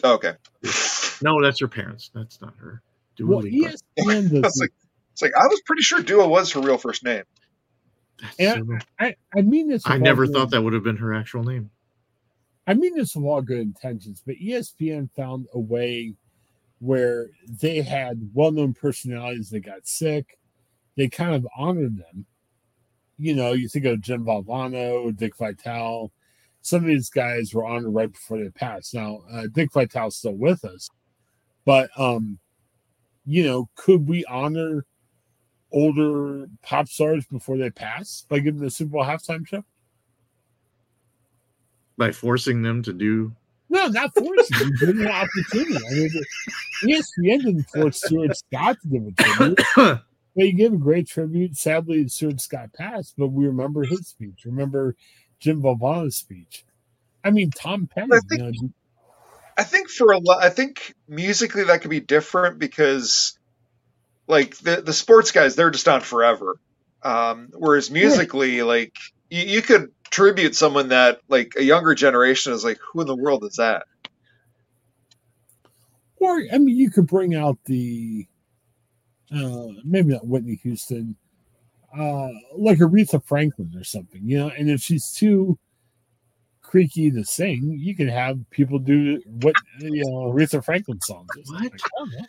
Oh, 0.03 0.13
okay. 0.15 0.33
No, 1.23 1.39
that's 1.39 1.59
her 1.59 1.67
parents. 1.67 2.09
That's 2.15 2.41
not 2.41 2.55
her. 2.57 2.81
Dua 3.15 3.27
well, 3.27 3.41
ESPN 3.43 4.43
it's, 4.43 4.59
like, 4.59 4.71
it's 5.11 5.21
like 5.21 5.31
I 5.39 5.45
was 5.45 5.61
pretty 5.67 5.83
sure 5.83 6.01
Dua 6.01 6.27
was 6.27 6.51
her 6.53 6.61
real 6.61 6.79
first 6.79 7.03
name. 7.03 7.23
And 8.39 8.67
so, 8.67 8.77
I, 8.99 9.15
I 9.35 9.41
mean 9.41 9.69
this. 9.69 9.83
I 9.85 9.97
never 9.97 10.25
thought 10.25 10.51
that 10.51 10.63
would 10.63 10.73
have 10.73 10.83
been 10.83 10.97
her 10.97 11.13
actual 11.13 11.43
name. 11.43 11.69
I 12.67 12.73
mean 12.73 12.95
this 12.95 13.15
with 13.15 13.25
all 13.25 13.41
good 13.41 13.59
intentions, 13.59 14.23
but 14.25 14.35
ESPN 14.35 15.11
found 15.15 15.47
a 15.53 15.59
way 15.59 16.15
where 16.79 17.29
they 17.47 17.81
had 17.81 18.29
well-known 18.33 18.73
personalities 18.73 19.49
that 19.51 19.59
got 19.59 19.87
sick. 19.87 20.39
They 20.97 21.07
kind 21.07 21.35
of 21.35 21.47
honored 21.55 21.97
them. 21.97 22.25
You 23.17 23.35
know, 23.35 23.53
you 23.53 23.67
think 23.67 23.85
of 23.85 24.01
Jim 24.01 24.25
Valvano, 24.25 25.15
Dick 25.15 25.37
Vitale, 25.37 26.11
some 26.62 26.82
of 26.82 26.88
these 26.88 27.09
guys 27.09 27.53
were 27.53 27.66
honored 27.66 27.93
right 27.93 28.12
before 28.12 28.38
they 28.38 28.49
passed. 28.49 28.93
Now, 28.93 29.22
uh, 29.32 29.47
Dick 29.51 29.72
Vitale's 29.74 30.18
still 30.18 30.34
with 30.34 30.64
us, 30.64 30.89
but 31.66 31.89
um, 31.97 32.39
you 33.26 33.43
know, 33.43 33.70
could 33.76 34.07
we 34.07 34.26
honor 34.26 34.86
older 35.72 36.47
pop 36.62 36.88
stars 36.88 37.26
before 37.26 37.57
they 37.57 37.70
pass 37.70 38.26
by 38.30 38.39
giving 38.39 38.62
the 38.62 38.70
Super 38.70 38.91
Bowl 38.91 39.03
halftime 39.03 39.47
show? 39.47 39.64
By 41.97 42.12
forcing 42.12 42.62
them 42.62 42.82
to 42.84 42.93
do 42.93 43.36
no, 43.72 43.88
not 43.88 44.14
forcing. 44.14 44.68
you 44.68 44.78
give 44.78 44.88
them 44.89 45.01
an 45.01 45.07
opportunity. 45.07 45.78
I 45.78 45.93
mean, 45.93 46.12
ESPN 46.84 47.43
didn't 47.45 47.70
force 47.70 48.03
Stuart 48.03 48.36
Scott 48.36 48.78
to 48.82 48.88
give 48.89 49.07
a 49.07 49.12
tribute. 49.12 50.01
they 50.36 50.51
gave 50.51 50.74
a 50.74 50.78
great 50.78 51.07
tribute. 51.07 51.55
Sadly, 51.55 52.05
Stuart 52.09 52.41
Scott 52.41 52.74
passed, 52.74 53.14
but 53.18 53.30
we 53.30 53.47
remember 53.47 53.86
his 53.86 54.09
speech. 54.09 54.41
Remember 54.45 54.97
Jim 55.41 55.61
Valvano's 55.61 56.15
speech. 56.15 56.63
I 57.23 57.31
mean, 57.31 57.51
Tom 57.51 57.87
Petty. 57.87 58.13
I 58.13 58.19
think, 58.19 58.41
you 58.41 58.61
know, 58.61 58.69
I 59.57 59.63
think 59.63 59.89
for 59.89 60.11
a 60.11 60.19
lot, 60.19 60.43
I 60.43 60.49
think 60.49 60.93
musically 61.07 61.65
that 61.65 61.81
could 61.81 61.91
be 61.91 61.99
different 61.99 62.59
because, 62.59 63.37
like 64.27 64.55
the 64.57 64.81
the 64.81 64.93
sports 64.93 65.31
guys, 65.31 65.55
they're 65.55 65.71
just 65.71 65.87
on 65.87 66.01
forever. 66.01 66.57
Um, 67.03 67.49
whereas 67.53 67.91
musically, 67.91 68.61
like 68.61 68.95
you, 69.29 69.43
you 69.43 69.61
could 69.61 69.91
tribute 70.09 70.55
someone 70.55 70.89
that 70.89 71.19
like 71.27 71.53
a 71.57 71.63
younger 71.63 71.95
generation 71.95 72.53
is 72.53 72.63
like, 72.63 72.79
who 72.93 73.01
in 73.01 73.07
the 73.07 73.15
world 73.15 73.43
is 73.43 73.55
that? 73.55 73.83
Or 76.17 76.39
I 76.53 76.59
mean, 76.59 76.77
you 76.77 76.91
could 76.91 77.07
bring 77.07 77.35
out 77.35 77.57
the 77.65 78.27
uh 79.33 79.67
maybe 79.83 80.13
not 80.13 80.27
Whitney 80.27 80.59
Houston, 80.63 81.17
uh 81.97 82.29
like 82.55 82.79
Aretha 82.79 83.23
Franklin 83.23 83.71
or 83.75 83.83
something, 83.83 84.21
you 84.23 84.37
know. 84.37 84.49
And 84.49 84.69
if 84.69 84.81
she's 84.81 85.11
too 85.11 85.57
creaky 86.61 87.11
to 87.11 87.23
sing, 87.23 87.77
you 87.79 87.95
can 87.95 88.07
have 88.07 88.39
people 88.49 88.79
do 88.79 89.21
what 89.25 89.55
you 89.79 90.03
know 90.05 90.31
Aretha 90.31 90.63
Franklin 90.63 91.01
songs. 91.01 91.29
or. 91.35 91.51
What? 91.51 91.71
I. 91.73 92.25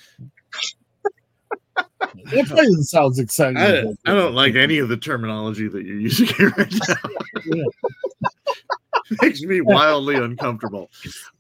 That 2.33 2.47
probably 2.47 2.83
sounds 2.83 3.19
exciting. 3.19 3.59
I, 3.59 4.11
I 4.11 4.15
don't 4.15 4.35
like 4.35 4.55
any 4.55 4.79
of 4.79 4.89
the 4.89 4.97
terminology 4.97 5.69
that 5.69 5.85
you're 5.85 6.01
using 6.01 6.27
here 6.27 6.49
right 6.59 6.75
now. 6.89 6.95
Yeah. 7.47 7.65
Makes 9.23 9.43
me 9.43 9.61
wildly 9.61 10.17
uncomfortable. 10.17 10.91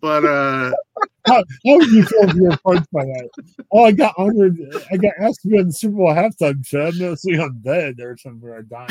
But 0.00 0.24
uh 0.24 0.72
How, 1.26 1.36
how 1.36 1.76
would 1.76 1.90
you 1.90 2.04
feel 2.04 2.28
if 2.28 2.34
you 2.34 2.44
were 2.44 2.56
punched 2.64 2.90
by 2.92 3.04
that? 3.04 3.28
Oh, 3.72 3.84
I 3.84 3.92
got 3.92 4.14
honored. 4.18 4.58
I 4.90 4.96
got 4.96 5.12
asked 5.20 5.42
to 5.42 5.48
be 5.48 5.58
on 5.58 5.66
the 5.66 5.72
Super 5.72 5.96
Bowl 5.96 6.14
halftime 6.14 6.66
show. 6.66 6.86
I'm 6.86 6.98
noticing 6.98 7.40
I'm 7.40 7.60
dead 7.60 8.00
or 8.00 8.16
something 8.16 8.48
or 8.48 8.62
dying. 8.62 8.88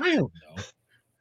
I 0.00 0.14
don't 0.14 0.32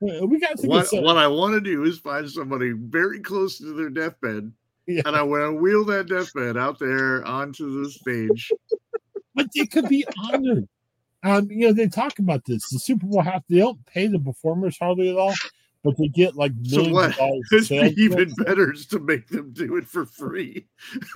know. 0.02 0.26
We 0.26 0.40
got 0.40 0.58
to 0.60 0.68
what, 0.68 0.88
what 0.92 1.18
I 1.18 1.28
want 1.28 1.54
to 1.56 1.62
do 1.62 1.84
is 1.84 1.98
find 1.98 2.30
somebody 2.30 2.72
very 2.72 3.20
close 3.20 3.58
to 3.58 3.74
their 3.74 3.90
deathbed, 3.90 4.52
Yeah. 4.86 5.02
and 5.06 5.16
I 5.16 5.24
want 5.24 5.44
to 5.44 5.54
wheel 5.54 5.84
that 5.86 6.08
deathbed 6.08 6.56
out 6.56 6.78
there 6.80 7.26
onto 7.26 7.84
the 7.84 7.90
stage. 7.90 8.52
but 9.36 9.48
they 9.56 9.66
could 9.66 9.90
be 9.90 10.06
honored. 10.32 10.68
Um, 11.24 11.48
you 11.50 11.68
know, 11.68 11.74
they 11.74 11.88
talk 11.88 12.20
about 12.20 12.46
this. 12.46 12.62
The 12.72 12.80
Super 12.80 13.06
Bowl 13.08 13.22
half 13.22 13.44
they 13.50 13.58
don't 13.60 13.84
pay 13.88 14.08
the 14.08 14.20
performers 14.20 14.78
hardly 14.80 15.10
at 15.10 15.18
all, 15.18 15.34
but 15.84 15.96
they 15.98 16.08
get 16.08 16.36
like 16.36 16.52
So 16.66 16.88
what? 16.90 17.12
of 17.12 17.18
dollars. 17.18 17.48
in 17.52 17.58
It's 17.60 17.68
sales 17.68 17.94
even 17.98 18.30
tax. 18.30 18.44
better 18.44 18.72
is 18.74 18.86
to 18.88 19.00
make 19.00 19.28
them 19.28 19.52
do 19.52 19.76
it 19.78 19.88
for 19.88 20.06
free. 20.06 20.68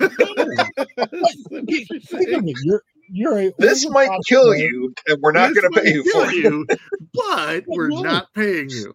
Think. 1.20 2.56
You're 2.64 2.82
you're 3.08 3.38
a 3.38 3.52
This 3.58 3.88
might 3.90 4.08
kill 4.28 4.44
star. 4.44 4.56
you, 4.56 4.94
and 5.06 5.20
we're 5.20 5.32
not 5.32 5.54
going 5.54 5.70
to 5.72 5.80
pay 5.80 5.92
you 5.92 6.04
for 6.12 6.32
you, 6.32 6.66
but 7.14 7.64
we're 7.68 7.88
No. 7.88 8.02
not 8.02 8.32
paying 8.34 8.70
you. 8.70 8.94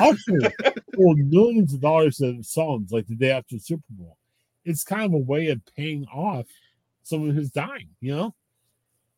Usher 0.00 0.52
for 0.94 1.14
millions 1.16 1.74
of 1.74 1.80
dollars 1.80 2.20
of 2.20 2.44
songs 2.46 2.90
like 2.92 3.06
the 3.06 3.16
day 3.16 3.30
after 3.32 3.56
the 3.56 3.60
Super 3.60 3.82
Bowl. 3.90 4.16
It's 4.64 4.82
kind 4.84 5.04
of 5.04 5.12
a 5.12 5.18
way 5.18 5.48
of 5.48 5.60
paying 5.76 6.06
off 6.06 6.46
someone 7.02 7.30
who's 7.30 7.50
dying, 7.50 7.88
you 8.00 8.14
know? 8.16 8.34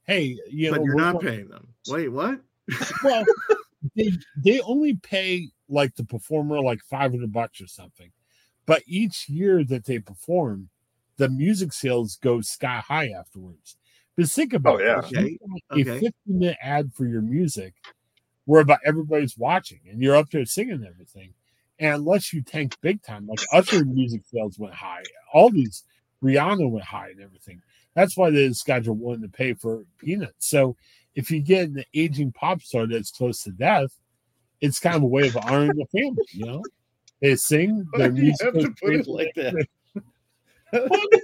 Hey, 0.06 0.38
you 0.48 0.70
know, 0.70 0.78
but 0.78 0.84
you're 0.84 0.94
not 0.94 1.12
going- 1.14 1.26
paying 1.26 1.48
them. 1.48 1.68
Wait, 1.88 2.08
what? 2.08 2.40
well, 3.04 3.24
they 3.96 4.10
they 4.36 4.60
only 4.60 4.94
pay 4.94 5.48
like 5.68 5.94
the 5.96 6.04
performer 6.04 6.60
like 6.60 6.80
500 6.82 7.32
bucks 7.32 7.60
or 7.60 7.66
something. 7.66 8.10
But 8.66 8.82
each 8.86 9.28
year 9.28 9.64
that 9.64 9.84
they 9.84 9.98
perform, 10.00 10.68
the 11.16 11.28
music 11.28 11.72
sales 11.72 12.16
go 12.16 12.40
sky 12.40 12.82
high 12.86 13.10
afterwards. 13.10 13.76
But 14.16 14.28
think 14.28 14.54
oh, 14.54 14.56
about 14.56 14.80
Oh, 14.80 14.84
yeah. 14.84 15.00
this. 15.02 15.10
You 15.74 15.84
got 15.84 15.94
a 15.94 15.96
Okay. 15.98 16.12
minute 16.26 16.56
ad 16.62 16.92
for 16.92 17.06
your 17.06 17.22
music 17.22 17.74
where 18.44 18.60
about 18.60 18.80
everybody's 18.84 19.36
watching 19.36 19.80
and 19.90 20.00
you're 20.02 20.16
up 20.16 20.30
there 20.30 20.44
singing 20.44 20.74
and 20.74 20.86
everything. 20.86 21.34
And 21.78 21.94
unless 21.96 22.32
you 22.32 22.42
tank 22.42 22.74
big 22.80 23.02
time, 23.02 23.26
like 23.26 23.40
Usher 23.52 23.84
music 23.84 24.22
sales 24.32 24.58
went 24.58 24.74
high, 24.74 25.02
all 25.32 25.50
these 25.50 25.84
Rihanna 26.22 26.68
went 26.70 26.84
high 26.86 27.10
and 27.10 27.20
everything. 27.20 27.60
That's 27.96 28.16
why 28.16 28.30
these 28.30 28.62
guys 28.62 28.86
are 28.86 28.92
willing 28.92 29.22
to 29.22 29.28
pay 29.28 29.54
for 29.54 29.82
peanuts. 29.98 30.46
So 30.48 30.76
if 31.14 31.30
you 31.30 31.40
get 31.40 31.70
an 31.70 31.82
aging 31.94 32.30
pop 32.32 32.60
star 32.62 32.86
that's 32.86 33.10
close 33.10 33.42
to 33.44 33.50
death, 33.50 33.90
it's 34.60 34.78
kind 34.78 34.96
of 34.96 35.02
a 35.02 35.06
way 35.06 35.26
of 35.26 35.36
honoring 35.38 35.72
the 35.74 35.86
family, 35.86 36.24
you 36.30 36.44
know? 36.44 36.62
They 37.22 37.34
sing, 37.36 37.88
their 37.96 38.12
you 38.12 38.22
music 38.24 38.44
have 38.54 38.62
to 38.62 38.74
put 38.80 38.94
it 38.94 39.06
like 39.08 39.32
that? 39.36 39.66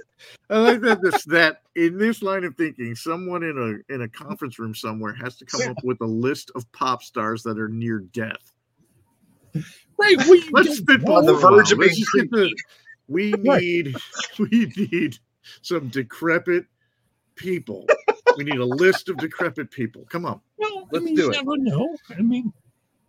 I 0.49 0.57
like 0.57 0.81
that 0.81 1.01
this 1.01 1.23
that 1.25 1.61
in 1.75 1.97
this 1.97 2.23
line 2.23 2.43
of 2.43 2.55
thinking, 2.55 2.95
someone 2.95 3.43
in 3.43 3.57
a 3.89 3.93
in 3.93 4.01
a 4.01 4.07
conference 4.07 4.57
room 4.57 4.73
somewhere 4.73 5.13
has 5.13 5.35
to 5.37 5.45
come 5.45 5.69
up 5.69 5.77
with 5.83 6.01
a 6.01 6.05
list 6.05 6.49
of 6.55 6.69
pop 6.71 7.03
stars 7.03 7.43
that 7.43 7.59
are 7.59 7.67
near 7.67 7.99
death. 7.99 8.51
Right. 9.53 10.17
Well, 10.17 10.35
you 10.35 10.49
Let's 10.51 10.69
don't 10.69 10.77
spitball 10.77 11.17
On 11.17 11.25
the 11.25 11.33
know. 11.33 11.39
for 11.39 11.51
a 11.53 11.55
verge 11.57 11.71
of 11.73 11.77
while. 11.77 11.87
Being 11.87 11.99
just 11.99 12.13
get 12.13 12.31
the- 12.31 12.55
we 13.09 13.31
need 13.33 13.95
we 14.39 14.71
need 14.77 15.19
some 15.61 15.89
decrepit 15.89 16.65
people. 17.35 17.87
We 18.37 18.43
need 18.43 18.57
a 18.57 18.65
list 18.65 19.09
of 19.09 19.17
decrepit 19.17 19.69
people. 19.71 20.05
Come 20.09 20.25
on. 20.25 20.41
Well, 20.57 20.87
Let's 20.91 21.03
I 21.03 21.05
mean, 21.05 21.15
do 21.15 21.23
you 21.23 21.29
it. 21.31 21.33
never 21.35 21.57
know. 21.57 21.95
I 22.09 22.21
mean, 22.21 22.53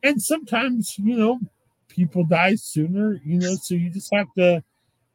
and 0.03 0.21
sometimes 0.21 0.97
you 0.99 1.17
know 1.17 1.41
people 1.89 2.25
die 2.25 2.57
sooner. 2.57 3.21
You 3.25 3.39
know, 3.39 3.55
so 3.55 3.75
you 3.75 3.91
just 3.91 4.13
have 4.15 4.27
to 4.37 4.63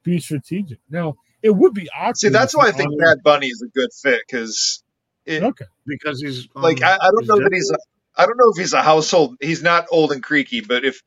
be 0.04 0.20
strategic. 0.20 0.80
Now, 0.90 1.16
it 1.44 1.52
would 1.52 1.74
be 1.74 1.90
awkward. 1.96 2.18
See, 2.18 2.30
that's 2.30 2.56
why 2.56 2.68
I 2.68 2.72
think 2.72 2.90
honored- 2.94 3.00
Bad 3.00 3.24
Bunny 3.24 3.48
is 3.48 3.62
a 3.62 3.68
good 3.68 3.90
fit 4.02 4.22
because, 4.28 4.84
it, 5.26 5.44
Okay, 5.44 5.66
Because 5.86 6.22
he's 6.22 6.48
like, 6.56 6.78
on 6.82 6.84
I, 6.90 6.96
I 7.02 7.10
don't 7.12 7.28
know 7.28 7.40
that 7.40 7.54
he's, 7.54 7.70
a, 7.72 7.78
I 8.16 8.26
don't 8.26 8.38
know 8.38 8.50
if 8.54 8.58
he's 8.58 8.74
a 8.74 8.82
household. 8.82 9.38
He's 9.42 9.62
not 9.62 9.86
old 9.92 10.12
and 10.12 10.24
creaky, 10.24 10.62
but 10.62 10.84
if, 10.86 11.02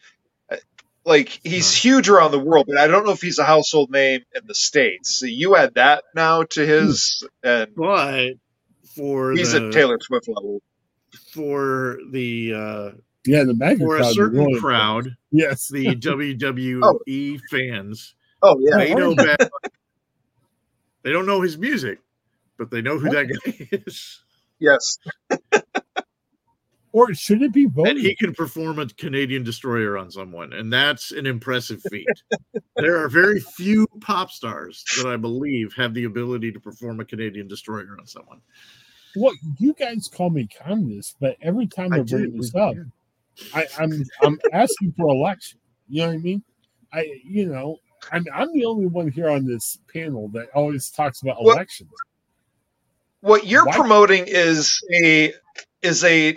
like, 1.05 1.41
he's 1.43 1.75
huge 1.75 2.09
around 2.09 2.31
the 2.31 2.39
world, 2.39 2.67
but 2.69 2.79
I 2.79 2.87
don't 2.87 3.05
know 3.05 3.13
if 3.13 3.21
he's 3.21 3.39
a 3.39 3.45
household 3.45 3.91
name 3.91 4.21
in 4.35 4.47
the 4.47 4.55
states. 4.55 5.15
So 5.17 5.27
you 5.27 5.57
add 5.57 5.75
that 5.75 6.05
now 6.15 6.45
to 6.51 6.67
his, 6.67 7.27
and 7.43 7.75
but 7.75 8.35
for 8.97 9.33
he's 9.33 9.53
the, 9.53 9.67
at 9.67 9.73
Taylor 9.73 9.99
Swift 10.01 10.29
level. 10.29 10.63
for 11.33 11.99
the 12.11 12.53
uh 12.55 12.91
yeah, 13.25 13.45
the 13.45 13.55
mega 13.55 13.79
for 13.85 13.97
a 13.99 14.05
certain 14.05 14.39
really- 14.41 14.61
crowd, 14.61 15.17
Yes, 15.31 15.69
the 15.69 15.87
WWE 15.97 16.81
Oh. 16.83 17.39
fans, 17.51 18.15
Oh 18.43 18.57
yeah, 18.61 18.77
they 18.79 18.95
know 18.95 19.15
Bad 19.17 19.49
They 21.03 21.11
don't 21.13 21.27
know 21.27 21.41
his 21.41 21.57
music, 21.59 21.99
but 22.59 22.71
they 22.71 22.81
know 22.83 22.99
who 22.99 23.11
that 23.11 23.27
guy 23.29 23.69
is. 23.87 24.23
yes. 24.59 24.99
or 26.93 27.13
should 27.15 27.43
it 27.43 27.53
be 27.53 27.65
And 27.65 27.73
voted? 27.75 27.97
he 27.99 28.15
can 28.15 28.35
perform 28.35 28.79
a 28.79 28.87
Canadian 28.87 29.43
destroyer 29.45 29.97
on 29.99 30.11
someone, 30.11 30.53
and 30.53 30.73
that's 30.73 31.11
an 31.13 31.27
impressive 31.27 31.81
feat. 31.91 32.07
there 32.77 33.03
are 33.03 33.09
very 33.09 33.41
few 33.41 33.87
pop 34.01 34.31
stars 34.31 34.85
that 34.97 35.07
I 35.07 35.17
believe 35.17 35.73
have 35.75 35.95
the 35.95 36.05
ability 36.05 36.53
to 36.53 36.61
perform 36.61 37.01
a 37.01 37.05
Canadian 37.05 37.49
destroyer 37.49 37.97
on 37.99 38.07
someone. 38.07 38.41
Well, 39.17 39.33
you 39.59 39.75
guys 39.75 40.09
call 40.09 40.31
me 40.31 40.47
communist, 40.49 41.17
but 41.21 41.37
every 41.43 41.67
time 41.67 41.93
I, 41.93 41.97
I 41.97 42.03
bring 42.03 42.31
do. 42.33 42.37
this 42.39 42.55
up, 42.55 42.75
I, 43.55 43.67
I'm 43.79 43.93
I'm 44.23 44.39
asking 44.53 44.93
for 44.97 45.09
election. 45.09 45.59
You 45.89 46.03
know 46.03 46.07
what 46.09 46.15
I 46.15 46.19
mean? 46.19 46.43
I 46.93 47.21
you 47.25 47.47
know 47.47 47.77
I'm 48.11 48.25
I'm 48.35 48.53
the 48.55 48.65
only 48.65 48.87
one 48.87 49.11
here 49.11 49.29
on 49.29 49.47
this 49.47 49.79
panel 49.93 50.29
that 50.35 50.49
always 50.55 50.91
talks 50.91 51.21
about 51.23 51.43
Well- 51.43 51.57
elections. 51.57 51.91
What 53.21 53.47
you're 53.47 53.65
Why- 53.67 53.77
promoting 53.77 54.25
is 54.27 54.79
a 54.95 55.33
is 55.83 56.03
a 56.05 56.37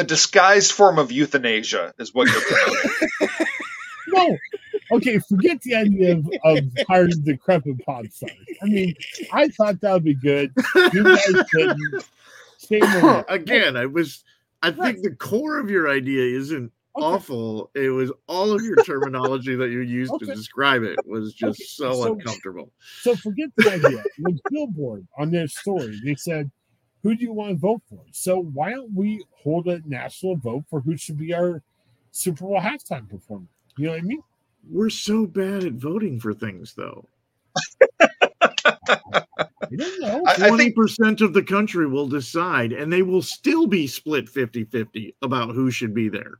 a 0.00 0.04
disguised 0.04 0.72
form 0.72 0.98
of 0.98 1.12
euthanasia, 1.12 1.92
is 1.98 2.12
what 2.14 2.28
you're 2.28 2.40
promoting. 2.40 2.90
No, 4.12 4.36
okay, 4.90 5.20
forget 5.20 5.60
the 5.62 5.76
idea 5.76 6.16
of, 6.16 6.26
of 6.42 6.58
hiring 6.88 7.22
decrepit 7.22 7.84
pop 7.86 8.06
stars. 8.06 8.32
I 8.60 8.66
mean, 8.66 8.92
I 9.32 9.46
thought 9.48 9.80
that 9.82 9.92
would 9.92 10.02
be 10.04 10.14
good. 10.14 10.52
You 10.92 11.04
guys 11.04 11.44
didn't. 11.54 12.04
Shame. 12.66 13.24
Again, 13.28 13.76
I 13.76 13.86
was. 13.86 14.24
I 14.62 14.70
Right. 14.70 14.94
think 14.94 15.04
the 15.04 15.14
core 15.14 15.58
of 15.60 15.70
your 15.70 15.88
idea 15.88 16.36
isn't 16.36 16.72
Okay. 16.96 17.06
awful. 17.06 17.70
It 17.76 17.90
was 17.90 18.10
all 18.26 18.50
of 18.50 18.62
your 18.62 18.76
terminology 18.84 19.54
that 19.54 19.70
you 19.70 19.80
used 19.80 20.12
Okay. 20.14 20.26
to 20.26 20.34
describe 20.34 20.82
it 20.82 20.98
was 21.06 21.32
just 21.34 21.60
Okay, 21.60 21.64
so, 21.66 21.92
so- 21.92 22.12
uncomfortable. 22.14 22.72
So 23.02 23.14
forget 23.14 23.50
the 23.56 23.70
idea. 23.70 24.02
With 24.18 24.40
Billboard 24.50 25.06
on 25.18 25.30
their 25.30 25.46
story, 25.46 26.00
they 26.04 26.16
said, 26.16 26.50
"Who 27.02 27.14
do 27.14 27.22
you 27.24 27.32
want 27.32 27.50
to 27.50 27.56
vote 27.56 27.82
for?" 27.88 28.00
So 28.12 28.40
why 28.42 28.72
don't 28.72 28.94
we 28.94 29.24
hold 29.42 29.66
a 29.68 29.80
national 29.88 30.36
vote 30.36 30.64
for 30.68 30.80
who 30.80 30.96
should 30.96 31.18
be 31.18 31.32
our 31.34 31.62
Super 32.12 32.44
Bowl 32.44 32.60
halftime 32.60 33.08
performer? 33.08 33.46
You 33.78 33.86
know 33.86 33.92
what 33.92 34.00
I 34.00 34.04
mean? 34.04 34.22
We're 34.68 34.90
so 34.90 35.26
bad 35.26 35.64
at 35.64 35.72
voting 35.74 36.20
for 36.20 36.34
things, 36.34 36.74
though. 36.74 37.06
I 38.00 38.08
don't 39.76 40.00
know. 40.00 40.22
I- 40.26 40.32
I 40.32 40.48
Twenty 40.48 40.64
think 40.64 40.76
percent 40.76 41.20
of 41.20 41.32
the 41.32 41.42
country 41.42 41.86
will 41.86 42.08
decide, 42.08 42.72
and 42.72 42.92
they 42.92 43.02
will 43.02 43.22
still 43.22 43.66
be 43.66 43.86
split 43.86 44.26
50-50 44.26 45.14
about 45.22 45.54
who 45.54 45.70
should 45.70 45.94
be 45.94 46.08
there. 46.08 46.34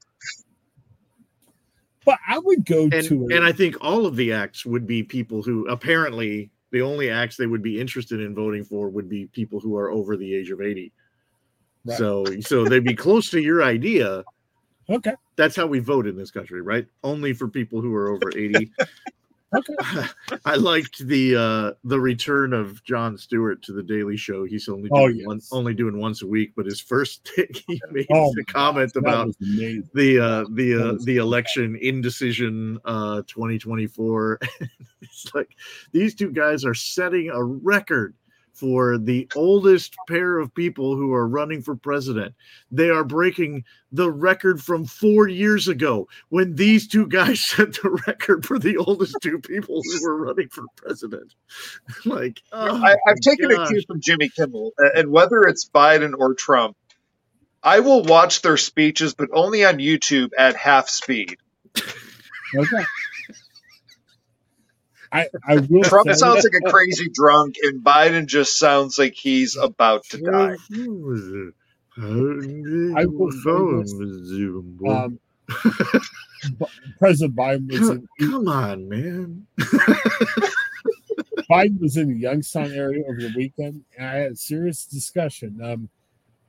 but 2.04 2.18
I 2.28 2.38
would 2.38 2.64
go 2.66 2.84
And 2.84 3.04
to 3.04 3.28
and 3.32 3.44
I 3.44 3.52
think 3.52 3.76
all 3.80 4.04
of 4.06 4.16
the 4.16 4.32
acts 4.32 4.66
would 4.66 4.86
be 4.86 5.02
people 5.02 5.42
who 5.42 5.66
apparently 5.68 6.50
the 6.70 6.82
only 6.82 7.10
acts 7.10 7.36
they 7.36 7.46
would 7.46 7.62
be 7.62 7.80
interested 7.80 8.20
in 8.20 8.34
voting 8.34 8.64
for 8.64 8.88
would 8.88 9.08
be 9.08 9.26
people 9.26 9.60
who 9.60 9.76
are 9.76 9.90
over 9.90 10.16
the 10.16 10.34
age 10.34 10.50
of 10.50 10.60
80. 10.60 10.92
Right. 11.84 11.98
So 11.98 12.24
so 12.40 12.64
they'd 12.64 12.84
be 12.84 12.94
close 12.94 13.30
to 13.30 13.40
your 13.40 13.62
idea. 13.62 14.24
okay. 14.88 15.14
That's 15.36 15.56
how 15.56 15.66
we 15.66 15.78
vote 15.78 16.06
in 16.06 16.16
this 16.16 16.30
country, 16.30 16.60
right? 16.60 16.86
Only 17.02 17.32
for 17.32 17.48
people 17.48 17.80
who 17.80 17.94
are 17.94 18.10
over 18.10 18.30
80. 18.36 18.70
I 20.44 20.54
liked 20.54 21.06
the 21.06 21.36
uh 21.36 21.72
the 21.84 22.00
return 22.00 22.52
of 22.52 22.82
Jon 22.84 23.18
Stewart 23.18 23.62
to 23.62 23.72
the 23.72 23.82
Daily 23.82 24.16
Show. 24.16 24.44
He's 24.44 24.68
only 24.68 24.88
Oh, 24.92 25.06
doing 25.08 25.18
yes. 25.18 25.26
one, 25.26 25.40
only 25.52 25.74
doing 25.74 25.98
once 25.98 26.22
a 26.22 26.26
week, 26.26 26.52
but 26.56 26.66
his 26.66 26.80
first 26.80 27.28
thing 27.34 27.48
he 27.66 27.80
made 27.90 28.06
Oh, 28.12 28.32
the 28.36 28.44
comment 28.44 28.92
about 28.96 29.34
the 29.40 30.18
uh 30.22 30.44
the 30.52 30.74
uh 30.74 30.98
the 31.04 31.16
election 31.16 31.76
indecision 31.80 32.78
uh 32.84 33.22
2024 33.26 34.38
it's 35.02 35.34
like 35.34 35.56
these 35.92 36.14
two 36.14 36.30
guys 36.30 36.64
are 36.64 36.74
setting 36.74 37.30
a 37.30 37.42
record 37.42 38.14
for 38.52 38.98
the 38.98 39.28
oldest 39.34 39.96
pair 40.08 40.38
of 40.38 40.54
people 40.54 40.96
who 40.96 41.12
are 41.12 41.26
running 41.26 41.62
for 41.62 41.76
president 41.76 42.34
they 42.70 42.90
are 42.90 43.04
breaking 43.04 43.64
the 43.92 44.10
record 44.10 44.62
from 44.62 44.84
four 44.84 45.26
years 45.28 45.68
ago 45.68 46.08
when 46.28 46.54
these 46.54 46.86
two 46.86 47.06
guys 47.06 47.44
set 47.46 47.72
the 47.74 48.00
record 48.06 48.44
for 48.44 48.58
the 48.58 48.76
oldest 48.76 49.16
two 49.22 49.38
people 49.38 49.80
who 49.82 50.04
were 50.04 50.16
running 50.16 50.48
for 50.48 50.64
president 50.76 51.34
like 52.04 52.42
oh 52.52 52.76
I, 52.76 52.92
I've 52.92 52.96
my 53.06 53.14
taken 53.22 53.52
a 53.52 53.66
cue 53.66 53.82
from 53.86 54.00
Jimmy 54.00 54.28
Kimmel, 54.28 54.72
and 54.78 55.10
whether 55.10 55.42
it's 55.42 55.68
Biden 55.68 56.14
or 56.18 56.34
Trump, 56.34 56.76
I 57.62 57.80
will 57.80 58.02
watch 58.02 58.42
their 58.42 58.56
speeches, 58.56 59.14
but 59.14 59.28
only 59.32 59.64
on 59.64 59.78
YouTube 59.78 60.30
at 60.38 60.56
half 60.56 60.88
speed. 60.88 61.36
Okay. 62.52 62.84
I, 65.12 65.26
I 65.46 65.56
will 65.58 65.82
Trump 65.82 66.08
say, 66.08 66.14
sounds 66.14 66.44
like 66.44 66.52
a 66.66 66.70
crazy 66.70 67.08
drunk, 67.12 67.56
and 67.62 67.82
Biden 67.82 68.26
just 68.26 68.58
sounds 68.58 68.98
like 68.98 69.14
he's 69.14 69.56
about 69.56 70.04
to 70.10 70.18
die. 70.18 70.56
I 71.98 73.06
will 73.06 73.32
say 73.32 73.48
um, 74.88 75.18
President 76.98 77.36
Biden 77.36 77.70
was 77.70 77.90
in 77.90 78.08
Come 78.20 78.48
on, 78.48 78.88
man. 78.88 79.46
Biden 81.50 81.80
was 81.80 81.96
in 81.96 82.08
the 82.08 82.18
Youngstown 82.18 82.72
area 82.72 83.02
over 83.08 83.20
the 83.20 83.32
weekend, 83.36 83.84
and 83.98 84.06
I 84.06 84.14
had 84.14 84.32
a 84.32 84.36
serious 84.36 84.84
discussion. 84.84 85.60
Um, 85.62 85.88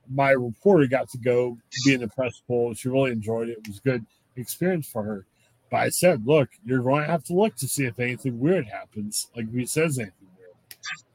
my 0.08 0.30
reporter 0.30 0.86
got 0.86 1.08
to 1.10 1.18
go 1.18 1.58
be 1.84 1.94
in 1.94 2.00
the 2.00 2.08
press 2.08 2.40
pool. 2.46 2.74
She 2.74 2.88
really 2.88 3.10
enjoyed 3.12 3.48
it. 3.48 3.58
It 3.58 3.68
was 3.68 3.78
a 3.78 3.82
good 3.82 4.06
experience 4.36 4.86
for 4.86 5.02
her. 5.02 5.26
But 5.72 5.80
I 5.80 5.88
said, 5.88 6.26
look, 6.26 6.50
you're 6.66 6.82
going 6.82 7.06
to 7.06 7.10
have 7.10 7.24
to 7.24 7.32
look 7.32 7.56
to 7.56 7.66
see 7.66 7.86
if 7.86 7.98
anything 7.98 8.38
weird 8.38 8.66
happens, 8.66 9.28
like 9.34 9.46
if 9.48 9.54
he 9.54 9.64
says 9.64 9.98
anything 9.98 10.28
weird. 10.36 10.50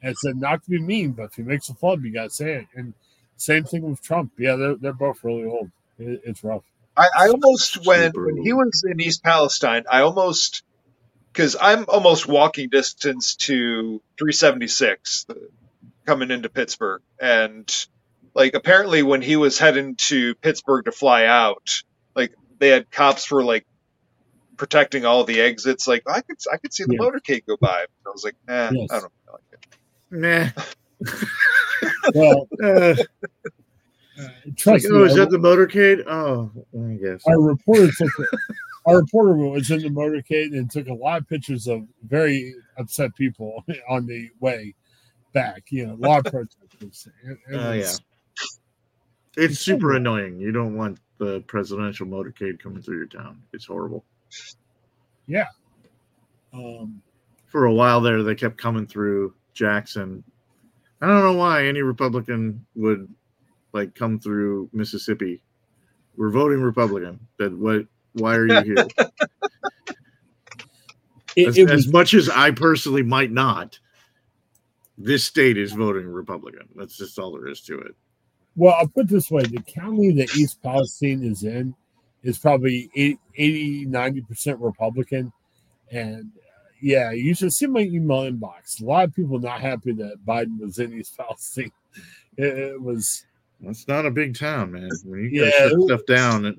And 0.02 0.10
I 0.10 0.14
said, 0.14 0.36
not 0.36 0.64
to 0.64 0.70
be 0.72 0.82
mean, 0.82 1.12
but 1.12 1.26
if 1.26 1.36
he 1.36 1.44
makes 1.44 1.70
a 1.70 1.76
flub, 1.76 2.04
you 2.04 2.12
got 2.12 2.24
to 2.24 2.30
say 2.32 2.54
it. 2.54 2.68
And 2.74 2.96
same 3.36 3.66
thing 3.66 3.88
with 3.88 4.02
Trump. 4.02 4.32
Yeah, 4.40 4.56
they're, 4.56 4.74
they're 4.74 4.94
both 4.94 5.24
really 5.24 5.46
old. 5.46 5.70
It, 6.00 6.24
it's 6.26 6.44
rough. 6.44 6.64
I, 6.98 7.08
I 7.16 7.28
almost 7.28 7.86
when 7.86 8.12
Super 8.12 8.26
when 8.26 8.44
he 8.44 8.52
was 8.52 8.84
in 8.90 9.00
East 9.00 9.24
Palestine, 9.24 9.84
I 9.92 10.02
almost 10.02 10.64
because 11.32 11.56
I'm 11.62 11.86
almost 11.88 12.28
walking 12.28 12.70
distance 12.70 13.36
to 13.36 14.02
376 14.18 15.28
uh, 15.30 15.34
coming 16.08 16.32
into 16.32 16.50
Pittsburgh, 16.50 17.04
and 17.22 17.72
like 18.34 18.56
apparently 18.56 19.04
when 19.04 19.22
he 19.22 19.36
was 19.36 19.60
heading 19.60 19.98
to 20.08 20.34
Pittsburgh 20.34 20.86
to 20.86 20.92
fly 20.92 21.26
out, 21.26 21.84
like 22.16 22.34
they 22.58 22.70
had 22.70 22.90
cops 22.90 23.24
for 23.24 23.44
like 23.44 23.68
protecting 24.58 25.06
all 25.06 25.24
the 25.24 25.40
exits. 25.42 25.88
Like 25.88 26.04
I 26.08 26.22
could 26.22 26.38
I 26.52 26.58
could 26.58 26.74
see 26.74 26.84
the 26.86 26.94
Yeah. 27.00 27.08
motorcade 27.08 27.46
go 27.48 27.58
by. 27.62 27.86
I 28.06 28.10
was 28.10 28.24
like, 28.24 28.36
eh, 28.48 28.70
Yes. 28.74 28.90
I 28.92 29.00
don't 29.00 29.14
feel 29.26 29.34
like 29.34 29.44
it. 29.54 29.68
Nah. 30.12 30.64
Well, 32.16 32.48
Uh, 32.64 32.66
uh, 32.68 32.96
like, 34.46 34.56
trust 34.58 34.88
oh, 34.90 35.04
is 35.04 35.14
I- 35.14 35.18
that 35.18 35.30
the 35.30 35.38
motorcade? 35.38 36.04
Oh, 36.08 36.52
I 36.76 36.96
guess. 36.96 37.22
our 37.28 37.40
reporter 37.40 37.90
took 37.96 38.10
our 38.88 38.98
reporter 38.98 39.36
was 39.36 39.70
in 39.70 39.82
the 39.82 39.90
motorcade 39.90 40.58
and 40.58 40.72
took 40.72 40.88
a 40.88 40.94
lot 40.94 41.22
of 41.22 41.28
pictures 41.30 41.68
of 41.68 41.84
very 42.08 42.56
upset 42.80 43.14
people 43.16 43.64
on 43.90 44.08
the 44.08 44.30
way 44.40 44.74
back. 45.34 45.66
You 45.70 45.86
know, 45.88 45.94
a 45.94 46.02
lot 46.08 46.26
of 46.26 46.32
protesters. 46.34 47.08
It- 47.24 47.38
it 47.54 47.56
Oh, 47.56 47.78
was- 47.78 48.02
It's 49.36 49.60
super 49.60 49.94
annoying. 49.94 50.40
You 50.40 50.52
don't 50.52 50.76
want 50.76 51.00
the 51.20 51.42
presidential 51.42 52.08
motorcade 52.08 52.60
coming 52.60 52.82
through 52.82 52.98
your 52.98 53.06
town. 53.08 53.44
It's 53.54 53.66
horrible. 53.66 54.04
Um, 56.54 57.02
For 57.46 57.66
a 57.66 57.74
while 57.74 58.02
there, 58.02 58.24
they 58.24 58.36
kept 58.36 58.58
coming 58.58 58.88
through 58.88 59.34
Jackson. 59.54 60.24
I 61.02 61.08
don't 61.08 61.24
know 61.24 61.34
why 61.34 61.66
any 61.66 61.82
Republican 61.82 62.66
would 62.76 63.08
like 63.74 63.94
come 63.96 64.20
through 64.20 64.70
Mississippi. 64.74 65.44
We're 66.16 66.32
voting 66.32 66.62
Republican. 66.62 67.20
That 67.38 67.56
what? 67.56 67.86
Why 68.14 68.36
are 68.36 68.48
you 68.48 68.62
here? 68.64 68.76
it, 71.36 71.48
as, 71.48 71.58
it 71.58 71.70
as 71.70 71.88
much 71.88 72.16
as 72.16 72.30
I 72.30 72.50
personally 72.50 73.04
might 73.04 73.32
not, 73.32 73.80
this 74.98 75.24
state 75.24 75.58
is 75.58 75.74
voting 75.74 76.08
Republican. 76.08 76.68
That's 76.76 76.98
just 76.98 77.20
all 77.20 77.32
there 77.34 77.48
is 77.48 77.62
to 77.62 77.78
it. 77.80 77.96
well. 78.56 78.76
I'll 78.80 78.88
put 78.88 79.06
it 79.06 79.10
this 79.10 79.30
way: 79.30 79.44
the 79.44 79.62
county 79.62 80.12
that 80.14 80.36
East 80.36 80.64
Palestine 80.64 81.24
is 81.24 81.44
in 81.44 81.76
is 82.28 82.38
probably 82.38 82.90
80, 83.38 83.86
90 83.86 84.22
percent 84.22 84.60
Republican, 84.60 85.32
and 85.92 86.30
uh, 86.36 86.70
yeah, 86.82 87.12
you 87.12 87.34
should 87.34 87.54
see 87.54 87.68
my 87.68 87.80
email 87.80 88.30
inbox. 88.30 88.82
A 88.82 88.86
lot 88.86 89.06
of 89.06 89.16
people 89.16 89.40
not 89.40 89.62
happy 89.62 89.94
that 89.94 90.26
Biden 90.26 90.60
was 90.60 90.78
in 90.78 90.94
East 90.94 91.18
Palestine. 91.18 91.72
It, 92.36 92.58
it 92.60 92.82
was 92.82 93.26
It's 93.64 93.88
not 93.88 94.06
a 94.06 94.12
big 94.12 94.38
town, 94.38 94.74
man. 94.74 94.90
When 95.06 95.22
you 95.22 95.42
Yeah, 95.42 95.52
shut 95.52 95.82
stuff 95.84 96.06
down, 96.06 96.46
it, 96.46 96.58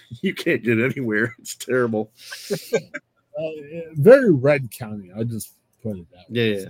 you 0.20 0.34
can't 0.34 0.64
get 0.64 0.80
anywhere. 0.80 1.36
It's 1.38 1.54
terrible. 1.54 2.10
uh, 2.52 3.50
very 3.92 4.32
red 4.32 4.68
county. 4.72 5.12
I 5.16 5.22
just 5.22 5.52
put 5.80 5.96
it 5.96 6.10
that 6.10 6.28
way. 6.28 6.50
Yeah, 6.50 6.58
yeah. 6.58 6.68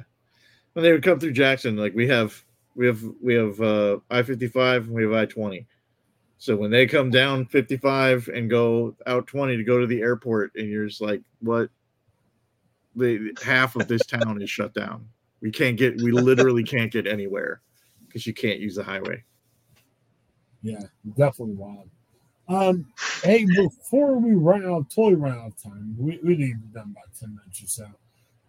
When 0.75 0.83
they 0.83 0.93
would 0.93 1.03
come 1.03 1.19
through 1.19 1.33
Jackson, 1.33 1.79
like 1.79 1.95
we 1.95 2.09
have, 2.09 2.45
we 2.75 2.87
have, 2.87 3.03
we 3.23 3.33
have 3.37 3.59
uh, 3.59 4.01
I 4.11 4.23
fifty 4.23 4.49
five, 4.49 4.91
we 4.91 5.05
have 5.05 5.13
I 5.13 5.25
twenty. 5.25 5.67
So 6.45 6.55
when 6.55 6.71
they 6.71 6.87
come 6.87 7.09
down 7.09 7.47
fifty 7.47 7.79
five 7.79 8.29
and 8.29 8.51
go 8.51 8.95
out 9.07 9.27
twenty 9.27 9.57
to 9.57 9.65
go 9.65 9.81
to 9.81 9.87
the 9.87 10.03
airport, 10.03 10.53
and 10.57 10.69
you're 10.69 10.87
just 10.87 11.01
like, 11.01 11.23
what? 11.41 11.71
The 12.97 13.35
half 13.43 13.77
of 13.77 13.89
this 13.89 14.05
town 14.05 14.43
is 14.43 14.51
shut 14.51 14.75
down. 14.75 15.09
We 15.41 15.51
can't 15.51 15.79
get. 15.79 15.97
We 16.03 16.13
literally 16.13 16.63
can't 16.63 16.93
get 16.93 17.07
anywhere 17.07 17.63
because 18.07 18.27
you 18.27 18.35
can't 18.35 18.61
use 18.61 18.75
the 18.75 18.85
highway. 18.85 19.25
Yeah, 20.61 20.83
definitely 21.17 21.55
wild. 21.55 21.89
Um, 22.47 22.93
hey, 23.23 23.47
before 23.47 24.19
we 24.19 24.35
run 24.35 24.67
out, 24.67 24.91
totally 24.91 25.15
run 25.15 25.39
out 25.39 25.47
of 25.47 25.63
time, 25.63 25.97
we, 25.99 26.21
we 26.23 26.37
need 26.37 26.53
to 26.53 26.59
be 26.59 26.75
done 26.75 26.95
about 26.95 27.19
10 27.19 27.35
minutes 27.35 27.63
or 27.63 27.67
so. 27.69 27.87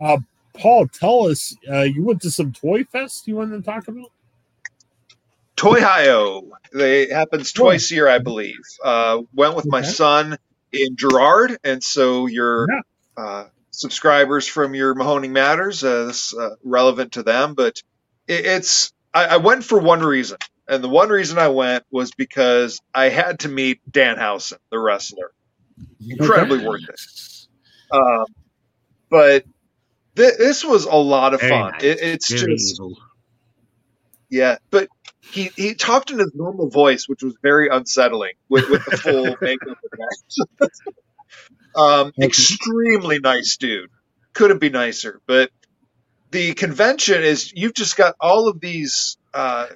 Uh, 0.01 0.17
Paul, 0.59 0.87
tell 0.89 1.29
us, 1.29 1.55
uh, 1.71 1.83
you 1.83 2.03
went 2.03 2.21
to 2.23 2.31
some 2.31 2.51
Toy 2.51 2.83
Fest 2.83 3.25
you 3.25 3.37
wanted 3.37 3.55
to 3.55 3.61
talk 3.63 3.87
about? 3.87 4.11
Toy 5.55 5.79
Hio. 5.81 6.51
They 6.73 7.07
happens 7.09 7.51
twice 7.53 7.91
a 7.91 7.95
year, 7.95 8.07
I 8.07 8.19
believe. 8.19 8.59
Uh, 8.83 9.21
went 9.33 9.55
with 9.55 9.65
my 9.67 9.79
Okay. 9.79 9.87
son 9.89 10.37
in 10.71 10.95
Girard, 10.97 11.57
and 11.63 11.83
so 11.83 12.27
your 12.27 12.67
Yeah. 12.69 13.23
uh, 13.23 13.47
subscribers 13.71 14.47
from 14.47 14.75
your 14.75 14.95
Mahoning 14.95 15.31
Matters 15.31 15.83
uh, 15.83 16.05
this 16.05 16.33
uh, 16.35 16.55
relevant 16.63 17.13
to 17.13 17.23
them. 17.23 17.53
But 17.53 17.81
it, 18.27 18.45
it's 18.45 18.93
I, 19.13 19.25
I 19.25 19.37
went 19.37 19.63
for 19.63 19.79
one 19.79 20.01
reason, 20.01 20.37
and 20.67 20.83
the 20.83 20.89
one 20.89 21.09
reason 21.09 21.37
I 21.37 21.47
went 21.47 21.85
was 21.91 22.11
because 22.11 22.81
I 22.93 23.09
had 23.09 23.39
to 23.39 23.47
meet 23.49 23.79
Dan 23.89 24.17
Danhausen, 24.17 24.57
the 24.71 24.79
wrestler. 24.79 25.31
Incredibly 26.07 26.65
worth 26.65 26.83
it. 26.89 26.99
Um, 27.91 28.25
but 29.09 29.45
th- 30.15 30.37
this 30.37 30.65
was 30.65 30.85
a 30.85 30.95
lot 30.95 31.33
of 31.33 31.39
Very 31.39 31.51
fun. 31.51 31.71
nice. 31.73 31.83
It, 31.83 31.99
it's 32.01 32.29
Very 32.31 32.55
just 32.55 32.75
evil. 32.75 32.97
yeah, 34.29 34.57
but 34.71 34.89
he, 35.31 35.51
he 35.55 35.75
talked 35.75 36.11
in 36.11 36.19
his 36.19 36.33
normal 36.35 36.69
voice, 36.69 37.07
which 37.09 37.23
was 37.23 37.35
very 37.43 37.69
unsettling 37.69 38.33
with, 38.49 38.69
with 38.69 38.85
the 38.85 38.97
full 39.03 39.35
makeup 39.41 39.77
um, 41.75 42.13
extremely 42.21 43.19
nice 43.19 43.57
dude. 43.57 43.89
Couldn't 44.33 44.59
be 44.59 44.69
nicer. 44.69 45.21
But 45.27 45.51
the 46.31 46.53
convention 46.53 47.23
is 47.23 47.51
you've 47.53 47.73
just 47.73 47.97
got 47.97 48.15
all 48.19 48.47
of 48.47 48.59
these 48.59 49.17
uh, 49.33 49.67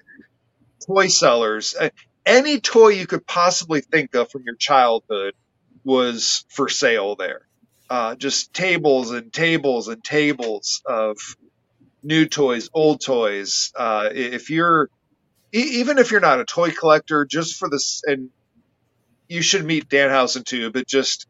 toy 0.87 1.07
sellers. 1.07 1.75
Uh, 1.79 1.89
Any 2.25 2.59
toy 2.59 2.89
you 2.89 3.07
could 3.07 3.25
possibly 3.25 3.81
think 3.81 4.15
of 4.15 4.31
from 4.31 4.43
your 4.45 4.55
childhood 4.55 5.35
was 5.83 6.45
for 6.49 6.69
sale 6.69 7.15
there. 7.15 7.41
Uh, 7.89 8.15
just 8.15 8.53
tables 8.53 9.11
and 9.11 9.33
tables 9.33 9.87
and 9.87 10.03
tables 10.03 10.81
of 10.85 11.17
new 12.03 12.25
toys, 12.27 12.69
old 12.73 13.01
toys. 13.01 13.71
Uh, 13.75 14.09
if 14.13 14.49
you're 14.49 14.89
even 15.51 15.97
if 15.97 16.11
you're 16.11 16.21
not 16.21 16.39
a 16.39 16.45
toy 16.45 16.71
collector, 16.71 17.25
just 17.25 17.55
for 17.57 17.69
this, 17.69 18.01
and 18.05 18.29
you 19.27 19.41
should 19.41 19.65
meet 19.65 19.89
Danhausen 19.89 20.45
too. 20.45 20.71
But 20.71 20.87
just 20.87 21.27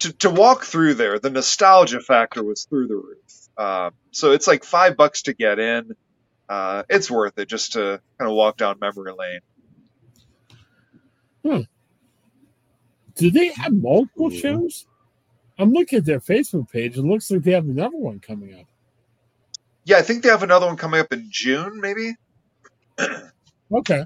to 0.00 0.12
to 0.14 0.30
walk 0.30 0.64
through 0.64 0.94
there, 0.94 1.18
the 1.18 1.30
nostalgia 1.30 2.00
factor 2.00 2.42
was 2.44 2.66
through 2.68 2.88
the 2.88 2.96
roof. 2.96 3.48
Um, 3.58 3.92
so 4.12 4.32
it's 4.32 4.46
like 4.46 4.64
five 4.64 4.96
bucks 4.96 5.22
to 5.22 5.34
get 5.34 5.58
in. 5.58 5.92
Uh, 6.48 6.84
it's 6.88 7.10
worth 7.10 7.38
it 7.38 7.48
just 7.48 7.72
to 7.72 8.00
kind 8.18 8.30
of 8.30 8.36
walk 8.36 8.56
down 8.58 8.78
memory 8.80 9.12
lane. 9.18 9.40
Do 13.16 13.30
they 13.30 13.48
have 13.48 13.72
multiple 13.72 14.30
Mhm. 14.30 14.40
shows? 14.40 14.86
I'm 15.58 15.72
looking 15.72 15.98
at 15.98 16.04
their 16.04 16.20
Facebook 16.20 16.70
page. 16.70 16.98
It 16.98 17.02
looks 17.02 17.30
like 17.30 17.42
they 17.42 17.52
have 17.52 17.64
another 17.68 17.96
one 17.96 18.20
coming 18.20 18.54
up. 18.60 18.66
Yeah, 19.84 19.98
I 19.98 20.02
think 20.02 20.22
they 20.22 20.28
have 20.28 20.42
another 20.42 20.66
one 20.66 20.76
coming 20.76 21.00
up 21.00 21.12
in 21.12 21.28
June, 21.30 21.80
maybe. 21.80 22.14
Okay. 23.72 24.04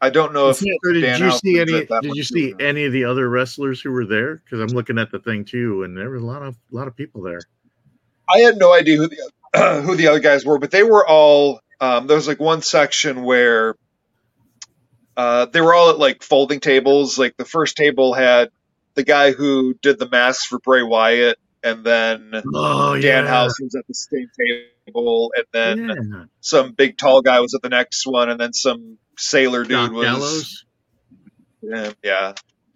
I 0.00 0.10
don't 0.10 0.32
know 0.32 0.50
if 0.50 0.60
it- 0.62 0.78
So 0.84 0.92
did 0.92 1.00
Dan 1.00 1.18
you 1.18 1.24
House 1.26 1.40
see 1.40 1.58
any? 1.58 1.86
Did 1.86 2.14
you 2.16 2.22
see 2.22 2.52
or 2.52 2.60
any 2.60 2.84
of 2.84 2.92
the 2.92 3.04
other 3.04 3.28
wrestlers 3.28 3.80
who 3.80 3.90
were 3.90 4.04
there? 4.04 4.36
Because 4.36 4.60
I'm 4.60 4.76
looking 4.76 4.98
at 4.98 5.10
the 5.10 5.18
thing 5.18 5.44
too, 5.44 5.82
and 5.84 5.96
there 5.96 6.10
was 6.10 6.22
a 6.22 6.26
lot 6.26 6.42
of 6.42 6.54
a 6.72 6.76
lot 6.76 6.86
of 6.86 6.96
people 6.96 7.22
there. 7.22 7.40
I 8.28 8.38
had 8.40 8.56
no 8.56 8.72
idea 8.72 8.96
who 8.98 9.08
the 9.08 9.82
who 9.86 9.96
the 9.96 10.08
other 10.08 10.20
guys 10.20 10.44
were, 10.44 10.58
but 10.58 10.70
they 10.70 10.82
were 10.82 11.06
all. 11.06 11.60
Um, 11.80 12.06
there 12.06 12.16
was 12.16 12.26
like 12.26 12.40
one 12.40 12.62
section 12.62 13.22
where 13.22 13.74
uh, 15.16 15.46
they 15.46 15.60
were 15.60 15.74
all 15.74 15.90
at 15.90 15.98
like 15.98 16.22
folding 16.22 16.60
tables. 16.60 17.18
Like 17.18 17.36
the 17.36 17.44
first 17.44 17.76
table 17.76 18.14
had 18.14 18.50
the 18.94 19.02
guy 19.02 19.32
who 19.32 19.74
did 19.82 19.98
the 19.98 20.08
mask 20.08 20.48
for 20.48 20.58
Bray 20.58 20.82
Wyatt, 20.82 21.38
and 21.62 21.84
then 21.84 22.32
Oh 22.54 22.94
Dan 22.94 23.24
yeah. 23.24 23.30
House 23.30 23.58
was 23.60 23.74
at 23.74 23.86
the 23.86 23.94
same 23.94 24.28
table, 24.38 24.66
and 24.94 25.44
then 25.52 25.88
yeah. 25.88 26.24
some 26.40 26.72
big 26.72 26.96
tall 26.98 27.22
guy 27.22 27.40
was 27.40 27.54
at 27.54 27.62
the 27.62 27.68
next 27.68 28.06
one, 28.06 28.30
and 28.30 28.40
then 28.40 28.52
some 28.52 28.98
sailor 29.18 29.62
dude 29.62 29.70
Doc 29.70 29.92
was. 29.92 30.04
Gallows. 30.04 30.64
Yeah, 31.62 31.92
yeah. 32.04 32.32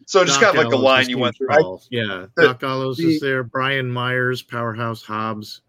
So 0.06 0.24
just 0.24 0.40
Doc 0.40 0.54
kind 0.54 0.58
of 0.58 0.64
like 0.64 0.66
a 0.66 0.70
Gallows 0.70 0.84
line 0.84 1.08
you 1.08 1.18
went 1.18 1.36
through. 1.36 1.48
I, 1.50 1.76
yeah, 1.90 2.26
the- 2.36 2.42
Doc 2.42 2.61
Gallows 2.61 2.96
the- 2.96 3.14
is 3.14 3.20
there. 3.20 3.42
Brian 3.44 3.90
Myers, 3.90 4.42
Powerhouse 4.42 5.02
Hobbs, 5.02 5.62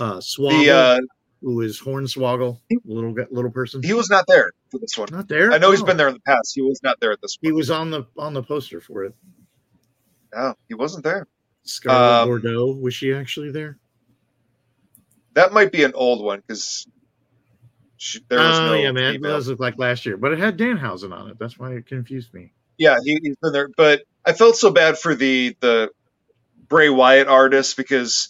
uh, 0.00 0.14
the 0.14 0.20
Swoggle, 0.20 0.98
uh, 0.98 1.00
who 1.42 1.60
is 1.60 1.80
Hornswoggle, 1.80 2.60
little 2.84 3.14
little 3.30 3.50
person. 3.50 3.82
he 3.82 3.92
was 3.92 4.08
not 4.08 4.26
there 4.28 4.52
for 4.70 4.78
this 4.78 4.96
one. 4.96 5.08
not 5.10 5.28
there. 5.28 5.52
I 5.52 5.58
know 5.58 5.72
he's 5.72 5.82
Oh. 5.82 5.86
been 5.86 5.96
there 5.96 6.08
in 6.08 6.14
the 6.14 6.20
past. 6.20 6.52
He 6.54 6.62
was 6.62 6.80
not 6.82 7.00
there 7.00 7.12
at 7.12 7.20
this 7.20 7.36
He 7.42 7.50
was 7.52 7.70
on 7.70 7.90
the 7.90 8.04
on 8.16 8.34
the 8.34 8.42
poster 8.42 8.80
for 8.80 9.04
it. 9.04 9.14
No, 10.32 10.54
he 10.68 10.74
wasn't 10.74 11.04
there. 11.04 11.26
Scarlett 11.64 12.22
Um, 12.22 12.28
Bordeaux 12.28 12.72
was 12.80 12.94
she 12.94 13.12
actually 13.14 13.50
there? 13.50 13.78
That 15.34 15.52
might 15.52 15.72
be 15.72 15.84
an 15.84 15.92
old 15.94 16.24
one 16.24 16.42
because 16.46 16.86
there 18.28 18.38
was 18.38 18.58
oh 18.58 18.66
no 18.66 18.74
yeah, 18.74 18.92
man, 18.92 19.04
it 19.04 19.12
female. 19.14 19.32
does 19.32 19.48
look 19.48 19.60
like 19.60 19.78
last 19.78 20.06
year, 20.06 20.16
but 20.16 20.32
it 20.32 20.38
had 20.38 20.58
Danhausen 20.58 21.12
on 21.12 21.30
it. 21.30 21.38
That's 21.38 21.58
why 21.58 21.72
it 21.72 21.86
confused 21.86 22.32
me. 22.34 22.52
Yeah, 22.78 22.96
he, 23.04 23.18
he's 23.22 23.36
been 23.36 23.52
there. 23.52 23.68
But 23.76 24.02
I 24.24 24.32
felt 24.32 24.56
so 24.56 24.70
bad 24.70 24.98
for 24.98 25.14
the 25.14 25.56
the 25.60 25.90
Bray 26.68 26.88
Wyatt 26.90 27.28
artist 27.28 27.76
because 27.76 28.28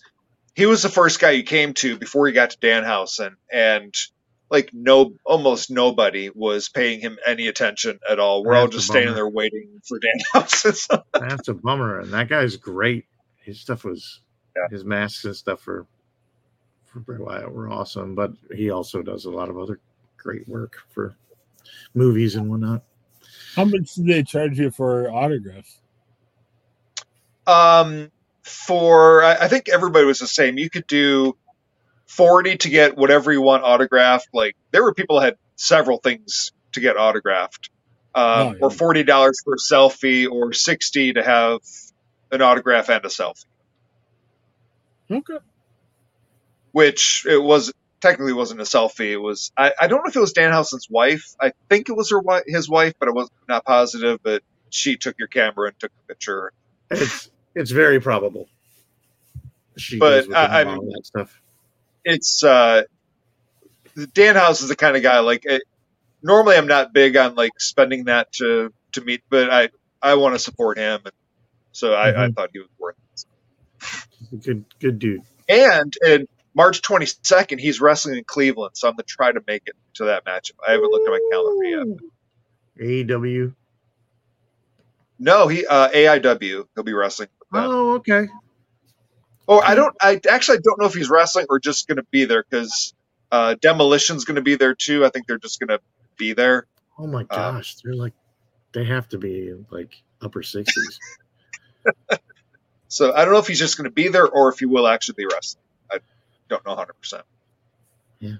he 0.54 0.66
was 0.66 0.82
the 0.82 0.88
first 0.88 1.20
guy 1.20 1.32
you 1.32 1.42
came 1.42 1.74
to 1.74 1.98
before 1.98 2.26
he 2.26 2.32
got 2.32 2.50
to 2.50 2.58
Danhausen, 2.58 3.34
and 3.52 3.94
like 4.50 4.70
no, 4.72 5.14
almost 5.24 5.70
nobody 5.70 6.30
was 6.34 6.68
paying 6.68 7.00
him 7.00 7.18
any 7.26 7.48
attention 7.48 7.98
at 8.08 8.18
all. 8.20 8.44
We're 8.44 8.54
all 8.54 8.64
That's 8.64 8.76
a 8.76 8.78
just 8.78 8.88
standing 8.88 9.14
there 9.14 9.28
waiting 9.28 9.80
for 9.88 9.98
Danhausen. 10.34 11.02
That's 11.18 11.48
a 11.48 11.54
bummer, 11.54 12.00
and 12.00 12.12
that 12.12 12.28
guy's 12.28 12.56
great. 12.56 13.06
His 13.42 13.60
stuff 13.60 13.84
was, 13.84 14.20
Yeah. 14.56 14.68
his 14.70 14.84
masks 14.84 15.24
and 15.24 15.34
stuff 15.36 15.60
for 15.60 15.86
Bray 17.00 17.18
Wyatt 17.18 17.52
were 17.52 17.70
awesome, 17.70 18.14
but 18.14 18.32
he 18.54 18.70
also 18.70 19.02
does 19.02 19.24
a 19.24 19.30
lot 19.30 19.48
of 19.48 19.58
other 19.58 19.80
great 20.16 20.48
work 20.48 20.76
for 20.90 21.14
movies 21.94 22.34
and 22.36 22.48
whatnot. 22.50 22.82
How 23.56 23.64
much 23.64 23.94
do 23.94 24.04
they 24.04 24.22
charge 24.22 24.58
you 24.58 24.70
for 24.70 25.10
autographs? 25.10 25.78
um, 27.46 28.10
for 28.42 29.22
I, 29.22 29.34
I 29.42 29.48
think 29.48 29.68
everybody 29.68 30.04
was 30.06 30.18
the 30.18 30.26
same. 30.26 30.58
You 30.58 30.70
could 30.70 30.86
do 30.86 31.36
forty 32.06 32.56
to 32.58 32.68
get 32.70 32.96
whatever 32.96 33.32
you 33.32 33.42
want 33.42 33.64
autographed. 33.64 34.28
Like 34.32 34.56
there 34.70 34.82
were 34.82 34.94
people 34.94 35.20
that 35.20 35.24
had 35.26 35.36
several 35.56 35.98
things 35.98 36.52
to 36.72 36.80
get 36.80 36.96
autographed, 36.96 37.70
um, 38.14 38.22
Oh, 38.24 38.52
yeah. 38.52 38.58
or 38.60 38.70
forty 38.70 39.02
dollars 39.02 39.40
for 39.44 39.54
a 39.54 39.56
selfie, 39.58 40.30
or 40.30 40.52
sixty 40.52 41.12
to 41.12 41.22
have 41.22 41.60
an 42.32 42.42
autograph 42.42 42.88
and 42.90 43.04
a 43.04 43.08
selfie. 43.08 43.44
Okay. 45.10 45.38
Which 46.74 47.24
it 47.30 47.38
was 47.42 47.72
technically 48.00 48.32
wasn't 48.32 48.60
a 48.60 48.64
selfie. 48.64 49.12
It 49.12 49.18
was 49.18 49.52
I, 49.56 49.72
I 49.80 49.86
don't 49.86 50.00
know 50.04 50.08
if 50.08 50.16
it 50.16 50.20
was 50.20 50.34
Danhausen's 50.34 50.88
wife. 50.90 51.24
I 51.40 51.52
think 51.70 51.88
it 51.88 51.92
was 51.96 52.10
her 52.10 52.20
his 52.48 52.68
wife, 52.68 52.94
but 52.98 53.08
I 53.08 53.12
was 53.12 53.30
not 53.48 53.64
positive. 53.64 54.18
But 54.24 54.42
she 54.70 54.96
took 54.96 55.16
your 55.18 55.28
camera 55.28 55.68
and 55.68 55.78
took 55.78 55.92
a 56.04 56.08
picture. 56.08 56.52
It's 56.90 57.30
it's 57.54 57.70
very 57.70 58.00
probable. 58.00 58.48
She 59.78 59.98
But, 60.00 60.34
I- 60.34 60.60
I'm- 60.62 60.68
all 60.80 60.86
that 60.86 61.06
stuff. 61.06 61.40
it's 62.04 62.42
uh 62.44 62.82
Danhausen 63.96 64.62
is 64.64 64.68
the 64.68 64.76
kind 64.76 64.96
of 64.96 65.04
guy 65.04 65.20
like 65.20 65.44
it, 65.46 65.62
normally 66.22 66.56
I'm 66.56 66.66
not 66.66 66.92
big 66.92 67.16
on 67.16 67.36
like 67.36 67.52
spending 67.60 68.06
that 68.06 68.32
to 68.34 68.72
to 68.92 69.00
meet, 69.02 69.22
but 69.30 69.50
I 69.50 69.70
I 70.02 70.16
want 70.16 70.34
to 70.34 70.40
support 70.40 70.78
him, 70.78 71.00
and 71.04 71.14
so 71.72 71.94
I, 71.94 72.24
I 72.26 72.30
thought 72.30 72.50
he 72.52 72.58
was 72.58 72.68
worth 72.78 72.96
it. 73.12 74.42
Good 74.42 74.64
good 74.80 74.98
dude. 74.98 75.22
And 75.48 75.92
in 76.06 76.26
March 76.54 76.82
22nd, 76.82 77.58
he's 77.58 77.80
wrestling 77.80 78.16
in 78.18 78.24
Cleveland, 78.24 78.76
so 78.76 78.88
I'm 78.88 78.94
gonna 78.94 79.02
try 79.04 79.32
to 79.32 79.40
make 79.46 79.62
it 79.66 79.74
to 79.94 80.04
that 80.06 80.24
matchup. 80.24 80.52
I 80.66 80.72
haven't 80.72 80.90
looked 80.90 81.08
at 81.08 81.12
my 81.12 81.28
calendar 81.30 82.00
yet. 82.78 83.06
AEW. 83.08 83.54
No, 85.18 85.48
he 85.48 85.66
uh, 85.66 85.88
AIW. 85.90 86.66
He'll 86.74 86.84
be 86.84 86.92
wrestling. 86.92 87.28
Oh, 87.52 87.94
okay. 87.94 88.28
Oh, 89.46 89.60
I 89.60 89.74
don't. 89.74 89.94
I 90.00 90.20
actually 90.28 90.58
don't 90.58 90.80
know 90.80 90.86
if 90.86 90.94
he's 90.94 91.10
wrestling 91.10 91.46
or 91.50 91.60
just 91.60 91.86
going 91.86 91.96
to 91.96 92.06
be 92.10 92.24
there 92.24 92.44
because 92.48 92.94
uh, 93.30 93.54
Demolition's 93.60 94.24
going 94.24 94.36
to 94.36 94.42
be 94.42 94.56
there 94.56 94.74
too. 94.74 95.04
I 95.04 95.10
think 95.10 95.26
they're 95.26 95.38
just 95.38 95.60
going 95.60 95.68
to 95.68 95.80
be 96.16 96.32
there. 96.32 96.66
Oh 96.98 97.06
my 97.06 97.22
Uh, 97.22 97.52
gosh, 97.52 97.76
they're 97.76 97.94
like 97.94 98.12
they 98.72 98.84
have 98.84 99.08
to 99.10 99.18
be 99.18 99.54
like 99.70 100.02
upper 100.20 100.42
sixties. 100.42 100.98
So 102.88 103.12
I 103.12 103.24
don't 103.24 103.34
know 103.34 103.40
if 103.40 103.48
he's 103.48 103.58
just 103.58 103.76
going 103.76 103.90
to 103.90 103.94
be 103.94 104.06
there 104.06 104.28
or 104.28 104.50
if 104.50 104.60
he 104.60 104.66
will 104.66 104.86
actually 104.86 105.16
be 105.16 105.26
wrestling. 105.26 105.63
I 106.50 106.54
don't 106.54 106.64
know 106.66 106.72
100. 106.72 106.92
percent 106.94 107.24
Yeah. 108.20 108.36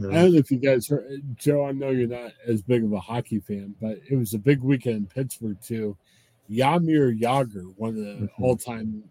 I 0.00 0.02
don't 0.02 0.32
know 0.32 0.38
if 0.38 0.50
you 0.50 0.58
guys 0.58 0.86
heard, 0.86 1.10
Joe. 1.36 1.66
I 1.66 1.72
know 1.72 1.90
you're 1.90 2.06
not 2.06 2.32
as 2.46 2.62
big 2.62 2.84
of 2.84 2.92
a 2.92 3.00
hockey 3.00 3.40
fan, 3.40 3.74
but 3.80 3.98
it 4.08 4.14
was 4.16 4.32
a 4.32 4.38
big 4.38 4.60
weekend 4.62 4.96
in 4.96 5.06
Pittsburgh 5.06 5.60
too. 5.60 5.96
Jaromir 6.48 7.18
Jagr, 7.18 7.74
one 7.76 7.90
of 7.90 7.96
the 7.96 8.02
Mhm. 8.26 8.30
all-time 8.40 9.02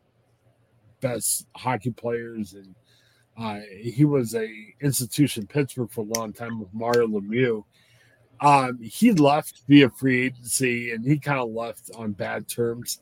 best 1.02 1.46
hockey 1.56 1.92
players, 1.92 2.54
and 2.54 2.74
uh, 3.38 3.60
he 3.82 4.06
was 4.06 4.34
a 4.34 4.50
institution 4.80 5.42
in 5.44 5.48
Pittsburgh 5.48 5.92
for 5.92 6.02
a 6.02 6.20
long 6.20 6.32
time 6.34 6.60
with 6.60 6.74
Mario 6.74 7.06
Lemieux. 7.08 7.64
Um, 8.40 8.80
he 8.82 9.12
left 9.12 9.64
via 9.68 9.90
free 9.90 10.26
agency, 10.28 10.92
and 10.92 11.04
he 11.06 11.20
kind 11.20 11.40
of 11.40 11.50
left 11.50 11.92
on 11.96 12.14
bad 12.14 12.48
terms. 12.48 13.02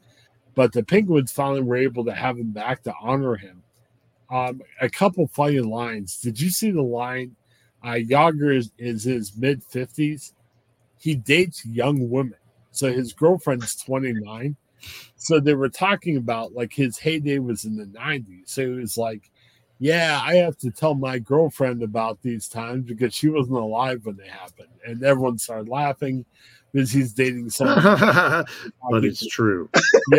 But 0.56 0.74
the 0.74 0.84
Penguins 0.84 1.32
finally 1.32 1.62
were 1.62 1.76
able 1.78 2.04
to 2.06 2.14
have 2.14 2.38
him 2.40 2.52
back 2.52 2.82
to 2.84 2.94
honor 3.00 3.36
him. 3.36 3.62
Um, 4.30 4.62
a 4.82 4.90
couple 4.90 5.28
funny 5.28 5.60
lines. 5.60 6.20
Did 6.20 6.40
you 6.40 6.50
see 6.50 6.72
the 6.72 6.82
line? 6.82 7.36
Uh, 7.84 8.00
Jagr 8.00 8.56
is, 8.56 8.72
is 8.78 9.04
his 9.04 9.38
mid 9.38 9.64
50s. 9.64 10.34
He 11.00 11.16
dates 11.16 11.66
young 11.66 12.10
women. 12.10 12.38
So 12.72 12.92
his 12.92 13.14
girlfriend's 13.14 13.76
29. 13.76 14.56
So 15.16 15.40
they 15.40 15.54
were 15.54 15.70
talking 15.70 16.18
about 16.18 16.54
like 16.54 16.74
his 16.74 16.98
heyday 16.98 17.40
was 17.40 17.66
in 17.66 17.78
the 17.78 17.86
90s. 17.86 18.50
So 18.50 18.64
he 18.64 18.74
was 18.74 18.98
like, 18.98 19.30
Yeah, 19.80 20.20
I 20.24 20.36
have 20.36 20.58
to 20.58 20.72
tell 20.72 20.96
my 20.96 21.20
girlfriend 21.20 21.84
about 21.84 22.22
these 22.22 22.48
times 22.48 22.86
because 22.86 23.14
she 23.14 23.30
wasn't 23.30 23.58
alive 23.58 24.06
when 24.06 24.18
they 24.18 24.28
happened. 24.28 24.70
And 24.86 25.04
everyone 25.04 25.38
started 25.38 25.70
laughing 25.70 26.26
because 26.74 26.92
he's 26.92 27.14
dating 27.14 27.50
someone. 27.52 27.82
but 28.90 29.06
it's 29.06 29.26
true. 29.28 29.70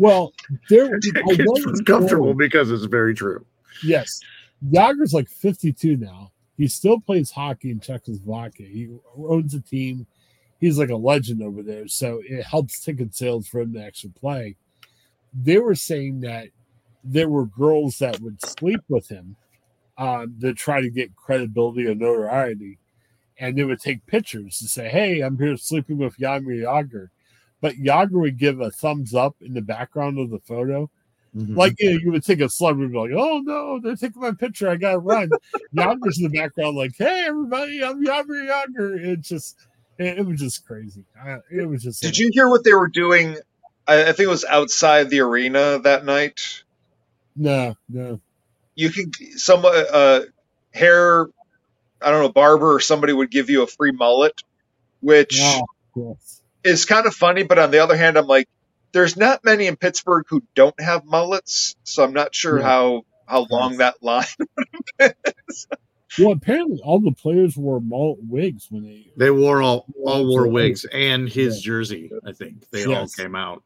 well, 0.00 0.32
there 0.70 0.88
was 1.26 1.64
uncomfortable 1.66 2.32
because 2.32 2.70
it's 2.70 2.86
very 2.86 3.14
true. 3.14 3.44
Yes. 3.84 4.18
Jagr's 4.72 5.12
like 5.12 5.28
52 5.28 5.98
now. 5.98 6.32
He 6.56 6.68
still 6.68 7.00
plays 7.00 7.30
hockey 7.30 7.70
in 7.70 7.80
Czechoslovakia. 7.80 8.66
He 8.66 8.88
owns 9.14 9.52
a 9.52 9.60
team. 9.60 10.06
He's 10.58 10.78
like 10.78 10.88
a 10.88 10.96
legend 10.96 11.42
over 11.42 11.62
there. 11.62 11.86
So 11.86 12.22
it 12.24 12.44
helps 12.44 12.82
ticket 12.82 13.14
sales 13.14 13.46
for 13.46 13.60
him 13.60 13.74
to 13.74 13.84
actually 13.84 14.14
play. 14.18 14.56
They 15.34 15.58
were 15.58 15.74
saying 15.74 16.20
that 16.20 16.48
there 17.04 17.28
were 17.28 17.44
girls 17.44 17.98
that 17.98 18.20
would 18.20 18.40
sleep 18.40 18.80
with 18.88 19.06
him 19.06 19.36
um, 19.98 20.34
to 20.40 20.54
try 20.54 20.80
to 20.80 20.88
get 20.88 21.14
credibility 21.14 21.86
or 21.86 21.94
notoriety. 21.94 22.78
And 23.38 23.56
they 23.56 23.64
would 23.64 23.80
take 23.80 24.06
pictures 24.06 24.56
to 24.60 24.68
say, 24.68 24.88
hey, 24.88 25.20
I'm 25.20 25.36
here 25.36 25.58
sleeping 25.58 25.98
with 25.98 26.16
Jaromir 26.16 26.62
Jagr. 26.62 27.08
But 27.60 27.76
Jagr 27.76 28.12
would 28.12 28.38
give 28.38 28.60
a 28.60 28.70
thumbs 28.70 29.14
up 29.14 29.36
in 29.40 29.54
the 29.54 29.60
background 29.60 30.18
of 30.18 30.30
the 30.30 30.40
photo 30.40 30.90
Mhm. 31.36 31.56
like 31.56 31.76
you, 31.78 31.92
know, 31.92 31.98
you 31.98 32.12
would 32.12 32.24
think 32.24 32.40
a 32.40 32.48
celebrity 32.48 32.92
would 32.92 33.08
be 33.08 33.14
like, 33.14 33.22
"Oh 33.24 33.38
no, 33.38 33.78
they're 33.80 33.94
taking 33.94 34.20
my 34.20 34.32
picture. 34.32 34.68
I 34.68 34.76
gotta 34.76 34.98
run." 34.98 35.30
Jagr's 35.76 36.18
in 36.18 36.24
the 36.24 36.36
background, 36.36 36.76
like, 36.76 36.92
"Hey 36.98 37.26
everybody, 37.28 37.84
I'm 37.84 38.04
Jagr 38.04 38.48
Jagr." 38.48 38.98
It 38.98 39.20
just, 39.20 39.56
it, 39.98 40.18
it 40.18 40.26
was 40.26 40.40
just 40.40 40.66
crazy. 40.66 41.04
I, 41.16 41.38
it 41.52 41.68
was 41.68 41.84
just. 41.84 42.02
Did 42.02 42.18
you 42.18 42.30
hear 42.32 42.48
what 42.48 42.64
they 42.64 42.74
were 42.74 42.88
doing? 42.88 43.36
I, 43.86 44.02
I 44.02 44.06
think 44.06 44.20
it 44.20 44.28
was 44.28 44.44
outside 44.44 45.08
the 45.08 45.20
arena 45.20 45.78
that 45.84 46.04
night. 46.04 46.64
No, 47.36 47.76
no. 47.88 48.20
You 48.74 48.90
can 48.90 49.12
some 49.36 49.64
uh, 49.64 49.68
uh, 49.68 50.22
hair. 50.72 51.28
I 52.02 52.10
don't 52.10 52.22
know, 52.22 52.32
barber 52.32 52.74
or 52.74 52.80
somebody 52.80 53.12
would 53.12 53.30
give 53.30 53.50
you 53.50 53.62
a 53.62 53.66
free 53.68 53.92
mullet, 53.92 54.42
which 55.00 55.38
Oh, 55.40 55.64
yes. 55.94 56.39
Is 56.64 56.84
kind 56.84 57.06
of 57.06 57.14
funny. 57.14 57.42
But 57.42 57.58
on 57.58 57.70
the 57.70 57.78
other 57.78 57.96
hand, 57.96 58.16
I'm 58.18 58.26
like, 58.26 58.48
there's 58.92 59.16
not 59.16 59.44
many 59.44 59.66
in 59.66 59.76
Pittsburgh 59.76 60.24
who 60.28 60.42
don't 60.54 60.78
have 60.80 61.04
mullets, 61.04 61.76
so 61.84 62.04
I'm 62.04 62.12
not 62.12 62.34
sure 62.34 62.58
Yeah. 62.58 62.64
how 62.66 63.02
how 63.26 63.46
long 63.50 63.76
that 63.78 64.02
line. 64.02 64.26
Well, 66.18 66.32
apparently 66.32 66.80
all 66.82 66.98
the 66.98 67.12
players 67.12 67.56
wore 67.56 67.80
mullet 67.80 68.18
wigs 68.28 68.66
when 68.68 68.82
they. 68.82 69.12
They 69.16 69.30
wore 69.30 69.62
all 69.62 69.86
all 70.04 70.26
wore 70.26 70.48
wigs 70.48 70.84
and 70.84 71.28
his 71.28 71.58
Yeah. 71.58 71.62
jersey. 71.70 72.10
I 72.26 72.32
think 72.32 72.68
they 72.70 72.84
all 72.84 73.06
came 73.06 73.36
out. 73.36 73.62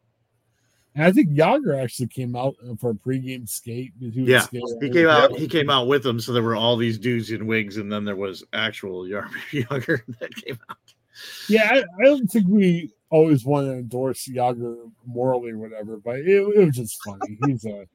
And 0.94 1.04
I 1.06 1.10
think 1.10 1.30
Jagr 1.30 1.82
actually 1.82 2.08
came 2.08 2.36
out 2.36 2.54
for 2.78 2.90
a 2.90 2.94
pregame 2.94 3.48
skate. 3.48 3.92
he 3.98 4.20
was 4.20 4.28
Yeah, 4.28 4.40
skating 4.42 4.78
He 4.82 4.90
came 4.90 5.08
out. 5.08 5.32
He 5.38 5.48
came 5.48 5.70
out 5.70 5.88
with 5.88 6.02
them, 6.02 6.20
so 6.20 6.34
there 6.34 6.42
were 6.42 6.54
all 6.54 6.76
these 6.76 6.98
dudes 6.98 7.30
in 7.30 7.46
wigs, 7.46 7.78
and 7.78 7.90
then 7.90 8.04
there 8.04 8.14
was 8.14 8.44
actual 8.52 9.04
Jaromir 9.04 9.30
Jagr 9.50 10.02
that 10.20 10.34
came 10.36 10.58
out. 10.68 10.93
Yeah, 11.49 11.69
I, 11.70 11.78
I 11.78 12.05
don't 12.05 12.27
think 12.27 12.47
we 12.49 12.93
always 13.11 13.45
want 13.45 13.66
to 13.66 13.73
endorse 13.73 14.27
Jagr 14.28 14.91
morally 15.07 15.53
or 15.53 15.59
whatever, 15.59 15.97
but 15.97 16.16
it, 16.16 16.28
it 16.28 16.66
was 16.66 16.77
just 16.77 17.03
funny. 17.05 17.39
He's 17.47 17.65
a 17.65 17.86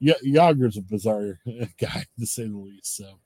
Ya- 0.00 0.14
Jagr's 0.24 0.76
a 0.76 0.82
bizarre 0.82 1.38
guy 1.80 2.06
to 2.18 2.26
say 2.26 2.46
the 2.46 2.56
least. 2.56 2.96
So 2.96 3.20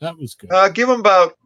that 0.00 0.18
was 0.18 0.34
good. 0.34 0.52
Uh, 0.52 0.68
give 0.70 0.88
him 0.88 1.00
about 1.00 1.36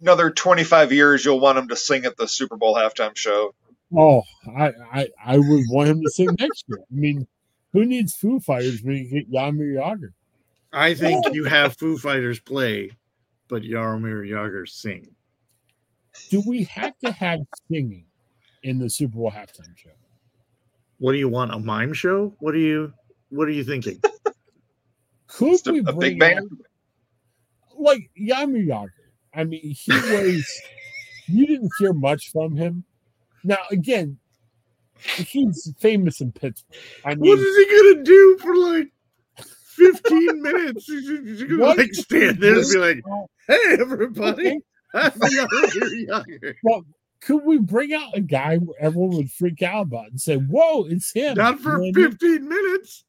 another 0.00 0.30
25 0.30 0.92
years, 0.92 1.24
you'll 1.24 1.40
want 1.40 1.58
him 1.58 1.68
to 1.68 1.76
sing 1.76 2.04
at 2.04 2.16
the 2.16 2.28
Super 2.28 2.56
Bowl 2.56 2.76
halftime 2.76 3.16
show. 3.16 3.54
Oh, 3.96 4.22
I, 4.56 4.72
I 4.92 5.08
I 5.24 5.38
would 5.38 5.64
want 5.70 5.88
him 5.88 6.02
to 6.02 6.10
sing 6.10 6.28
next 6.40 6.64
year. 6.68 6.80
I 6.80 6.94
mean, 6.94 7.26
who 7.72 7.84
needs 7.84 8.14
Foo 8.14 8.40
Fighters 8.40 8.82
when 8.82 8.96
you 8.96 9.08
get 9.08 9.30
Jaromir 9.30 9.76
Jagr? 9.76 10.12
I 10.72 10.94
think 10.94 11.32
you 11.32 11.44
have 11.44 11.76
Foo 11.76 11.96
Fighters 11.96 12.40
play, 12.40 12.90
but 13.48 13.62
Jaromir 13.62 14.28
Jagr 14.28 14.68
sing. 14.68 15.14
Do 16.30 16.42
we 16.46 16.64
have 16.64 16.98
to 17.04 17.12
have 17.12 17.40
singing 17.70 18.04
in 18.62 18.78
the 18.78 18.90
Super 18.90 19.16
Bowl 19.16 19.30
halftime 19.30 19.76
show? 19.76 19.90
What 20.98 21.12
do 21.12 21.18
you 21.18 21.28
want? 21.28 21.52
A 21.54 21.58
mime 21.58 21.92
show? 21.92 22.34
What 22.40 22.54
are 22.54 22.58
you? 22.58 22.92
What 23.30 23.48
are 23.48 23.52
you 23.52 23.64
thinking? 23.64 24.00
Could 25.28 25.50
Just 25.52 25.66
a, 25.66 25.72
we 25.72 25.80
a 25.80 25.82
bring 25.84 25.98
big 25.98 26.18
band. 26.20 26.50
like 27.78 28.10
Jaromir 28.18 28.66
Jagr? 28.66 28.88
I 29.34 29.44
mean, 29.44 29.60
he 29.62 29.92
was. 29.92 30.60
you 31.26 31.46
didn't 31.46 31.70
hear 31.78 31.92
much 31.92 32.30
from 32.32 32.56
him. 32.56 32.84
Now, 33.44 33.58
again, 33.70 34.18
he's 34.98 35.72
famous 35.78 36.20
in 36.20 36.32
Pittsburgh. 36.32 36.76
I 37.04 37.10
What 37.10 37.18
mean, 37.18 37.38
is 37.38 37.56
he 37.56 37.92
gonna 37.92 38.04
do 38.04 38.38
for 38.40 38.56
like 38.56 38.88
fifteen 39.36 40.42
minutes? 40.42 40.86
He's 40.86 41.08
he's 41.08 41.42
gonna 41.44 41.62
What? 41.62 41.78
like 41.78 41.92
stand 41.94 42.40
there 42.40 42.56
and 42.58 42.64
be 42.72 42.78
like, 42.78 43.02
"Hey, 43.46 43.76
everybody, 43.78 44.46
okay, 44.48 44.60
I'm 44.94 45.10
Jaromir 45.12 46.54
could 47.20 47.44
we 47.44 47.58
bring 47.58 47.92
out 47.92 48.10
a 48.14 48.20
guy 48.20 48.56
where 48.56 48.76
everyone 48.80 49.16
would 49.16 49.30
freak 49.30 49.62
out 49.62 49.82
about 49.82 50.10
and 50.10 50.20
say, 50.20 50.36
"Whoa, 50.36 50.84
it's 50.84 51.12
him"? 51.12 51.36
Not 51.36 51.58
for 51.60 51.82
You 51.82 51.92
know 51.92 51.98
what 51.98 51.98
I 51.98 52.00
mean? 52.00 52.10
fifteen 52.10 52.48
minutes. 52.48 53.04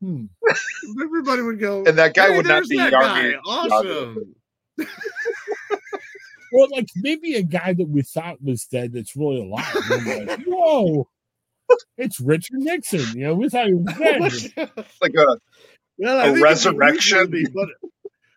Hmm. 0.00 0.24
Everybody 1.02 1.42
would 1.42 1.58
go. 1.60 1.84
And 1.84 1.98
that 1.98 2.14
guy 2.14 2.28
"Hey, 2.30 2.36
would 2.36 2.46
not 2.46 2.68
be 2.68 2.76
that 2.76 2.92
Jaromir 2.92 3.32
guy. 3.32 3.38
Awesome. 3.44 4.34
Or 6.52 6.68
like 6.72 6.88
maybe 6.96 7.34
a 7.34 7.42
guy 7.42 7.74
that 7.74 7.88
we 7.88 8.02
thought 8.02 8.42
was 8.42 8.64
dead 8.66 8.92
that's 8.92 9.16
really 9.16 9.40
alive. 9.40 9.74
Like, 9.90 10.40
Whoa, 10.46 11.08
it's 11.96 12.20
Richard 12.20 12.58
Nixon. 12.60 13.18
You 13.18 13.26
know, 13.26 13.34
we 13.34 13.48
thought 13.48 13.66
he 13.66 13.74
was 13.74 13.84
dead. 14.52 14.70
Like 15.00 15.14
a 15.16 15.38
well, 15.98 16.18
A 16.18 16.22
I 16.22 16.32
think 16.32 16.44
resurrection? 16.44 17.30
Be, 17.30 17.46
but, 17.52 17.68
I- 17.68 17.88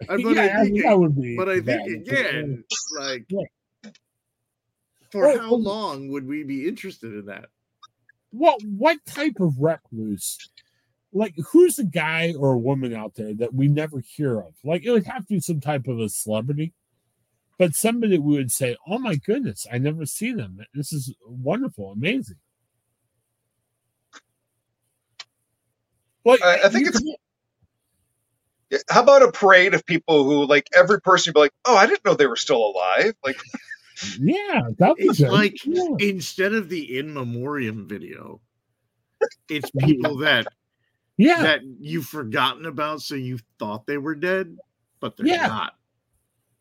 but 0.06 0.20
yeah, 0.20 0.58
I 0.60 0.64
think, 0.66 0.84
that 0.84 1.00
would 1.00 1.16
be. 1.20 1.36
but 1.38 1.50
I 1.50 1.60
bad. 1.60 1.86
think 1.86 2.08
again, 2.08 2.64
like, 2.98 3.26
Yeah. 3.30 3.92
for 5.12 5.26
Oh, 5.28 5.38
how 5.40 5.50
oh. 5.52 5.56
long 5.56 6.10
would 6.10 6.28
we 6.28 6.44
be 6.44 6.68
interested 6.68 7.14
in 7.14 7.26
that? 7.26 7.46
what 8.32 8.62
what 8.64 8.98
type 9.06 9.40
of 9.40 9.56
recluse? 9.58 10.38
Like, 11.14 11.34
who's 11.52 11.78
the 11.78 11.86
guy 11.86 12.34
or 12.38 12.52
a 12.54 12.58
woman 12.58 12.94
out 12.94 13.16
there 13.16 13.34
that 13.36 13.54
we 13.54 13.70
never 13.70 14.02
hear 14.02 14.40
of? 14.40 14.54
Like, 14.64 14.84
it 14.84 14.92
would 14.92 15.06
have 15.06 15.26
to 15.26 15.34
be 15.36 15.40
some 15.40 15.62
type 15.62 15.88
of 15.88 16.00
a 16.00 16.10
celebrity, 16.10 16.74
but 17.58 17.74
somebody 17.74 18.20
we 18.20 18.36
would 18.36 18.52
say, 18.52 18.76
"Oh 18.86 19.00
my 19.00 19.16
goodness, 19.16 19.66
I 19.72 19.78
never 19.78 20.06
see 20.06 20.34
them. 20.34 20.60
This 20.74 20.92
is 20.92 21.16
wonderful, 21.26 21.92
amazing." 21.94 22.36
Like, 26.26 26.42
I- 26.44 26.64
I 26.66 26.70
think 26.70 26.88
it's- 26.88 27.02
can't- 27.02 27.08
Yeah, 27.08 27.16
How 28.90 29.02
about 29.04 29.24
a 29.24 29.32
parade 29.32 29.74
of 29.74 29.86
people 29.86 30.24
who, 30.26 30.46
like, 30.46 30.68
every 30.76 31.00
person 31.02 31.32
would 31.32 31.36
be 31.36 31.42
like, 31.46 31.54
"Oh, 31.66 31.76
I 31.78 31.86
didn't 31.86 32.04
know 32.06 32.14
they 32.16 32.28
were 32.28 32.36
still 32.36 32.58
alive." 32.66 33.14
Like, 33.26 33.38
Yeah, 34.20 34.62
that 34.78 34.90
would 34.90 34.98
be 34.98 35.06
It's 35.06 35.20
good. 35.20 35.32
like 35.32 35.56
Yeah. 35.66 35.84
instead 36.00 36.54
of 36.54 36.70
the 36.70 36.98
in 37.00 37.14
memoriam 37.14 37.88
video, 37.88 38.42
it's 39.50 39.72
people 39.80 40.18
that 40.18 40.48
yeah. 41.18 41.42
that 41.44 41.62
you've 41.80 42.06
forgotten 42.06 42.66
about, 42.66 43.02
so 43.02 43.16
you 43.16 43.40
thought 43.58 43.88
they 43.88 43.98
were 43.98 44.16
dead, 44.16 44.58
but 45.00 45.18
they're 45.18 45.28
Yeah. 45.28 45.48
not. 45.48 45.74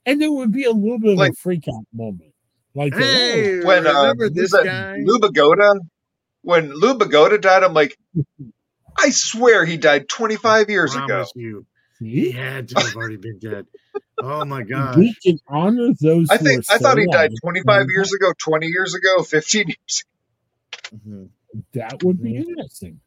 and 0.09 0.23
there 0.23 0.31
would 0.31 0.53
be 0.53 0.63
a 0.65 0.71
little 0.71 1.01
bit 1.01 1.13
of 1.13 1.19
Like- 1.19 1.33
a 1.33 1.35
freak 1.37 1.67
out 1.69 1.85
moment. 1.93 2.33
Like, 2.77 2.95
oh, 2.95 2.99
Hey, 2.99 3.61
when 3.65 3.87
uh, 3.87 3.93
remember 3.93 4.29
who's 4.29 4.51
this 4.51 4.53
guy? 4.53 4.99
Lou 5.03 5.19
Bagoda, 5.19 5.81
when 6.43 6.73
Lou 6.73 6.95
Bagoda 6.97 7.39
died, 7.39 7.65
I'm 7.65 7.75
like, 7.75 7.99
I 8.99 9.11
swear 9.11 9.65
he 9.65 9.77
died 9.77 10.09
25 10.09 10.71
years 10.71 10.95
ago. 10.95 11.25
You, 11.35 11.67
he 12.01 12.31
had 12.33 12.69
to 12.69 12.81
have 12.81 12.95
already 12.97 13.17
been 13.17 13.39
dead. 13.39 13.67
Oh 14.23 14.45
my 14.45 14.63
god! 14.63 14.97
we 14.99 15.15
can 15.23 15.39
honor 15.49 15.89
those. 16.01 16.29
I 16.31 16.39
think 16.39 16.65
are 16.71 16.75
I 16.75 16.79
thought 16.79 16.99
he 16.99 17.07
died 17.07 17.33
25 17.43 17.87
years 17.95 18.13
ago, 18.15 18.33
20 18.39 18.67
years 18.67 18.95
ago, 18.95 19.23
15 19.25 19.69
years. 19.69 20.05
Mhm. 20.95 21.29
That 21.75 22.03
would 22.03 22.23
be 22.23 22.37
interesting. 22.37 23.01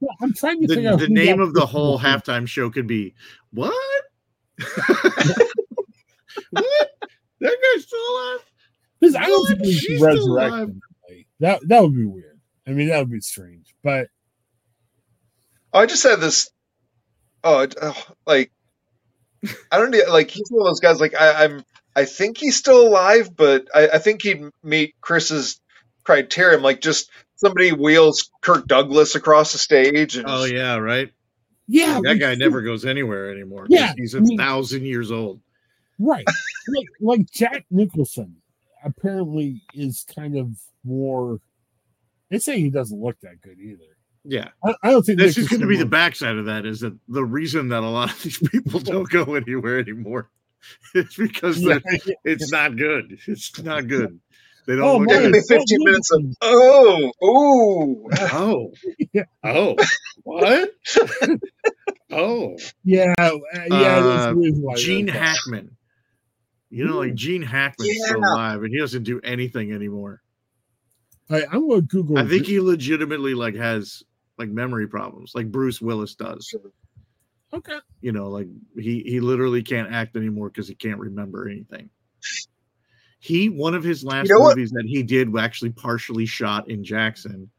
Well, 0.00 0.14
I'm 0.22 0.32
trying 0.34 0.60
to 0.62 0.66
The, 0.66 0.74
figure 0.76 0.90
out 0.92 0.98
the 1.00 1.08
name 1.08 1.40
of 1.40 1.52
the 1.54 1.66
whole 1.66 1.98
movie. 1.98 2.04
halftime 2.08 2.46
show 2.48 2.70
could 2.70 2.86
be 2.86 3.14
what? 3.52 3.74
what? 6.50 6.90
That 7.40 7.56
guy's 7.74 7.84
still 7.84 7.98
alive? 8.10 8.40
Because 9.00 9.14
I 9.16 9.26
don't 9.26 9.46
think 9.48 9.60
we 9.62 9.72
She's 9.72 9.86
can 9.86 9.96
still 9.98 10.08
resurrect 10.36 10.50
alive. 10.52 10.68
him. 10.68 10.80
Like, 11.08 11.26
That 11.40 11.68
that 11.68 11.82
would 11.82 11.94
be 11.94 12.04
weird. 12.06 12.38
I 12.66 12.70
mean, 12.72 12.88
that 12.88 12.98
would 12.98 13.10
be 13.10 13.20
strange. 13.20 13.74
But 13.82 14.08
Oh, 15.72 15.80
I 15.80 15.86
just 15.86 16.02
had 16.02 16.20
this. 16.20 16.50
Oh, 17.44 17.60
it- 17.60 17.74
oh, 17.80 18.02
like 18.26 18.52
I 19.72 19.78
don't 19.78 19.90
know, 19.90 20.00
like 20.10 20.30
he's 20.30 20.48
one 20.50 20.66
of 20.66 20.70
those 20.70 20.80
guys. 20.80 21.00
Like 21.00 21.14
I, 21.18 21.44
I'm, 21.44 21.64
I 21.96 22.04
think 22.04 22.36
he's 22.38 22.56
still 22.56 22.86
alive, 22.86 23.34
but 23.34 23.68
I, 23.74 23.88
I 23.94 23.98
think 23.98 24.22
he'd 24.22 24.42
meet 24.62 24.94
Chris's 25.00 25.60
criterion. 26.04 26.62
Like 26.62 26.80
just 26.82 27.10
somebody 27.36 27.72
wheels 27.72 28.30
Kirk 28.42 28.66
Douglas 28.66 29.14
across 29.14 29.52
the 29.52 29.58
stage, 29.58 30.16
and 30.16 30.26
Oh 30.28 30.44
yeah, 30.44 30.76
right. 30.76 31.10
yeah, 31.66 32.00
That 32.04 32.16
guy 32.16 32.30
should- 32.32 32.38
never 32.40 32.60
goes 32.62 32.84
anywhere 32.84 33.30
anymore. 33.32 33.66
Yeah, 33.70 33.94
he's 33.96 34.14
a 34.14 34.18
I 34.18 34.20
mean- 34.20 34.36
thousand 34.38 34.84
years 34.84 35.10
old. 35.10 35.40
right. 35.98 36.24
like, 36.68 36.86
like 37.00 37.30
Jack 37.30 37.64
Nicholson 37.70 38.36
apparently 38.84 39.62
is 39.74 40.04
kind 40.14 40.36
of 40.36 40.48
more. 40.84 41.38
They 42.30 42.38
say 42.38 42.60
he 42.60 42.68
doesn't 42.70 43.00
look 43.00 43.18
that 43.22 43.40
good 43.40 43.58
either. 43.58 43.96
Yeah, 44.24 44.48
I, 44.64 44.74
I 44.82 44.90
don't 44.90 45.02
think 45.02 45.18
this 45.18 45.38
is 45.38 45.48
going 45.48 45.62
to 45.62 45.66
be 45.66 45.76
the 45.78 45.86
backside 45.86 46.36
of 46.36 46.44
that. 46.46 46.66
Is 46.66 46.80
that 46.80 46.94
the 47.08 47.24
reason 47.24 47.68
that 47.68 47.82
a 47.82 47.88
lot 47.88 48.12
of 48.12 48.22
these 48.22 48.38
people 48.38 48.78
don't 48.80 49.08
go 49.08 49.34
anywhere 49.34 49.78
anymore? 49.78 50.30
It's 50.94 51.16
because 51.16 51.58
Yeah, 51.58 51.78
it's 52.22 52.52
not 52.52 52.76
good. 52.76 53.18
It's 53.26 53.58
not 53.62 53.88
good. 53.88 54.20
They 54.66 54.74
Oh, 54.74 54.76
don't 54.76 55.08
Yeah, 55.08 55.14
look 55.16 55.22
give 55.22 55.22
man. 55.22 55.32
me 55.32 55.38
good. 55.40 55.58
15 55.58 55.78
minutes 55.84 56.10
of 56.12 56.22
oh, 56.42 57.12
oh, 57.22 58.10
Oh, 58.20 58.72
Yeah. 59.14 59.22
oh, 59.42 59.76
what? 60.22 60.70
oh, 62.10 62.56
Yeah, 62.84 63.14
uh, 63.18 63.30
yeah. 63.54 63.76
Uh, 63.76 64.26
the 64.28 64.34
reason 64.36 64.62
why 64.62 64.74
Gene 64.74 65.06
that's- 65.06 65.36
Hackman. 65.38 65.76
You 66.72 66.84
know, 66.84 66.98
like 66.98 67.14
Gene 67.14 67.42
Hackman's 67.42 67.98
still 68.04 68.18
alive, 68.20 68.62
and 68.62 68.70
he 68.72 68.78
doesn't 68.78 69.02
do 69.02 69.18
anything 69.24 69.72
anymore. 69.72 70.20
All 71.28 71.36
right, 71.38 71.48
I'm 71.50 71.66
going 71.66 71.80
to 71.80 71.86
Google. 71.86 72.18
I 72.18 72.26
think 72.28 72.46
he 72.46 72.60
legitimately 72.60 73.34
like 73.34 73.56
has 73.56 74.04
like 74.40 74.48
memory 74.48 74.88
problems, 74.88 75.32
like 75.34 75.52
Bruce 75.52 75.80
Willis 75.80 76.16
does. 76.16 76.52
okay. 77.52 77.78
You 78.00 78.10
know, 78.10 78.28
like 78.28 78.48
he 78.76 79.02
he 79.02 79.20
literally 79.20 79.62
can't 79.62 79.92
act 79.92 80.16
anymore 80.16 80.48
because 80.48 80.66
he 80.66 80.74
can't 80.74 80.98
remember 80.98 81.48
anything. 81.48 81.90
He 83.20 83.50
one 83.50 83.74
of 83.74 83.84
his 83.84 84.02
last 84.02 84.28
You 84.28 84.34
know 84.34 84.40
what? 84.40 84.56
movies 84.56 84.70
that 84.70 84.86
he 84.86 85.02
did 85.02 85.36
actually 85.38 85.70
partially 85.70 86.26
shot 86.26 86.68
in 86.70 86.82
Jackson, 86.82 87.50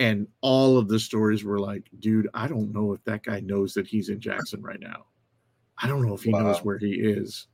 and 0.00 0.26
all 0.40 0.76
of 0.76 0.88
the 0.88 0.98
stories 0.98 1.44
were 1.44 1.60
like, 1.60 1.88
"Dude, 2.00 2.28
I 2.34 2.48
don't 2.48 2.72
know 2.72 2.92
if 2.92 3.02
that 3.04 3.22
guy 3.22 3.40
knows 3.40 3.72
that 3.74 3.86
he's 3.86 4.08
in 4.08 4.20
Jackson 4.20 4.60
right 4.60 4.80
now. 4.80 5.06
I 5.78 5.86
don't 5.86 6.04
know 6.04 6.14
if 6.14 6.22
he 6.24 6.32
knows 6.32 6.58
where 6.64 6.78
he 6.78 6.94
is." 6.94 7.46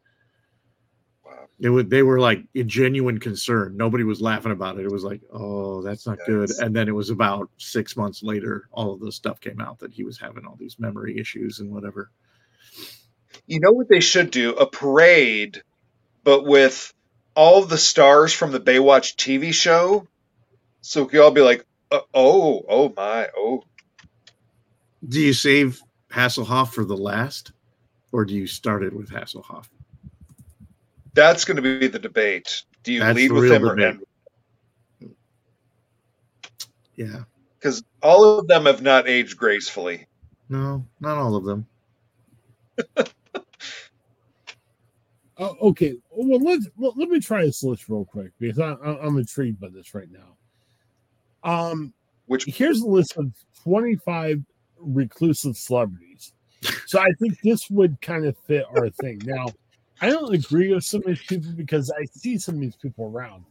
They 1.61 1.71
would 1.71 1.91
they 1.91 2.03
were 2.03 2.21
like 2.21 2.45
in 2.55 2.69
genuine 2.69 3.21
concern. 3.21 3.77
Nobody 3.77 4.05
was 4.05 4.21
laughing 4.21 4.53
about 4.53 4.79
it. 4.79 4.85
It 4.87 4.93
was 4.93 5.05
like, 5.05 5.23
oh, 5.33 5.83
that's 5.83 6.07
not 6.07 6.19
good. 6.27 6.53
And 6.59 6.77
then 6.77 6.89
it 6.89 6.95
was 6.95 7.11
about 7.11 7.51
six 7.59 7.97
months 7.97 8.23
later, 8.23 8.69
all 8.73 8.95
of 8.95 9.01
the 9.01 9.13
stuff 9.13 9.41
came 9.41 9.61
out 9.61 9.81
that 9.81 9.93
he 9.95 10.05
was 10.05 10.19
having 10.19 10.47
all 10.47 10.57
these 10.59 10.79
memory 10.79 11.19
issues 11.19 11.61
and 11.61 11.71
whatever. 11.73 12.11
You 13.47 13.61
know 13.61 13.73
what 13.73 13.89
they 13.89 14.01
should 14.01 14.31
do? 14.31 14.55
A 14.55 14.67
parade, 14.67 15.63
but 16.25 16.45
with 16.47 16.93
all 17.37 17.63
the 17.65 17.79
stars 17.79 18.33
from 18.33 18.53
the 18.53 18.61
Baywatch 18.61 19.17
TV 19.17 19.55
show, 19.55 20.07
So 20.83 21.05
we 21.05 21.11
could 21.11 21.21
all 21.21 21.31
be 21.33 21.43
like, 21.43 21.67
uh, 21.91 22.01
oh, 22.15 22.63
oh 22.69 22.93
my, 22.97 23.29
oh. 23.37 23.65
Do 25.07 25.21
you 25.21 25.33
save 25.33 25.81
Hasselhoff 26.13 26.73
for 26.73 26.85
the 26.85 26.97
last, 26.97 27.53
or 28.13 28.25
do 28.25 28.35
you 28.35 28.47
start 28.47 28.85
it 28.85 28.95
with 28.95 29.11
Hasselhoff? 29.11 29.67
That's 31.15 31.45
going 31.45 31.57
to 31.57 31.63
be 31.63 31.89
the 31.89 31.99
debate. 31.99 32.63
Do 32.83 32.93
you 32.93 33.01
That's 33.01 33.17
lead 33.17 33.33
with 33.33 33.45
real 33.45 33.55
him 33.55 33.65
or 33.65 33.79
end? 33.79 34.01
Yeah. 36.97 37.25
Because 37.59 37.83
all 38.03 38.39
of 38.39 38.47
them 38.49 38.67
have 38.67 38.83
not 38.83 39.09
aged 39.09 39.37
gracefully. 39.37 40.07
No, 40.49 40.85
not 41.01 41.19
all 41.19 41.37
of 41.37 41.45
them. 41.45 41.67
Uh, 45.39 45.55
okay, 45.61 45.97
well 46.11 46.39
let's 46.39 46.69
let, 46.77 46.97
let 46.97 47.09
me 47.09 47.19
try 47.19 47.45
this 47.45 47.65
list 47.65 47.89
real 47.89 48.05
quick 48.05 48.31
because 48.39 48.61
I, 48.61 48.73
I, 48.75 49.05
I'm 49.05 49.17
intrigued 49.17 49.59
by 49.59 49.69
this 49.71 49.95
right 49.95 50.07
now. 50.11 50.37
Um, 51.43 51.93
Which 52.27 52.45
here's 52.45 52.81
a 52.81 52.87
list 52.87 53.17
of 53.17 53.33
25 53.65 54.43
reclusive 54.79 55.57
celebrities. 55.57 56.33
So 56.87 57.01
I 57.01 57.09
think 57.19 57.41
this 57.41 57.69
would 57.71 58.01
kind 58.01 58.25
of 58.27 58.37
fit 58.47 58.67
our 58.77 58.91
thing. 58.91 59.21
Now, 59.25 59.47
I 60.03 60.11
don't 60.11 60.35
agree 60.35 60.75
with 60.75 60.85
some 60.85 61.01
of 61.03 61.07
these 61.07 61.23
people 61.23 61.53
because 61.53 61.91
I 61.91 62.05
see 62.07 62.37
some 62.37 62.57
of 62.57 62.61
these 62.61 62.77
people 62.77 63.07
around. 63.07 63.45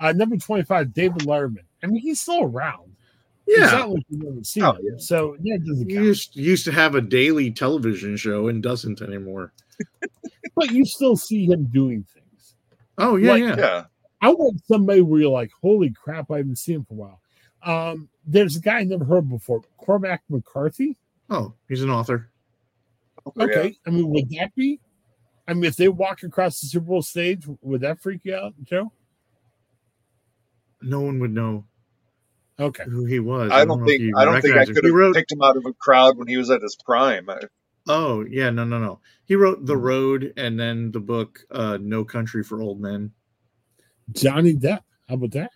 Uh, 0.00 0.12
number 0.12 0.36
25, 0.36 0.94
David 0.94 1.22
Letterman. 1.22 1.64
I 1.82 1.88
mean, 1.88 2.00
he's 2.00 2.20
still 2.20 2.44
around. 2.44 2.94
It's 3.46 3.58
Yeah. 3.72 3.78
not 3.78 3.90
like 3.90 4.04
you 4.08 4.18
haven't 4.26 4.46
seen 4.46 4.62
Oh, 4.62 4.72
him. 4.74 5.00
So 5.00 5.36
that 5.40 5.64
doesn't 5.66 5.88
He 5.88 5.94
count. 5.96 6.06
used, 6.06 6.36
used 6.36 6.64
to 6.66 6.72
have 6.72 6.94
a 6.94 7.00
daily 7.00 7.50
television 7.50 8.16
show 8.16 8.46
and 8.48 8.62
doesn't 8.62 9.02
anymore. 9.02 9.52
But 10.54 10.70
you 10.72 10.84
still 10.84 11.16
see 11.16 11.46
him 11.46 11.64
doing 11.66 12.04
things. 12.14 12.54
Oh, 12.96 13.14
yeah, 13.16 13.30
Like- 13.32 13.42
yeah. 13.42 13.56
yeah, 13.58 13.84
I 14.20 14.30
want 14.30 14.64
somebody 14.66 15.02
where 15.02 15.20
you're 15.20 15.30
like, 15.30 15.50
holy 15.62 15.90
crap, 15.90 16.30
I 16.32 16.38
haven't 16.38 16.56
seen 16.56 16.76
him 16.76 16.84
for 16.84 16.94
a 16.94 16.96
while. 16.96 17.20
Um, 17.62 18.08
there's 18.26 18.56
a 18.56 18.60
guy 18.60 18.78
I 18.78 18.84
never 18.84 19.04
heard 19.04 19.28
before, 19.28 19.62
Cormac 19.76 20.22
McCarthy. 20.28 20.96
Oh, 21.30 21.54
he's 21.68 21.82
an 21.82 21.90
author. 21.90 22.28
Okay, 23.36 23.76
I 23.86 23.90
mean, 23.90 24.08
would 24.10 24.28
that 24.30 24.54
be? 24.56 24.80
I 25.48 25.54
mean, 25.54 25.64
if 25.64 25.76
they 25.76 25.88
walk 25.88 26.22
across 26.22 26.60
the 26.60 26.66
Super 26.68 26.86
Bowl 26.86 27.02
stage, 27.02 27.44
would 27.62 27.80
that 27.80 28.00
freak 28.00 28.20
you 28.24 28.36
out, 28.36 28.52
Joe? 28.64 28.92
No 30.82 31.00
one 31.00 31.18
would 31.20 31.32
know 31.32 31.64
Okay, 32.60 32.84
who 32.84 33.04
he 33.04 33.18
was. 33.20 33.50
I 33.52 33.64
don't 33.64 33.78
know 33.80 33.84
if 33.84 33.98
think 33.98 34.16
I 34.16 34.24
don't 34.24 34.42
think 34.42 34.56
I 34.56 34.64
could 34.66 34.84
have 34.84 34.92
wrote. 34.94 35.14
picked 35.14 35.32
him 35.32 35.42
out 35.42 35.56
of 35.56 35.64
a 35.64 35.72
crowd 35.72 36.18
when 36.18 36.26
he 36.28 36.36
was 36.36 36.50
at 36.50 36.60
his 36.62 36.76
prime. 36.84 37.28
I, 37.30 37.40
Oh, 37.90 38.22
yeah, 38.28 38.50
no, 38.50 38.64
no, 38.64 38.78
no. 38.78 39.00
He 39.24 39.34
wrote 39.36 39.60
Hmm. 39.60 39.64
The 39.66 39.76
Road 39.76 40.32
and 40.36 40.58
then 40.60 40.90
the 40.92 41.00
book 41.00 41.40
uh, 41.50 41.78
No 41.80 42.04
Country 42.04 42.42
for 42.44 42.60
Old 42.60 42.80
Men. 42.80 43.12
Johnny 44.12 44.54
Depp. 44.54 44.80
How 45.08 45.14
about 45.14 45.30
that? 45.32 45.50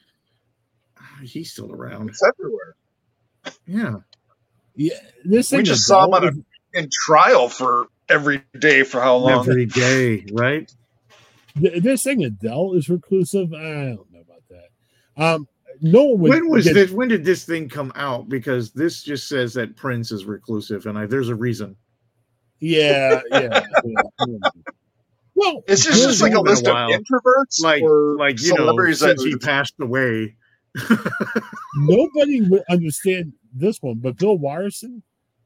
He's 1.23 1.53
still 1.53 1.71
around. 1.73 2.09
it's 2.09 2.23
everywhere. 2.23 2.77
Yeah. 3.67 3.97
Yeah, 4.77 4.95
this 5.25 5.53
We 5.53 5.63
just 5.63 5.85
saw 5.85 6.05
him 6.07 6.15
all- 6.15 6.25
on 6.27 6.45
In 6.73 6.89
trial 6.91 7.49
for 7.51 7.89
every 8.13 8.43
day 8.59 8.83
for 8.83 9.01
how 9.01 9.17
long? 9.17 9.41
Every 9.49 9.67
day, 9.67 10.25
right? 10.33 10.71
this 11.57 12.03
thing 12.05 12.25
Adele 12.25 12.75
is 12.75 12.89
reclusive. 12.89 13.53
I 13.53 13.59
don't 13.95 14.13
know 14.13 14.21
about 14.21 14.43
that. 14.51 15.23
Um, 15.23 15.49
no 15.81 16.05
one 16.05 16.21
would. 16.21 16.31
when 16.31 16.49
was 16.49 16.65
get- 16.65 16.75
this? 16.75 16.91
When 16.91 17.09
did 17.09 17.25
this 17.25 17.45
thing 17.45 17.69
come 17.69 17.93
out? 17.95 18.29
Because 18.29 18.73
this 18.73 19.03
just 19.03 19.29
says 19.29 19.55
that 19.55 19.77
Prince 19.77 20.13
is 20.13 20.25
reclusive, 20.25 20.87
and 20.87 20.99
I, 20.99 21.07
there's 21.07 21.29
a 21.29 21.35
reason. 21.35 21.77
Yeah, 22.61 23.21
yeah. 23.31 23.63
yeah. 23.85 24.01
Well, 25.35 25.63
this 25.67 25.87
It's 25.87 25.99
just 25.99 26.03
just 26.03 26.23
like 26.23 26.33
a 26.33 26.43
been 26.43 26.47
a 26.47 26.51
list 26.51 26.67
of 26.67 26.77
introverts 26.77 27.63
Like, 27.63 27.83
or 27.83 28.17
like 28.19 28.41
you 28.41 28.51
know, 28.51 28.57
celebrities 28.57 29.01
that 29.01 29.19
since 29.19 29.25
he 29.25 29.37
passed 29.37 29.75
away. 29.81 30.37
nobody 31.77 32.43
would 32.43 32.63
understand 32.69 33.33
this 33.55 33.79
one, 33.81 33.97
but 33.97 34.17
Bill 34.19 34.37
Watterson 34.37 35.03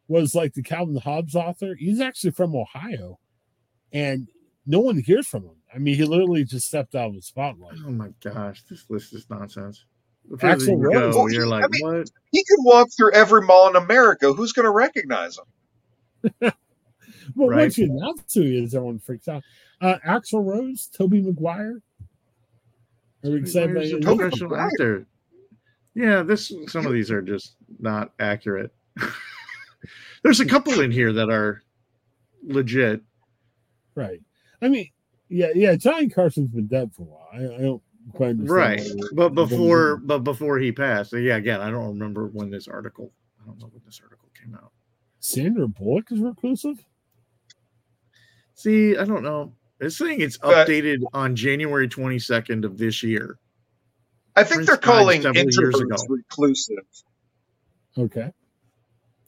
was 0.08 0.34
like 0.34 0.54
the 0.54 0.62
Calvin 0.62 0.96
Hobbes 0.96 1.34
author. 1.34 1.74
He's 1.74 2.00
actually 2.00 2.30
from 2.32 2.54
Ohio, 2.54 3.18
and 3.92 4.28
no 4.66 4.80
one 4.80 4.98
hears 4.98 5.26
from 5.26 5.44
him. 5.44 5.56
I 5.74 5.78
mean, 5.78 5.94
he 5.96 6.04
literally 6.04 6.44
just 6.44 6.66
stepped 6.66 6.94
out 6.94 7.08
of 7.08 7.14
the 7.14 7.22
spotlight. 7.22 7.76
oh 7.86 7.90
my 7.90 8.08
gosh, 8.22 8.62
this 8.70 8.84
list 8.88 9.12
is 9.14 9.26
nonsense. 9.28 9.84
The 10.28 10.38
further 10.38 10.56
Axl 10.64 10.68
you 10.68 10.76
Rose. 10.76 11.14
go, 11.14 11.18
Well, 11.22 11.32
you're 11.32 11.44
he- 11.44 11.50
like, 11.50 11.64
I 11.64 11.68
mean- 11.70 11.82
what? 11.98 12.10
he 12.32 12.44
could 12.48 12.58
walk 12.64 12.88
through 12.96 13.12
every 13.12 13.42
mall 13.42 13.68
in 13.68 13.76
America. 13.76 14.32
Who's 14.32 14.52
going 14.52 14.64
to 14.64 14.70
recognize 14.72 15.38
him? 15.38 16.52
Well, 17.34 17.48
Right. 17.48 17.62
once 17.62 17.76
you 17.78 17.86
announce 17.90 18.32
who 18.34 18.42
he 18.42 18.62
is, 18.62 18.72
everyone 18.74 19.00
freaks 19.00 19.26
out. 19.26 19.42
Uh, 19.80 19.96
Axl 20.06 20.44
Rose, 20.46 20.88
Tobey 20.96 21.20
Maguire. 21.20 21.82
Are 23.24 23.30
we 23.30 23.40
excited 23.40 23.70
about 23.72 23.80
Where's 23.80 23.90
the 23.90 23.96
it? 23.96 24.02
Tobey 24.02 24.18
professional 24.18 24.56
actor? 24.56 25.06
Yeah, 25.94 26.22
this 26.22 26.52
some 26.68 26.86
of 26.86 26.92
these 26.92 27.10
are 27.10 27.22
just 27.22 27.56
not 27.80 28.12
accurate. 28.20 28.72
There's 30.26 30.40
a 30.40 30.44
couple 30.44 30.80
in 30.80 30.90
here 30.90 31.12
that 31.12 31.30
are 31.30 31.62
legit. 32.42 33.00
Right. 33.94 34.18
I 34.60 34.66
mean, 34.66 34.90
yeah, 35.28 35.50
yeah. 35.54 35.76
Johnny 35.76 36.08
Carson's 36.08 36.50
been 36.50 36.66
dead 36.66 36.90
for 36.92 37.02
a 37.02 37.04
while. 37.04 37.28
I, 37.32 37.36
I 37.36 37.58
don't 37.60 37.82
quite 38.12 38.30
understand. 38.30 38.50
Right. 38.50 38.90
But 39.14 39.36
before 39.36 39.98
but 39.98 40.24
before 40.24 40.58
he 40.58 40.72
passed. 40.72 41.12
Yeah, 41.12 41.36
again, 41.36 41.60
I 41.60 41.70
don't 41.70 41.86
remember 41.86 42.26
when 42.26 42.50
this 42.50 42.66
article 42.66 43.12
I 43.40 43.46
don't 43.46 43.60
know 43.60 43.68
when 43.68 43.82
this 43.86 44.00
article 44.02 44.28
came 44.36 44.56
out. 44.56 44.62
that. 44.62 44.70
Sandra 45.20 45.68
Bullock 45.68 46.10
is 46.10 46.18
reclusive. 46.18 46.84
See, 48.54 48.96
I 48.96 49.04
don't 49.04 49.22
know. 49.22 49.52
It's 49.78 49.96
saying 49.96 50.22
it's 50.22 50.38
But- 50.38 50.66
updated 50.66 51.04
on 51.12 51.36
January 51.36 51.86
22nd 51.88 52.64
of 52.64 52.78
this 52.78 53.00
year. 53.04 53.38
I 54.34 54.42
think 54.42 54.54
Prince 54.56 54.66
they're 54.70 54.76
calling 54.76 55.22
several 55.22 55.44
years 55.44 55.56
introverts 55.56 56.02
reclusive. 56.08 56.84
Okay. 57.96 58.32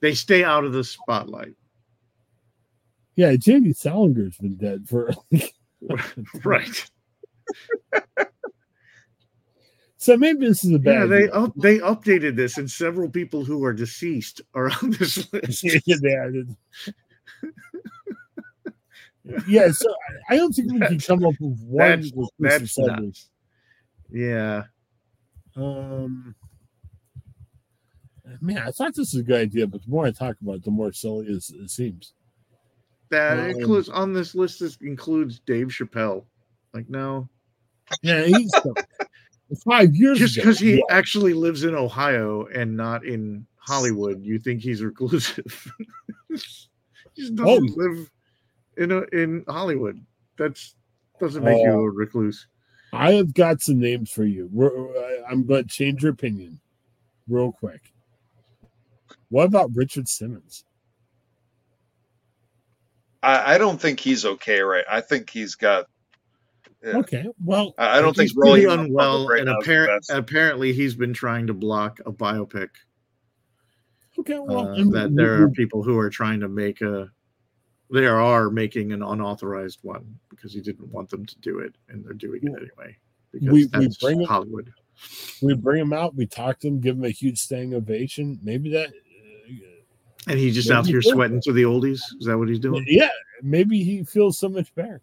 They 0.00 0.14
stay 0.14 0.44
out 0.44 0.64
of 0.64 0.72
the 0.72 0.84
spotlight. 0.84 1.54
Yeah, 3.16 3.34
J.D. 3.36 3.70
Salinger's 3.70 4.36
been 4.38 4.56
dead 4.56 4.86
for. 4.88 5.10
right. 6.44 6.90
so 9.96 10.16
maybe 10.16 10.46
this 10.46 10.62
is 10.62 10.72
a 10.72 10.78
bad. 10.78 10.92
Yeah, 11.00 11.06
they 11.06 11.28
up, 11.30 11.52
they 11.56 11.78
updated 11.80 12.36
this, 12.36 12.58
and 12.58 12.70
several 12.70 13.08
people 13.10 13.44
who 13.44 13.64
are 13.64 13.72
deceased 13.72 14.40
are 14.54 14.70
on 14.82 14.90
this 14.92 15.32
list. 15.32 15.64
yeah, 15.86 16.28
yeah, 19.46 19.70
so 19.72 19.92
I- 20.30 20.36
don't 20.36 20.52
think 20.54 20.72
we 20.72 20.78
can 20.80 21.00
come 21.00 21.24
up 21.24 21.34
with 21.40 21.58
one 21.60 22.02
That's- 22.02 22.12
reclusive 22.38 22.86
that's. 22.86 23.30
Yeah, 24.10 24.62
Um, 25.56 26.34
man, 28.40 28.59
I 28.59 28.70
thought 28.70 28.94
this 28.94 29.12
was 29.12 29.20
a 29.20 29.24
good 29.24 29.40
idea, 29.40 29.66
but 29.66 29.82
the 29.82 29.90
more 29.90 30.06
I 30.06 30.10
talk 30.10 30.36
about 30.40 30.56
it, 30.56 30.64
the 30.64 30.70
more 30.70 30.92
silly 30.92 31.26
it, 31.26 31.44
it 31.50 31.70
seems. 31.70 32.12
that 33.10 33.38
Um, 33.38 33.50
includes 33.50 33.88
on 33.88 34.12
this 34.12 34.34
list. 34.34 34.60
This 34.60 34.76
includes 34.80 35.40
Dave 35.40 35.68
Chappelle. 35.68 36.24
Like, 36.74 36.88
no, 36.90 37.28
Yeah, 38.02 38.24
he's 38.24 38.52
five 39.64 39.94
years 39.94 40.18
just 40.18 40.34
because 40.36 40.59
he 40.59 40.76
yeah. 40.76 40.82
actually 40.90 41.32
lives 41.32 41.64
in 41.64 41.74
Ohio 41.74 42.46
and 42.46 42.76
not 42.76 43.05
in 43.06 43.46
Hollywood, 43.56 44.22
you 44.22 44.38
think 44.38 44.60
he's 44.60 44.82
reclusive. 44.82 45.44
he 46.28 46.36
just 46.36 47.34
doesn't 47.34 47.70
Oh. 47.70 47.74
live 47.76 48.10
in 48.76 48.92
a, 48.92 49.00
in 49.12 49.44
Hollywood. 49.48 50.05
That's 50.36 50.74
doesn't 51.20 51.42
make 51.42 51.59
you 51.64 51.70
Oh. 51.70 51.80
a 51.84 51.90
recluse. 51.90 52.46
I 52.92 53.12
have 53.12 53.34
got 53.34 53.60
some 53.60 53.80
names 53.80 54.10
for 54.10 54.24
you. 54.24 54.48
We're, 54.52 54.70
I'm 55.26 55.44
going 55.44 55.64
to 55.64 55.68
change 55.68 56.02
your 56.02 56.12
opinion 56.12 56.60
real 57.28 57.52
quick. 57.52 57.92
What 59.30 59.44
about 59.44 59.70
Richard 59.74 60.09
Simmons? 60.09 60.64
I, 63.22 63.55
I 63.55 63.59
don't 63.59 63.80
think 63.80 64.00
he's 64.00 64.24
okay, 64.24 64.60
right? 64.60 64.84
I 64.88 65.00
think 65.00 65.30
he's 65.30 65.55
got. 65.55 65.86
Yeah. 66.82 66.98
Okay, 66.98 67.26
well, 67.44 67.74
I 67.76 67.98
I 67.98 68.00
don't 68.00 68.14
think 68.14 68.30
he's 68.30 68.36
rolling 68.36 68.62
pretty 68.62 68.72
him 68.72 68.80
in 68.80 68.86
unwell, 68.86 69.26
right 69.26 69.40
and 69.40 69.46
now 69.46 69.59
is 69.59 69.66
the 69.66 69.72
apparent, 69.72 70.05
apparently 70.10 70.72
he's 70.72 70.94
been 70.94 71.12
trying 71.12 71.48
to 71.48 71.55
block 71.55 71.98
a 72.06 72.12
biopic. 72.12 72.68
okay, 74.20 74.38
well, 74.38 74.68
uh, 74.68 74.74
and 74.76 74.92
that 74.92 75.14
there 75.16 75.42
are 75.42 75.50
people 75.50 75.82
who 75.82 75.98
are 75.98 76.09
trying 76.09 76.38
to 76.40 76.48
make 76.48 76.80
a 76.80 77.10
they 77.90 78.06
are 78.06 78.50
making 78.50 78.92
an 78.92 79.02
unauthorized 79.02 79.80
one 79.82 80.18
because 80.28 80.52
he 80.52 80.60
didn't 80.60 80.92
want 80.92 81.09
them 81.10 81.26
to 81.26 81.38
do 81.40 81.59
it 81.59 81.74
and 81.88 82.05
they're 82.05 82.12
doing 82.12 82.40
it 82.42 82.48
anyway 82.55 82.94
because 83.32 83.48
We- 83.48 83.66
we 83.78 83.88
bring 84.00 84.24
hollywood 84.24 84.70
we 85.42 85.55
bring 85.55 85.80
him 85.80 85.92
out, 85.92 86.14
we 86.14 86.26
talk 86.26 86.59
to 86.60 86.68
him, 86.68 86.80
give 86.80 86.96
him 86.96 87.05
a 87.05 87.10
huge 87.10 87.38
standing 87.38 87.74
ovation. 87.74 88.38
Maybe 88.42 88.70
that, 88.72 88.92
and 90.26 90.38
he's 90.38 90.54
just 90.54 90.68
Maybe 90.68 90.78
out 90.78 90.86
here 90.86 91.00
did. 91.00 91.12
sweating 91.12 91.40
to 91.42 91.52
the 91.52 91.62
oldies 91.62 92.00
is 92.18 92.26
that 92.26 92.36
what 92.36 92.48
he's 92.48 92.58
doing 92.58 92.84
yeah, 92.88 93.08
maybe 93.42 93.82
he 93.84 94.02
feels 94.04 94.38
so 94.38 94.48
much 94.48 94.74
better. 94.74 95.00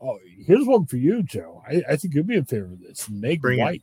Oh, 0.00 0.18
here's 0.46 0.64
one 0.66 0.86
for 0.86 0.96
you, 0.96 1.22
Joe. 1.24 1.62
I, 1.68 1.82
I 1.90 1.96
think 1.96 2.14
you'd 2.14 2.26
be 2.28 2.36
in 2.36 2.44
favor 2.44 2.66
of 2.66 2.80
this. 2.80 3.08
Meg 3.10 3.40
Bring 3.40 3.58
it. 3.58 3.62
White, 3.62 3.82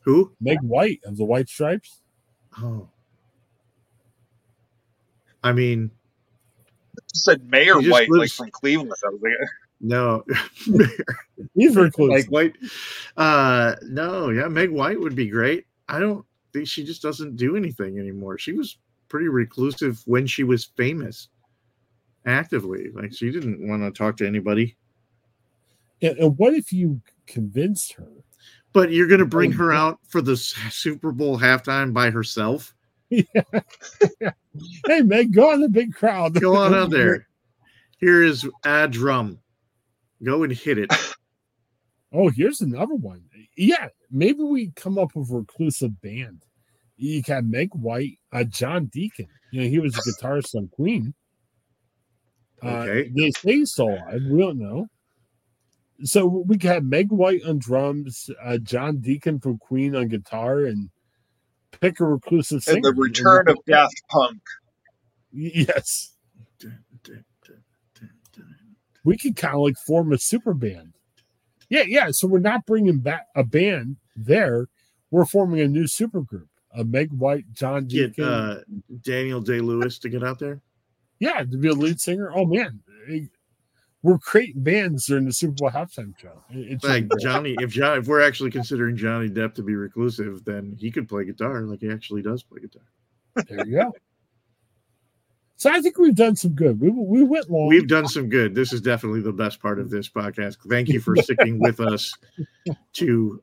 who 0.00 0.32
Meg 0.40 0.58
White 0.62 1.00
of 1.04 1.16
the 1.16 1.24
White 1.24 1.48
Stripes. 1.48 2.00
oh 2.58 2.88
i 5.44 5.52
mean 5.52 5.90
said 7.14 7.42
Mayor 7.50 7.76
He 7.80 7.86
just 7.86 7.92
White, 7.92 8.10
like 8.10 8.30
from 8.30 8.50
Cleveland. 8.50 8.92
I 9.04 9.08
was 9.08 9.20
like, 9.22 9.32
no 9.80 10.24
He's 11.56 11.74
very 11.74 11.90
close. 11.90 12.10
like 12.10 12.26
white 12.26 12.54
uh 13.16 13.74
no 13.82 14.30
yeah 14.30 14.46
meg 14.46 14.70
white 14.70 15.00
would 15.00 15.16
be 15.16 15.28
great 15.28 15.66
i 15.88 15.98
don't 15.98 16.24
think 16.52 16.68
she 16.68 16.84
just 16.84 17.02
doesn't 17.02 17.34
do 17.36 17.56
anything 17.56 17.98
anymore. 17.98 18.36
She 18.38 18.52
was 18.52 18.76
pretty 19.12 19.28
reclusive 19.28 20.02
when 20.06 20.26
she 20.26 20.42
was 20.42 20.64
famous, 20.64 21.28
actively. 22.24 22.86
Like 22.94 23.12
she 23.12 23.30
didn't 23.30 23.68
want 23.68 23.82
to 23.82 23.90
talk 23.90 24.16
to 24.16 24.26
anybody. 24.26 24.74
And, 26.00 26.16
and 26.16 26.38
what 26.38 26.54
if 26.54 26.72
you 26.72 27.02
convinced 27.26 27.92
her? 27.92 28.08
But 28.72 28.90
you're 28.90 29.08
going 29.08 29.20
to 29.20 29.26
bring 29.26 29.52
oh, 29.52 29.58
her 29.58 29.72
out 29.72 29.98
for 30.08 30.22
the 30.22 30.34
Super 30.34 31.12
Bowl 31.12 31.38
halftime 31.38 31.92
by 31.92 32.08
herself. 32.08 32.74
hey, 33.10 33.26
Meg, 35.02 35.34
go 35.34 35.52
on 35.52 35.60
the 35.60 35.68
big 35.68 35.92
crowd. 35.92 36.40
Go 36.40 36.56
on 36.56 36.72
out 36.72 36.88
there. 36.88 37.28
Here 37.98 38.22
is 38.22 38.48
a 38.64 38.88
drum. 38.88 39.40
Go 40.24 40.42
and 40.42 40.54
hit 40.54 40.78
it. 40.78 40.90
Oh, 42.14 42.28
here's 42.28 42.60
another 42.60 42.94
one. 42.94 43.24
Yeah, 43.56 43.88
maybe 44.10 44.42
we 44.42 44.72
come 44.74 44.98
up 44.98 45.14
with 45.14 45.30
a 45.30 45.36
reclusive 45.36 46.00
band. 46.00 46.44
You 46.96 47.22
can 47.22 47.50
Meg 47.50 47.74
White, 47.74 48.18
uh, 48.32 48.44
John 48.44 48.86
Deacon. 48.86 49.28
You 49.50 49.62
know, 49.62 49.68
he 49.68 49.78
was 49.78 49.96
a 49.96 50.00
guitarist 50.00 50.54
on 50.54 50.68
Queen. 50.68 51.14
Uh, 52.62 52.68
Okay. 52.68 53.10
They 53.14 53.30
say 53.30 53.64
so. 53.64 53.88
I 53.88 54.18
don't 54.18 54.58
know. 54.58 54.86
So 56.04 56.26
we 56.26 56.58
could 56.58 56.70
have 56.70 56.84
Meg 56.84 57.10
White 57.12 57.44
on 57.46 57.58
drums, 57.58 58.28
uh, 58.42 58.58
John 58.58 58.98
Deacon 58.98 59.38
from 59.38 59.58
Queen 59.58 59.94
on 59.94 60.08
guitar, 60.08 60.64
and 60.64 60.90
pick 61.80 62.00
a 62.00 62.04
reclusive 62.04 62.62
singer. 62.62 62.76
And 62.76 62.84
the 62.84 62.94
return 62.94 63.48
of 63.48 63.56
Daft 63.66 63.94
Punk. 64.10 64.40
Yes. 65.32 66.16
we 69.04 69.16
could 69.16 69.36
kind 69.36 69.54
of 69.54 69.60
like 69.60 69.76
form 69.86 70.12
a 70.12 70.18
super 70.18 70.54
band. 70.54 70.94
Yeah, 71.68 71.84
yeah. 71.86 72.08
So 72.10 72.26
we're 72.26 72.38
not 72.38 72.66
bringing 72.66 72.98
back 72.98 73.26
a 73.34 73.44
band 73.44 73.96
there. 74.16 74.68
We're 75.10 75.24
forming 75.24 75.60
a 75.60 75.68
new 75.68 75.86
super 75.86 76.20
group. 76.20 76.48
A 76.76 76.84
Meg 76.84 77.12
White, 77.12 77.44
John 77.52 77.86
Get 77.86 78.18
uh, 78.18 78.56
Daniel 79.02 79.40
Day 79.40 79.60
Lewis 79.60 79.98
to 80.00 80.08
get 80.08 80.22
out 80.24 80.38
there. 80.38 80.60
yeah, 81.20 81.40
to 81.44 81.56
be 81.58 81.68
a 81.68 81.72
lead 81.74 82.00
singer. 82.00 82.32
Oh 82.34 82.44
man, 82.46 82.80
It- 83.08 83.30
we're 84.04 84.18
creating 84.18 84.64
bands 84.64 85.06
during 85.06 85.26
the 85.26 85.32
Super 85.32 85.52
Bowl 85.52 85.70
halftime 85.70 86.12
show. 86.18 86.42
It's 86.50 86.82
Like 86.82 87.06
Johnny, 87.20 87.54
if 87.60 87.70
John, 87.70 87.98
if 87.98 88.08
we're 88.08 88.20
actually 88.20 88.50
considering 88.50 88.96
Johnny 88.96 89.28
Depp 89.28 89.54
to 89.54 89.62
be 89.62 89.76
reclusive, 89.76 90.44
then 90.44 90.76
he 90.76 90.90
could 90.90 91.08
play 91.08 91.24
guitar, 91.24 91.60
like 91.62 91.80
he 91.82 91.88
actually 91.88 92.20
does 92.20 92.42
play 92.42 92.60
guitar. 92.62 92.82
there 93.46 93.64
you 93.64 93.76
go. 93.76 93.92
So 95.62 95.70
I 95.70 95.80
think 95.80 95.96
we've 95.96 96.16
done 96.16 96.34
some 96.34 96.54
good. 96.54 96.80
We 96.80 96.90
we 96.90 97.22
went 97.22 97.48
long. 97.48 97.68
We've 97.68 97.86
done 97.86 98.08
some 98.08 98.28
good. 98.28 98.52
This 98.52 98.72
is 98.72 98.80
definitely 98.80 99.20
the 99.20 99.32
best 99.32 99.62
part 99.62 99.78
of 99.78 99.90
this 99.90 100.08
podcast. 100.08 100.56
Thank 100.68 100.88
you 100.88 100.98
for 100.98 101.14
sticking 101.14 101.60
with 101.60 101.78
us 101.78 102.12
to 102.94 103.40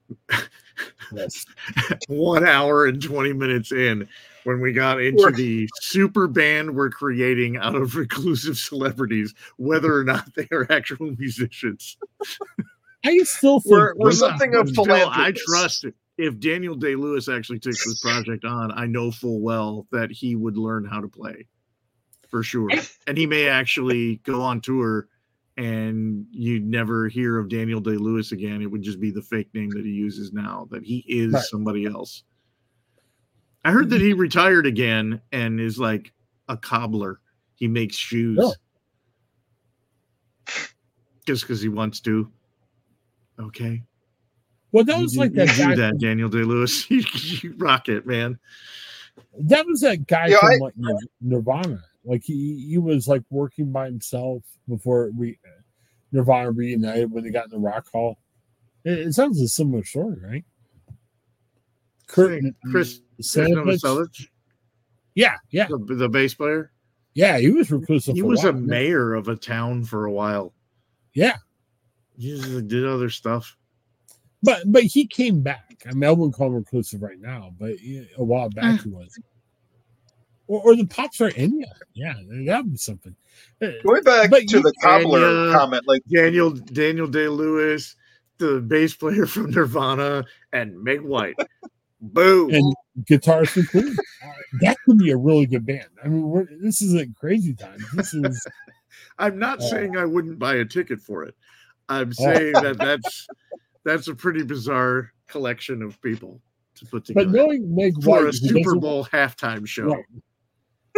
Yes. 1.14 1.46
one 2.10 2.46
hour 2.46 2.88
and 2.88 3.02
20 3.02 3.32
minutes 3.32 3.72
in 3.72 4.06
when 4.44 4.60
we 4.60 4.74
got 4.74 5.02
into 5.02 5.24
We're- 5.24 5.34
the 5.34 5.70
super 5.80 6.28
band 6.28 6.76
we're 6.76 6.90
creating 6.90 7.56
out 7.56 7.76
of 7.76 7.96
reclusive 7.96 8.58
celebrities, 8.58 9.34
whether 9.56 9.96
or 9.96 10.04
not 10.04 10.26
they 10.36 10.50
are 10.52 10.70
actual 10.70 11.16
musicians. 11.18 11.96
I 13.06 13.18
still 13.20 13.62
think 13.62 13.72
We're, 13.72 13.94
we're 13.96 14.12
something 14.12 14.56
of 14.56 14.68
Until 14.68 14.92
I 14.92 15.00
philanthropy. 15.00 15.40
trust 15.48 15.86
if 16.18 16.38
Daniel 16.42 16.76
Day 16.76 16.96
Lewis 16.96 17.30
actually 17.30 17.60
takes 17.60 17.86
this 17.86 18.02
project 18.02 18.44
on, 18.44 18.74
I 18.74 18.88
know 18.88 19.10
full 19.10 19.40
well 19.40 19.88
that 19.94 20.12
he 20.12 20.36
would 20.36 20.58
learn 20.58 20.84
how 20.84 21.00
to 21.00 21.08
play 21.08 21.48
for 22.30 22.44
sure. 22.44 22.70
And 23.08 23.18
he 23.18 23.26
may 23.26 23.48
actually 23.48 24.18
go 24.18 24.42
on 24.42 24.62
tour 24.62 25.08
and 25.58 26.26
you'd 26.32 26.66
never 26.66 27.08
hear 27.10 27.38
of 27.38 27.50
Daniel 27.50 27.82
Day 27.82 27.98
Lewis 27.98 28.32
again. 28.32 28.62
It 28.62 28.68
would 28.68 28.82
just 28.82 29.00
be 29.00 29.12
the 29.12 29.22
fake 29.22 29.50
name 29.54 29.70
that 29.72 29.84
he 29.84 29.92
uses 29.92 30.32
now, 30.32 30.68
that 30.72 30.84
he 30.84 31.04
is 31.08 31.34
Right. 31.34 31.44
somebody 31.44 31.86
else. 31.86 32.24
I 33.66 33.72
heard 33.72 33.90
that 33.90 34.00
he 34.00 34.14
retired 34.14 34.66
again 34.66 35.22
and 35.34 35.60
is 35.60 35.78
like 35.78 36.14
a 36.48 36.56
cobbler. 36.56 37.20
He 37.56 37.68
makes 37.68 37.96
shoes 37.98 38.40
Oh. 38.42 38.54
just 41.26 41.44
because 41.44 41.62
he 41.62 41.68
wants 41.70 42.00
to. 42.02 42.32
Okay. 43.40 43.84
Well, 44.72 44.84
that 44.86 45.00
was 45.02 45.14
do- 45.14 45.20
like 45.20 45.32
you 45.32 45.38
that 45.46 45.56
do 45.56 45.64
guy. 45.64 45.76
that, 45.76 45.90
From, 45.92 45.98
Daniel 45.98 46.30
Day 46.30 46.44
Lewis. 46.44 46.90
you, 46.92 47.04
you 47.42 47.54
rock 47.58 47.90
it, 47.90 48.06
man. 48.06 48.40
that 49.42 49.66
was 49.66 49.82
that 49.82 50.08
guy 50.08 50.28
Yeah, 50.28 50.40
from 50.40 50.50
I- 50.52 50.58
like 50.62 50.74
Nirvana. 51.22 51.84
Like 52.04 52.24
he 52.24 52.66
he 52.70 52.78
was 52.78 53.08
like 53.08 53.24
working 53.30 53.72
by 53.72 53.86
himself 53.86 54.44
before 54.68 55.12
we 55.16 55.38
Nirvana 56.12 56.52
reunited 56.52 57.12
when 57.12 57.24
they 57.24 57.30
got 57.30 57.46
in 57.46 57.52
the 57.52 57.60
Rock 57.60 57.88
Hall. 57.92 58.18
It, 58.84 59.00
it 59.00 59.14
sounds 59.14 59.40
a 59.42 59.48
similar 59.48 59.84
story, 59.84 60.18
right? 60.22 60.46
Kurt 62.08 62.42
Say, 62.42 62.54
Chris 62.72 63.02
Chris 63.16 63.86
Yeah, 65.16 65.36
yeah, 65.52 65.68
the, 65.68 65.96
the 65.96 66.10
bass 66.10 66.34
player. 66.34 66.72
yeah. 67.14 67.38
He 67.38 67.50
was 67.52 67.70
reclusive. 67.72 68.16
He 68.16 68.22
for 68.22 68.28
was 68.28 68.44
a 68.44 68.52
while. 68.52 68.62
mayor 68.62 69.14
of 69.14 69.28
a 69.28 69.36
town 69.36 69.84
for 69.84 70.06
a 70.06 70.12
while. 70.12 70.54
Yeah, 71.14 71.38
He 72.18 72.40
just 72.40 72.68
did 72.68 72.86
other 72.86 73.10
stuff. 73.10 73.58
but 74.42 74.64
but 74.68 74.84
he 74.84 75.06
came 75.06 75.42
back. 75.42 75.84
I 75.88 75.94
mean, 75.94 76.06
I 76.06 76.12
wouldn't 76.12 76.36
call 76.36 76.48
him 76.48 76.56
reclusive 76.56 77.02
right 77.02 77.20
now, 77.20 77.54
but 77.60 77.72
a 78.18 78.24
while 78.24 78.50
back 78.50 78.80
mm. 78.80 78.84
he 78.84 78.90
was. 78.90 79.20
Or, 80.50 80.62
or 80.62 80.76
the 80.76 80.86
pops 80.86 81.22
are 81.22 81.30
Enya. 81.30 81.64
Yeah, 81.94 82.16
that 82.46 82.64
would 82.64 82.72
be 82.72 82.78
something. 82.78 83.16
Uh, 83.62 83.68
Going 83.86 84.04
back 84.04 84.30
But 84.32 84.42
to 84.48 84.58
you- 84.58 84.64
the 84.64 84.74
cobbler 84.84 85.24
And, 85.24 85.56
uh, 85.56 85.58
comment, 85.58 85.84
like 85.88 86.02
Daniel 86.14 86.50
Daniel 86.52 87.08
Day 87.08 87.28
Lewis, 87.30 87.96
the 88.40 88.60
bass 88.60 88.94
player 88.96 89.26
from 89.28 89.52
Nirvana, 89.52 90.26
and 90.52 90.84
Meg 90.84 91.02
White. 91.02 91.36
Boom. 92.02 92.54
and 92.54 92.74
guitars 93.06 93.50
from 93.52 93.66
Queen. 93.68 93.96
Uh, 94.24 94.28
that 94.62 94.78
could 94.86 94.98
be 94.98 95.12
a 95.12 95.18
really 95.18 95.46
good 95.46 95.66
band. 95.66 95.88
I 96.04 96.08
mean, 96.08 96.24
we're, 96.24 96.48
this 96.62 96.82
isn't 96.82 97.16
crazy 97.18 97.54
time. 97.54 97.78
This 97.94 98.14
is 98.14 98.46
I'm 99.20 99.38
not 99.38 99.60
Oh. 99.62 99.70
saying 99.70 99.98
I 99.98 100.06
wouldn't 100.06 100.40
buy 100.40 100.56
a 100.56 100.66
ticket 100.66 101.00
for 101.02 101.24
it. 101.24 101.36
I'm 101.90 102.12
saying 102.14 102.54
that 102.54 102.78
that's 102.80 103.28
that's 103.84 104.08
a 104.08 104.16
pretty 104.16 104.44
bizarre 104.44 105.12
collection 105.28 105.82
of 105.84 106.02
people 106.02 106.42
to 106.76 106.86
put 106.86 107.06
together 107.06 107.26
but 107.26 107.36
knowing 107.36 107.76
Meg 107.76 107.94
White 108.06 108.22
for 108.22 108.28
a 108.28 108.34
Super 108.34 108.76
Bowl 108.78 109.06
halftime 109.06 109.68
show. 109.68 109.88
Right. 109.96 110.06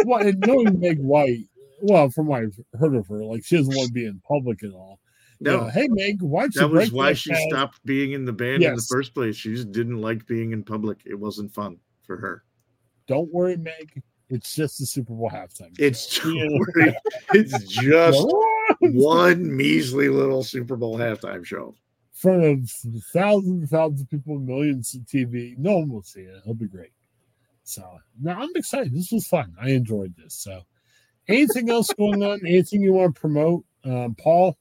Well, 0.04 0.26
and 0.26 0.38
knowing 0.46 0.80
Meg 0.80 0.98
White, 0.98 1.46
well, 1.80 2.10
from 2.10 2.26
what 2.26 2.42
I've 2.42 2.58
heard 2.78 2.94
of 2.94 3.06
her, 3.08 3.24
like 3.24 3.44
she 3.44 3.56
doesn't 3.56 3.74
want 3.74 3.88
to 3.88 3.92
be 3.92 4.06
in 4.06 4.20
public 4.26 4.62
at 4.62 4.72
all. 4.72 4.98
No, 5.40 5.68
hey 5.68 5.88
Meg, 5.90 6.22
why 6.22 6.46
that 6.54 6.70
was 6.70 6.92
why 6.92 7.14
she 7.14 7.30
pad? 7.30 7.40
stopped 7.48 7.84
being 7.84 8.12
in 8.12 8.24
the 8.24 8.32
band 8.32 8.62
in 8.62 8.76
the 8.76 8.86
first 8.88 9.12
place. 9.12 9.34
She 9.34 9.54
just 9.54 9.72
didn't 9.72 10.00
like 10.00 10.24
being 10.26 10.52
in 10.52 10.62
public. 10.62 11.00
It 11.04 11.18
wasn't 11.18 11.52
fun 11.52 11.78
for 12.04 12.16
her. 12.16 12.44
Don't 13.08 13.32
worry, 13.32 13.56
Meg. 13.56 14.02
It's 14.28 14.54
just 14.54 14.78
the 14.78 14.86
Super 14.86 15.12
Bowl 15.12 15.28
halftime. 15.28 15.74
It's 15.78 16.10
show. 16.10 16.32
Yeah. 16.76 16.92
it's 17.34 17.64
just 17.66 18.24
one 18.80 19.54
measly 19.54 20.08
little 20.08 20.44
Super 20.44 20.76
Bowl 20.76 20.96
halftime 20.96 21.44
show. 21.44 21.74
front 22.14 22.44
of 22.44 22.70
thousands 23.12 23.60
and 23.62 23.68
thousands 23.68 24.02
of 24.02 24.08
people, 24.10 24.38
millions 24.38 24.94
of 24.94 25.02
TV. 25.02 25.58
No 25.58 25.78
one 25.78 25.88
will 25.88 26.02
see 26.02 26.20
it. 26.20 26.36
It'll 26.42 26.54
be 26.54 26.68
great. 26.68 26.92
So 27.64 27.82
now 28.20 28.40
I'm 28.40 28.50
excited. 28.54 28.92
This 28.94 29.10
was 29.12 29.26
fun. 29.26 29.54
I 29.60 29.70
enjoyed 29.70 30.14
this. 30.16 30.34
So 30.34 30.62
anything 31.28 31.70
else 31.70 31.88
going 31.96 32.22
on? 32.22 32.40
Anything 32.46 32.82
you 32.82 32.92
want 32.92 33.14
to 33.14 33.20
promote? 33.20 33.64
Um, 33.84 34.14
Paul, 34.14 34.56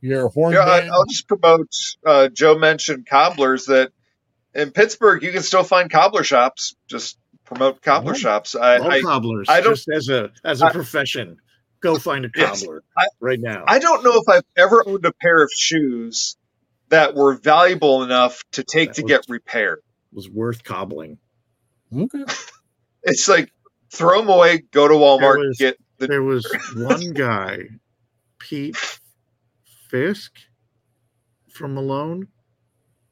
your 0.00 0.28
horn 0.28 0.52
Yeah, 0.54 0.60
I, 0.64 0.80
band? 0.80 0.90
I'll 0.92 1.04
just 1.06 1.28
promote. 1.28 1.68
Uh, 2.04 2.28
Joe 2.28 2.58
mentioned 2.58 3.06
cobblers 3.06 3.66
that 3.66 3.92
in 4.54 4.70
Pittsburgh 4.70 5.22
you 5.22 5.32
can 5.32 5.42
still 5.42 5.64
find 5.64 5.90
cobbler 5.90 6.24
shops. 6.24 6.74
Just 6.88 7.18
promote 7.44 7.82
cobbler 7.82 8.12
Oh. 8.12 8.16
shops. 8.16 8.54
I, 8.54 8.78
All 8.78 8.90
I 8.90 9.00
cobblers, 9.00 9.46
I 9.48 9.60
don't- 9.60 9.74
just 9.74 9.88
as 9.88 10.08
a 10.08 10.30
as 10.44 10.62
a 10.62 10.66
I- 10.66 10.72
profession. 10.72 11.36
Go 11.80 11.96
find 11.96 12.24
a 12.24 12.30
cobbler 12.30 12.82
I- 12.98 13.06
right 13.20 13.38
now. 13.40 13.62
I 13.68 13.78
don't 13.78 14.02
know 14.02 14.14
if 14.14 14.28
I've 14.28 14.42
ever 14.56 14.82
owned 14.88 15.04
a 15.04 15.12
pair 15.12 15.40
of 15.42 15.48
shoes 15.56 16.36
that 16.88 17.14
were 17.14 17.34
valuable 17.36 18.02
enough 18.02 18.42
to 18.52 18.64
take 18.64 18.88
That 18.90 18.94
to 18.96 19.02
was- 19.02 19.08
get 19.10 19.24
repaired. 19.28 19.80
was 20.12 20.28
worth 20.28 20.64
cobbling. 20.64 21.18
Okay. 21.94 22.24
It's 23.04 23.28
like 23.28 23.50
throw 23.92 24.20
them 24.20 24.28
away, 24.28 24.64
go 24.72 24.88
to 24.88 24.94
Walmart, 24.94 25.38
was- 25.38 25.56
get 25.56 25.78
the 25.98 26.08
There 26.08 26.22
was 26.22 26.46
one 26.76 27.12
guy, 27.12 27.68
Pete 28.38 28.76
Fisk 29.88 30.32
from 31.50 31.74
Malone. 31.74 32.28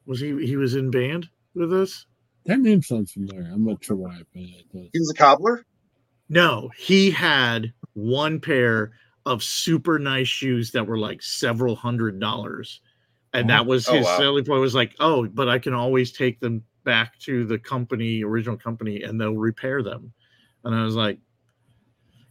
Was 0.05 0.19
he 0.19 0.45
he 0.45 0.55
was 0.57 0.75
in 0.75 0.91
band 0.91 1.27
with 1.55 1.73
us? 1.73 2.05
That 2.45 2.59
name 2.59 2.81
sounds 2.81 3.11
familiar. 3.13 3.49
I'm 3.51 3.65
not 3.65 3.83
sure 3.83 3.95
why, 3.95 4.21
but 4.33 4.41
it 4.41 4.71
does. 4.71 4.89
he 4.93 4.99
was 4.99 5.11
a 5.11 5.17
cobbler. 5.17 5.65
No, 6.29 6.69
he 6.77 7.09
had 7.11 7.73
one 7.93 8.39
pair 8.39 8.91
of 9.25 9.43
super 9.43 9.99
nice 9.99 10.27
shoes 10.27 10.71
that 10.71 10.85
were 10.87 10.97
like 10.99 11.21
several 11.21 11.75
hundred 11.75 12.19
dollars. 12.19 12.81
And 13.33 13.49
that 13.49 13.61
oh. 13.61 13.65
was 13.65 13.87
Oh, 13.89 13.93
his 13.93 14.05
wow. 14.05 14.17
selling 14.17 14.45
point 14.45 14.61
was 14.61 14.75
like, 14.75 14.95
oh, 14.99 15.27
but 15.27 15.49
I 15.49 15.59
can 15.59 15.73
always 15.73 16.11
take 16.11 16.39
them 16.39 16.63
back 16.87 17.19
to 17.19 17.45
the 17.45 17.59
company, 17.59 18.23
original 18.23 18.55
company, 18.55 19.03
and 19.03 19.19
they'll 19.19 19.35
repair 19.35 19.83
them. 19.83 20.13
And 20.63 20.73
I 20.73 20.85
was 20.85 20.95
like, 20.95 21.19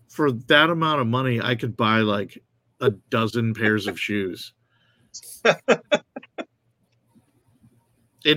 for 0.09 0.33
that 0.33 0.71
amount 0.71 1.03
of 1.03 1.07
money, 1.07 1.43
I 1.43 1.57
could 1.57 1.77
buy 1.77 2.01
like 2.01 2.43
a 2.81 2.91
dozen 2.91 3.53
pairs 3.53 3.87
of 3.87 4.01
shoes. 4.01 4.55
it 5.45 5.59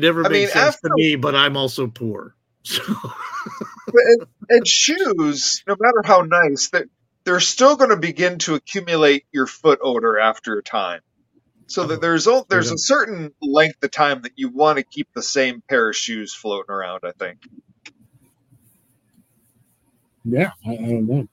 never 0.02 0.26
I 0.26 0.30
made 0.30 0.40
mean, 0.40 0.48
sense 0.50 0.76
after- 0.76 0.90
to 0.90 0.94
me, 0.94 1.16
but 1.16 1.36
I'm 1.36 1.58
also 1.58 1.88
poor. 1.88 2.36
So 2.66 2.84
and, 3.94 4.28
and 4.50 4.68
shoes, 4.68 5.64
no 5.66 5.76
matter 5.80 6.02
how 6.04 6.22
nice, 6.22 6.70
that 6.72 6.84
they're 7.24 7.40
still 7.40 7.78
going 7.78 7.90
to 7.90 7.98
begin 7.98 8.38
to 8.40 8.56
accumulate 8.56 9.26
your 9.32 9.48
foot 9.48 9.80
odor 9.82 10.20
after 10.20 10.60
a 10.60 10.62
time. 10.62 11.00
So 11.70 11.86
that 11.86 12.02
there's 12.02 12.26
a, 12.28 12.44
there's 12.50 12.72
a 12.72 12.78
certain 12.78 13.32
length 13.42 13.84
of 13.84 13.92
time 13.92 14.24
that 14.24 14.34
you 14.36 14.50
want 14.50 14.78
to 14.78 14.84
keep 14.84 15.08
the 15.14 15.22
same 15.22 15.62
pair 15.70 15.90
of 15.90 15.96
shoes 15.96 16.34
floating 16.34 16.72
around. 16.72 17.02
I 17.04 17.12
think. 17.12 17.38
Yeah, 20.26 20.52
I, 20.66 20.72
I 20.72 20.76
don't 20.76 21.08
know. 21.08 21.28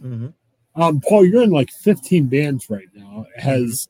Mhm. 0.00 0.32
Um, 0.76 1.00
Paul, 1.00 1.24
you're 1.24 1.42
in 1.42 1.50
like 1.50 1.70
15 1.70 2.26
bands 2.26 2.68
right 2.68 2.88
now. 2.94 3.26
Has 3.36 3.88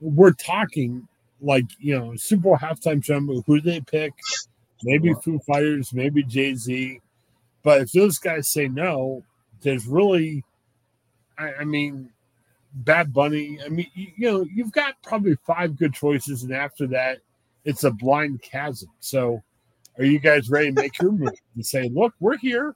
we're 0.00 0.32
talking 0.32 1.08
like 1.40 1.64
you 1.78 1.98
know 1.98 2.16
Super 2.16 2.42
Bowl 2.42 2.56
halftime 2.56 3.04
show? 3.04 3.20
Who 3.20 3.60
they 3.60 3.80
pick? 3.80 4.12
Maybe 4.82 5.14
Foo 5.14 5.38
Fighters, 5.46 5.92
maybe 5.94 6.22
Jay 6.22 6.54
Z. 6.54 7.00
But 7.62 7.80
if 7.82 7.92
those 7.92 8.18
guys 8.18 8.48
say 8.48 8.68
no, 8.68 9.22
there's 9.62 9.86
really, 9.86 10.44
I, 11.38 11.54
I 11.60 11.64
mean, 11.64 12.10
Bad 12.74 13.12
Bunny. 13.12 13.58
I 13.64 13.68
mean, 13.68 13.86
you, 13.94 14.06
you 14.16 14.32
know, 14.32 14.46
you've 14.52 14.72
got 14.72 14.94
probably 15.02 15.36
five 15.46 15.76
good 15.76 15.94
choices, 15.94 16.42
and 16.42 16.52
after 16.52 16.88
that, 16.88 17.18
it's 17.64 17.84
a 17.84 17.90
blind 17.90 18.42
chasm. 18.42 18.90
So, 19.00 19.42
are 19.96 20.04
you 20.04 20.18
guys 20.18 20.50
ready 20.50 20.72
to 20.72 20.82
make 20.82 21.00
your 21.00 21.12
move 21.12 21.32
and 21.54 21.64
say, 21.64 21.88
"Look, 21.92 22.14
we're 22.20 22.36
here"? 22.36 22.74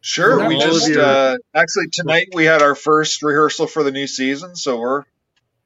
Sure, 0.00 0.46
we 0.48 0.54
all 0.54 0.62
of 0.62 0.72
just 0.72 0.88
your- 0.88 1.02
uh, 1.02 1.36
actually 1.54 1.88
tonight 1.92 2.28
we 2.32 2.44
had 2.44 2.62
our 2.62 2.74
first 2.74 3.22
rehearsal 3.22 3.66
for 3.66 3.82
the 3.82 3.90
new 3.90 4.06
season, 4.06 4.54
so 4.56 4.78
we're 4.78 5.02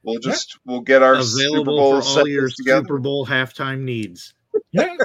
we'll 0.03 0.19
just 0.19 0.59
we'll 0.65 0.81
get 0.81 1.03
our 1.03 1.21
Super 1.23 1.47
available 1.47 1.77
Bowl 1.77 1.91
for 1.91 1.97
all 1.97 2.03
set 2.03 2.27
your 2.27 2.45
list 2.45 2.57
together. 2.57 2.83
Super 2.85 2.99
Bowl 2.99 3.27
halftime 3.27 3.81
needs. 3.81 4.35
Yeah. 4.73 4.97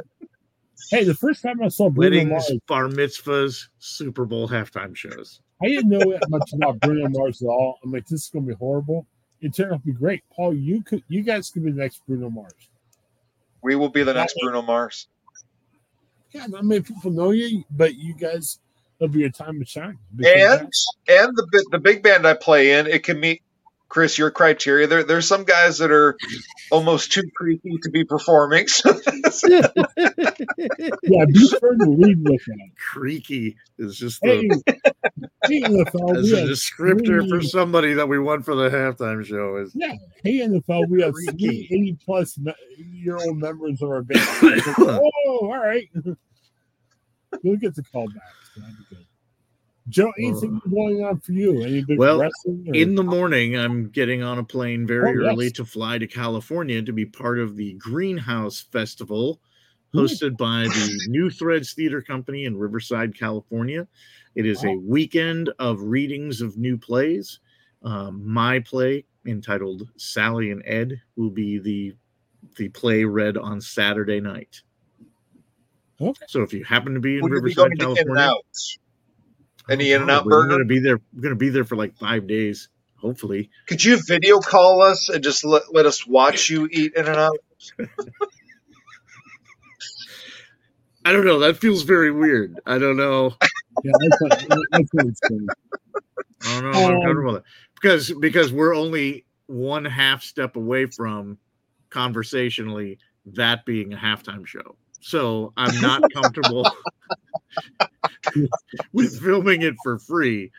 hey, 0.89 1.03
the 1.03 1.13
first 1.13 1.43
time 1.43 1.61
I 1.61 1.67
saw 1.67 1.89
Bruno 1.89 2.09
Weddings, 2.17 2.29
Mars, 2.31 2.59
bar 2.67 2.87
mitzvahs, 2.87 3.67
Super 3.77 4.25
Bowl 4.25 4.47
halftime 4.47 4.95
shows. 4.95 5.41
I 5.65 5.69
didn't 5.69 5.89
know 5.89 5.99
that 6.11 6.29
much 6.29 6.53
about 6.53 6.79
Bruno 6.79 7.09
Mars 7.09 7.41
at 7.41 7.47
all. 7.47 7.79
I'm 7.83 7.91
like, 7.91 8.05
this 8.05 8.23
is 8.23 8.29
gonna 8.29 8.45
be 8.45 8.53
horrible. 8.53 9.07
It 9.41 9.55
turned 9.55 9.73
out 9.73 9.81
to 9.81 9.85
be 9.85 9.93
great. 9.93 10.23
Paul, 10.35 10.53
you 10.53 10.83
could, 10.83 11.03
you 11.07 11.23
guys 11.23 11.49
could 11.49 11.63
be 11.63 11.71
the 11.71 11.81
next 11.81 12.01
Bruno 12.07 12.29
Mars. 12.29 12.53
We 13.61 13.75
will 13.75 13.89
be 13.89 14.03
the 14.03 14.13
next 14.13 14.35
Bruno 14.41 14.61
Mars. 14.61 15.07
Yeah, 16.31 16.45
not 16.47 16.65
many 16.65 16.81
people 16.81 17.11
know 17.11 17.31
you, 17.31 17.63
but 17.71 17.95
you 17.95 18.13
guys, 18.13 18.59
it'll 18.99 19.11
be 19.11 19.21
your 19.21 19.29
time 19.29 19.59
to 19.59 19.65
shine. 19.65 19.97
And 20.23 20.69
and 21.07 21.35
the 21.35 21.65
the 21.71 21.79
big 21.79 22.03
band 22.03 22.27
I 22.27 22.35
play 22.35 22.73
in, 22.79 22.87
it 22.87 23.03
can 23.03 23.19
meet 23.19 23.41
Chris 23.89 24.17
your 24.17 24.31
criteria. 24.31 24.87
There 24.87 25.03
there's 25.03 25.27
some 25.27 25.45
guys 25.45 25.77
that 25.79 25.91
are 25.91 26.17
almost 26.71 27.11
too 27.11 27.23
creepy 27.35 27.77
to 27.83 27.89
be 27.89 28.03
performing. 28.03 28.67
So 29.31 29.49
yeah, 29.97 31.25
be 31.25 31.47
sure 31.47 31.75
to 31.75 31.89
lead 31.89 32.23
with 32.23 32.45
that. 32.45 32.69
Creaky 32.77 33.57
is 33.77 33.97
just 33.97 34.23
Hey, 34.23 34.47
the, 35.47 36.15
as 36.17 36.31
a 36.31 36.43
descriptor 36.43 37.27
for 37.29 37.41
somebody 37.41 37.93
that 37.93 38.07
we 38.07 38.19
want 38.19 38.45
for 38.45 38.55
the 38.55 38.69
halftime 38.69 39.25
show. 39.25 39.57
Is 39.57 39.71
Yeah, 39.75 39.93
hey 40.23 40.39
NFL, 40.39 40.89
we 40.89 41.01
have 41.01 41.13
three 41.29 41.67
80 41.71 41.97
plus 42.03 42.39
year 42.77 43.17
old 43.17 43.37
members 43.37 43.81
of 43.81 43.89
our 43.89 44.03
band. 44.03 44.21
oh, 44.79 45.09
all 45.25 45.57
right. 45.57 45.89
We'll 47.43 47.57
get 47.57 47.75
the 47.75 47.83
call 47.83 48.07
back. 48.07 48.23
That'd 48.55 48.77
be 48.77 48.95
good. 48.95 49.05
Joe, 49.87 50.11
anything 50.17 50.59
uh, 50.65 50.69
going 50.69 51.03
on 51.03 51.19
for 51.19 51.31
you? 51.31 51.61
Any 51.61 51.83
big 51.83 51.99
Well, 51.99 52.27
in 52.73 52.95
the 52.95 53.03
morning, 53.03 53.55
I'm 53.55 53.89
getting 53.89 54.23
on 54.23 54.39
a 54.39 54.43
plane 54.43 54.87
very 54.87 55.09
Oh, 55.09 55.21
yes. 55.21 55.31
early 55.31 55.51
to 55.51 55.65
fly 55.65 55.99
to 55.99 56.07
California 56.07 56.81
to 56.81 56.91
be 56.91 57.05
part 57.05 57.39
of 57.39 57.55
the 57.55 57.73
Greenhouse 57.73 58.61
Festival 58.71 59.39
hmm. 59.93 59.99
hosted 59.99 60.37
by 60.37 60.63
the 60.63 60.99
New 61.07 61.29
Threads 61.29 61.73
Theater 61.73 62.01
Company 62.01 62.45
in 62.45 62.57
Riverside, 62.57 63.17
California. 63.17 63.87
It 64.35 64.45
is 64.45 64.63
a 64.63 64.75
weekend 64.75 65.49
of 65.59 65.81
readings 65.81 66.41
of 66.41 66.57
new 66.57 66.77
plays. 66.77 67.39
Um, 67.83 68.21
my 68.27 68.59
play, 68.59 69.05
entitled 69.25 69.87
Sally 69.97 70.51
and 70.51 70.61
Ed, 70.65 71.01
will 71.15 71.29
be 71.29 71.57
the 71.59 71.95
the 72.57 72.69
play 72.69 73.03
read 73.03 73.37
on 73.37 73.59
Saturday 73.59 74.19
night. 74.19 74.61
Okay. 75.99 76.25
So 76.27 76.41
if 76.41 76.53
you 76.53 76.63
happen 76.63 76.93
to 76.93 76.99
be 76.99 77.17
in 77.17 77.23
Would 77.23 77.31
you 77.31 77.41
be 77.41 77.49
Riverside, 77.55 77.77
going 77.77 77.95
to 77.95 78.01
In 78.01 78.07
and 78.07 78.17
California, 78.17 78.23
Out? 78.23 78.43
Any 79.69 79.91
In-N-Out 79.93 80.25
we're 80.25 80.47
gonna 80.47 80.65
be 80.65 80.79
there. 80.79 80.99
We're 81.13 81.21
gonna 81.21 81.35
be 81.35 81.49
there 81.49 81.63
for 81.63 81.75
like 81.75 81.95
five 81.97 82.27
days, 82.27 82.69
hopefully. 82.97 83.49
Could 83.67 83.83
you 83.83 83.99
video 84.05 84.39
call 84.39 84.81
us 84.81 85.09
and 85.09 85.23
just 85.23 85.43
let, 85.43 85.73
let 85.73 85.85
us 85.87 86.05
watch 86.05 86.49
you 86.49 86.67
eat 86.71 86.93
In 86.95 87.07
and 87.07 87.15
Out? 87.15 87.37
I 91.05 91.11
don't 91.11 91.25
know. 91.25 91.39
That 91.39 91.57
feels 91.57 91.83
very 91.83 92.11
weird. 92.11 92.59
I 92.65 92.77
don't 92.77 92.97
know. 92.97 93.33
yeah, 93.83 93.91
that's 93.99 94.21
what, 94.21 94.31
that's 94.71 94.89
what 94.93 95.05
it's. 95.05 95.21
I 96.45 96.61
don't 96.61 96.71
know. 96.71 96.79
I'm 96.79 96.95
Um, 96.95 97.01
comfortable 97.01 97.33
with 97.33 97.41
it. 97.41 97.43
because 97.75 98.11
because 98.19 98.51
we're 98.51 98.75
only 98.75 99.25
one 99.47 99.85
half 99.85 100.23
step 100.23 100.55
away 100.55 100.85
from 100.85 101.37
conversationally 101.89 102.97
that 103.25 103.65
being 103.65 103.93
a 103.93 103.97
halftime 103.97 104.45
show. 104.45 104.75
So 105.01 105.53
I'm 105.57 105.79
not 105.81 106.01
comfortable 106.13 106.67
with 108.93 109.19
filming 109.21 109.61
it 109.61 109.75
for 109.83 109.99
free 109.99 110.51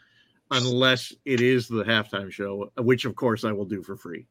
unless 0.50 1.12
it 1.24 1.40
is 1.40 1.66
the 1.68 1.82
halftime 1.84 2.30
show, 2.30 2.70
which 2.78 3.04
of 3.04 3.16
course 3.16 3.44
I 3.44 3.52
will 3.52 3.64
do 3.64 3.82
for 3.82 3.96
free 3.96 4.26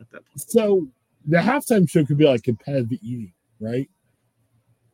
at 0.00 0.10
that 0.10 0.24
point. 0.26 0.40
So 0.40 0.86
the 1.26 1.38
halftime 1.38 1.88
show 1.88 2.04
could 2.04 2.18
be 2.18 2.24
like 2.26 2.42
competitive 2.42 2.92
eating, 3.02 3.32
right? 3.60 3.88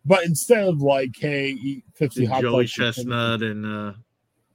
But 0.09 0.25
instead 0.25 0.67
of 0.67 0.81
like, 0.81 1.11
hey, 1.19 1.51
eat 1.51 1.85
50 1.95 2.25
hot 2.25 2.41
Joey 2.41 2.65
dogs. 2.65 2.79
or 2.79 2.93
something- 2.93 2.95
Chestnut 3.13 3.43
and 3.43 3.67
uh 3.67 3.93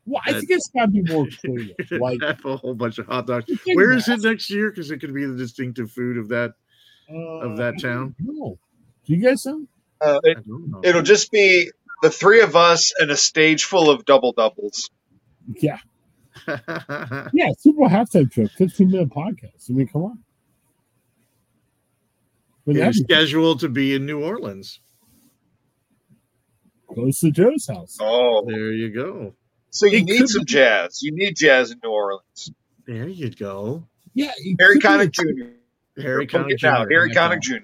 Well, 0.06 0.22
I 0.26 0.34
think 0.34 0.48
it's 0.50 0.70
got 0.70 0.86
to 0.86 0.92
be 0.92 1.02
more 1.04 1.28
creative. 1.40 1.76
Like, 2.02 2.20
a 2.22 2.58
whole 2.58 2.74
bunch 2.76 2.98
of 2.98 3.06
hot 3.06 3.28
dogs. 3.28 3.46
Where 3.74 3.92
is 3.94 4.08
it 4.10 4.22
next 4.22 4.50
year? 4.50 4.70
Because 4.72 4.90
it 4.92 5.00
could 5.00 5.14
be 5.14 5.26
the 5.26 5.36
distinctive 5.38 5.92
food 5.92 6.18
of 6.18 6.30
that. 6.30 6.54
of 7.10 7.58
that 7.58 7.76
uh, 7.78 7.82
town? 7.82 8.16
No. 8.20 8.58
Do 9.06 9.14
you 9.14 9.22
guys 9.22 9.46
know? 9.46 9.66
Uh, 10.02 10.20
I 10.26 10.30
it, 10.30 10.48
don't 10.48 10.72
know. 10.72 10.82
it'll 10.84 11.02
just 11.04 11.32
be 11.32 11.70
the 12.02 12.10
three 12.10 12.42
of 12.42 12.56
us 12.56 12.92
and 13.00 13.12
a 13.12 13.16
stage 13.16 13.64
full 13.66 13.90
of 13.90 14.04
double 14.06 14.34
doubles. 14.34 14.90
Yeah. 15.48 15.78
Yeah, 16.48 17.50
Super 17.60 17.78
Bowl 17.80 17.90
halftime 17.90 18.30
trip, 18.32 18.50
15 18.52 18.90
minute 18.90 19.10
podcast. 19.10 19.70
I 19.70 19.74
mean, 19.74 19.88
come 19.88 20.04
on. 20.04 20.20
But 22.66 22.76
You're 22.76 22.92
scheduled 22.94 23.60
to 23.62 23.70
be 23.70 23.94
in 23.94 24.06
New 24.06 24.22
Orleans. 24.24 24.80
Close 26.94 27.20
to 27.20 27.32
Joe's 27.32 27.68
house. 27.68 27.98
Oh, 28.02 28.44
There 28.48 28.72
you 28.72 28.90
go. 28.92 29.34
so 29.70 29.86
you 29.86 30.00
It 30.00 30.04
need 30.06 30.28
some 30.30 30.42
be- 30.44 30.46
jazz. 30.54 31.00
You 31.02 31.12
need 31.14 31.36
jazz 31.36 31.72
in 31.72 31.80
New 31.84 31.90
Orleans. 31.90 32.52
There 32.86 33.08
you 33.08 33.30
go. 33.32 33.88
Yeah, 34.14 34.32
Harry 34.60 34.80
could 34.80 34.86
a 34.86 35.08
Connick 35.08 35.12
Jr. 35.12 36.02
Harry 36.02 36.26
Book 36.26 36.46
Connick 36.46 36.52
it 36.54 36.64
now. 36.64 36.84
Jr. 36.86 36.92
Harry 36.92 37.10
Connick 37.12 37.42
Jr. 37.42 37.56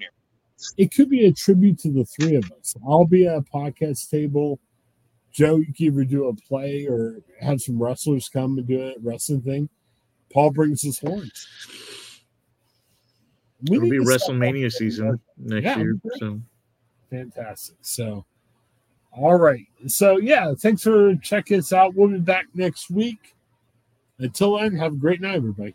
it 0.76 0.92
could 0.94 1.08
be 1.08 1.26
a 1.26 1.32
tribute 1.32 1.78
to 1.80 1.90
the 1.90 2.04
three 2.04 2.34
of 2.36 2.44
us. 2.58 2.74
I'll 2.86 3.06
be 3.06 3.26
at 3.26 3.36
a 3.36 3.42
podcast 3.42 4.10
table. 4.10 4.58
Joe, 5.32 5.56
you 5.56 5.72
can 5.72 5.86
either 5.86 6.04
do 6.04 6.26
a 6.28 6.34
play 6.34 6.86
or 6.88 7.20
have 7.40 7.60
some 7.60 7.80
wrestlers 7.80 8.28
come 8.28 8.58
and 8.58 8.66
do 8.66 8.80
a 8.82 8.94
wrestling 9.00 9.42
thing. 9.42 9.68
Paul 10.32 10.50
brings 10.50 10.82
his 10.82 10.98
horns. 10.98 11.46
We 13.68 13.76
It'll 13.76 13.90
be 13.90 13.98
to 13.98 14.04
step 14.06 14.14
up 14.30 14.34
WrestleMania 14.36 14.72
season 14.72 15.20
next 15.36 15.64
Yeah, 15.64 15.76
year. 15.78 15.90
it'll 15.90 15.94
be 15.96 16.08
great. 16.08 16.18
So 16.20 16.40
Fantastic. 17.10 17.76
So, 17.82 18.24
all 19.12 19.36
right. 19.36 19.66
So, 19.86 20.18
yeah, 20.18 20.52
thanks 20.58 20.82
for 20.82 21.14
checking 21.16 21.58
us 21.58 21.72
out. 21.72 21.94
We'll 21.94 22.08
be 22.08 22.18
back 22.18 22.46
next 22.54 22.90
week. 22.90 23.34
Until 24.18 24.58
then, 24.58 24.76
have 24.76 24.92
a 24.92 24.96
great 24.96 25.20
night, 25.20 25.36
everybody. 25.36 25.74